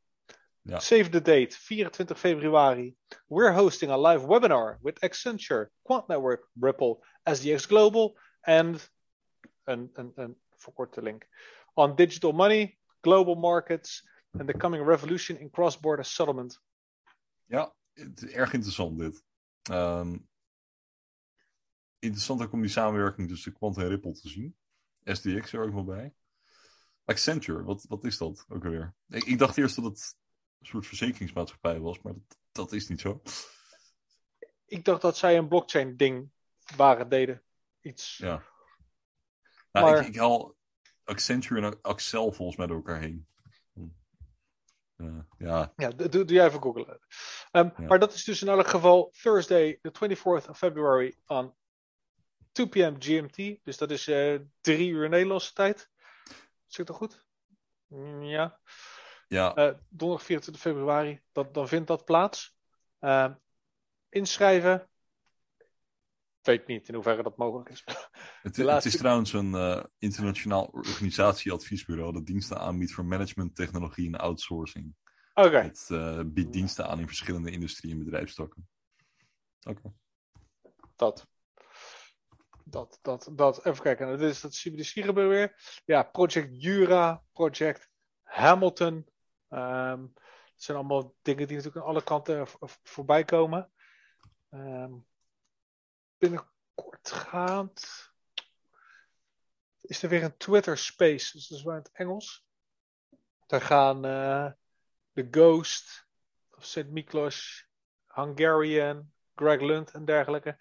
Ja. 0.62 0.80
Save 0.80 1.10
the 1.10 1.22
date, 1.22 1.56
24 1.56 2.20
februari. 2.20 2.96
We're 3.28 3.54
hosting 3.54 3.92
a 3.92 3.98
live 3.98 4.26
webinar 4.28 4.78
with 4.82 5.00
Accenture, 5.00 5.70
Quant 5.84 6.08
Network, 6.08 6.50
Ripple, 6.60 7.04
SDX 7.24 7.66
Global, 7.66 8.18
and 8.42 8.92
een, 9.64 9.90
een, 9.94 10.12
een 10.16 10.38
verkorte 10.56 11.02
link. 11.02 11.28
On 11.74 11.96
digital 11.96 12.32
money, 12.32 12.78
global 13.02 13.36
markets, 13.36 14.08
and 14.40 14.48
the 14.48 14.58
coming 14.58 14.86
revolution 14.86 15.38
in 15.38 15.50
cross-border 15.50 16.06
settlement. 16.06 16.62
Ja, 17.46 17.74
het 17.94 18.22
is 18.22 18.32
erg 18.32 18.54
interessant 18.54 19.00
dit. 19.00 19.24
Um, 19.72 20.28
interessant 22.00 22.42
ook 22.42 22.52
om 22.52 22.62
die 22.62 22.70
samenwerking 22.70 23.28
tussen 23.28 23.54
Quant 23.54 23.78
en 23.78 23.88
Ripple 23.88 24.12
te 24.12 24.30
zien. 24.30 24.56
SDX 25.04 25.54
er 25.54 25.62
ook 25.64 25.74
wel 25.74 25.84
bij. 25.84 26.14
Accenture, 27.08 27.64
wat, 27.64 27.86
wat 27.88 28.04
is 28.04 28.18
dat 28.18 28.46
ook 28.50 28.66
alweer? 28.66 28.94
Ik, 29.10 29.24
ik 29.24 29.38
dacht 29.38 29.58
eerst 29.58 29.76
dat 29.76 29.86
het 29.86 30.16
een 30.60 30.66
soort 30.66 30.86
verzekeringsmaatschappij 30.86 31.80
was, 31.80 32.02
maar 32.02 32.14
dat, 32.14 32.38
dat 32.52 32.72
is 32.72 32.88
niet 32.88 33.02
zo. 33.02 33.22
Ik 34.66 34.86
dacht 34.86 35.02
dat 35.02 35.18
zij 35.18 35.38
een 35.38 35.48
blockchain 35.48 35.98
ding 35.98 36.32
waren, 36.76 37.10
deden. 37.10 37.44
Iets. 37.82 38.18
Ja. 38.18 38.44
Nou, 39.72 39.86
maar... 39.86 40.00
ik, 40.00 40.08
ik 40.08 40.16
haal 40.16 40.56
Accenture 41.04 41.62
en 41.62 41.82
Axel 41.82 42.32
volgens 42.32 42.58
mij 42.58 42.68
door 42.68 42.76
elkaar 42.76 43.00
heen. 43.00 43.28
Uh, 44.98 45.20
ja. 45.38 45.74
ja, 45.76 45.90
doe, 45.90 46.10
doe 46.10 46.26
jij 46.26 46.46
even 46.46 46.62
googlen. 46.62 47.00
Um, 47.52 47.74
ja. 47.78 47.86
Maar 47.88 48.00
dat 48.00 48.14
is 48.14 48.24
dus 48.24 48.42
in 48.42 48.48
elk 48.48 48.68
geval 48.68 49.14
Thursday, 49.22 49.80
the 49.82 49.92
24th 49.92 50.50
of 50.50 50.58
February, 50.58 51.16
on 51.26 51.54
2 52.52 52.68
p.m. 52.68 52.96
GMT. 53.00 53.60
Dus 53.64 53.78
dat 53.78 53.92
is 53.92 54.08
uh, 54.08 54.40
drie 54.62 54.90
uur 54.90 55.10
Nederlandse 55.10 55.54
tijd. 55.54 55.90
Zit 56.68 56.88
dat 56.88 56.96
goed? 56.96 57.26
Ja. 58.22 58.60
Ja. 59.28 59.58
Uh, 59.58 59.74
donderdag 59.90 60.26
24 60.26 60.62
februari, 60.62 61.22
dat, 61.32 61.54
dan 61.54 61.68
vindt 61.68 61.88
dat 61.88 62.06
plaats. 62.06 62.58
Uh, 63.00 63.34
inschrijven. 64.10 64.90
Ik 66.40 66.54
weet 66.54 66.68
niet 66.68 66.88
in 66.88 66.94
hoeverre 66.94 67.24
dat 67.24 67.38
mogelijk 67.38 67.70
is. 67.70 67.84
Het, 68.42 68.58
laatste... 68.58 68.62
het 68.74 68.86
is 68.86 68.98
trouwens 68.98 69.34
een 69.34 69.52
uh, 69.52 69.84
internationaal 69.98 70.66
organisatieadviesbureau 70.66 72.14
dat 72.14 72.26
diensten 72.26 72.60
aanbiedt 72.60 72.92
voor 72.92 73.06
management, 73.06 73.56
technologie 73.56 74.08
en 74.08 74.20
outsourcing. 74.20 74.96
Oké. 75.34 75.48
Okay. 75.48 75.64
Het 75.64 75.88
uh, 75.92 76.22
biedt 76.26 76.54
diensten 76.54 76.88
aan 76.88 77.00
in 77.00 77.08
verschillende 77.08 77.52
industrie- 77.52 77.92
en 77.92 77.98
bedrijfstakken. 77.98 78.70
Oké. 79.62 79.80
Okay. 79.80 79.92
Dat. 80.96 81.28
Dat, 82.70 83.00
dat, 83.02 83.30
dat. 83.32 83.66
Even 83.66 83.84
kijken. 83.84 84.18
Dit 84.18 84.30
is 84.30 84.42
dat 84.42 84.52
CBDC 84.52 85.06
gebeuren 85.06 85.30
weer. 85.30 85.82
Ja, 85.86 86.04
Project 86.04 86.62
Jura, 86.62 87.24
Project 87.34 87.90
Hamilton. 88.24 89.10
Um, 89.50 90.14
het 90.54 90.64
zijn 90.64 90.78
allemaal 90.78 91.16
dingen 91.22 91.48
die 91.48 91.56
natuurlijk 91.56 91.86
aan 91.86 91.92
alle 91.92 92.04
kanten 92.04 92.48
voorbij 92.84 93.24
komen. 93.24 93.72
Um, 94.50 95.06
binnenkort 96.18 97.12
gaand 97.12 98.10
is 99.82 100.04
er 100.04 100.10
weer 100.10 100.24
een 100.24 100.38
Twitter 100.38 100.78
Space, 100.78 101.32
dus 101.32 101.48
dat 101.48 101.58
is 101.58 101.64
wel 101.64 101.74
in 101.74 101.80
het 101.80 101.92
Engels. 101.92 102.46
Daar 103.46 103.62
gaan 103.62 104.02
de 105.12 105.28
Ghost 105.32 106.08
St. 106.60 106.88
Miklos, 106.88 107.68
Hungarian, 108.08 109.12
Greg 109.40 109.62
Lund 109.62 109.92
en 109.92 110.06
dergelijke. 110.06 110.58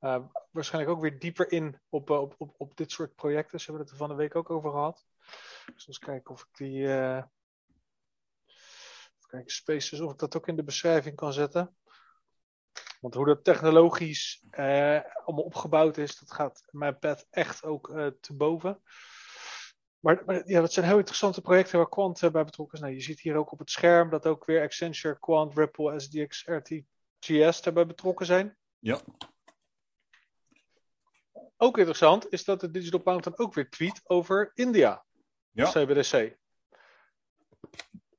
Uh, 0.00 0.24
waarschijnlijk 0.50 0.94
ook 0.96 1.02
weer 1.02 1.18
dieper 1.18 1.52
in 1.52 1.80
op, 1.88 2.10
op, 2.10 2.34
op, 2.38 2.54
op 2.56 2.76
dit 2.76 2.90
soort 2.90 3.14
projecten. 3.14 3.60
Ze 3.60 3.64
hebben 3.64 3.82
het 3.84 3.92
er 3.92 3.98
van 3.98 4.08
de 4.08 4.14
week 4.14 4.36
ook 4.36 4.50
over 4.50 4.70
gehad. 4.70 5.06
Dus 5.74 5.88
eens 5.88 5.98
kijken 5.98 6.34
of 6.34 6.40
ik 6.40 6.48
die. 6.52 6.82
Uh, 6.82 7.22
kijken, 9.26 9.50
Spaces, 9.52 10.00
of 10.00 10.12
ik 10.12 10.18
dat 10.18 10.36
ook 10.36 10.48
in 10.48 10.56
de 10.56 10.64
beschrijving 10.64 11.16
kan 11.16 11.32
zetten. 11.32 11.76
Want 13.00 13.14
hoe 13.14 13.26
dat 13.26 13.44
technologisch 13.44 14.44
allemaal 15.24 15.44
opgebouwd 15.44 15.96
is, 15.96 16.18
dat 16.18 16.32
gaat 16.32 16.62
mijn 16.70 16.98
pet 16.98 17.26
echt 17.30 17.64
ook 17.64 17.88
te 18.20 18.34
boven. 18.36 18.82
Maar, 20.00 20.22
maar, 20.26 20.48
ja, 20.48 20.60
dat 20.60 20.72
zijn 20.72 20.86
heel 20.86 20.96
interessante 20.96 21.40
projecten 21.40 21.78
waar 21.78 21.88
Quant 21.88 22.20
bij 22.32 22.44
betrokken 22.44 22.74
is. 22.78 22.80
Nou, 22.84 22.94
je 22.94 23.00
ziet 23.00 23.20
hier 23.20 23.36
ook 23.36 23.52
op 23.52 23.58
het 23.58 23.70
scherm 23.70 24.10
dat 24.10 24.26
ook 24.26 24.44
weer 24.44 24.62
Accenture, 24.62 25.18
Quant, 25.18 25.54
Ripple, 25.54 26.00
SDX, 26.00 26.46
RTGS 27.20 27.62
daarbij 27.62 27.86
betrokken 27.86 28.26
zijn. 28.26 28.56
Ja. 28.78 29.00
Ook 31.56 31.78
interessant 31.78 32.32
is 32.32 32.44
dat 32.44 32.60
de 32.60 32.70
Digital 32.70 33.00
Mountain 33.04 33.38
ook 33.38 33.54
weer 33.54 33.70
tweet 33.70 34.00
over 34.04 34.50
India. 34.54 35.04
Ja. 35.50 35.70
CBDC. 35.70 36.38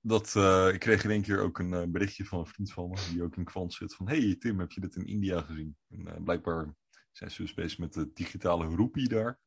Dat, 0.02 0.34
uh, 0.38 0.74
ik 0.74 0.80
kreeg 0.80 1.04
in 1.04 1.10
één 1.10 1.22
keer 1.22 1.40
ook 1.40 1.60
een 1.60 1.72
uh, 1.72 1.84
berichtje 1.88 2.26
van 2.26 2.40
een 2.40 2.46
vriend 2.46 2.72
van 2.72 2.90
me, 2.90 2.96
die 3.12 3.24
ook 3.24 3.36
in 3.36 3.44
Quant 3.44 3.74
zit, 3.74 3.96
van 3.96 4.08
hey 4.08 4.36
Tim, 4.36 4.60
heb 4.60 4.72
je 4.72 4.82
dit 4.82 4.96
in 4.96 5.06
India 5.06 5.42
gezien? 5.42 5.78
En 5.90 6.00
uh, 6.00 6.24
blijkbaar 6.24 6.76
zijn 7.12 7.32
ze 7.32 7.42
dus 7.42 7.54
bezig 7.54 7.78
met 7.78 7.94
de 7.94 8.12
digitale 8.12 8.66
roepie 8.66 9.10
daar. 9.10 9.40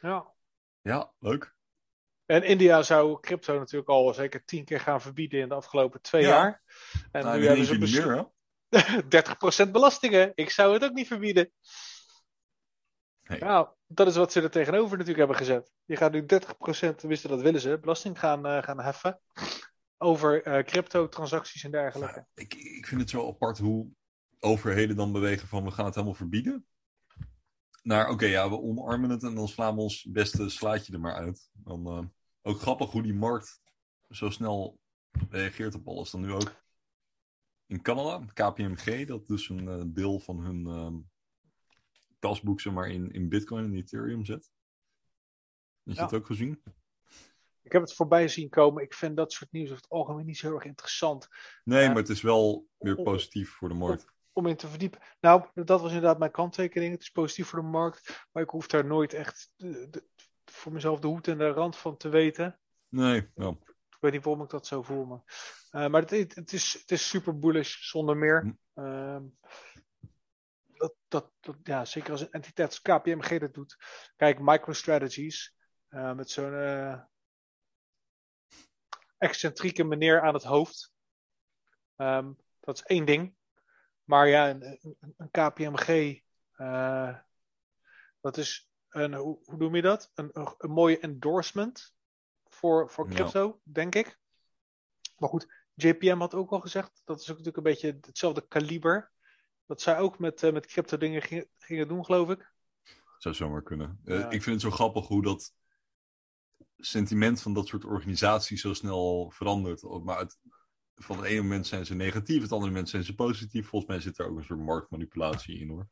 Ja. 0.00 0.34
Ja, 0.82 1.12
leuk. 1.18 1.56
En 2.28 2.42
India 2.42 2.82
zou 2.82 3.20
crypto 3.20 3.58
natuurlijk 3.58 3.88
al 3.88 4.14
zeker 4.14 4.44
tien 4.44 4.64
keer 4.64 4.80
gaan 4.80 5.00
verbieden 5.00 5.40
in 5.40 5.48
de 5.48 5.54
afgelopen 5.54 6.00
twee 6.02 6.22
Ja. 6.22 6.28
jaar. 6.28 6.62
En 7.12 7.24
Nou, 7.24 7.38
nu 7.38 7.46
hebben 7.46 7.64
ze 7.64 7.70
keer 7.70 7.80
niet 7.80 7.90
beslo- 7.94 8.08
meer, 8.08 8.16
hè? 8.70 9.02
30% 9.68 9.72
belastingen. 9.72 10.32
Ik 10.34 10.50
zou 10.50 10.72
het 10.74 10.84
ook 10.84 10.92
niet 10.92 11.06
verbieden. 11.06 11.52
Nee. 13.22 13.40
Nou, 13.40 13.68
dat 13.86 14.06
is 14.06 14.16
wat 14.16 14.32
ze 14.32 14.40
er 14.42 14.50
tegenover 14.50 14.90
natuurlijk 14.90 15.18
hebben 15.18 15.36
gezet. 15.36 15.72
Je 15.84 15.96
gaat 15.96 16.12
nu 16.12 16.26
30%, 16.26 17.02
wisten 17.02 17.30
dat 17.30 17.40
willen 17.40 17.60
ze, 17.60 17.78
belasting 17.80 18.18
gaan, 18.18 18.46
eh, 18.46 18.62
gaan 18.62 18.80
heffen. 18.80 19.20
Over 19.98 20.42
eh 20.42 20.64
crypto-transacties 20.64 21.64
en 21.64 21.70
dergelijke. 21.70 22.26
Ik, 22.34 22.54
ik 22.54 22.86
vind 22.86 23.00
het 23.00 23.10
zo 23.10 23.28
apart 23.28 23.58
hoe 23.58 23.88
overheden 24.40 24.96
dan 24.96 25.12
bewegen 25.12 25.48
van 25.48 25.64
we 25.64 25.70
gaan 25.70 25.84
het 25.84 25.94
helemaal 25.94 26.16
verbieden. 26.16 26.66
Naar 27.82 28.08
oké, 28.10 28.26
ja, 28.26 28.48
we 28.50 28.60
omarmen 28.60 29.10
het 29.10 29.22
en 29.22 29.34
dan 29.34 29.48
slaan 29.48 29.74
we 29.74 29.80
ons 29.80 30.06
beste 30.10 30.48
slaatje 30.48 30.92
er 30.92 31.00
maar 31.00 31.14
uit. 31.14 31.48
Dan, 31.52 31.86
eh, 31.86 32.04
ook 32.42 32.60
grappig 32.60 32.90
hoe 32.90 33.02
die 33.02 33.14
markt 33.14 33.60
zo 34.10 34.30
snel 34.30 34.78
reageert 35.30 35.74
op 35.74 35.88
alles. 35.88 36.10
Dan 36.10 36.20
nu 36.20 36.32
ook 36.32 36.54
in 37.66 37.82
Canada, 37.82 38.24
KPMG, 38.32 39.06
dat 39.06 39.26
dus 39.26 39.48
een 39.48 39.68
eh, 39.68 39.82
deel 39.86 40.18
van 40.20 40.38
hun 40.40 40.66
ehm 40.66 40.96
kasboek 42.18 42.60
zeg 42.60 42.72
maar, 42.72 42.90
in, 42.90 43.10
in 43.10 43.28
Bitcoin 43.28 43.64
en 43.64 43.74
Ethereum 43.74 44.24
zet. 44.24 44.50
Heb 45.84 45.94
je 45.94 46.00
Ja. 46.00 46.02
het 46.04 46.14
ook 46.14 46.26
gezien? 46.26 46.62
Ik 47.62 47.72
heb 47.72 47.82
het 47.82 47.94
voorbij 47.94 48.28
zien 48.28 48.48
komen. 48.48 48.82
Ik 48.82 48.94
vind 48.94 49.16
dat 49.16 49.32
soort 49.32 49.52
nieuws 49.52 49.68
over 49.70 49.82
het 49.82 49.90
algemeen 49.90 50.26
niet 50.26 50.36
zo 50.38 50.46
heel 50.46 50.56
erg 50.56 50.64
interessant 50.64 51.28
Nee, 51.64 51.82
Ja. 51.82 51.88
maar 51.88 51.96
het 51.96 52.08
is 52.08 52.20
wel 52.20 52.66
weer 52.78 53.02
positief 53.02 53.50
voor 53.50 53.68
de 53.68 53.74
markt. 53.74 54.06
om 54.32 54.46
in 54.46 54.56
te 54.56 54.68
verdiepen. 54.68 55.00
Nou, 55.20 55.48
dat 55.54 55.80
was 55.80 55.88
inderdaad 55.90 56.18
mijn 56.18 56.30
kanttekening. 56.30 56.92
Het 56.92 57.00
is 57.02 57.10
positief 57.10 57.48
voor 57.48 57.60
de 57.60 57.66
markt, 57.68 58.26
maar 58.32 58.42
ik 58.42 58.50
hoef 58.50 58.66
daar 58.66 58.84
nooit 58.86 59.12
echt 59.12 59.50
voor 60.50 60.72
mezelf 60.72 61.00
de 61.00 61.06
hoed 61.06 61.28
en 61.28 61.38
de 61.38 61.50
rand 61.50 61.76
van 61.76 61.96
te 61.96 62.08
weten. 62.08 62.58
Nee, 62.88 63.30
nou, 63.34 63.56
Ik 63.64 63.96
weet 64.00 64.12
niet 64.12 64.24
waarom 64.24 64.42
ik 64.42 64.50
dat 64.50 64.66
zo 64.66 64.82
voel. 64.82 65.04
Maar, 65.04 65.22
Eh, 65.70 65.88
maar 65.88 66.00
het, 66.00 66.34
het, 66.34 66.52
is, 66.52 66.72
het 66.72 66.90
is 66.90 67.08
super 67.08 67.38
bullish, 67.38 67.88
zonder 67.88 68.16
meer. 68.16 68.56
Ehm, 68.74 69.24
dat, 70.66 70.94
dat, 71.08 71.32
dat, 71.40 71.56
ja, 71.62 71.84
zeker 71.84 72.10
als 72.10 72.20
een 72.20 72.30
entiteit 72.30 72.68
als 72.68 72.80
KPMG 72.80 73.38
dat 73.38 73.54
doet. 73.54 73.76
Kijk, 74.16 74.38
MicroStrategies, 74.38 75.56
eh, 75.88 76.12
met 76.12 76.30
zo'n 76.30 76.54
eh, 76.54 77.00
excentrieke 79.18 79.84
meneer 79.84 80.20
aan 80.20 80.34
het 80.34 80.42
hoofd. 80.42 80.92
Ehm, 81.96 82.32
dat 82.60 82.76
is 82.76 82.82
één 82.82 83.04
ding. 83.04 83.36
Maar 84.04 84.28
ja, 84.28 84.50
een, 84.50 84.78
een, 85.16 85.30
KPMG, 85.30 86.20
dat 88.20 88.36
is 88.36 88.67
een, 88.98 89.14
hoe, 89.14 89.38
hoe 89.44 89.56
noem 89.56 89.74
je 89.74 89.82
dat? 89.82 90.10
Een, 90.14 90.30
een, 90.32 90.54
een 90.58 90.70
mooie 90.70 90.98
endorsement 90.98 91.94
voor, 92.48 92.90
voor 92.90 93.08
crypto, 93.08 93.60
denk 93.62 93.94
ik. 93.94 94.18
Maar 95.16 95.28
goed, 95.28 95.46
JPM 95.74 96.18
had 96.18 96.34
ook 96.34 96.50
al 96.50 96.60
gezegd, 96.60 97.02
dat 97.04 97.20
is 97.20 97.30
ook 97.30 97.36
natuurlijk 97.36 97.56
een 97.56 97.72
beetje 97.72 97.98
hetzelfde 98.00 98.46
kaliber. 98.48 99.12
Dat 99.66 99.80
zij 99.80 99.98
ook 99.98 100.18
met, 100.18 100.42
eh, 100.42 100.52
met 100.52 100.66
crypto 100.66 100.96
dingen 100.96 101.22
gingen, 101.22 101.48
gingen 101.58 101.88
doen, 101.88 102.04
geloof 102.04 102.30
ik. 102.30 102.52
zou 103.18 103.34
zomaar 103.34 103.62
kunnen. 103.62 104.00
Eh, 104.04 104.18
ik 104.18 104.42
vind 104.42 104.46
het 104.46 104.60
zo 104.60 104.70
grappig 104.70 105.06
hoe 105.06 105.22
dat 105.22 105.54
sentiment 106.76 107.42
van 107.42 107.54
dat 107.54 107.66
soort 107.66 107.84
organisaties 107.84 108.60
zo 108.60 108.74
snel 108.74 109.30
verandert. 109.30 109.82
Maar 109.82 110.18
het, 110.18 110.38
van 110.94 111.16
het 111.16 111.26
ene 111.26 111.42
moment 111.42 111.66
zijn 111.66 111.86
ze 111.86 111.94
negatief, 111.94 112.42
het 112.42 112.52
andere 112.52 112.70
moment 112.70 112.88
zijn 112.88 113.04
ze 113.04 113.14
positief. 113.14 113.68
Volgens 113.68 113.90
mij 113.90 114.00
zit 114.00 114.18
er 114.18 114.26
ook 114.26 114.36
een 114.36 114.44
soort 114.44 114.60
marktmanipulatie 114.60 115.58
in 115.58 115.68
hoor. 115.68 115.88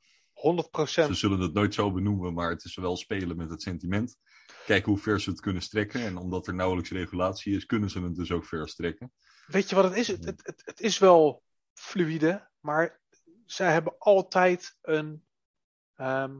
100 0.46 0.90
Ze 0.90 1.14
zullen 1.14 1.40
het 1.40 1.52
nooit 1.52 1.74
zo 1.74 1.92
benoemen, 1.92 2.34
maar 2.34 2.50
het 2.50 2.64
is 2.64 2.76
wel 2.76 2.96
spelen 2.96 3.36
met 3.36 3.50
het 3.50 3.62
sentiment. 3.62 4.16
Kijken 4.66 4.92
hoe 4.92 5.00
ver 5.00 5.20
ze 5.20 5.30
het 5.30 5.40
kunnen 5.40 5.62
strekken. 5.62 6.00
En 6.00 6.16
omdat 6.16 6.46
er 6.46 6.54
nauwelijks 6.54 6.90
regulatie 6.90 7.56
is, 7.56 7.66
kunnen 7.66 7.90
ze 7.90 8.02
het 8.02 8.14
dus 8.14 8.32
ook 8.32 8.44
ver 8.44 8.68
strekken. 8.68 9.12
Weet 9.46 9.68
je 9.68 9.74
wat 9.74 9.84
het 9.84 9.96
is? 9.96 10.08
Het, 10.08 10.24
het, 10.24 10.62
het, 10.64 10.80
is 10.80 10.98
wel 10.98 11.42
fluïde, 11.74 12.48
maar 12.60 13.00
zij 13.44 13.72
hebben 13.72 13.98
altijd 13.98 14.76
een. 14.82 15.24
ehm, 15.94 16.36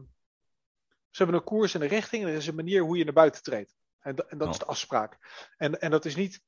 ze 1.09 1.23
hebben 1.23 1.35
een 1.35 1.47
koers 1.47 1.73
en 1.73 1.81
een 1.81 1.87
richting 1.87 2.23
en 2.23 2.29
er 2.29 2.35
is 2.35 2.47
een 2.47 2.55
manier 2.55 2.81
hoe 2.81 2.97
je 2.97 3.03
naar 3.03 3.13
buiten 3.13 3.43
treedt. 3.43 3.75
En, 3.99 4.15
da- 4.15 4.25
en 4.27 4.37
dat 4.37 4.49
is 4.49 4.59
de 4.59 4.65
afspraak. 4.65 5.17
En, 5.57 5.79
en 5.79 5.91
dat 5.91 6.05
is 6.05 6.15
niet. 6.15 6.43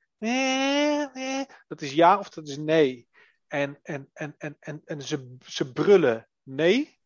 dat 1.67 1.81
is 1.81 1.91
ja 1.91 2.19
of 2.19 2.29
dat 2.29 2.47
is 2.47 2.57
nee. 2.57 3.07
En, 3.47 3.79
en, 3.83 4.09
en, 4.13 4.35
en, 4.37 4.57
en, 4.59 4.81
en 4.85 5.01
ze, 5.01 5.35
ze 5.45 5.71
brullen 5.71 6.29
nee. 6.43 6.98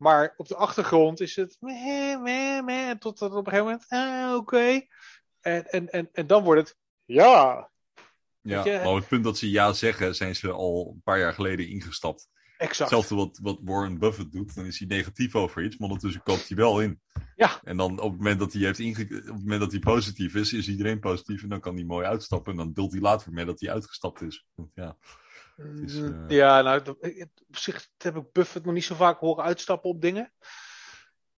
Maar 0.00 0.34
op 0.36 0.48
de 0.48 0.56
achtergrond 0.56 1.20
is 1.20 1.36
het. 1.36 1.56
meh, 1.60 2.20
meh, 2.20 2.64
meh, 2.64 2.90
tot 2.90 3.22
op 3.22 3.32
een 3.32 3.44
gegeven 3.44 3.64
moment. 3.64 3.84
Ah, 3.88 4.34
oké. 4.34 4.86
En, 5.40 5.66
en, 5.66 5.90
en, 5.90 6.08
en 6.12 6.26
dan 6.26 6.42
wordt 6.42 6.60
het. 6.60 6.78
Ja, 7.04 7.70
Ja, 8.42 8.64
maar 8.64 8.86
op 8.86 8.96
het 8.96 9.08
punt 9.08 9.24
dat 9.24 9.38
ze 9.38 9.50
ja 9.50 9.72
zeggen, 9.72 10.14
zijn 10.14 10.36
ze 10.36 10.50
al 10.50 10.90
een 10.94 11.02
paar 11.02 11.18
jaar 11.18 11.32
geleden 11.32 11.68
ingestapt. 11.68 12.28
Exact. 12.60 12.90
Hetzelfde 12.90 13.14
wat, 13.14 13.38
wat 13.42 13.58
Warren 13.62 13.98
Buffett 13.98 14.32
doet. 14.32 14.54
Dan 14.54 14.66
is 14.66 14.78
hij 14.78 14.88
negatief 14.88 15.34
over 15.34 15.64
iets, 15.64 15.76
maar 15.76 15.88
ondertussen 15.88 16.22
koopt 16.22 16.48
hij 16.48 16.56
wel 16.56 16.80
in. 16.80 17.00
Ja. 17.36 17.60
En 17.62 17.76
dan 17.76 18.00
op 18.00 18.10
het 18.10 18.20
moment 18.20 18.38
dat 18.38 18.52
hij, 18.52 18.62
heeft 18.62 18.78
inge... 18.78 19.02
op 19.02 19.08
het 19.10 19.26
moment 19.26 19.60
dat 19.60 19.70
hij 19.70 19.80
positief 19.80 20.34
is, 20.34 20.52
is 20.52 20.68
iedereen 20.68 21.00
positief. 21.00 21.42
En 21.42 21.48
dan 21.48 21.60
kan 21.60 21.74
hij 21.74 21.84
mooi 21.84 22.06
uitstappen. 22.06 22.52
En 22.52 22.58
dan 22.58 22.72
deelt 22.72 22.92
hij 22.92 23.00
later 23.00 23.32
mee 23.32 23.44
dat 23.44 23.60
hij 23.60 23.72
uitgestapt 23.72 24.22
is. 24.22 24.46
Ja, 24.74 24.96
is, 25.84 25.94
Mm, 25.94 26.26
eh, 26.28 26.36
Ja, 26.36 26.62
nou, 26.62 26.82
op 27.48 27.56
zich 27.56 27.88
heb 27.98 28.16
ik 28.16 28.32
Buffett 28.32 28.64
nog 28.64 28.74
niet 28.74 28.84
zo 28.84 28.94
vaak 28.94 29.18
horen 29.18 29.44
uitstappen 29.44 29.90
op 29.90 30.00
dingen. 30.00 30.32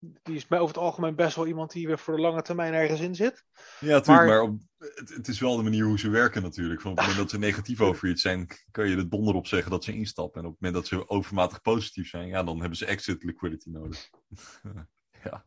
Die 0.00 0.34
is 0.36 0.48
mij 0.48 0.58
over 0.58 0.74
het 0.74 0.84
algemeen 0.84 1.14
best 1.14 1.36
wel 1.36 1.46
iemand 1.46 1.70
die 1.72 1.86
weer 1.86 1.98
voor 1.98 2.14
de 2.16 2.20
lange 2.22 2.42
termijn 2.42 2.72
ergens 2.74 3.00
in 3.00 3.14
zit. 3.14 3.44
ja 3.80 3.86
natuurlijk. 3.86 4.06
Maar- 4.06 4.26
Maar, 4.26 4.40
op, 4.40 4.58
het, 4.78 5.08
het 5.14 5.28
is 5.28 5.40
wel 5.40 5.56
de 5.56 5.62
manier 5.62 5.84
hoe 5.84 5.98
ze 5.98 6.10
werken 6.10 6.42
natuurlijk. 6.42 6.80
Van 6.80 6.90
op 6.90 6.96
het 6.96 7.06
moment 7.06 7.22
dat 7.22 7.30
ze 7.40 7.46
negatief 7.46 7.80
over 7.80 8.08
iets 8.08 8.22
zijn, 8.22 8.46
kan 8.70 8.88
je 8.88 8.96
er 8.96 9.08
donder 9.10 9.34
op 9.34 9.46
zeggen 9.46 9.70
dat 9.70 9.84
ze 9.84 9.92
instappen. 9.94 10.40
En 10.40 10.46
op 10.46 10.52
het 10.52 10.60
moment 10.60 10.80
dat 10.82 10.98
ze 11.00 11.08
overmatig 11.08 11.60
positief 11.60 12.08
zijn, 12.08 12.26
ja, 12.28 12.42
dan 12.42 12.60
hebben 12.60 12.78
ze 12.78 12.86
exit 12.86 13.22
liquidity 13.24 13.70
nodig. 13.70 14.08
ja. 15.24 15.44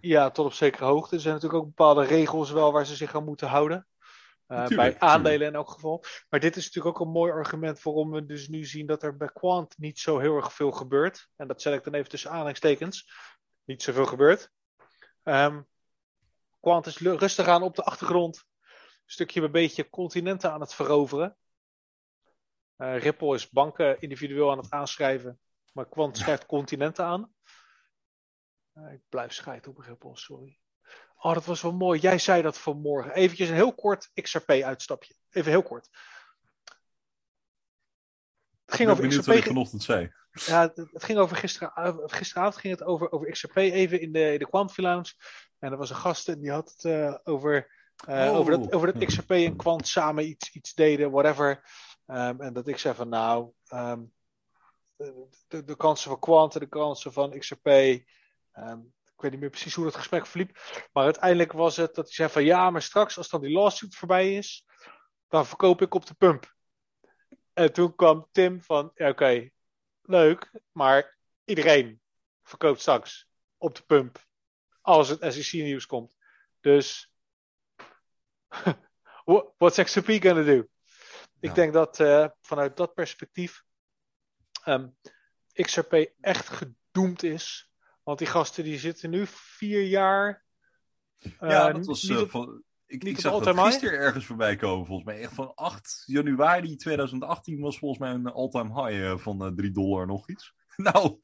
Ja, 0.00 0.30
tot 0.30 0.46
op 0.46 0.52
zekere 0.52 0.84
hoogte. 0.84 1.14
Er 1.14 1.20
zijn 1.20 1.34
natuurlijk 1.34 1.62
ook 1.62 1.68
bepaalde 1.68 2.04
regels 2.04 2.50
wel 2.50 2.72
waar 2.72 2.86
ze 2.86 2.96
zich 2.96 3.14
aan 3.14 3.24
moeten 3.24 3.48
houden. 3.48 3.86
Eh, 4.46 4.56
Natuurlijk, 4.58 4.98
bij 4.98 5.08
aandelen 5.08 5.46
in 5.46 5.54
elk 5.54 5.70
geval. 5.70 6.04
Maar 6.28 6.40
dit 6.40 6.56
is 6.56 6.64
natuurlijk 6.64 6.96
ook 7.00 7.06
een 7.06 7.12
mooi 7.12 7.32
argument 7.32 7.82
waarom 7.82 8.10
we 8.10 8.24
dus 8.26 8.48
nu 8.48 8.64
zien 8.64 8.86
dat 8.86 9.02
er 9.02 9.16
bij 9.16 9.30
Quant 9.32 9.78
niet 9.78 9.98
zo 9.98 10.18
heel 10.18 10.36
erg 10.36 10.52
veel 10.52 10.70
gebeurt. 10.72 11.28
En 11.36 11.48
dat 11.48 11.62
zet 11.62 11.74
ik 11.74 11.84
dan 11.84 11.94
even 11.94 12.08
tussen 12.08 12.30
aanhalingstekens. 12.30 13.10
Niet 13.64 13.82
zoveel 13.82 14.06
gebeurt. 14.06 14.50
Ehm 15.22 15.60
Quant 16.64 16.86
is 16.86 16.98
rustig 16.98 17.46
aan 17.46 17.62
op 17.62 17.74
de 17.74 17.82
achtergrond. 17.82 18.44
Een 18.58 19.00
stukje 19.06 19.40
bij 19.40 19.50
beetje 19.50 19.90
continenten 19.90 20.52
aan 20.52 20.60
het 20.60 20.74
veroveren. 20.74 21.36
Eh, 22.76 22.98
Ripple 22.98 23.34
is 23.34 23.50
banken 23.50 24.00
individueel 24.00 24.50
aan 24.50 24.58
het 24.58 24.70
aanschrijven. 24.70 25.40
Maar 25.72 25.88
Quant 25.88 26.18
schrijft 26.18 26.46
continenten 26.46 27.04
aan. 27.04 27.34
Eh, 28.72 28.92
ik 28.92 29.00
blijf 29.08 29.32
scheiden 29.32 29.70
op 29.70 29.78
Ripple, 29.78 30.16
sorry. 30.16 30.58
Oh, 31.16 31.34
dat 31.34 31.44
was 31.44 31.62
wel 31.62 31.74
mooi. 31.74 32.00
Jij 32.00 32.18
zei 32.18 32.42
dat 32.42 32.58
vanmorgen. 32.58 33.12
Eventjes 33.14 33.48
een 33.48 33.54
heel 33.54 33.74
kort 33.74 34.10
XRP-uitstapje. 34.14 35.14
Even 35.30 35.50
heel 35.50 35.62
kort. 35.62 35.88
Ging 38.74 38.90
over 38.90 39.08
XRP. 39.08 39.24
wat 39.24 39.36
ik 39.36 39.44
vanochtend 39.44 39.82
zei. 39.82 40.12
Ja, 40.32 40.60
het, 40.60 40.76
het 40.76 41.04
ging 41.04 41.18
over 41.18 41.36
gisteren, 41.36 42.00
gisteravond 42.10 42.56
ging 42.56 42.78
het 42.78 42.86
over, 42.86 43.12
over 43.12 43.30
XRP 43.30 43.56
even 43.56 44.00
in 44.00 44.12
de, 44.12 44.32
in 44.32 44.38
de 44.38 44.48
Quant 44.48 44.76
Lounge. 44.78 45.12
En 45.58 45.72
er 45.72 45.78
was 45.78 45.90
een 45.90 45.96
gast 45.96 46.28
en 46.28 46.40
die 46.40 46.50
had 46.50 46.70
het 46.76 46.84
eh, 46.84 47.14
over 47.24 47.82
Uh, 48.08 48.28
Oh. 48.30 48.36
over, 48.36 48.58
dat, 48.58 48.72
over 48.72 48.92
dat 48.92 49.04
XRP 49.04 49.30
en 49.30 49.56
Quant 49.56 49.88
samen 49.88 50.28
iets, 50.28 50.52
iets 50.52 50.74
deden, 50.74 51.10
whatever. 51.10 51.64
Ehm, 52.06 52.40
en 52.40 52.52
dat 52.52 52.68
ik 52.68 52.78
zei 52.78 52.94
van 52.94 53.08
nou, 53.08 53.50
ehm, 53.66 54.02
de, 54.96 55.26
de, 55.48 55.64
de 55.64 55.76
kansen 55.76 56.10
van 56.10 56.18
Quant 56.18 56.54
en 56.54 56.60
de 56.60 56.66
kansen 56.68 57.12
van 57.12 57.38
XRP. 57.38 57.66
ehm, 57.66 58.78
ik 59.04 59.20
weet 59.20 59.30
niet 59.30 59.40
meer 59.40 59.50
precies 59.50 59.74
hoe 59.74 59.86
het 59.86 59.94
gesprek 59.96 60.26
verliep. 60.26 60.58
Maar 60.92 61.04
uiteindelijk 61.04 61.52
was 61.52 61.76
het 61.76 61.94
dat 61.94 62.04
hij 62.04 62.14
zei 62.14 62.28
van 62.28 62.44
ja, 62.44 62.70
maar 62.70 62.82
straks 62.82 63.16
als 63.18 63.28
dan 63.28 63.40
die 63.40 63.52
lawsuit 63.52 63.94
voorbij 63.96 64.34
is, 64.36 64.66
dan 65.28 65.46
verkoop 65.46 65.82
ik 65.82 65.94
op 65.94 66.06
de 66.06 66.14
pump. 66.14 66.54
En 67.54 67.72
toen 67.72 67.94
kwam 67.94 68.28
Tim 68.32 68.62
van 68.62 68.92
ja, 68.94 69.08
oké, 69.08 69.50
leuk, 70.02 70.50
maar 70.72 71.16
iedereen 71.44 72.00
verkoopt 72.42 72.80
straks 72.80 73.28
op 73.56 73.74
de 73.74 73.82
pump 73.82 74.26
als 74.80 75.08
het 75.08 75.32
SEC 75.34 75.52
nieuws 75.62 75.86
komt. 75.86 76.16
Dus 76.60 77.12
what- 79.24 79.52
what's 79.58 79.82
XRP 79.82 80.06
gonna 80.22 80.42
do? 80.42 80.66
Ik 81.40 81.54
denk 81.54 81.72
dat 81.72 82.00
eh, 82.00 82.28
vanuit 82.40 82.76
dat 82.76 82.94
perspectief 82.94 83.64
ehm, 84.64 84.88
XRP 85.52 85.92
echt 86.20 86.48
gedoemd 86.48 87.22
is. 87.22 87.70
Want 88.02 88.18
die 88.18 88.26
gasten 88.26 88.64
die 88.64 88.78
zitten 88.78 89.10
nu 89.10 89.26
vier 89.26 89.82
jaar. 89.82 90.44
eh, 91.18 91.30
ja, 91.50 91.66
dat 91.72 91.86
was. 91.86 92.02
eh, 92.02 92.08
op- 92.22 92.30
ik, 92.94 93.02
niet 93.02 93.12
ik 93.16 93.20
zag 93.20 93.42
dat 93.42 93.58
gisteren 93.58 93.98
ergens 93.98 94.26
voorbij 94.26 94.56
komen, 94.56 94.86
volgens 94.86 95.06
mij. 95.06 95.20
Echt 95.20 95.32
van 95.34 95.54
8 95.54 96.02
januari 96.06 96.76
2018 96.76 97.60
was 97.60 97.78
volgens 97.78 98.00
mij 98.00 98.10
een 98.10 98.32
all-time 98.32 98.82
high 98.84 99.04
eh, 99.04 99.18
van 99.18 99.44
eh 99.44 99.52
3 99.54 99.70
dollar 99.70 100.06
nog 100.06 100.28
iets. 100.28 100.54
Nou, 100.76 101.20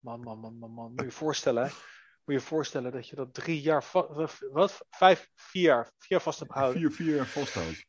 Man, 0.00 0.20
man, 0.20 0.38
man, 0.38 0.58
man, 0.58 0.70
man. 0.70 0.88
Moet 0.90 1.00
je 1.00 1.04
je 1.04 1.10
voorstellen, 1.10 1.62
hè? 1.62 1.68
Moet 1.68 1.80
je 2.24 2.32
je 2.32 2.40
voorstellen 2.40 2.92
dat 2.92 3.08
je 3.08 3.16
dat 3.16 3.34
drie 3.34 3.60
jaar, 3.60 3.84
va- 3.84 4.28
wat? 4.52 4.86
Vijf, 4.90 5.30
vier 5.34 5.62
jaar, 5.62 5.84
vier 5.84 6.08
jaar 6.08 6.20
vast 6.20 6.38
hebt 6.38 6.52
gehouden. 6.52 6.92
4-4 6.92 7.26
vasthoudt. 7.26 7.84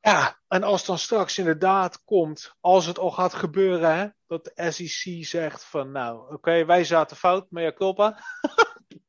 Ja, 0.00 0.40
en 0.48 0.62
als 0.62 0.84
dan 0.84 0.98
straks 0.98 1.38
inderdaad 1.38 2.04
komt, 2.04 2.54
als 2.60 2.86
het 2.86 2.98
al 2.98 3.10
gaat 3.10 3.34
gebeuren, 3.34 3.96
hè, 3.96 4.08
dat 4.26 4.44
de 4.44 4.70
SEC 4.72 5.24
zegt 5.24 5.64
van, 5.64 5.90
nou, 5.92 6.34
oké, 6.34 6.64
wij 6.64 6.84
zaten 6.84 7.16
fout, 7.16 7.50
mea 7.50 7.72
culpa, 7.72 8.24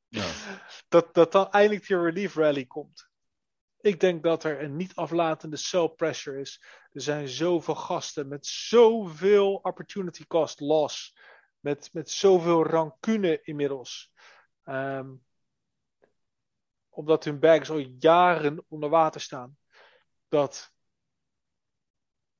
Ja. 0.10 0.26
dat, 0.96 1.14
dat 1.14 1.32
dan 1.32 1.52
eindelijk 1.52 1.88
die 1.88 2.02
relief 2.02 2.36
rally 2.36 2.66
komt. 2.66 3.10
Ik 3.80 4.00
denk 4.00 4.24
dat 4.24 4.44
er 4.44 4.64
een 4.64 4.76
niet 4.76 4.96
aflatende 4.96 5.58
sell 5.58 5.88
pressure 5.88 6.40
is. 6.40 6.64
Er 6.92 7.02
zijn 7.02 7.28
zoveel 7.28 7.76
gasten 7.76 8.28
met 8.28 8.46
zoveel 8.46 9.54
opportunity 9.56 10.26
cost 10.28 10.60
loss, 10.60 11.18
met, 11.60 11.90
met 11.94 12.10
zoveel 12.10 12.66
rancune 12.66 13.42
inmiddels. 13.42 14.14
Ehm, 14.64 15.14
omdat 16.90 17.24
hun 17.24 17.40
bags 17.40 17.70
al 17.70 17.78
jaren 17.78 18.66
onder 18.68 18.90
water 18.90 19.22
staan. 19.22 19.58
Dat 20.28 20.74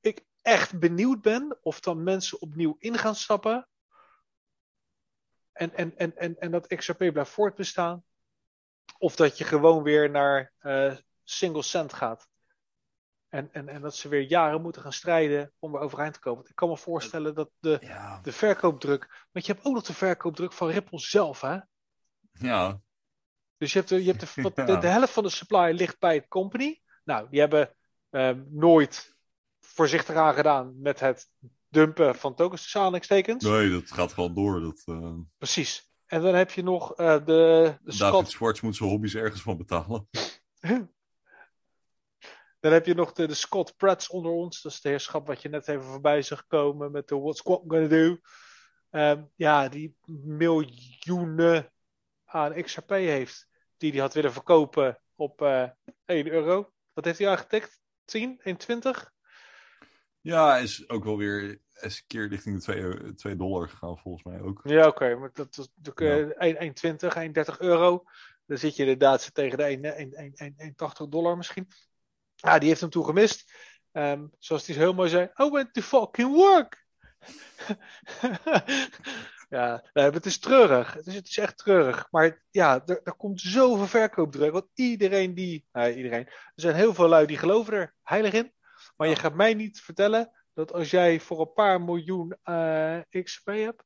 ik 0.00 0.24
echt 0.42 0.78
benieuwd 0.78 1.22
ben 1.22 1.58
of 1.62 1.80
dan 1.80 2.02
mensen 2.02 2.40
opnieuw 2.40 2.76
in 2.78 2.98
gaan 2.98 3.14
stappen. 3.14 3.68
En, 5.52 5.74
en, 5.74 5.96
en, 5.96 6.16
en, 6.16 6.38
en 6.38 6.50
dat 6.50 6.66
XRP 6.66 7.12
blijft 7.12 7.30
voortbestaan. 7.30 8.05
Of 8.98 9.16
dat 9.16 9.38
je 9.38 9.44
gewoon 9.44 9.82
weer 9.82 10.10
naar 10.10 10.52
eh, 10.58 10.92
single 11.24 11.62
cent 11.62 11.92
gaat. 11.92 12.28
En, 13.28 13.52
en, 13.52 13.68
en 13.68 13.80
dat 13.80 13.96
ze 13.96 14.08
weer 14.08 14.20
jaren 14.20 14.62
moeten 14.62 14.82
gaan 14.82 14.92
strijden 14.92 15.52
om 15.58 15.74
er 15.74 15.80
overeind 15.80 16.14
te 16.14 16.20
komen. 16.20 16.44
Ik 16.48 16.54
kan 16.54 16.68
me 16.68 16.76
voorstellen 16.76 17.34
dat 17.34 17.50
de, 17.58 17.78
Ja. 17.80 18.20
de 18.22 18.32
verkoopdruk. 18.32 19.26
Want 19.32 19.46
je 19.46 19.52
hebt 19.52 19.64
ook 19.64 19.74
nog 19.74 19.82
de 19.82 19.94
verkoopdruk 19.94 20.52
van 20.52 20.68
Ripple 20.68 20.98
zelf, 20.98 21.40
hè? 21.40 21.58
ja. 22.32 22.80
Dus 23.58 23.72
je 23.72 23.78
hebt, 23.78 23.90
de, 23.90 24.04
je 24.04 24.10
hebt 24.12 24.34
de, 24.34 24.42
wat- 24.42 24.56
de, 24.80 24.86
helft 24.88 25.12
van 25.12 25.22
de 25.22 25.28
supply 25.28 25.72
ligt 25.72 25.98
bij 25.98 26.14
het 26.14 26.28
company. 26.28 26.82
Nou, 27.04 27.28
die 27.30 27.40
hebben 27.40 27.76
ehm, 28.10 28.42
nooit 28.48 29.16
voorzichtig 29.60 30.14
aan 30.16 30.34
gedaan 30.34 30.80
met 30.80 31.00
het 31.00 31.28
dumpen 31.68 32.14
van 32.14 32.34
tokens 32.34 32.62
tussen 32.62 32.80
aanhalingstekens. 32.80 33.44
Nee, 33.44 33.70
dat 33.70 33.92
gaat 33.92 34.12
gewoon 34.12 34.34
door. 34.34 34.60
Dat, 34.60 34.82
eh, 34.84 35.12
Precies. 35.38 35.90
En 36.06 36.22
dan 36.22 36.34
heb 36.34 36.50
je 36.50 36.62
nog 36.62 36.94
eh, 36.94 37.14
de, 37.14 37.22
de 37.24 37.76
David 37.82 37.94
Scott. 37.94 38.30
Schwartz 38.30 38.60
moet 38.60 38.76
zijn 38.76 38.88
hobby's 38.88 39.14
ergens 39.14 39.42
van 39.42 39.56
betalen. 39.56 40.08
Dan 42.60 42.72
heb 42.72 42.86
je 42.86 42.94
nog 42.94 43.12
de, 43.12 43.26
de 43.26 43.34
Scott 43.34 43.76
Pratts 43.76 44.08
onder 44.08 44.32
ons. 44.32 44.62
Dat 44.62 44.72
is 44.72 44.80
de 44.80 44.88
heerschap 44.88 45.26
wat 45.26 45.42
je 45.42 45.48
net 45.48 45.68
even 45.68 45.84
voorbij 45.84 46.22
zag 46.22 46.46
komen 46.46 46.90
met 46.90 47.08
de 47.08 47.18
What's 47.18 47.38
Squad 47.38 47.62
Gonna 47.66 47.86
Do. 47.86 48.18
Ehm, 48.90 49.24
ja, 49.34 49.68
die 49.68 49.96
miljoenen 50.24 51.72
aan 52.24 52.62
XRP 52.62 52.90
heeft. 52.90 53.48
Die 53.76 53.90
hij 53.92 54.00
had 54.00 54.14
willen 54.14 54.32
verkopen 54.32 55.00
op 55.14 55.42
eh 55.42 55.68
1 56.04 56.26
euro. 56.26 56.72
Wat 56.92 57.04
heeft 57.04 57.18
hij 57.18 57.28
aangetikt? 57.28 57.80
10? 58.04 58.40
1,20? 58.44 59.14
Ja, 60.20 60.56
is 60.56 60.88
ook 60.88 61.04
wel 61.04 61.16
weer 61.16 61.60
eens 61.80 61.98
een 61.98 62.06
keer 62.06 62.28
richting 62.28 62.56
de 62.56 62.62
2, 62.62 63.14
2 63.14 63.36
dollar 63.36 63.68
gegaan, 63.68 63.98
volgens 63.98 64.24
mij 64.24 64.40
ook. 64.40 64.60
Ja, 64.64 64.86
oké. 64.86 65.14
maar 65.14 65.30
dat 65.32 65.58
is 65.58 65.68
natuurlijk 65.82 66.38
eh, 66.40 66.72
1,20, 67.44 67.52
1,30 67.52 67.58
euro. 67.58 68.04
Dan 68.46 68.58
zit 68.58 68.76
je 68.76 68.82
inderdaad 68.82 69.34
tegen 69.34 69.58
de 69.58 69.64
1, 69.64 69.84
1, 69.84 70.12
1, 70.12 70.54
1, 70.56 70.74
1,80 71.04 71.08
dollar 71.08 71.36
misschien. 71.36 71.68
Ja, 72.34 72.58
die 72.58 72.68
heeft 72.68 72.80
hem 72.80 72.90
toen 72.90 73.04
gemist. 73.04 73.52
Ehm, 73.92 74.26
zoals 74.38 74.64
zo 74.64 74.72
heel 74.72 74.94
mooi 74.94 75.08
zei. 75.08 75.30
I 75.40 75.50
went 75.50 75.72
to 75.72 75.80
fucking 75.80 76.34
work. 76.34 76.86
ja, 79.48 79.84
nee, 79.92 80.10
het 80.10 80.26
is 80.26 80.38
treurig. 80.38 80.92
Het 80.92 81.06
is, 81.06 81.14
het 81.14 81.28
is 81.28 81.38
echt 81.38 81.58
treurig. 81.58 82.08
Maar 82.10 82.44
ja, 82.50 82.82
er, 82.86 83.00
er 83.02 83.14
komt 83.14 83.40
zoveel 83.40 83.86
verkoopdruk. 83.86 84.52
Want 84.52 84.66
iedereen 84.74 85.34
die... 85.34 85.66
Nou, 85.72 85.92
iedereen. 85.92 86.26
Er 86.26 86.52
zijn 86.54 86.74
heel 86.74 86.94
veel 86.94 87.08
lui 87.08 87.26
die 87.26 87.38
geloven 87.38 87.74
er 87.74 87.94
heilig 88.02 88.32
in. 88.32 88.52
Maar 88.96 89.08
je 89.08 89.16
gaat 89.16 89.34
mij 89.34 89.54
niet 89.54 89.80
vertellen 89.80 90.32
dat 90.56 90.72
als 90.72 90.90
jij 90.90 91.20
voor 91.20 91.40
een 91.40 91.52
paar 91.52 91.80
miljoen 91.80 92.36
eh, 92.42 93.00
XP 93.10 93.46
hebt, 93.46 93.84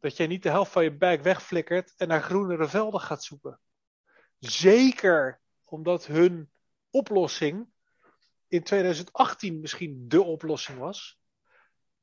dat 0.00 0.16
jij 0.16 0.26
niet 0.26 0.42
de 0.42 0.48
helft 0.48 0.72
van 0.72 0.82
je 0.84 0.96
bag 0.96 1.22
wegflikkert 1.22 1.94
en 1.96 2.08
naar 2.08 2.22
groenere 2.22 2.68
velden 2.68 3.00
gaat 3.00 3.24
zoeken. 3.24 3.60
Zeker 4.38 5.40
omdat 5.64 6.06
hun 6.06 6.50
oplossing 6.90 7.68
in 8.48 8.62
2018 8.62 9.60
misschien 9.60 10.04
de 10.08 10.22
oplossing 10.22 10.78
was. 10.78 11.20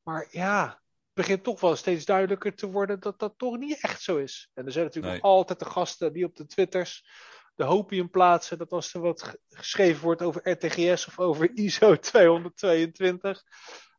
Maar 0.04 0.28
ja, 0.32 0.68
het 0.68 1.14
begint 1.14 1.44
toch 1.44 1.60
wel 1.60 1.76
steeds 1.76 2.06
duidelijker 2.06 2.56
te 2.56 2.72
worden 2.72 3.00
dat 3.00 3.20
dat 3.20 3.38
toch 3.38 3.58
niet 3.58 3.82
echt 3.82 4.02
zo 4.02 4.18
is. 4.18 4.52
En 4.54 4.66
er 4.66 4.72
zijn 4.72 4.86
natuurlijk 4.86 5.14
Nee. 5.14 5.24
altijd 5.24 5.60
de 5.60 5.66
gasten 5.66 6.14
die 6.14 6.26
op 6.26 6.36
de 6.36 6.46
Twitters 6.46 7.10
de 7.58 7.64
hopium 7.64 8.10
plaatsen 8.10 8.58
dat 8.58 8.72
als 8.72 8.94
er 8.94 9.00
wat 9.02 9.24
ge- 9.24 9.40
geschreven 9.50 10.04
wordt 10.04 10.22
over 10.22 10.50
RTGS 10.50 11.08
of 11.08 11.20
over 11.20 11.52
ISO 11.54 11.96
222, 12.00 13.44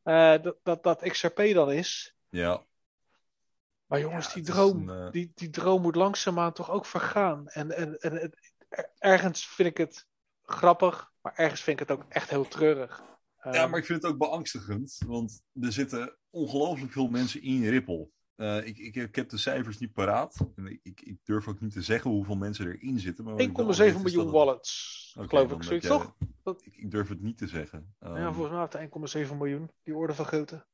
eh, 0.02 0.42
dat, 0.42 0.56
dat 0.62 0.82
dat 0.82 1.02
XRP 1.08 1.36
dan 1.54 1.72
is. 1.72 2.16
Ja, 2.28 2.66
Maar 3.86 4.00
jongens, 4.00 4.26
Ja, 4.26 4.32
die, 4.34 4.42
droom, 4.42 4.88
een, 4.88 5.06
eh, 5.06 5.10
die, 5.12 5.32
die 5.34 5.50
droom 5.50 5.82
moet 5.82 5.96
langzaamaan 5.96 6.52
toch 6.52 6.70
ook 6.70 6.86
vergaan. 6.86 7.48
En, 7.48 7.70
en, 7.76 7.98
en 8.00 8.12
het- 8.12 8.52
er- 8.68 8.90
ergens 8.98 9.46
vind 9.46 9.68
ik 9.68 9.76
het 9.76 10.06
grappig, 10.42 11.12
maar 11.20 11.32
ergens 11.36 11.60
vind 11.60 11.80
ik 11.80 11.88
het 11.88 11.98
ook 11.98 12.04
echt 12.08 12.30
heel 12.30 12.48
treurig. 12.48 13.02
ja, 13.42 13.52
Ehm, 13.52 13.70
maar 13.70 13.78
ik 13.78 13.84
vind 13.86 14.02
het 14.02 14.12
ook 14.12 14.18
beangstigend, 14.18 14.98
want 15.06 15.42
er 15.60 15.72
zitten 15.72 16.16
ongelooflijk 16.30 16.92
veel 16.92 17.08
mensen 17.08 17.42
in 17.42 17.68
Ripple. 17.68 18.08
Eh, 18.38 18.66
ik, 18.66 18.78
ik, 18.78 18.94
ik 18.94 19.14
heb 19.14 19.28
de 19.28 19.36
cijfers 19.38 19.78
niet 19.78 19.92
paraat. 19.92 20.46
En 20.56 20.66
ik, 20.82 21.00
ik, 21.00 21.18
durf 21.24 21.48
ook 21.48 21.60
niet 21.60 21.72
te 21.72 21.82
zeggen 21.82 22.10
hoeveel 22.10 22.36
mensen 22.36 22.66
erin 22.66 22.98
zitten. 22.98 23.24
maar 23.24 23.32
wat 23.32 23.42
ik 23.42 23.56
wel 23.56 23.66
1,7 23.74 23.78
weet 23.78 23.94
is 23.94 24.02
miljoen 24.02 24.22
het- 24.24 24.30
wallets, 24.34 25.16
geloof 25.18 25.52
ik, 25.52 25.62
zoiets 25.62 25.86
jij- 25.86 25.96
toch? 25.98 26.16
Dat- 26.42 26.66
Ik, 26.70 26.90
durf 26.90 27.08
het 27.08 27.20
niet 27.20 27.38
te 27.38 27.46
zeggen. 27.48 27.94
ja, 28.00 28.14
Ehm, 28.14 28.24
volgens 28.32 28.50
mij 28.50 28.60
heeft 28.60 28.72
hij 28.72 28.82
1,7 29.28 29.36
miljoen, 29.36 29.70
die 29.82 29.94
orde 29.96 30.14
van 30.14 30.24
grootte. 30.24 30.66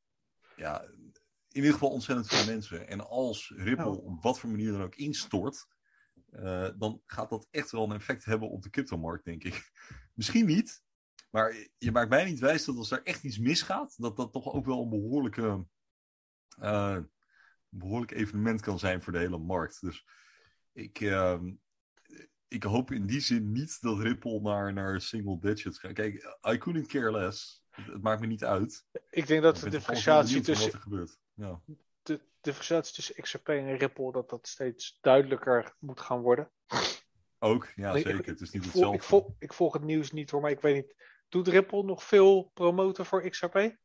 ja, 0.57 0.82
in 0.82 1.61
ieder 1.61 1.73
geval 1.73 1.91
ontzettend 1.91 2.28
veel 2.28 2.47
mensen. 2.53 2.89
En 2.89 3.07
als 3.09 3.53
Ripple 3.57 3.85
Ja. 3.85 3.91
op 3.91 4.23
wat 4.23 4.39
voor 4.39 4.51
manier 4.51 4.73
dan 4.73 4.82
ook 4.82 4.95
instort, 4.95 5.66
eh, 6.31 6.69
dan 6.78 7.03
gaat 7.07 7.31
dat 7.31 7.49
echt 7.51 7.70
wel 7.70 7.85
een 7.85 7.93
effect 7.97 8.24
hebben 8.24 8.51
op 8.51 8.62
de 8.62 8.70
cryptomarkt, 8.70 9.24
denk 9.24 9.45
ik. 9.45 9.73
Misschien 10.15 10.47
niet, 10.47 10.82
maar 11.31 11.55
je 11.78 11.93
maakt 11.93 12.09
mij 12.09 12.24
niet 12.24 12.39
wijs 12.39 12.65
dat 12.65 12.77
als 12.77 12.91
er 12.91 13.03
echt 13.03 13.24
iets 13.24 13.39
misgaat, 13.39 13.95
dat 13.97 14.16
dat 14.16 14.32
toch 14.32 14.53
ook 14.53 14.66
wel 14.66 14.82
een 14.82 14.89
behoorlijke, 14.91 15.66
eh, 16.59 16.99
behoorlijk 17.78 18.10
evenement 18.12 18.60
kan 18.60 18.78
zijn 18.78 19.02
voor 19.02 19.12
de 19.12 19.18
hele 19.18 19.38
markt. 19.38 19.80
Dus 19.80 20.06
ik, 20.72 21.01
ehm, 21.01 21.52
ik 22.48 22.62
hoop 22.62 22.90
in 22.90 23.06
die 23.06 23.20
zin 23.20 23.52
niet 23.52 23.80
dat 23.80 23.98
Ripple 23.98 24.40
naar, 24.40 24.72
naar 24.72 25.01
single 25.01 25.38
digits 25.40 25.78
gaat. 25.78 25.92
Kijk, 25.92 26.36
I 26.48 26.59
couldn't 26.59 26.86
care 26.86 27.12
less. 27.12 27.62
Het, 27.70 27.86
het 27.86 28.02
maakt 28.02 28.20
me 28.20 28.26
niet 28.26 28.44
uit. 28.44 28.84
Ik 29.10 29.26
denk 29.26 29.42
dat 29.42 29.56
Ik 29.56 29.62
de 29.62 29.70
differentiatie 29.70 30.40
tussen, 30.40 30.64
wat 30.66 30.74
er 30.74 30.80
gebeurt. 30.80 31.18
Ja. 31.34 31.60
de 32.02 32.20
differentiatie 32.40 32.94
tussen 32.94 33.14
XRP 33.22 33.48
en 33.48 33.76
Ripple, 33.76 34.12
dat 34.12 34.30
dat 34.30 34.48
steeds 34.48 34.98
duidelijker 35.01 35.74
moet 35.78 36.01
gaan 36.01 36.20
worden. 36.20 36.51
Ook, 37.38 37.72
ja 37.76 37.92
Nee, 37.92 38.02
zeker. 38.02 38.18
ik- 38.20 38.26
het 38.26 38.40
is 38.40 38.51
niet 38.51 38.64
Ik 38.64 38.70
volg, 38.70 38.74
hetzelfde. 38.92 38.96
ik, 38.96 39.02
volg, 39.02 39.30
ik 39.38 39.52
volg 39.52 39.72
het 39.72 39.82
nieuws 39.82 40.12
niet 40.12 40.30
hoor, 40.30 40.40
maar 40.40 40.51
ik 40.51 40.60
weet 40.60 40.74
niet. 40.74 40.94
Doet 41.28 41.48
Ripple 41.48 41.82
nog 41.82 42.05
veel 42.05 42.51
promoten 42.55 43.06
voor 43.06 43.28
XRP? 43.30 43.76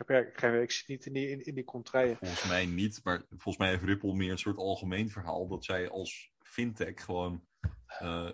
Ik, 0.00 0.08
heb, 0.08 0.38
ja, 0.40 0.48
ik, 0.48 0.70
zit 0.70 0.88
niet 0.88 1.06
in 1.06 1.12
die, 1.12 1.28
in, 1.28 1.44
in 1.44 1.54
die 1.54 1.64
contraien. 1.64 2.16
Volgens 2.16 2.48
mij 2.48 2.66
niet, 2.66 3.00
maar 3.04 3.22
volgens 3.28 3.56
mij 3.56 3.68
heeft 3.68 3.82
Ripple 3.82 4.14
meer 4.14 4.30
een 4.30 4.38
soort 4.38 4.56
algemeen 4.56 5.10
verhaal 5.10 5.48
dat 5.48 5.64
zij 5.64 5.90
als 5.90 6.32
fintech 6.38 7.04
gewoon 7.04 7.44
eh, 7.86 8.32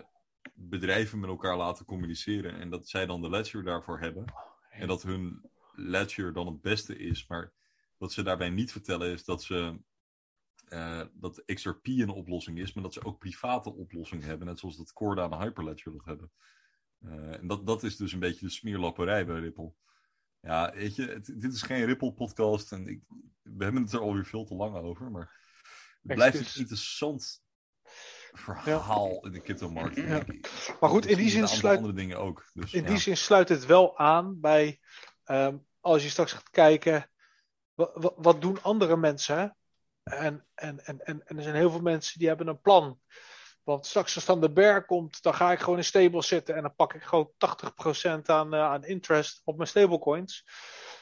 bedrijven 0.53 1.19
met 1.19 1.29
elkaar 1.29 1.57
laten 1.57 1.85
communiceren. 1.85 2.59
En 2.59 2.69
dat 2.69 2.89
zij 2.89 3.05
dan 3.05 3.21
de 3.21 3.29
ledger 3.29 3.63
daarvoor 3.63 3.99
hebben. 3.99 4.25
En 4.69 4.87
dat 4.87 5.03
hun 5.03 5.49
ledger 5.71 6.33
dan 6.33 6.47
het 6.47 6.61
beste 6.61 6.97
is. 6.97 7.27
Maar 7.27 7.53
wat 7.97 8.13
ze 8.13 8.23
daarbij 8.23 8.49
niet 8.49 8.71
vertellen 8.71 9.11
is 9.11 9.23
dat 9.23 9.43
ze 9.43 9.79
uh, 10.69 11.01
dat 11.13 11.43
XRP 11.45 11.87
een 11.87 12.09
oplossing 12.09 12.59
is, 12.59 12.73
maar 12.73 12.83
dat 12.83 12.93
ze 12.93 13.03
ook 13.03 13.19
private 13.19 13.73
oplossingen 13.73 14.27
hebben, 14.27 14.47
net 14.47 14.59
zoals 14.59 14.77
dat 14.77 14.93
Corda 14.93 15.23
en 15.23 15.39
Hyperledger 15.39 15.91
dat 15.91 16.05
hebben. 16.05 16.31
Uh, 16.99 17.33
en 17.33 17.47
dat, 17.47 17.65
dat 17.67 17.83
is 17.83 17.95
dus 17.95 18.11
een 18.13 18.19
beetje 18.19 18.45
de 18.45 18.51
smeerlapperij 18.51 19.25
bij 19.25 19.39
Ripple. 19.39 19.73
Ja, 20.47 20.71
weet 20.73 20.95
je, 20.95 21.07
het, 21.07 21.25
dit 21.35 21.53
is 21.53 21.61
geen 21.61 21.85
Ripple-podcast 21.85 22.71
en 22.71 22.87
ik, 22.87 23.01
we 23.41 23.63
hebben 23.63 23.81
het 23.81 23.93
er 23.93 23.99
alweer 23.99 24.25
veel 24.25 24.45
te 24.45 24.55
lang 24.55 24.75
over, 24.75 25.11
maar 25.11 25.39
het 26.03 26.15
blijft 26.15 26.55
een 26.55 26.61
interessant 26.61 27.41
verhaal 28.31 29.13
ja. 29.13 29.21
in 29.21 29.31
de 29.31 29.41
cryptomarkt. 29.41 29.95
Ja. 29.95 30.23
Maar 30.79 30.89
goed, 30.89 31.05
in 31.05 31.17
die 31.17 31.29
zin 31.29 31.47
sluit, 31.47 31.77
andere 31.77 31.93
dingen 31.93 32.17
ook. 32.17 32.49
Dus, 32.53 32.73
in 32.73 32.85
die 32.85 32.97
zin 32.97 33.17
sluit 33.17 33.49
het 33.49 33.65
wel 33.65 33.97
aan 33.97 34.39
bij, 34.39 34.79
um, 35.25 35.65
als 35.79 36.03
je 36.03 36.09
straks 36.09 36.31
gaat 36.31 36.49
kijken, 36.49 37.11
wat, 37.73 38.13
wat 38.17 38.41
doen 38.41 38.61
andere 38.61 38.97
mensen? 38.97 39.57
En, 40.03 40.45
en, 40.53 40.85
en, 40.85 41.05
en, 41.05 41.25
en 41.25 41.37
er 41.37 41.43
zijn 41.43 41.55
heel 41.55 41.71
veel 41.71 41.81
mensen 41.81 42.19
die 42.19 42.27
hebben 42.27 42.47
een 42.47 42.61
plan. 42.61 42.99
Want 43.67 43.85
straks 43.85 44.15
als 44.15 44.25
dan 44.25 44.41
de 44.41 44.51
bear 44.51 44.85
komt, 44.85 45.21
dan 45.21 45.33
ga 45.33 45.51
ik 45.51 45.59
gewoon 45.59 45.77
in 45.77 45.83
stable 45.83 46.21
zitten 46.21 46.55
en 46.55 46.61
dan 46.61 46.75
pak 46.75 46.93
ik 46.93 47.03
gewoon 47.03 47.31
80% 47.37 48.21
aan, 48.25 48.53
uh, 48.53 48.61
aan 48.61 48.83
interest 48.83 49.41
op 49.43 49.55
mijn 49.55 49.67
stablecoins. 49.69 50.45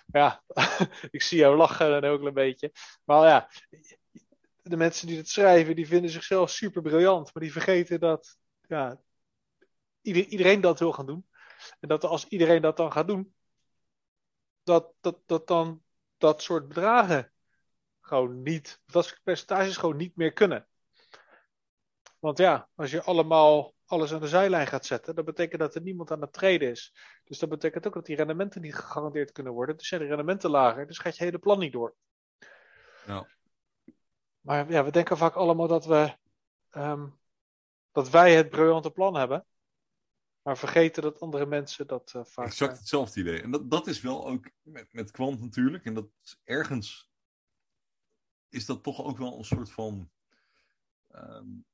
Ja, 0.06 0.44
ik 1.12 1.22
zie 1.22 1.38
jou 1.38 1.58
lachen 1.58 1.96
en 1.96 2.10
ook 2.10 2.22
een 2.22 2.34
beetje. 2.34 2.72
Maar 3.04 3.28
ja, 3.28 3.50
de 4.62 4.78
mensen 4.78 5.08
die 5.08 5.18
het 5.18 5.30
schrijven, 5.30 5.76
die 5.76 5.88
vinden 5.88 6.10
zichzelf 6.10 6.50
super 6.50 6.82
briljant. 6.82 7.34
Maar 7.34 7.44
die 7.44 7.52
vergeten 7.52 8.00
dat 8.00 8.38
ja, 8.68 9.02
iedereen 10.02 10.62
dat 10.62 10.80
wil 10.80 10.92
gaan 10.92 11.06
doen. 11.06 11.28
En 11.80 11.88
dat 11.88 12.04
als 12.04 12.28
iedereen 12.28 12.62
dat 12.62 12.78
dan 12.78 12.92
gaat 12.92 13.08
doen, 13.08 13.36
dat, 14.64 14.94
dat, 15.02 15.20
dat 15.26 15.48
dan 15.48 15.84
dat 16.18 16.42
soort 16.42 16.68
bedragen 16.68 17.32
gewoon 18.02 18.42
niet, 18.42 18.82
dat 18.86 19.06
soort 19.06 19.24
percentages 19.24 19.78
gewoon 19.78 19.98
niet 19.98 20.16
meer 20.16 20.34
kunnen. 20.34 20.68
Want 22.26 22.38
ja, 22.38 22.70
als 22.76 22.92
je 22.92 23.04
allemaal 23.04 23.74
alles 23.86 24.14
aan 24.14 24.20
de 24.20 24.28
zijlijn 24.28 24.68
gaat 24.68 24.86
zetten, 24.86 25.16
dat 25.16 25.26
betekent 25.26 25.62
dat 25.62 25.76
er 25.76 25.82
niemand 25.82 26.12
aan 26.12 26.22
het 26.22 26.34
treden 26.34 26.70
is. 26.70 26.96
Dus 27.24 27.40
dat 27.40 27.50
betekent 27.50 27.88
ook 27.88 27.94
dat 27.94 28.06
die 28.06 28.16
rendementen 28.16 28.62
niet 28.62 28.76
gegarandeerd 28.76 29.32
kunnen 29.32 29.54
worden. 29.54 29.78
Dus 29.78 29.88
zijn 29.88 30.02
de 30.02 30.08
rendementen 30.08 30.50
lager, 30.50 30.88
dus 30.88 30.98
gaat 30.98 31.18
je 31.18 31.24
hele 31.24 31.40
plan 31.40 31.60
niet 31.60 31.74
door. 31.74 31.96
Ja. 33.06 33.28
Maar 34.40 34.72
ja, 34.72 34.84
we 34.84 34.92
denken 34.92 35.18
vaak 35.18 35.34
allemaal 35.34 35.68
dat 35.68 35.86
we 35.86 36.18
um, 36.72 37.20
dat 37.92 38.10
wij 38.10 38.36
het 38.36 38.50
briljante 38.50 38.92
plan 38.92 39.16
hebben. 39.16 39.46
Maar 40.42 40.58
vergeten 40.58 41.04
dat 41.04 41.20
andere 41.20 41.46
mensen 41.46 41.88
dat 41.88 42.14
uh, 42.16 42.24
vaak. 42.24 42.46
Exact 42.46 42.78
hetzelfde 42.78 43.20
idee. 43.20 43.42
En 43.42 43.52
dat, 43.52 43.72
dat 43.72 43.88
is 43.88 44.02
wel 44.02 44.28
ook 44.28 44.50
met, 44.62 44.94
met 44.94 45.12
kwant 45.12 45.42
natuurlijk. 45.42 45.86
En 45.86 45.94
dat 45.94 46.08
ergens 46.44 47.10
is 48.50 48.66
dat 48.66 48.84
toch 48.84 49.04
ook 49.04 49.18
wel 49.18 49.38
een 49.38 49.46
soort 49.46 49.72
van 49.72 50.10
um, 51.16 51.66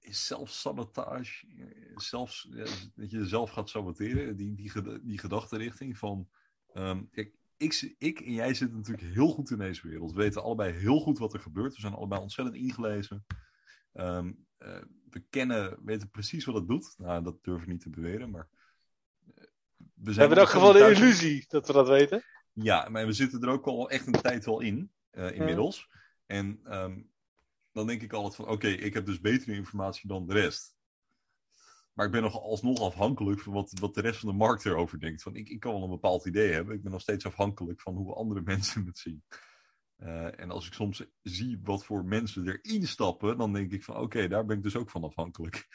zelfsabotage. 0.00 1.46
Zelfs, 1.94 2.48
ja, 2.50 2.64
dat 2.94 3.10
je 3.10 3.18
jezelf 3.18 3.50
gaat 3.50 3.68
saboteren. 3.68 4.36
Die, 4.36 4.54
die, 4.54 4.72
die 5.02 5.18
gedachtenrichting 5.18 5.98
van. 5.98 6.28
Um, 6.74 7.10
kijk, 7.10 7.34
ik, 7.56 7.94
ik 7.98 8.20
en 8.20 8.32
jij 8.32 8.54
zitten 8.54 8.76
natuurlijk 8.76 9.12
heel 9.14 9.28
goed 9.28 9.50
in 9.50 9.58
deze 9.58 9.88
wereld. 9.88 10.12
We 10.12 10.22
weten 10.22 10.42
allebei 10.42 10.72
heel 10.72 11.00
goed 11.00 11.18
wat 11.18 11.34
er 11.34 11.40
gebeurt. 11.40 11.74
We 11.74 11.80
zijn 11.80 11.94
allebei 11.94 12.20
ontzettend 12.20 12.56
ingelezen. 12.56 13.26
Um, 13.94 14.46
uh, 14.58 14.82
we 15.10 15.24
kennen, 15.30 15.78
weten 15.84 16.10
precies 16.10 16.44
wat 16.44 16.54
het 16.54 16.68
doet. 16.68 16.94
Nou, 16.98 17.22
dat 17.22 17.44
durf 17.44 17.62
ik 17.62 17.68
niet 17.68 17.80
te 17.80 17.90
beweren, 17.90 18.30
maar. 18.30 18.48
Uh, 18.48 19.44
we, 19.94 20.12
zijn 20.12 20.14
we 20.14 20.20
hebben 20.20 20.36
in 20.36 20.44
elk 20.44 20.52
geval 20.52 20.72
de 20.72 20.90
illusie 20.90 21.44
dat 21.48 21.66
we 21.66 21.72
dat 21.72 21.88
weten. 21.88 22.22
Ja, 22.52 22.88
maar 22.88 23.06
we 23.06 23.12
zitten 23.12 23.42
er 23.42 23.48
ook 23.48 23.66
al 23.66 23.90
echt 23.90 24.06
een 24.06 24.12
tijd 24.12 24.44
wel 24.44 24.60
in 24.60 24.90
uh, 25.12 25.32
inmiddels. 25.32 25.88
En 26.26 26.60
um, 26.64 27.09
dan 27.72 27.86
denk 27.86 28.02
ik 28.02 28.12
altijd 28.12 28.34
van, 28.34 28.44
oké, 28.44 28.54
okay, 28.54 28.72
ik 28.72 28.94
heb 28.94 29.06
dus 29.06 29.20
betere 29.20 29.54
informatie 29.54 30.08
dan 30.08 30.26
de 30.26 30.32
rest. 30.32 30.78
Maar 31.92 32.06
ik 32.06 32.12
ben 32.12 32.22
nog 32.22 32.40
alsnog 32.40 32.80
afhankelijk 32.80 33.40
van 33.40 33.52
wat, 33.52 33.72
wat 33.80 33.94
de 33.94 34.00
rest 34.00 34.20
van 34.20 34.28
de 34.28 34.34
markt 34.34 34.64
erover 34.64 35.00
denkt. 35.00 35.22
Van, 35.22 35.36
ik, 35.36 35.48
ik 35.48 35.60
kan 35.60 35.72
wel 35.72 35.82
een 35.82 35.90
bepaald 35.90 36.26
idee 36.26 36.52
hebben. 36.52 36.74
Ik 36.74 36.82
ben 36.82 36.92
nog 36.92 37.00
steeds 37.00 37.26
afhankelijk 37.26 37.80
van 37.80 37.94
hoe 37.94 38.14
andere 38.14 38.40
mensen 38.52 38.86
het 38.86 38.98
zien. 38.98 39.24
Uh, 39.98 40.40
en 40.40 40.50
als 40.50 40.66
ik 40.66 40.72
soms 40.72 41.04
zie 41.22 41.60
wat 41.62 41.84
voor 41.84 42.04
mensen 42.04 42.48
erin 42.48 42.86
stappen, 42.86 43.38
dan 43.38 43.52
denk 43.52 43.72
ik 43.72 43.84
van 43.84 43.94
oké, 43.94 44.04
okay, 44.04 44.28
daar 44.28 44.44
ben 44.44 44.56
ik 44.56 44.62
dus 44.62 44.76
ook 44.76 44.90
van 44.90 45.04
afhankelijk. 45.04 45.68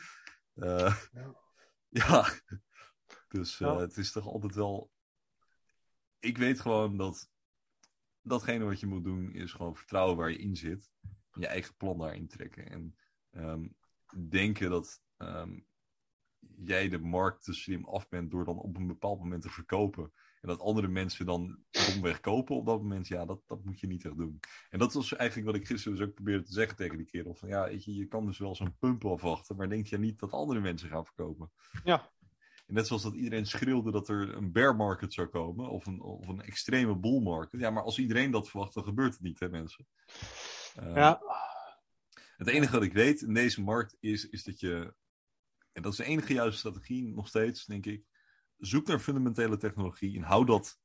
Uh, 0.55 0.95
ja. 1.11 1.35
ja. 1.89 2.25
Dus 3.27 3.59
uh, 3.59 3.67
ja. 3.67 3.77
het 3.79 3.97
is 3.97 4.11
toch 4.11 4.27
altijd 4.27 4.55
wel. 4.55 4.91
Ik 6.19 6.37
weet 6.37 6.59
gewoon 6.59 6.97
dat 6.97 7.29
datgene 8.21 8.65
wat 8.65 8.79
je 8.79 8.87
moet 8.87 9.03
doen 9.03 9.33
is 9.33 9.51
gewoon 9.51 9.75
vertrouwen 9.75 10.17
waar 10.17 10.31
je 10.31 10.37
in 10.37 10.55
zit. 10.55 10.91
Je 11.35 11.47
eigen 11.47 11.75
plan 11.75 11.97
daarin 11.97 12.27
trekken. 12.27 12.69
En 12.69 12.95
um, 13.31 13.75
denken 14.29 14.69
dat 14.69 15.01
um, 15.17 15.65
jij 16.55 16.89
de 16.89 16.99
markt 16.99 17.43
te 17.43 17.53
slim 17.53 17.85
af 17.85 18.07
bent 18.09 18.31
door 18.31 18.45
dan 18.45 18.57
op 18.57 18.77
een 18.77 18.87
bepaald 18.87 19.19
moment 19.19 19.41
te 19.41 19.49
verkopen. 19.49 20.11
En 20.41 20.51
dat 20.51 20.59
andere 20.59 20.87
mensen 20.87 21.25
dan 21.25 21.59
domweg 21.71 22.19
kopen 22.19 22.55
op 22.55 22.65
dat 22.65 22.81
moment. 22.81 23.07
Ja, 23.07 23.25
dat, 23.25 23.41
dat 23.45 23.63
moet 23.63 23.79
je 23.79 23.87
niet 23.87 24.05
echt 24.05 24.17
doen. 24.17 24.39
En 24.69 24.79
dat 24.79 24.93
was 24.93 25.15
eigenlijk 25.15 25.51
wat 25.51 25.59
ik 25.59 25.67
gisteren 25.67 25.97
dus 25.97 26.07
ook 26.07 26.13
probeerde 26.13 26.43
te 26.43 26.53
zeggen 26.53 26.75
tegen 26.75 26.97
die 26.97 27.05
kerel. 27.05 27.35
Van 27.35 27.49
ja, 27.49 27.65
je, 27.65 27.95
je 27.95 28.05
kan 28.05 28.25
dus 28.25 28.37
wel 28.37 28.55
zo'n 28.55 28.77
pump 28.79 29.05
afwachten. 29.05 29.55
Maar 29.55 29.69
denk 29.69 29.87
je 29.87 29.97
niet 29.97 30.19
dat 30.19 30.31
andere 30.31 30.59
mensen 30.59 30.89
gaan 30.89 31.05
verkopen? 31.05 31.51
Ja. 31.83 32.13
En 32.67 32.73
net 32.73 32.87
zoals 32.87 33.03
dat 33.03 33.13
iedereen 33.13 33.45
schreeuwde 33.45 33.91
dat 33.91 34.07
er 34.07 34.35
een 34.35 34.51
bear 34.51 34.75
market 34.75 35.13
zou 35.13 35.27
komen, 35.27 35.69
of 35.69 35.85
een, 35.85 36.01
of 36.01 36.27
een 36.27 36.41
extreme 36.41 36.97
bull 36.97 37.21
market. 37.21 37.59
Ja, 37.59 37.69
maar 37.69 37.83
als 37.83 37.99
iedereen 37.99 38.31
dat 38.31 38.49
verwacht, 38.49 38.73
dan 38.73 38.83
gebeurt 38.83 39.13
het 39.13 39.21
niet, 39.21 39.39
hè 39.39 39.49
mensen. 39.49 39.87
Uh, 40.79 40.95
ja. 40.95 41.21
Het 42.37 42.47
enige 42.47 42.71
wat 42.71 42.83
ik 42.83 42.93
weet 42.93 43.21
in 43.21 43.33
deze 43.33 43.61
markt 43.61 43.97
is, 43.99 44.29
is 44.29 44.43
dat 44.43 44.59
je, 44.59 44.93
en 45.71 45.81
dat 45.81 45.91
is 45.91 45.97
de 45.97 46.05
enige 46.05 46.33
juiste 46.33 46.57
strategie 46.57 47.13
nog 47.13 47.27
steeds, 47.27 47.65
denk 47.65 47.85
ik, 47.85 48.05
zoek 48.57 48.87
naar 48.87 48.99
fundamentele 48.99 49.57
technologie 49.57 50.17
en 50.17 50.23
hou 50.23 50.45
dat 50.45 50.79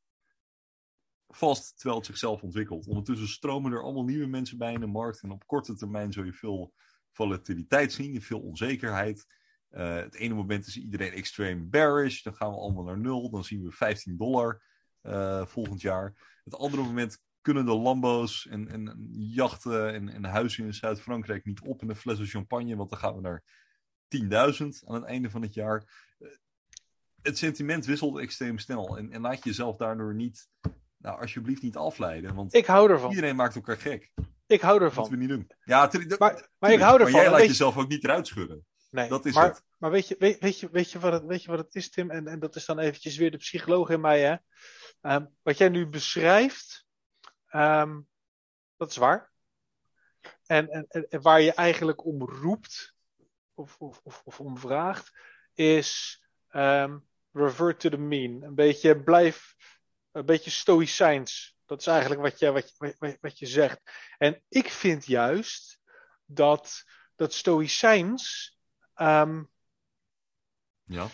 vast 1.29 1.75
terwijl 1.75 1.97
het 1.97 2.07
zichzelf 2.07 2.43
ontwikkelt. 2.43 2.87
Ondertussen 2.87 3.29
stromen 3.29 3.73
er 3.73 3.83
allemaal 3.83 4.05
nieuwe 4.05 4.27
mensen 4.27 4.59
bij 4.59 4.73
in 4.73 4.81
de 4.81 4.87
markt 4.87 5.23
en 5.23 5.31
op 5.31 5.47
korte 5.47 5.75
termijn 5.75 6.13
zul 6.13 6.25
je 6.25 6.33
veel 6.33 6.75
volatiliteit 7.11 7.93
zien, 7.93 8.23
veel 8.23 8.41
onzekerheid. 8.41 9.27
Uh, 9.71 9.95
het 9.95 10.15
ene 10.15 10.35
moment 10.35 10.67
is 10.67 10.77
iedereen 10.77 11.13
extreme 11.13 11.65
bearish. 11.65 12.23
Dan 12.23 12.35
gaan 12.35 12.51
we 12.51 12.57
allemaal 12.57 12.85
naar 12.85 12.99
nul. 12.99 13.31
Dan 13.31 13.45
zien 13.45 13.63
we 13.63 13.73
15 13.73 14.17
dollar 14.17 14.63
uh, 15.03 15.47
volgend 15.47 15.81
jaar. 15.81 16.39
Het 16.45 16.55
andere 16.55 16.83
moment 16.83 17.23
kunnen 17.41 17.67
de 17.67 17.77
Lambo's 17.77 18.47
en, 18.47 18.69
en 18.69 19.09
jachten 19.13 19.95
en, 19.95 20.09
en 20.09 20.25
huizen 20.25 20.65
in 20.65 20.75
Zuid-Frankrijk 20.75 21.45
niet 21.45 21.61
op 21.61 21.83
in 21.83 21.89
een 21.89 21.97
fles 21.97 22.31
champagne. 22.31 22.77
Want 22.77 22.91
dan 22.91 22.99
gaan 22.99 23.15
we 23.15 23.21
naar 23.21 23.43
10.000 24.53 24.87
aan 24.87 24.95
het 24.95 25.05
einde 25.05 25.31
van 25.31 25.43
het 25.43 25.55
jaar. 25.55 25.85
Uh, 26.19 26.29
het 27.23 27.39
sentiment 27.39 27.87
wisselt 27.87 28.19
extreem 28.19 28.59
snel. 28.59 28.97
En, 28.99 29.13
en 29.13 29.21
laat 29.21 29.45
jezelf 29.45 29.77
daardoor 29.77 30.15
niet, 30.15 30.49
nou 30.97 31.21
alsjeblieft 31.21 31.63
niet 31.63 31.77
afleiden. 31.77 32.35
Want 32.35 32.55
ik 32.55 32.67
hou 32.67 32.91
ervan. 32.91 33.11
Iedereen 33.11 33.37
maakt 33.37 33.55
elkaar 33.55 33.79
gek. 33.79 34.13
Ik 34.47 34.61
hou 34.61 34.83
ervan. 34.83 35.03
Dat 35.03 35.13
we 35.13 35.19
niet 35.19 35.29
doen. 35.29 35.51
Ja, 35.65 35.91
maar, 36.19 36.49
maar 36.59 36.73
ik 36.73 36.81
hou 36.81 36.99
ervan. 36.99 37.13
Maar 37.13 37.23
jij 37.23 37.31
laat 37.31 37.41
jezelf 37.41 37.77
ook 37.77 37.89
niet 37.89 38.05
eruit 38.05 38.27
schudden. 38.27 38.65
Nee, 38.91 39.09
dat 39.09 39.27
is 39.27 39.35
maar, 39.35 39.49
het. 39.49 39.65
maar 39.77 39.91
weet, 39.91 40.09
je, 40.09 40.17
weet, 40.19 40.41
weet, 40.41 40.61
je, 40.61 40.69
weet, 40.71 40.91
je 40.91 40.99
wat 40.99 41.13
het, 41.13 41.25
weet 41.25 41.43
je 41.43 41.51
wat 41.51 41.59
het 41.59 41.75
is, 41.75 41.91
Tim? 41.91 42.11
En, 42.11 42.27
en 42.27 42.39
dat 42.39 42.57
is 42.57 42.65
dan 42.65 42.79
eventjes 42.79 43.17
weer 43.17 43.31
de 43.31 43.37
psycholoog 43.37 43.91
in 43.91 44.01
mij. 44.01 44.21
Hè? 44.21 44.37
Um, 45.15 45.29
wat 45.43 45.59
jij 45.59 45.69
nu 45.69 45.87
beschrijft, 45.87 46.87
um, 47.53 48.09
dat 48.77 48.91
is 48.91 48.97
waar. 48.97 49.31
En, 50.47 50.69
en, 50.69 50.87
en, 50.89 51.23
waar 51.23 51.41
je 51.41 51.53
eigenlijk 51.53 52.05
om 52.05 52.23
roept, 52.25 52.95
of, 53.55 53.77
of, 53.79 54.01
of, 54.03 54.23
of 54.25 54.41
om 54.41 54.59
vraagt, 54.59 55.13
is 55.55 56.23
um, 56.51 57.09
revert 57.33 57.81
to 57.81 57.89
the 57.89 57.99
mean. 57.99 58.43
Een 58.43 58.55
beetje 58.55 59.03
blijf, 59.03 59.55
een 60.11 60.27
beetje 60.27 60.51
stoïcijns. 60.51 61.57
Dat 61.67 61.81
is 61.81 61.87
eigenlijk 61.87 62.21
wat 62.21 62.39
je, 62.39 62.51
wat, 62.53 62.75
je, 62.79 63.19
wat, 63.21 63.39
je 63.39 63.47
zegt. 63.47 63.81
En 64.19 64.43
ik 64.49 64.69
vind 64.69 65.07
juist 65.07 65.81
dat, 66.25 66.85
dat 67.15 67.33
stoïcijns 67.33 68.55
Um, 69.01 69.51
ja. 70.83 71.09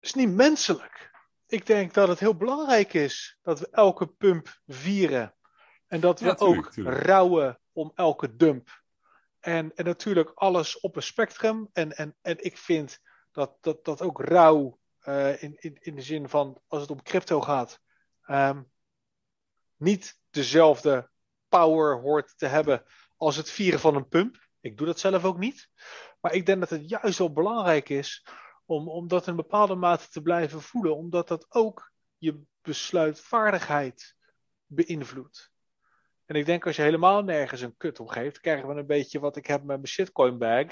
is 0.00 0.14
niet 0.14 0.28
menselijk. 0.28 1.10
Ik 1.50 1.66
denk 1.66 1.94
dat 1.94 2.08
het 2.08 2.18
heel 2.18 2.36
belangrijk 2.36 2.92
is 2.92 3.38
dat 3.42 3.60
we 3.60 3.68
elke 3.70 4.06
pump 4.06 4.58
vieren. 4.66 5.34
En 5.86 6.00
dat 6.00 6.20
we 6.20 6.26
Ja, 6.26 6.34
tuurlijk, 6.34 6.66
ook 6.66 6.72
tuurlijk. 6.72 7.02
rouwen 7.06 7.60
om 7.72 7.92
elke 7.94 8.36
dump. 8.36 8.82
En, 9.40 9.72
en 9.74 9.84
natuurlijk 9.84 10.30
alles 10.34 10.80
op 10.80 10.96
een 10.96 11.02
spectrum. 11.02 11.68
En, 11.72 11.96
en, 11.96 12.16
en 12.20 12.44
ik 12.44 12.58
vind 12.58 13.00
dat, 13.32 13.56
dat, 13.60 13.84
dat 13.84 14.02
ook 14.02 14.20
rouw 14.20 14.78
eh, 14.98 15.42
in, 15.42 15.56
in, 15.58 15.76
in 15.80 15.94
de 15.94 16.02
zin 16.02 16.28
van 16.28 16.60
als 16.66 16.80
het 16.80 16.90
om 16.90 17.02
crypto 17.02 17.40
gaat. 17.40 17.80
ehm, 18.26 18.62
niet 19.76 20.20
dezelfde 20.30 21.10
power 21.48 22.00
hoort 22.00 22.38
te 22.38 22.46
hebben 22.46 22.84
als 23.16 23.36
het 23.36 23.50
vieren 23.50 23.80
van 23.80 23.94
een 23.94 24.08
pump. 24.08 24.48
Ik 24.60 24.76
doe 24.76 24.86
dat 24.86 24.98
zelf 24.98 25.24
ook 25.24 25.38
niet. 25.38 25.68
Maar 26.20 26.32
ik 26.34 26.46
denk 26.46 26.60
dat 26.60 26.70
het 26.70 26.88
juist 26.88 27.18
wel 27.18 27.32
belangrijk 27.32 27.88
is 27.88 28.26
om, 28.68 28.88
om 28.88 29.08
dat 29.08 29.22
in 29.22 29.30
een 29.30 29.36
bepaalde 29.36 29.74
mate 29.74 30.08
te 30.08 30.22
blijven 30.22 30.62
voelen. 30.62 30.96
Omdat 30.96 31.28
dat 31.28 31.46
ook 31.48 31.92
je 32.18 32.40
besluitvaardigheid 32.62 34.16
beïnvloedt. 34.66 35.50
En 36.26 36.36
ik 36.36 36.46
denk 36.46 36.66
als 36.66 36.76
je 36.76 36.82
helemaal 36.82 37.22
nergens 37.22 37.60
een 37.60 37.76
kut 37.76 38.00
om 38.00 38.08
geeft, 38.08 38.40
krijgen 38.40 38.68
we 38.68 38.74
een 38.74 38.86
beetje 38.86 39.20
wat 39.20 39.36
ik 39.36 39.46
heb 39.46 39.58
met 39.58 39.76
mijn 39.76 39.86
shitcoin 39.86 40.38
bag. 40.38 40.66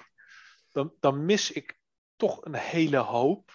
Dan, 0.70 0.94
dan 1.01 1.24
mis 1.24 1.52
ik 1.52 1.78
toch 2.16 2.44
een 2.44 2.55
hele 2.55 2.97
hoop. 2.97 3.51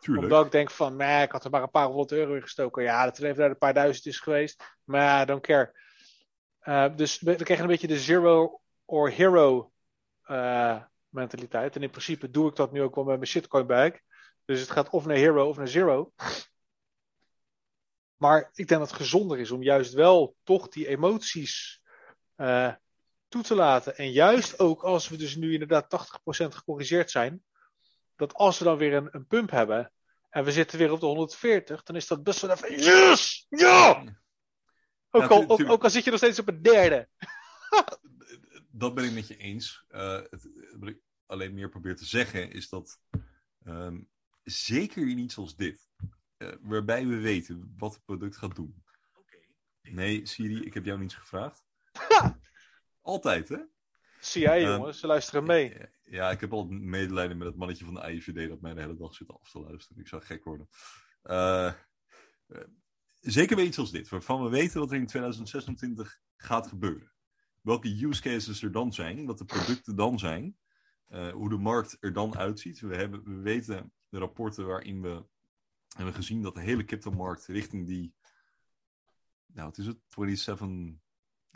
Tuurlijk. 0.00 0.24
Omdat 0.26 0.44
ik 0.46 0.52
denk 0.52 0.70
van, 0.70 0.96
nee, 0.96 1.22
ik 1.22 1.32
had 1.32 1.44
er 1.44 1.50
maar 1.50 1.62
een 1.62 1.70
paar 1.70 1.86
honderd 1.86 2.12
euro 2.12 2.34
in 2.34 2.42
gestoken. 2.42 2.82
Ja, 2.82 3.04
dat 3.04 3.16
het 3.16 3.26
even 3.26 3.40
naar 3.40 3.50
een 3.50 3.58
paar 3.58 3.74
duizend 3.74 4.06
is 4.06 4.20
geweest. 4.20 4.76
Maar 4.84 5.26
don't 5.26 5.42
care. 5.42 5.82
Uh, 6.62 6.96
dus 6.96 7.20
we 7.20 7.34
krijgen 7.34 7.64
een 7.64 7.70
beetje 7.70 7.86
de 7.86 7.98
zero 7.98 8.60
or 8.84 9.10
hero 9.10 9.72
uh, 10.26 10.82
mentaliteit. 11.14 11.76
En 11.76 11.82
in 11.82 11.90
principe 11.90 12.30
doe 12.30 12.48
ik 12.48 12.56
dat 12.56 12.72
nu 12.72 12.82
ook 12.82 12.94
wel 12.94 13.04
met 13.04 13.16
mijn 13.16 13.28
shitcoin 13.28 13.66
bag. 13.66 13.92
Dus 14.44 14.60
het 14.60 14.70
gaat 14.70 14.90
of 14.90 15.06
naar 15.06 15.16
hero 15.16 15.48
of 15.48 15.56
naar 15.56 15.68
zero. 15.68 16.12
Maar 18.16 18.50
ik 18.52 18.68
denk 18.68 18.80
dat 18.80 18.90
het 18.90 18.98
gezonder 19.00 19.38
is 19.38 19.50
om 19.50 19.62
juist 19.62 19.92
wel 19.92 20.36
toch 20.42 20.68
die 20.68 20.88
emoties 20.88 21.82
uh, 22.36 22.72
toe 23.28 23.42
te 23.42 23.54
laten. 23.54 23.96
En 23.96 24.10
juist 24.10 24.58
ook 24.58 24.82
als 24.82 25.08
we 25.08 25.16
dus 25.16 25.36
nu 25.36 25.52
inderdaad 25.52 26.08
80% 26.44 26.46
gecorrigeerd 26.48 27.10
zijn. 27.10 27.44
Dat 28.16 28.34
als 28.34 28.58
we 28.58 28.64
dan 28.64 28.76
weer 28.76 28.94
een, 28.94 29.08
een 29.10 29.26
pump 29.26 29.50
hebben. 29.50 29.92
En 30.30 30.44
we 30.44 30.52
zitten 30.52 30.78
weer 30.78 30.92
op 30.92 31.00
de 31.00 31.06
140. 31.06 31.82
Dan 31.82 31.96
is 31.96 32.06
dat 32.06 32.22
best 32.22 32.40
wel 32.40 32.50
even. 32.50 32.80
Yes! 32.80 33.46
Ja! 33.48 34.04
Ook, 35.10 35.30
al, 35.30 35.44
ook, 35.48 35.70
ook 35.70 35.82
al 35.82 35.90
zit 35.90 36.04
je 36.04 36.10
nog 36.10 36.18
steeds 36.18 36.38
op 36.38 36.48
een 36.48 36.62
derde. 36.62 37.08
dat 38.76 38.94
ben 38.94 39.04
ik 39.04 39.12
met 39.12 39.28
je 39.28 39.36
eens. 39.36 39.84
Eh, 39.88 40.20
het, 40.30 40.48
wat 40.78 40.88
ik 40.88 40.98
alleen 41.26 41.54
meer 41.54 41.68
probeer 41.68 41.96
te 41.96 42.04
zeggen 42.04 42.50
is 42.50 42.68
dat 42.68 43.00
ehm, 43.64 44.00
zeker 44.42 45.08
in 45.08 45.18
iets 45.18 45.36
als 45.36 45.56
dit, 45.56 45.88
eh, 46.36 46.52
waarbij 46.60 47.06
we 47.06 47.16
weten 47.16 47.74
wat 47.76 47.94
het 47.94 48.04
product 48.04 48.36
gaat 48.36 48.54
doen. 48.56 48.82
Nee, 49.82 50.26
Siri, 50.26 50.64
ik 50.64 50.74
heb 50.74 50.84
jou 50.84 50.98
niets 50.98 51.14
gevraagd. 51.14 51.64
Altijd, 53.00 53.48
hè? 53.48 53.58
Zie 54.20 54.42
jij, 54.42 54.62
Ehm, 54.62 54.72
jongens, 54.72 54.98
ze 54.98 55.06
luisteren 55.06 55.44
mee. 55.44 55.78
Ja, 55.78 55.88
Ja, 56.04 56.30
ik 56.30 56.40
heb 56.40 56.52
al 56.52 56.66
medelijden 56.66 57.36
met 57.36 57.46
het 57.46 57.56
mannetje 57.56 57.84
van 57.84 57.94
de 57.94 58.12
IVD 58.12 58.48
dat 58.48 58.60
mij 58.60 58.74
de 58.74 58.80
hele 58.80 58.96
dag 58.96 59.14
zit 59.14 59.28
af 59.28 59.50
te 59.50 59.60
luisteren. 59.60 60.02
Ik 60.02 60.08
zou 60.08 60.22
gek 60.22 60.44
worden. 60.44 60.68
Eh, 61.22 61.66
eh, 61.66 61.74
zeker 63.20 63.56
bij 63.56 63.64
iets 63.64 63.78
als 63.78 63.90
dit, 63.90 64.08
waarvan 64.08 64.42
we 64.42 64.48
weten 64.48 64.80
wat 64.80 64.90
er 64.90 64.96
in 64.96 65.06
2026 65.06 66.20
gaat 66.36 66.66
gebeuren. 66.66 67.13
Welke 67.64 67.88
use 68.06 68.22
cases 68.22 68.62
er 68.62 68.72
dan 68.72 68.92
zijn, 68.92 69.26
wat 69.26 69.38
de 69.38 69.44
producten 69.44 69.96
dan 69.96 70.18
zijn, 70.18 70.56
eh, 71.08 71.28
hoe 71.32 71.48
de 71.48 71.56
markt 71.56 71.96
er 72.00 72.12
dan 72.12 72.36
uitziet. 72.36 72.80
We, 72.80 72.96
hebben, 72.96 73.22
we 73.24 73.42
weten 73.42 73.92
de 74.08 74.18
rapporten 74.18 74.66
waarin 74.66 75.02
we 75.02 75.24
hebben 75.96 76.14
gezien 76.14 76.42
dat 76.42 76.54
de 76.54 76.60
hele 76.60 76.84
cryptomarkt 76.84 77.46
richting 77.46 77.86
die, 77.86 78.14
nou 79.46 79.66
wat 79.68 79.78
is 79.78 79.86
het, 79.86 79.98
27, 80.08 81.02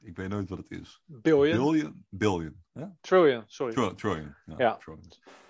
ik 0.03 0.17
weet 0.17 0.29
nooit 0.29 0.49
wat 0.49 0.59
het 0.59 0.71
is. 0.71 1.03
Billion. 1.07 2.05
Billion? 2.09 2.65
Trillion, 3.01 3.45
sorry. 3.47 3.73
Tro- 3.73 3.95
Trillion. 3.95 4.35
Ja, 4.47 4.79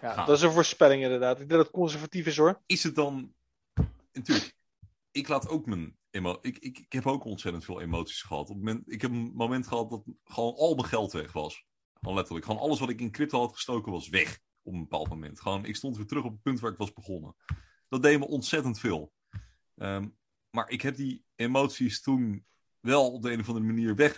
Ja. 0.01 0.25
dat 0.25 0.37
is 0.37 0.43
een 0.43 0.53
voorspelling 0.53 1.03
inderdaad. 1.03 1.33
Ik 1.33 1.39
denk 1.39 1.51
dat 1.51 1.61
het 1.67 1.71
conservatief 1.71 2.27
is 2.27 2.37
hoor. 2.37 2.63
Is 2.67 2.83
het 2.83 2.95
dan. 2.95 3.35
Natuurlijk, 4.13 4.57
ik 5.11 5.29
laat 5.29 5.49
ook 5.49 5.67
mijn. 5.67 5.97
Ik, 6.27 6.59
ik, 6.59 6.78
ik 6.78 6.93
heb 6.93 7.07
ook 7.07 7.24
ontzettend 7.24 7.65
veel 7.65 7.81
emoties 7.81 8.23
gehad. 8.23 8.51
Op 8.51 8.57
moment, 8.57 8.93
ik 8.93 9.01
heb 9.01 9.11
een 9.11 9.32
moment 9.35 9.66
gehad 9.66 9.90
dat 9.90 10.03
gewoon 10.24 10.55
al 10.55 10.74
mijn 10.74 10.89
geld 10.89 11.12
weg 11.12 11.32
was. 11.32 11.66
Gewoon 12.01 12.15
letterlijk. 12.15 12.47
Gewoon 12.47 12.61
alles 12.61 12.78
wat 12.78 12.89
ik 12.89 13.01
in 13.01 13.11
crypto 13.11 13.40
had 13.40 13.55
gestoken 13.55 13.93
was 13.93 14.09
weg. 14.09 14.39
Op 14.62 14.73
een 14.73 14.81
bepaald 14.81 15.09
moment. 15.09 15.40
Gewoon, 15.40 15.65
ik 15.65 15.77
stond 15.77 15.97
weer 15.97 16.07
terug 16.07 16.24
op 16.24 16.32
het 16.32 16.43
punt 16.43 16.61
waar 16.61 16.73
ik 16.73 16.78
was 16.78 16.93
begonnen. 16.93 17.36
Dat 17.89 18.03
deed 18.03 18.19
me 18.19 18.27
ontzettend 18.27 18.78
veel. 18.78 19.12
Ehm, 19.74 20.09
maar 20.51 20.69
ik 20.69 20.82
heb 20.82 20.97
die 20.97 21.24
emoties 21.35 22.01
toen 22.01 22.47
wel 22.81 23.12
op 23.12 23.23
de 23.23 23.32
een 23.32 23.40
of 23.40 23.49
andere 23.49 23.66
manier 23.66 23.95
weg 23.95 24.15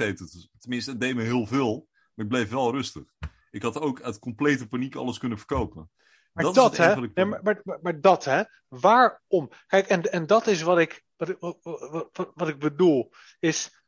Tenminste, 0.58 0.90
het 0.90 1.00
deed 1.00 1.14
me 1.14 1.22
heel 1.22 1.46
veel. 1.46 1.88
Maar 2.14 2.24
ik 2.24 2.30
bleef 2.30 2.50
wel 2.50 2.72
rustig. 2.72 3.14
Ik 3.50 3.62
had 3.62 3.80
ook 3.80 4.02
uit 4.02 4.18
complete 4.18 4.68
paniek 4.68 4.94
alles 4.94 5.18
kunnen 5.18 5.38
verkopen. 5.38 5.90
Maar 6.32 6.44
Dat 6.54 6.76
hè? 6.76 6.94
Nee, 7.14 7.24
maar, 7.42 7.60
maar, 7.82 8.00
dat, 8.00 8.24
hè? 8.24 8.42
Waarom? 8.68 9.50
Kijk, 9.66 9.86
en, 9.88 10.02
en 10.12 10.26
dat 10.26 10.46
is 10.46 10.62
wat 10.62 10.78
ik, 10.78 11.02
wat, 11.16 11.28
ik- 11.28 11.36
wat, 11.40 11.58
wat, 12.12 12.30
wat 12.34 12.48
ik 12.48 12.58
bedoel. 12.58 13.12
Is. 13.38 13.82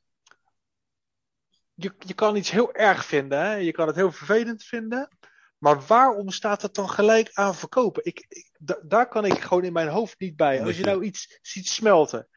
Je, 1.75 1.95
je 1.99 2.15
kan 2.15 2.37
iets 2.37 2.51
heel 2.51 2.75
erg 2.75 3.05
vinden, 3.05 3.39
hè? 3.39 3.55
Je 3.55 3.73
kan 3.73 3.87
het 3.87 3.97
heel 3.97 4.13
vervelend 4.13 4.63
vinden. 4.65 5.17
Maar 5.59 5.81
waarom 5.87 6.31
staat 6.31 6.63
het 6.63 6.75
dan 6.75 6.89
gelijk 6.91 7.31
aan 7.33 7.55
verkopen? 7.55 8.05
Ik, 8.05 8.25
ik, 8.29 8.51
da- 8.59 8.81
daar 8.83 9.09
kan 9.09 9.25
ik 9.25 9.41
gewoon 9.41 9.65
in 9.65 9.73
mijn 9.73 9.89
hoofd 9.89 10.21
niet 10.21 10.37
bij. 10.37 10.63
Als 10.63 10.71
je 10.77 10.81
je- 10.81 10.87
nou 10.87 11.05
iets 11.05 11.39
ziet 11.43 11.69
smelten. 11.69 12.29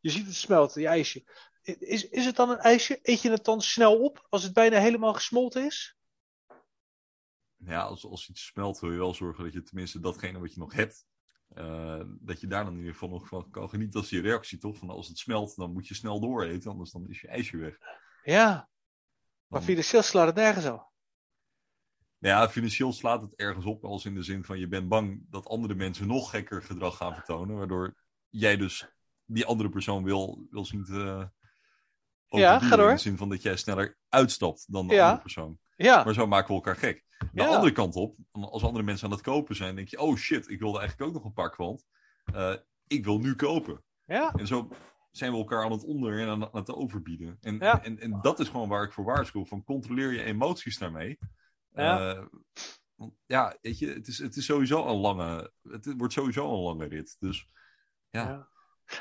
Je 0.00 0.10
ziet 0.10 0.26
het 0.26 0.34
smelten, 0.34 0.80
je 0.80 0.88
ijsje. 0.88 1.24
Is, 1.62 2.08
is 2.08 2.24
het 2.24 2.36
dan 2.36 2.50
een 2.50 2.58
ijsje? 2.58 2.98
Eet 3.02 3.22
je 3.22 3.30
het 3.30 3.44
dan 3.44 3.60
snel 3.62 3.98
op 4.00 4.26
als 4.28 4.42
het 4.42 4.52
bijna 4.52 4.78
helemaal 4.78 5.14
gesmolten 5.14 5.64
is? 5.64 5.96
Ja, 7.66 7.82
als, 7.82 8.04
als 8.06 8.28
iets 8.28 8.44
smelt, 8.46 8.78
wil 8.80 8.92
je 8.92 8.98
wel 8.98 9.14
zorgen 9.14 9.44
dat 9.44 9.52
je 9.52 9.62
tenminste 9.62 10.00
datgene 10.00 10.38
wat 10.38 10.54
je 10.54 10.60
nog 10.60 10.72
hebt, 10.72 11.06
eh, 11.48 12.02
dat 12.20 12.40
je 12.40 12.46
daar 12.46 12.64
dan 12.64 12.72
in 12.72 12.78
ieder 12.78 12.92
geval 12.92 13.08
nog 13.08 13.28
van 13.28 13.50
kan 13.50 13.68
genieten 13.68 14.00
als 14.00 14.08
die 14.08 14.20
reactie, 14.20 14.58
toch? 14.58 14.78
Van 14.78 14.90
als 14.90 15.08
het 15.08 15.18
smelt, 15.18 15.56
dan 15.56 15.72
moet 15.72 15.88
je 15.88 15.94
snel 15.94 16.20
dooreten, 16.20 16.70
anders 16.70 16.90
dan 16.90 17.08
is 17.08 17.20
je 17.20 17.28
ijsje 17.28 17.56
weg. 17.56 17.78
Ja, 18.22 18.68
maar 19.46 19.62
financieel 19.62 20.02
slaat 20.02 20.26
het 20.26 20.36
nergens 20.36 20.66
op. 20.66 20.92
Ja, 22.18 22.48
financieel 22.48 22.92
slaat 22.92 23.22
het 23.22 23.34
ergens 23.34 23.64
op, 23.64 23.84
als 23.84 24.04
in 24.04 24.14
de 24.14 24.22
zin 24.22 24.44
van 24.44 24.58
je 24.58 24.68
bent 24.68 24.88
bang 24.88 25.26
dat 25.30 25.46
andere 25.46 25.74
mensen 25.74 26.06
nog 26.06 26.30
gekker 26.30 26.62
gedrag 26.62 26.96
gaan 26.96 27.14
vertonen, 27.14 27.56
waardoor 27.56 27.94
jij 28.28 28.56
dus 28.56 28.88
die 29.24 29.46
andere 29.46 29.68
persoon 29.68 30.04
wil, 30.04 30.46
wil 30.50 30.64
zien 30.64 30.84
te 30.84 30.92
Ja, 30.92 31.30
overduwen, 32.28 32.60
ga 32.60 32.76
door. 32.76 32.88
In 32.88 32.94
de 32.96 33.00
zin 33.02 33.16
van 33.16 33.28
dat 33.28 33.42
jij 33.42 33.56
sneller 33.56 33.96
uitstapt 34.08 34.72
dan 34.72 34.86
de 34.88 34.94
Ja. 34.94 35.02
andere 35.04 35.22
persoon. 35.22 35.58
Ja, 35.76 36.04
Maar 36.04 36.14
zo 36.14 36.26
maken 36.26 36.48
we 36.48 36.54
elkaar 36.54 36.76
gek. 36.76 37.04
De 37.18 37.26
Ja. 37.32 37.46
andere 37.46 37.72
kant 37.72 37.94
op, 37.96 38.16
als 38.32 38.64
andere 38.64 38.84
mensen 38.84 39.06
aan 39.06 39.12
het 39.12 39.22
kopen 39.22 39.56
zijn, 39.56 39.74
denk 39.76 39.88
je: 39.88 39.98
oh 40.00 40.16
shit, 40.16 40.48
ik 40.50 40.60
wilde 40.60 40.78
eigenlijk 40.78 41.08
ook 41.08 41.16
nog 41.16 41.24
een 41.24 41.32
paar 41.32 41.50
kwant. 41.50 41.84
Eh, 42.24 42.54
ik 42.86 43.04
wil 43.04 43.18
nu 43.18 43.34
kopen. 43.34 43.84
ja. 44.06 44.32
En 44.32 44.46
zo 44.46 44.68
zijn 45.10 45.32
we 45.32 45.38
elkaar 45.38 45.64
aan 45.64 45.72
het 45.72 45.84
onder 45.84 46.20
en 46.20 46.28
aan, 46.28 46.48
het 46.52 46.70
overbieden. 46.70 47.38
En, 47.40 47.58
Ja. 47.58 47.82
en, 47.82 47.98
en 48.00 48.18
dat 48.22 48.40
is 48.40 48.48
gewoon 48.48 48.68
waar 48.68 48.82
ik 48.84 48.92
voor 48.92 49.04
waarschuw: 49.04 49.44
van 49.46 49.64
controleer 49.64 50.12
je 50.12 50.22
emoties 50.22 50.78
daarmee. 50.78 51.18
Ja. 51.72 52.14
Eh, 52.14 52.24
want 52.94 53.14
ja, 53.26 53.56
weet 53.60 53.78
je, 53.78 53.86
het 53.92 54.06
is, 54.08 54.18
het 54.18 54.36
is 54.36 54.44
sowieso 54.44 54.86
een 54.86 54.96
lange. 55.00 55.52
Het 55.62 55.94
wordt 55.96 56.12
sowieso 56.12 56.52
een 56.54 56.62
lange 56.62 56.86
rit. 56.86 57.16
Dus 57.18 57.46
ja. 58.10 58.48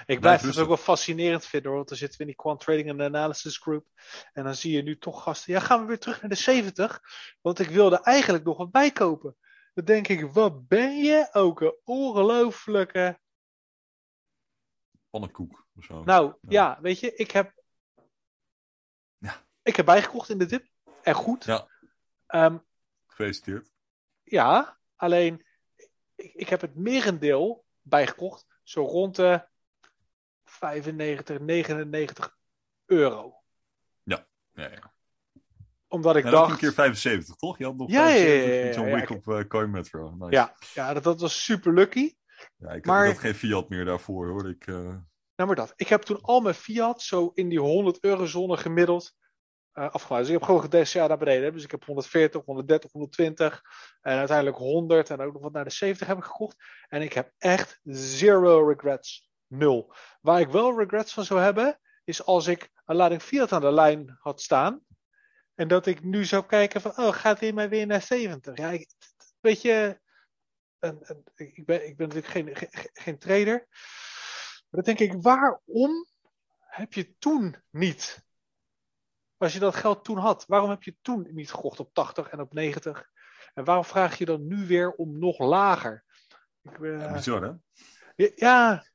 Ik 0.05 0.19
blijf 0.19 0.41
het 0.41 0.57
ook 0.57 0.67
wel 0.67 0.77
fascinerend 0.77 1.45
vinden 1.45 1.67
hoor. 1.67 1.77
Want 1.77 1.89
dan 1.89 1.97
zitten 1.97 2.17
we 2.17 2.23
in 2.23 2.29
die 2.29 2.39
Quant 2.39 2.59
Trading 2.59 2.89
and 2.89 3.01
Analysis 3.01 3.57
Group. 3.57 3.87
En 4.33 4.43
dan 4.43 4.55
zie 4.55 4.71
je 4.75 4.81
nu 4.83 4.97
toch 4.97 5.23
gasten. 5.23 5.53
Ja, 5.53 5.59
gaan 5.59 5.81
we 5.81 5.85
weer 5.87 5.99
terug 5.99 6.21
naar 6.21 6.29
de 6.29 6.35
70. 6.35 7.01
Want 7.41 7.59
ik 7.59 7.69
wilde 7.69 8.01
eigenlijk 8.01 8.43
nog 8.43 8.57
wat 8.57 8.71
bijkopen. 8.71 9.37
Dan 9.73 9.85
denk 9.85 10.07
ik, 10.07 10.31
wat 10.31 10.67
ben 10.67 10.97
je 10.97 11.29
ook 11.31 11.61
een 11.61 11.77
ongelofelijke. 11.83 13.19
pannenkoek 15.09 15.67
of 15.75 15.83
zo. 15.83 16.03
Nou 16.03 16.33
Ja. 16.41 16.49
ja, 16.49 16.81
weet 16.81 16.99
je, 16.99 17.13
ik 17.15 17.31
heb. 17.31 17.53
Ja. 19.17 19.43
Ik 19.61 19.75
heb 19.75 19.85
bijgekocht 19.85 20.29
in 20.29 20.37
de 20.37 20.45
dip. 20.45 20.67
En 21.01 21.13
goed. 21.13 21.43
Ja. 21.43 21.67
Ehm, 22.27 22.57
Gefeliciteerd. 23.05 23.71
ja, 24.23 24.77
alleen 24.95 25.45
ik, 26.15 26.33
ik 26.33 26.49
heb 26.49 26.61
het 26.61 26.75
merendeel 26.75 27.65
bijgekocht. 27.81 28.45
Zo 28.63 28.85
rond 28.85 29.15
de 29.15 29.47
95, 30.67 31.39
99 31.39 32.35
euro. 32.85 33.35
Ja, 34.03 34.25
ja. 34.53 34.91
Omdat 35.87 36.15
ik 36.15 36.23
Ja, 36.23 36.29
dat 36.29 36.39
dacht. 36.39 36.51
een 36.51 36.57
keer 36.57 36.73
75, 36.73 37.35
toch? 37.35 37.57
Je 37.57 37.63
had 37.65 37.75
nog 37.75 37.89
Ja, 37.91 38.07
ja, 38.07 38.13
ja, 38.13 38.19
75 38.19 38.59
ja, 38.59 38.65
met 38.65 38.73
zo'n 38.75 38.85
ja, 38.87 38.95
week 38.95 39.09
ja. 39.09 39.15
op 39.15 39.27
eh, 39.27 39.47
Coin 39.47 39.69
Metro. 39.71 40.15
Nice. 40.17 40.31
Ja, 40.31 40.55
ja 40.73 40.93
dat, 40.93 41.03
dat 41.03 41.21
was 41.21 41.43
super 41.43 41.73
lucky. 41.73 42.13
Ja, 42.57 42.69
ik, 42.71 42.85
Maar- 42.85 43.05
had 43.07 43.17
geen 43.17 43.35
Fiat 43.35 43.69
meer 43.69 43.85
daarvoor 43.85 44.27
hoor. 44.29 44.49
Ik, 44.49 44.67
eh, 44.67 44.75
Nou, 45.35 45.47
maar 45.49 45.55
dat. 45.55 45.73
Ik 45.75 45.87
heb 45.87 46.01
toen 46.01 46.21
al 46.21 46.39
mijn 46.41 46.55
Fiat 46.55 47.01
zo 47.01 47.31
in 47.33 47.49
die 47.49 47.59
100 47.59 48.03
euro 48.03 48.25
zone 48.25 48.57
gemiddeld 48.57 49.13
eh 49.71 49.89
afgemaakt. 49.89 50.21
Dus 50.23 50.33
ik 50.33 50.37
heb 50.39 50.47
gewoon 50.47 50.61
gedecideerd 50.61 51.07
naar 51.07 51.17
beneden. 51.17 51.43
hè. 51.43 51.51
Dus 51.51 51.63
ik 51.63 51.71
heb 51.71 51.85
140, 51.85 52.41
130, 52.45 52.91
120 52.91 53.61
en 54.01 54.17
uiteindelijk 54.17 54.57
100 54.57 55.09
en 55.09 55.21
ook 55.21 55.33
nog 55.33 55.41
wat 55.41 55.51
naar 55.53 55.63
de 55.63 55.69
70 55.69 56.07
heb 56.07 56.17
ik 56.17 56.23
gekocht. 56.23 56.55
En 56.87 57.01
ik 57.01 57.13
heb 57.13 57.31
echt 57.37 57.79
zero 57.83 58.67
regrets. 58.67 59.31
Nul. 59.57 59.93
Waar 60.21 60.39
ik 60.39 60.49
wel 60.49 60.79
regrets 60.79 61.13
van 61.13 61.23
zou 61.23 61.39
hebben, 61.39 61.79
is 62.03 62.25
als 62.25 62.47
ik 62.47 62.69
een 62.85 62.95
lading 62.95 63.21
Fiat 63.21 63.51
aan 63.51 63.61
de 63.61 63.71
lijn 63.71 64.17
had 64.19 64.41
staan. 64.41 64.81
En 65.55 65.67
dat 65.67 65.85
ik 65.85 66.03
nu 66.03 66.25
zou 66.25 66.45
kijken 66.45 66.81
van, 66.81 66.97
oh, 66.97 67.13
gaat 67.13 67.39
hij 67.39 67.53
mij 67.53 67.69
weer 67.69 67.85
naar 67.85 68.01
70? 68.01 68.57
Ja, 68.57 68.69
ik, 68.69 68.87
weet 69.39 69.61
je, 69.61 69.99
en, 70.79 71.01
en, 71.01 71.23
ik, 71.35 71.65
ben, 71.65 71.87
ik 71.87 71.97
ben 71.97 72.07
natuurlijk 72.07 72.33
geen, 72.33 72.55
geen, 72.55 72.89
geen 72.93 73.17
trader. 73.17 73.67
Maar 74.69 74.83
dan 74.83 74.95
denk 74.95 74.99
ik, 74.99 75.21
waarom 75.21 76.07
heb 76.59 76.93
je 76.93 77.17
toen 77.17 77.63
niet? 77.69 78.23
als 79.43 79.53
je 79.53 79.59
dat 79.59 79.75
geld 79.75 80.03
toen 80.03 80.17
had, 80.17 80.45
waarom 80.47 80.69
heb 80.69 80.83
je 80.83 80.95
toen 81.01 81.27
niet 81.31 81.51
gekocht 81.51 81.79
op 81.79 81.93
80 81.93 82.29
en 82.29 82.39
op 82.39 82.53
90? 82.53 83.09
En 83.53 83.63
waarom 83.63 83.85
vraag 83.85 84.17
je 84.17 84.25
dan 84.25 84.47
nu 84.47 84.67
weer 84.67 84.91
om 84.91 85.19
nog 85.19 85.39
lager? 85.39 86.03
Ik, 86.61 86.77
uh, 86.77 86.99
ja, 86.99 87.13
bizar, 87.13 87.41
hè? 88.15 88.31
Ja. 88.35 88.85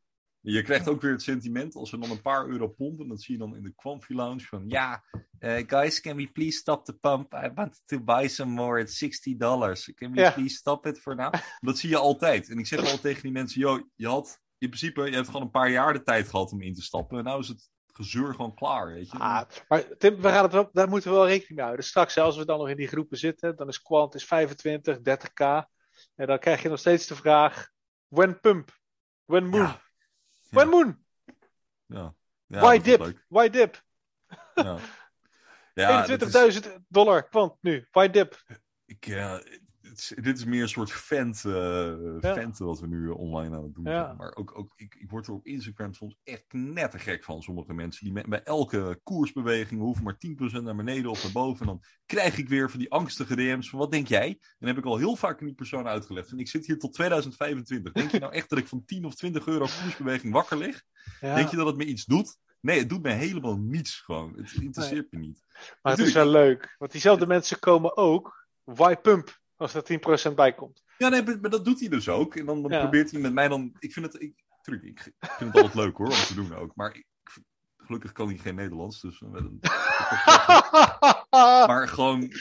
Je 0.41 0.63
krijgt 0.63 0.89
ook 0.89 1.01
weer 1.01 1.11
het 1.11 1.23
sentiment 1.23 1.75
als 1.75 1.91
we 1.91 1.99
dan 1.99 2.11
een 2.11 2.23
paar 2.23 2.47
euro 2.47 2.69
pompen. 2.69 3.09
Dat 3.09 3.23
zie 3.23 3.35
je 3.35 3.41
dan 3.41 3.57
in 3.57 3.63
de 3.63 3.73
Quamfi 3.77 4.15
Lounge 4.15 4.41
van... 4.41 4.65
Ja, 4.67 5.05
uh, 5.41 5.63
guys, 5.67 6.01
can 6.01 6.17
we 6.17 6.27
please 6.27 6.59
stop 6.59 6.85
the 6.85 6.93
pump? 6.93 7.35
I 7.35 7.51
want 7.55 7.83
to 7.85 8.01
buy 8.01 8.29
some 8.29 8.53
more 8.53 8.81
at 8.81 8.91
60 8.91 9.37
dollars. 9.37 9.93
Can 9.95 10.13
we 10.13 10.33
please 10.33 10.57
stop 10.57 10.87
it 10.87 10.99
for 10.99 11.15
now? 11.15 11.35
Dat 11.61 11.79
zie 11.79 11.89
je 11.89 11.97
altijd. 11.97 12.49
En 12.49 12.59
ik 12.59 12.67
zeg 12.67 12.91
al 12.91 12.99
tegen 12.99 13.23
die 13.23 13.33
mensen... 13.33 13.61
Yo, 13.61 13.89
je 13.95 14.07
had 14.07 14.41
in 14.59 14.69
principe... 14.69 15.05
Je 15.05 15.15
hebt 15.15 15.27
gewoon 15.27 15.43
een 15.43 15.51
paar 15.51 15.71
jaar 15.71 15.93
de 15.93 16.03
tijd 16.03 16.29
gehad 16.29 16.53
om 16.53 16.63
in 16.63 16.75
te 16.75 16.83
stappen. 16.83 17.19
En 17.19 17.25
nou 17.25 17.41
is 17.41 17.49
het 17.49 17.71
gezeur 17.99 18.35
gewoon 18.35 18.55
klaar, 18.55 18.87
weet 18.87 19.11
je. 19.11 19.19
Ah, 19.19 19.43
maar 19.69 19.97
Tim, 19.97 20.17
we 20.17 20.29
gaan 20.29 20.43
het 20.43 20.53
wel, 20.53 20.69
daar 20.73 20.89
moeten 20.89 21.11
we 21.11 21.17
wel 21.17 21.27
rekening 21.27 21.55
mee 21.55 21.65
houden. 21.65 21.85
Straks, 21.85 22.19
als 22.19 22.37
we 22.37 22.45
dan 22.45 22.59
nog 22.59 22.69
in 22.69 22.77
die 22.77 22.89
groepen 22.89 23.19
zitten, 23.19 23.57
dan 23.57 23.69
is 23.69 23.83
Quant 23.83 24.15
is 24.15 24.25
25, 24.25 24.99
30k. 24.99 25.67
En 26.15 26.27
dan 26.27 26.39
krijg 26.39 26.63
je 26.63 26.69
nog 26.69 26.79
steeds 26.79 27.07
de 27.07 27.15
vraag: 27.15 27.71
when 28.09 28.41
pump? 28.41 28.79
When? 29.25 29.53
Ja. 29.53 29.87
When 30.51 30.67
ja. 30.67 30.71
moon? 30.71 30.97
Ja. 31.87 32.15
ja 32.47 32.61
Why 32.61 32.79
dip? 32.79 33.01
Why 33.29 33.49
dip? 33.49 33.77
Ja. 34.55 34.79
ja 35.75 36.07
21.000 36.07 36.85
dollar 36.89 37.23
Quant 37.23 37.57
nu. 37.61 37.89
Why 37.95 38.09
dip? 38.09 38.37
Ik, 38.87 39.07
ja, 39.07 39.41
dit 40.07 40.39
is 40.39 40.45
meer 40.45 40.63
een 40.63 40.69
soort 40.69 40.93
vent, 40.93 41.45
uh, 41.47 41.53
ja. 42.21 42.51
wat 42.59 42.81
we 42.81 42.87
nu 42.87 43.09
online 43.09 43.57
aan 43.57 43.63
het 43.63 43.75
doen 43.75 43.85
zijn. 43.85 44.17
Maar 44.17 44.35
ook, 44.37 44.59
ook 44.59 44.73
ik, 44.77 44.95
ik 44.95 45.11
word 45.11 45.27
er 45.27 45.33
op 45.33 45.47
Instagram 45.47 45.95
soms 45.95 46.17
echt 46.25 46.45
knettergek 46.47 47.25
van. 47.25 47.43
Sommige 47.43 47.75
mensen 47.75 48.05
die 48.05 48.29
bij 48.29 48.43
elke 48.43 49.01
koersbeweging 49.03 49.81
hoeven 49.81 50.05
maar 50.05 50.17
10% 50.61 50.63
naar 50.63 50.77
beneden 50.77 51.11
of 51.11 51.23
naar 51.23 51.33
boven. 51.33 51.61
En 51.61 51.67
dan 51.67 51.83
krijg 52.07 52.39
ik 52.39 52.49
weer 52.49 52.71
van 52.71 52.79
die 52.79 52.91
angstige 52.91 53.37
DM's 53.37 53.71
van 53.71 53.79
wat 53.79 53.91
denk 53.91 54.09
jij? 54.09 54.29
En 54.29 54.57
dan 54.59 54.69
heb 54.69 54.79
ik 54.79 54.85
al 54.85 54.97
heel 54.97 55.17
vaak 55.17 55.41
aan 55.41 55.47
die 55.47 55.55
persoon 55.55 55.87
uitgelegd. 55.87 56.31
En 56.31 56.39
ik 56.39 56.49
zit 56.49 56.67
hier 56.67 56.79
tot 56.79 56.93
2025. 56.93 57.93
Denk 57.93 58.11
je 58.11 58.19
nou 58.19 58.33
echt 58.33 58.49
dat 58.49 58.59
ik 58.59 58.67
van 58.67 58.85
10 58.85 59.05
of 59.05 59.15
20 59.15 59.47
euro 59.47 59.67
koersbeweging 59.83 60.33
wakker 60.33 60.59
lig? 60.59 60.83
Denk 61.21 61.49
je 61.49 61.57
dat 61.57 61.67
het 61.67 61.77
me 61.77 61.85
iets 61.85 62.05
doet? 62.05 62.37
Nee, 62.61 62.79
het 62.79 62.89
doet 62.89 63.03
me 63.03 63.11
helemaal 63.11 63.59
niets 63.59 64.01
gewoon. 64.01 64.37
Het 64.37 64.53
interesseert 64.53 65.13
me 65.13 65.19
niet. 65.19 65.43
Maar 65.83 65.97
het 65.97 66.07
is 66.07 66.13
wel 66.13 66.27
leuk. 66.27 66.75
Want 66.79 66.93
diezelfde 66.93 67.27
mensen 67.27 67.59
komen 67.59 67.97
ook. 67.97 68.47
Why 68.65 68.95
pump? 68.95 69.39
Als 69.59 69.75
er 69.75 70.31
10% 70.31 70.35
bij 70.35 70.55
komt. 70.55 70.83
Ja, 70.99 71.09
nee, 71.09 71.23
maar 71.23 71.51
dat 71.51 71.65
doet 71.65 71.81
hij 71.81 71.89
dus 71.89 72.09
ook. 72.09 72.37
En 72.37 72.47
dan, 72.47 72.63
dan 72.63 72.81
probeert 72.81 73.11
hij 73.11 73.21
met 73.21 73.33
mij 73.33 73.49
dan. 73.49 73.77
Ik 73.79 73.93
vind 73.93 74.07
het. 74.07 74.23
Ik, 74.23 74.45
tuurlijk, 74.63 74.87
ik 74.87 75.13
vind 75.21 75.53
het 75.53 75.63
altijd 75.63 75.75
leuk 75.75 75.97
hoor, 75.97 76.07
om 76.07 76.13
te 76.13 76.35
doen 76.35 76.55
ook. 76.55 76.75
Maar 76.75 76.95
ik, 76.95 77.07
gelukkig 77.77 78.13
kan 78.13 78.29
hij 78.29 78.37
geen 78.37 78.55
Nederlands. 78.55 79.01
Dus 79.01 79.21
met 79.21 79.45
een, 79.45 79.59
maar 81.71 81.89
gewoon. 81.89 82.33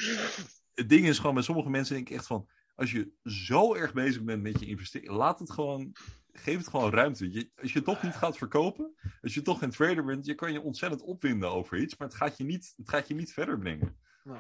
Het 0.73 0.89
ding 0.89 1.07
is 1.07 1.17
gewoon, 1.17 1.33
bij 1.33 1.43
sommige 1.43 1.69
mensen 1.69 1.95
denk 1.95 2.09
ik 2.09 2.15
echt 2.15 2.27
van. 2.27 2.49
Als 2.75 2.91
je 2.91 3.11
zo 3.23 3.75
erg 3.75 3.93
bezig 3.93 4.23
bent 4.23 4.43
met 4.43 4.59
je 4.59 4.65
investeren, 4.65 5.13
laat 5.13 5.39
het 5.39 5.51
gewoon. 5.51 5.95
Geef 6.31 6.57
het 6.57 6.67
gewoon 6.67 6.91
ruimte. 6.91 7.31
Je, 7.31 7.51
als 7.55 7.73
je 7.73 7.81
toch 7.81 8.03
niet 8.03 8.15
gaat 8.15 8.37
verkopen, 8.37 8.95
als 9.21 9.33
je 9.33 9.41
toch 9.41 9.61
een 9.61 9.71
trader 9.71 10.05
bent, 10.05 10.25
je 10.25 10.35
kan 10.35 10.51
je 10.51 10.61
ontzettend 10.61 11.01
opwinden 11.01 11.51
over 11.51 11.77
iets, 11.77 11.97
maar 11.97 12.07
het 12.07 12.17
gaat 12.17 12.37
je 12.37 12.43
niet, 12.43 12.73
het 12.75 12.89
gaat 12.89 13.07
je 13.07 13.15
niet 13.15 13.33
verder 13.33 13.57
brengen. 13.57 13.97
Nee 14.23 14.37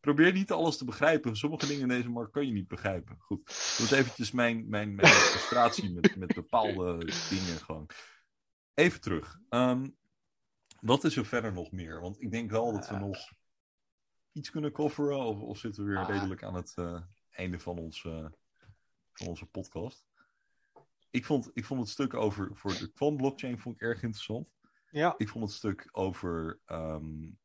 probeer 0.00 0.32
niet 0.32 0.50
alles 0.50 0.76
te 0.76 0.84
begrijpen. 0.84 1.36
Sommige 1.36 1.66
dingen 1.66 1.82
in 1.82 1.88
deze 1.88 2.08
markt 2.08 2.32
kan 2.32 2.46
je 2.46 2.52
niet 2.52 2.68
begrijpen. 2.68 3.16
Goed, 3.18 3.46
dat 3.46 3.78
was 3.78 3.90
eventjes 3.90 4.30
mijn, 4.30 4.68
mijn, 4.68 4.94
mijn 4.94 5.08
frustratie 5.30 5.92
met, 5.92 6.16
met 6.16 6.34
bepaalde 6.34 6.98
dingen 7.28 7.58
gewoon. 7.58 7.86
Even 8.74 9.00
terug. 9.00 9.38
Um, 9.48 9.96
wat 10.80 11.04
is 11.04 11.16
er 11.16 11.26
verder 11.26 11.52
nog 11.52 11.70
meer? 11.72 12.00
Want 12.00 12.22
ik 12.22 12.30
denk 12.30 12.50
wel 12.50 12.72
dat 12.72 12.88
we 12.88 12.96
nog 12.96 13.32
iets 14.32 14.50
kunnen 14.50 14.72
coveren. 14.72 15.18
Of, 15.18 15.40
of 15.40 15.58
zitten 15.58 15.84
we 15.84 15.90
weer 15.90 16.06
redelijk 16.06 16.42
aan 16.42 16.54
het 16.54 16.74
uh, 16.78 17.02
einde 17.30 17.58
van, 17.58 17.78
ons, 17.78 18.04
uh, 18.04 18.26
van 19.12 19.26
onze 19.26 19.46
podcast. 19.46 20.06
Ik 21.10 21.24
vond, 21.24 21.50
ik 21.52 21.64
vond 21.64 21.80
het 21.80 21.88
stuk 21.88 22.14
over 22.14 22.50
voor 22.52 22.72
de 22.72 22.92
Quant 22.92 23.16
blockchain 23.16 23.58
vond 23.58 23.74
ik 23.74 23.80
erg 23.80 24.02
interessant. 24.02 24.48
Ja. 24.90 25.14
Ik 25.16 25.28
vond 25.28 25.44
het 25.44 25.54
stuk 25.54 25.88
over 25.92 26.60
um, 26.66 27.38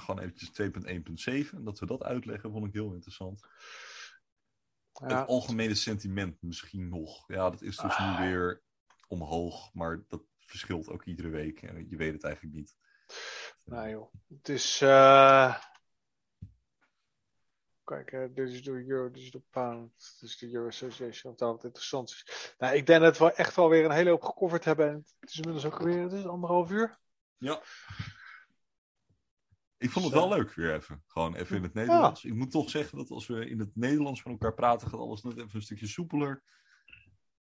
gewoon 0.00 0.20
eventjes 0.20 0.50
2.1.7. 1.52 1.62
Dat 1.62 1.78
we 1.78 1.86
dat 1.86 2.02
uitleggen, 2.02 2.50
vond 2.50 2.66
ik 2.66 2.72
heel 2.72 2.92
interessant. 2.92 3.46
Ja. 4.92 5.18
Het 5.18 5.28
algemene 5.28 5.74
sentiment 5.74 6.42
misschien 6.42 6.88
nog. 6.88 7.24
Ja, 7.26 7.50
dat 7.50 7.62
is 7.62 7.76
dus 7.76 7.98
nu 7.98 8.04
ah. 8.04 8.18
weer 8.18 8.62
omhoog, 9.08 9.74
maar 9.74 10.04
dat 10.08 10.22
verschilt 10.38 10.88
ook 10.88 11.04
iedere 11.04 11.28
week. 11.28 11.62
En 11.62 11.88
je 11.88 11.96
weet 11.96 12.12
het 12.12 12.24
eigenlijk 12.24 12.54
niet. 12.54 12.76
Nou 13.64 13.88
joh, 13.88 14.12
het 14.28 14.48
is... 14.48 14.80
Uh... 14.80 15.58
Kijk, 17.84 18.12
uh, 18.12 18.26
dit 18.34 18.48
is 18.48 18.62
de 18.62 18.70
Euro, 18.70 19.10
dit 19.10 19.22
is 19.22 19.30
de 19.30 19.42
Pound, 19.50 20.16
dit 20.20 20.30
is 20.30 20.38
de 20.38 20.52
Euro 20.52 20.66
Association, 20.66 21.32
of 21.32 21.38
dat 21.38 21.54
het 21.54 21.64
interessant 21.64 22.10
is. 22.10 22.54
Nou, 22.58 22.74
ik 22.74 22.86
denk 22.86 23.02
dat 23.02 23.18
we 23.18 23.32
echt 23.32 23.56
wel 23.56 23.68
weer 23.68 23.84
een 23.84 23.90
hele 23.90 24.10
hoop 24.10 24.22
gecoverd 24.22 24.64
hebben. 24.64 25.06
het 25.20 25.30
is 25.30 25.36
inmiddels 25.36 25.64
ook 25.64 25.78
weer, 25.78 26.02
het 26.02 26.12
is 26.12 26.26
anderhalf 26.26 26.70
uur. 26.70 26.98
Ja. 27.36 27.62
Ik 29.82 29.90
vond 29.90 30.04
het 30.04 30.14
wel 30.14 30.28
leuk 30.28 30.54
weer 30.54 30.74
even. 30.74 31.02
Gewoon 31.06 31.34
even 31.34 31.56
in 31.56 31.62
het 31.62 31.74
Nederlands. 31.74 32.24
Ik 32.24 32.34
moet 32.34 32.50
toch 32.50 32.70
zeggen 32.70 32.98
dat 32.98 33.10
als 33.10 33.26
we 33.26 33.48
in 33.48 33.58
het 33.58 33.70
Nederlands 33.74 34.22
met 34.22 34.32
elkaar 34.32 34.54
praten, 34.54 34.88
gaat 34.88 35.00
alles 35.00 35.22
net 35.22 35.36
even 35.36 35.50
een 35.52 35.62
stukje 35.62 35.86
soepeler. 35.86 36.42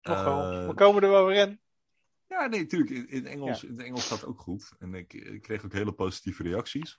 Toch 0.01 0.25
wel. 0.25 0.61
Uh, 0.61 0.67
we 0.67 0.75
komen 0.75 1.03
er 1.03 1.11
wel 1.11 1.27
weer 1.27 1.49
in. 1.49 1.61
Ja, 2.29 2.47
nee, 2.47 2.61
natuurlijk. 2.61 2.91
In, 2.91 3.09
in, 3.09 3.27
Engels, 3.27 3.65
in 3.65 3.71
het 3.77 3.87
Engels 3.87 4.07
gaat 4.07 4.21
het 4.21 4.29
ook 4.29 4.41
goed. 4.41 4.73
En 4.79 4.95
ik, 4.95 5.13
ik 5.13 5.43
kreeg 5.43 5.65
ook 5.65 5.73
hele 5.73 5.93
positieve 5.93 6.43
reacties. 6.43 6.99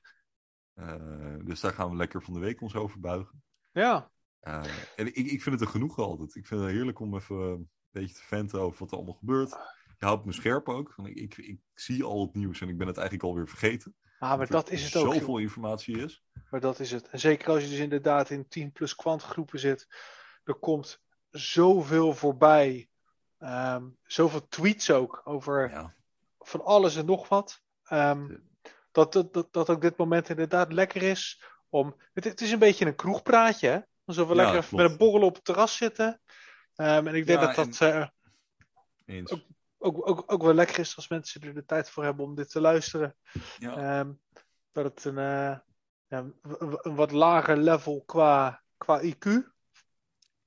Uh, 0.76 1.36
dus 1.44 1.60
daar 1.60 1.74
gaan 1.74 1.90
we 1.90 1.96
lekker 1.96 2.24
van 2.24 2.34
de 2.34 2.40
week 2.40 2.62
ons 2.62 2.76
over 2.76 3.00
buigen. 3.00 3.44
Ja. 3.72 4.12
Uh, 4.42 4.64
en 4.96 5.08
ik, 5.08 5.16
ik 5.16 5.42
vind 5.42 5.60
het 5.60 5.62
er 5.62 5.74
genoeg 5.74 5.98
altijd. 5.98 6.36
Ik 6.36 6.48
vind 6.48 6.62
het 6.62 6.70
heerlijk 6.70 7.00
om 7.00 7.16
even 7.16 7.36
een 7.36 7.70
beetje 7.92 8.16
te 8.16 8.24
venten 8.24 8.60
over 8.60 8.80
wat 8.80 8.92
er 8.92 8.98
allemaal 8.98 9.14
gebeurt. 9.14 9.50
Je 9.98 10.06
houdt 10.06 10.26
me 10.26 10.32
scherp 10.32 10.70
ook. 10.70 10.96
Want 10.96 11.10
ik, 11.10 11.18
ik, 11.18 11.38
ik 11.38 11.60
zie 11.74 12.04
al 12.04 12.26
het 12.26 12.34
nieuws 12.34 12.62
en 12.62 12.70
ik 12.70 12.78
ben 12.78 12.88
het 12.88 12.98
eigenlijk 12.98 13.28
alweer 13.28 13.48
vergeten. 13.48 13.96
Ah, 14.24 14.38
maar 14.38 14.48
dat 14.48 14.70
is 14.70 14.84
het 14.84 14.96
ook. 14.96 15.14
Zoveel 15.14 15.38
informatie 15.38 16.04
is. 16.04 16.24
Maar 16.50 16.60
dat 16.60 16.80
is 16.80 16.92
het. 16.92 17.10
En 17.10 17.20
zeker 17.20 17.50
als 17.50 17.64
je 17.64 17.70
dus 17.70 17.78
inderdaad 17.78 18.30
in 18.30 18.48
10 18.48 18.72
plus 18.72 18.96
kwantgroepen 18.96 19.60
zit. 19.60 19.88
Er 20.44 20.56
komt 20.56 21.02
zoveel 21.30 22.14
voorbij. 22.14 22.90
Um, 23.40 23.98
zoveel 24.04 24.48
tweets 24.48 24.92
ook 24.92 25.22
over 25.24 25.70
ja. 25.70 25.94
van 26.40 26.64
alles 26.64 26.96
en 26.96 27.06
nog 27.06 27.28
wat. 27.28 27.62
Um, 27.92 28.50
dat, 28.92 29.14
dat, 29.14 29.34
dat, 29.34 29.54
dat 29.54 29.70
ook 29.70 29.82
dit 29.82 29.98
moment 29.98 30.30
inderdaad 30.30 30.74
lekker 30.74 31.02
is 31.02 31.44
om. 31.70 31.96
Het, 32.14 32.24
het 32.24 32.42
is 32.42 32.52
een 32.52 32.60
beetje 32.60 32.86
een 32.86 32.96
kroegpraatje, 32.96 33.68
hè? 33.68 33.80
Alsof 34.06 34.28
we 34.28 34.36
ja, 34.36 34.52
lekker 34.52 34.76
met 34.76 34.92
een 34.92 34.98
borrel 34.98 35.28
op 35.28 35.36
het 35.36 35.44
terras 35.44 35.78
zitten. 35.78 36.22
Um, 36.76 37.08
en 37.08 37.16
ik 37.16 37.26
denk 37.26 37.42
dat 37.42 37.56
dat. 37.56 37.82
En... 37.82 38.12
Uh, 39.06 39.24
ook, 39.26 39.42
ook, 39.84 40.10
ook, 40.10 40.24
ook 40.26 40.44
wel 40.44 40.54
lekker 40.54 40.80
is 40.80 40.96
als 40.96 41.08
mensen 41.08 41.42
er 41.42 41.54
de 41.54 41.66
tijd 41.66 41.90
voor 41.90 42.04
hebben 42.04 42.26
om 42.26 42.36
dit 42.36 42.50
te 42.50 42.62
luisteren. 42.62 43.16
Ja. 43.58 44.00
Um, 44.00 44.20
dat 44.72 44.84
het 44.84 45.06
een, 45.06 45.18
uh, 45.18 45.58
ja, 46.08 46.32
een 46.42 46.96
wat 46.96 47.12
lager 47.12 47.58
level 47.58 48.04
qua, 48.06 48.64
qua 48.78 49.02
IQ. 49.04 49.52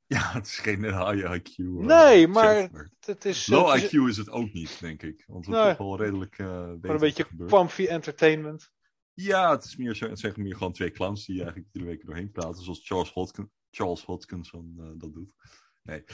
Ja, 0.07 0.33
het 0.33 0.47
is 0.47 0.59
geen 0.59 0.85
high 0.85 1.35
IQ. 1.35 1.57
Uh, 1.57 1.85
nee, 1.85 2.29
maar 2.29 2.71
het 3.01 3.25
is... 3.25 3.47
Low 3.47 3.73
het 3.73 3.83
is, 3.83 3.89
IQ 3.89 4.09
is 4.09 4.17
het 4.17 4.31
ook 4.31 4.53
niet, 4.53 4.81
denk 4.81 5.03
ik. 5.03 5.25
Want 5.27 5.47
het 5.47 5.55
is 5.55 5.63
toch 5.63 5.79
wel 5.79 5.99
redelijk 5.99 6.39
uh, 6.39 6.49
Maar 6.49 6.91
een 6.91 6.99
beetje 6.99 7.27
comfy 7.47 7.87
entertainment. 7.87 8.71
Ja, 9.13 9.51
het 9.51 9.65
is 9.65 9.77
meer, 9.77 9.95
zeg 10.13 10.37
meer 10.37 10.57
gewoon 10.57 10.73
twee 10.73 10.91
clowns 10.91 11.27
die 11.27 11.37
eigenlijk 11.37 11.69
iedere 11.73 11.93
week 11.93 12.07
doorheen 12.07 12.31
praten. 12.31 12.63
Zoals 12.63 12.87
Charles, 12.87 13.13
Hodgkin, 13.13 13.51
Charles 13.71 14.05
Hodgkinson 14.05 14.77
uh, 14.79 14.91
dat 14.95 15.13
doet. 15.13 15.33
Nee. 15.83 16.05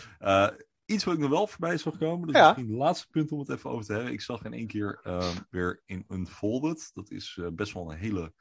Iets 0.87 1.05
wat 1.05 1.15
ik 1.15 1.21
nog 1.21 1.31
wel 1.31 1.47
voorbij 1.47 1.79
zag 1.79 1.99
komen. 1.99 2.27
Dat 2.27 2.37
is 2.37 2.43
misschien 2.43 2.69
het 2.69 2.79
laatste 2.79 3.09
punt 3.11 3.33
om 3.33 3.39
het 3.39 3.49
even 3.49 3.71
over 3.71 3.87
te 3.87 3.93
hebben. 3.93 4.13
Ik 4.13 4.21
zag 4.21 4.45
in 4.45 4.53
één 4.53 4.67
keer 4.67 5.01
uh, 5.07 5.37
weer 5.51 5.83
in 5.87 6.05
Unfolded. 6.09 6.91
Dat 6.95 7.11
is 7.11 7.37
uh, 7.41 7.49
best 7.53 7.73
wel 7.73 7.91
een 7.91 7.99
hele 7.99 8.33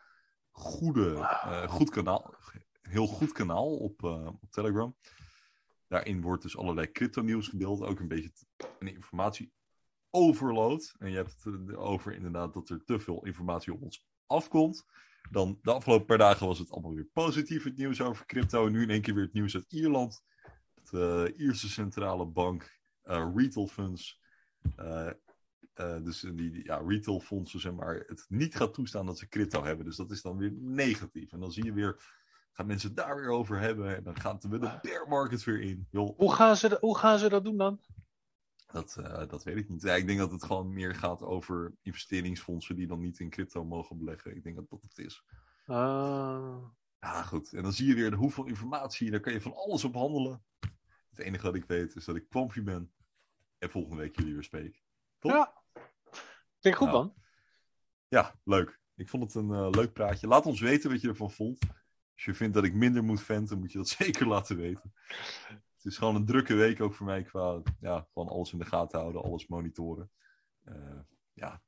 goede, 0.52 1.10
uh, 1.16 1.68
goed 1.68 1.90
kanaal. 1.90 2.36
Heel 2.82 3.08
goed 3.08 3.32
kanaal 3.32 3.78
op, 3.78 4.04
op 4.42 4.52
Telegram. 4.52 4.96
Daarin 5.88 6.22
wordt 6.22 6.44
dus 6.44 6.58
allerlei 6.58 6.92
crypto 6.92 7.22
nieuws 7.22 7.48
gedeeld. 7.48 7.82
Ook 7.82 8.00
een 8.00 8.08
beetje 8.08 8.32
een 8.80 8.96
informatie 8.96 9.52
overload. 10.10 10.96
En 10.98 11.10
je 11.10 11.16
hebt 11.16 11.44
het 11.44 11.76
over 11.76 12.14
inderdaad 12.14 12.54
dat 12.54 12.70
er 12.70 12.84
te 12.86 13.00
veel 13.00 13.26
informatie 13.26 13.74
op 13.74 13.82
ons 13.82 14.06
afkomt. 14.26 14.86
Dan 15.30 15.60
de 15.62 15.74
afgelopen 15.74 16.06
paar 16.06 16.18
dagen 16.18 16.48
was 16.48 16.60
het 16.60 16.72
allemaal 16.72 16.94
weer 16.94 17.10
positief 17.14 17.64
het 17.64 17.78
nieuws 17.78 18.02
over 18.02 18.26
crypto. 18.26 18.66
En 18.66 18.72
nu 18.72 18.82
in 18.82 18.90
één 18.90 19.02
keer 19.02 19.14
weer 19.14 19.24
het 19.24 19.34
nieuws 19.34 19.56
uit 19.56 19.66
Ierland 19.68 20.24
de 20.90 21.34
eh, 21.34 21.40
Ierse 21.40 21.70
Centrale 21.70 22.26
Bank 22.26 22.80
uh, 23.06 23.32
retail 23.36 23.68
funds. 23.68 24.22
Uh, 24.78 25.10
dus 26.04 26.20
die, 26.20 26.64
ja, 26.64 26.82
retail 26.88 27.20
fondsen, 27.20 27.60
zeg 27.60 27.74
maar, 27.74 28.04
het 28.08 28.26
niet 28.30 28.56
gaat 28.56 28.74
toestaan 28.74 29.06
dat 29.06 29.18
ze 29.18 29.28
crypto 29.28 29.64
hebben. 29.64 29.86
Dus 29.86 29.96
dat 29.96 30.12
is 30.12 30.22
dan 30.22 30.38
weer 30.38 30.52
negatief. 30.52 31.32
En 31.32 31.40
dan 31.40 31.52
zie 31.52 31.66
je 31.66 31.74
weer, 31.74 32.04
gaan 32.52 32.66
mensen 32.66 32.96
daar 32.96 33.16
weer 33.16 33.30
over 33.30 33.60
hebben. 33.60 33.96
En 33.96 34.04
dan 34.04 34.20
gaan 34.20 34.38
we 34.50 34.60
de 34.60 34.80
bear 34.82 35.08
market 35.08 35.44
weer 35.44 35.62
in. 35.62 35.88
Hoe, 35.92 36.34
gaan 36.34 36.58
ze, 36.58 36.78
hoe 36.80 36.98
gaan 36.98 37.20
ze 37.20 37.30
dat 37.30 37.44
doen 37.44 37.58
dan? 37.58 37.80
Dat, 38.72 38.98
eh, 38.98 39.28
dat 39.28 39.44
weet 39.44 39.58
ik 39.58 39.70
niet. 39.70 39.82
Ja, 39.82 39.96
ik 39.96 40.08
denk 40.08 40.20
dat 40.20 40.32
het 40.32 40.44
gewoon 40.44 40.74
meer 40.74 40.96
gaat 40.96 41.22
over 41.22 41.74
investeringsfondsen 41.82 42.76
die 42.76 42.88
dan 42.88 43.00
niet 43.00 43.20
in 43.20 43.30
crypto 43.30 43.66
mogen 43.66 43.98
beleggen. 43.98 44.36
Ik 44.36 44.44
denk 44.44 44.56
dat 44.56 44.70
dat 44.70 44.82
het 44.82 44.98
is. 44.98 45.24
Ah. 45.66 46.56
Ja, 47.02 47.24
goed. 47.24 47.54
En 47.54 47.64
dan 47.64 47.74
zie 47.74 47.88
je 47.88 47.96
weer 47.96 48.14
hoeveel 48.14 48.46
informatie. 48.46 49.12
Daar 49.12 49.20
kan 49.20 49.34
je 49.34 49.42
van 49.42 49.56
alles 49.56 49.84
op 49.84 49.94
handelen. 49.94 50.44
Het 51.10 51.20
enige 51.20 51.44
wat 51.46 51.56
ik 51.56 51.66
weet 51.66 51.96
is 51.96 52.06
dat 52.06 52.16
ik 52.16 52.30
Pompje 52.30 52.62
ben. 52.62 52.94
En 53.58 53.70
volgende 53.70 53.98
week 53.98 54.16
jullie 54.16 54.34
weer 54.34 54.44
spreek. 54.44 54.84
Top? 55.20 55.32
Ja. 55.32 55.54
Klinkt 56.60 56.80
goed, 56.80 56.88
Nou. 56.88 57.04
man. 57.04 57.14
Ja, 58.08 58.36
leuk. 58.44 58.80
Ik 58.96 59.10
vond 59.10 59.24
het 59.24 59.34
een 59.34 59.52
eh, 59.52 59.68
leuk 59.70 59.94
praatje. 59.94 60.28
Laat 60.28 60.46
ons 60.46 60.60
weten 60.60 60.92
wat 60.92 61.02
je 61.02 61.08
ervan 61.08 61.32
vond. 61.32 61.60
Als 62.14 62.26
je 62.26 62.34
vindt 62.34 62.54
dat 62.54 62.64
ik 62.64 62.74
minder 62.74 63.04
moet 63.04 63.22
venten, 63.22 63.60
moet 63.60 63.72
je 63.72 63.78
dat 63.78 63.90
zeker 64.00 64.28
laten 64.28 64.58
weten. 64.58 64.94
Het 65.76 65.86
is 65.92 65.98
gewoon 65.98 66.16
een 66.16 66.26
drukke 66.26 66.54
week 66.54 66.82
ook 66.82 66.94
voor 66.94 67.06
mij 67.06 67.24
qua 67.24 67.62
ja, 67.80 68.08
gewoon 68.14 68.30
alles 68.30 68.52
in 68.52 68.60
de 68.60 68.66
gaten 68.66 69.00
houden, 69.00 69.22
alles 69.24 69.48
monitoren. 69.48 70.12
Eh, 70.64 71.00
ja, 71.34 71.62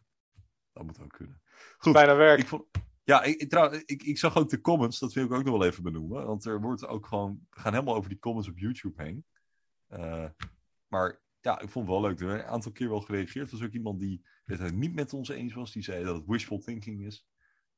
dat 0.74 0.84
moet 0.84 1.00
ook 1.02 1.14
kunnen. 1.14 1.42
Goed, 1.78 1.94
Bijna 1.94 2.16
werk. 2.16 2.40
ik 2.40 2.48
vond, 2.48 2.66
ja, 3.04 3.24
ik, 3.24 3.42
ik, 3.42 3.50
trouw, 3.50 3.72
ik, 3.86 4.04
ik 4.04 4.18
zag 4.18 4.38
ook 4.38 4.50
de 4.50 4.62
comments, 4.62 5.00
dat 5.00 5.14
wil 5.14 5.26
ik 5.26 5.32
ook 5.32 5.44
nog 5.44 5.58
wel 5.58 5.68
even 5.68 5.84
benoemen. 5.84 6.26
Want 6.26 6.46
er 6.46 6.62
wordt 6.62 6.88
ook 6.88 7.06
gewoon, 7.08 7.48
we 7.50 7.60
gaan 7.60 7.74
helemaal 7.74 7.96
over 7.96 8.10
die 8.10 8.20
comments 8.20 8.50
op 8.50 8.58
YouTube 8.58 9.04
heen. 9.04 9.26
Eh, 9.88 10.30
maar 10.88 11.22
ja, 11.42 11.60
ik 11.60 11.70
vond 11.70 11.88
het 11.88 11.96
wel 11.96 12.02
leuk. 12.02 12.20
Er 12.20 12.28
werd 12.28 12.44
een 12.44 12.50
aantal 12.50 12.72
keer 12.72 12.90
wel 12.90 13.02
gereageerd. 13.02 13.52
Er 13.52 13.58
was 13.58 13.68
ook 13.68 13.74
iemand 13.74 14.00
die 14.00 14.26
het 14.46 14.76
niet 14.76 14.94
met 14.94 15.14
ons 15.14 15.30
eens 15.30 15.54
was. 15.54 15.72
Die 15.72 15.84
zei 15.84 16.04
dat 16.04 16.16
het 16.16 16.26
wishful 16.26 16.60
thinking 16.60 17.06
is. 17.06 17.28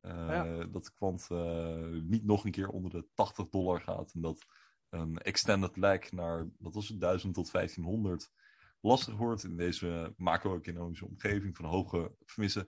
Eh, 0.01 0.11
Ja. 0.11 0.65
Dat 0.65 0.85
de 0.85 0.91
kwant 0.93 1.27
eh, 1.29 2.01
niet 2.03 2.25
nog 2.25 2.45
een 2.45 2.51
keer 2.51 2.69
onder 2.69 2.91
de 2.91 3.07
80 3.13 3.49
dollar 3.49 3.81
gaat. 3.81 4.13
En 4.13 4.21
dat 4.21 4.45
een 4.89 5.17
extended 5.17 5.77
lag 5.77 6.11
naar, 6.11 6.49
wat 6.57 6.73
was 6.73 6.87
het, 6.87 6.99
1000 6.99 7.33
tot 7.33 7.51
1500 7.51 8.31
lastig 8.79 9.15
wordt 9.15 9.43
in 9.43 9.57
deze 9.57 10.13
macro-economische 10.17 11.05
omgeving 11.05 11.55
van 11.55 11.65
hoge, 11.65 12.15
tenminste, 12.25 12.67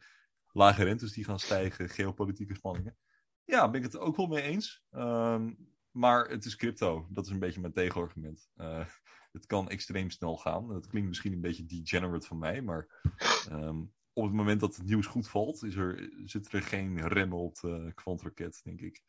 lage 0.58 0.84
rentes 0.84 1.12
die 1.14 1.24
gaan 1.24 1.40
stijgen, 1.40 1.90
geopolitieke 1.90 2.56
spanningen. 2.56 2.98
Ja, 3.44 3.70
ben 3.70 3.84
ik 3.84 3.92
het 3.92 3.98
ook 3.98 4.16
wel 4.16 4.28
mee 4.28 4.42
eens. 4.42 4.84
Ehm, 4.92 5.54
maar 5.92 6.30
het 6.30 6.46
is 6.46 6.56
crypto. 6.56 7.08
Dat 7.10 7.26
is 7.26 7.32
een 7.32 7.40
beetje 7.40 7.60
mijn 7.60 7.74
tegenargument. 7.74 8.50
Eh, 8.56 8.86
het 9.32 9.46
kan 9.46 9.70
extreem 9.70 10.10
snel 10.10 10.38
gaan. 10.38 10.68
Dat 10.68 10.88
klinkt 10.88 11.08
misschien 11.08 11.34
een 11.34 11.42
beetje 11.42 11.66
degenerate 11.66 12.28
van 12.28 12.38
mij, 12.38 12.62
maar 12.62 13.02
ehm, 13.50 13.84
op 14.14 14.24
het 14.24 14.34
moment 14.34 14.60
dat 14.60 14.76
het 14.76 14.86
nieuws 14.86 15.06
goed 15.06 15.30
valt, 15.30 15.64
is 15.64 15.76
er, 15.76 16.12
zitten 16.26 16.52
er 16.52 16.66
geen 16.66 17.08
remmen 17.08 17.38
op 17.38 17.60
de 17.60 17.92
kwantraket, 17.96 18.62
denk 18.64 18.82
ik. 18.82 19.04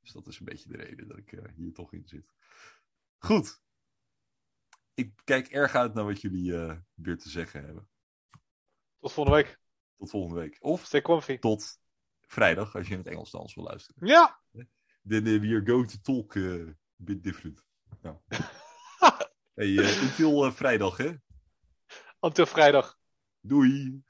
Dus 0.00 0.12
dat 0.12 0.26
is 0.26 0.38
een 0.38 0.44
beetje 0.44 0.68
de 0.68 0.76
reden 0.76 1.08
dat 1.08 1.18
ik 1.18 1.32
eh, 1.32 1.52
hier 1.54 1.72
toch 1.72 1.92
in 1.92 2.06
zit. 2.06 2.34
Goed. 3.18 3.62
Ik 4.94 5.12
kijk 5.24 5.48
erg 5.48 5.74
uit 5.74 5.94
naar 5.94 6.04
wat 6.04 6.20
jullie 6.20 6.56
eh, 6.56 6.76
weer 6.94 7.18
te 7.18 7.28
zeggen 7.28 7.64
hebben. 7.64 7.88
Tot 8.98 9.12
volgende 9.12 9.42
week. 9.42 9.64
Tot 9.96 10.10
volgende 10.10 10.40
week. 10.40 10.56
Of 10.60 10.88
tot 11.40 11.78
vrijdag, 12.20 12.74
als 12.74 12.86
je 12.86 12.92
in 12.92 12.98
het 12.98 13.08
Engels 13.08 13.30
ons 13.30 13.54
wil 13.54 13.64
luisteren. 13.64 14.06
Ja. 14.06 14.40
Then 15.08 15.26
uh, 15.26 15.40
we 15.40 15.48
are 15.54 15.66
going 15.66 15.90
to 15.90 15.98
talk 16.02 16.34
uh, 16.34 16.68
a 16.68 16.74
bit 16.96 17.22
different. 17.22 17.64
Ja. 18.02 18.20
hey, 19.54 19.68
uh, 19.68 20.02
until 20.02 20.46
uh, 20.46 20.52
vrijdag, 20.52 20.96
hè? 20.96 21.12
Until 22.20 22.46
vrijdag. 22.46 22.98
Doei! 23.40 24.02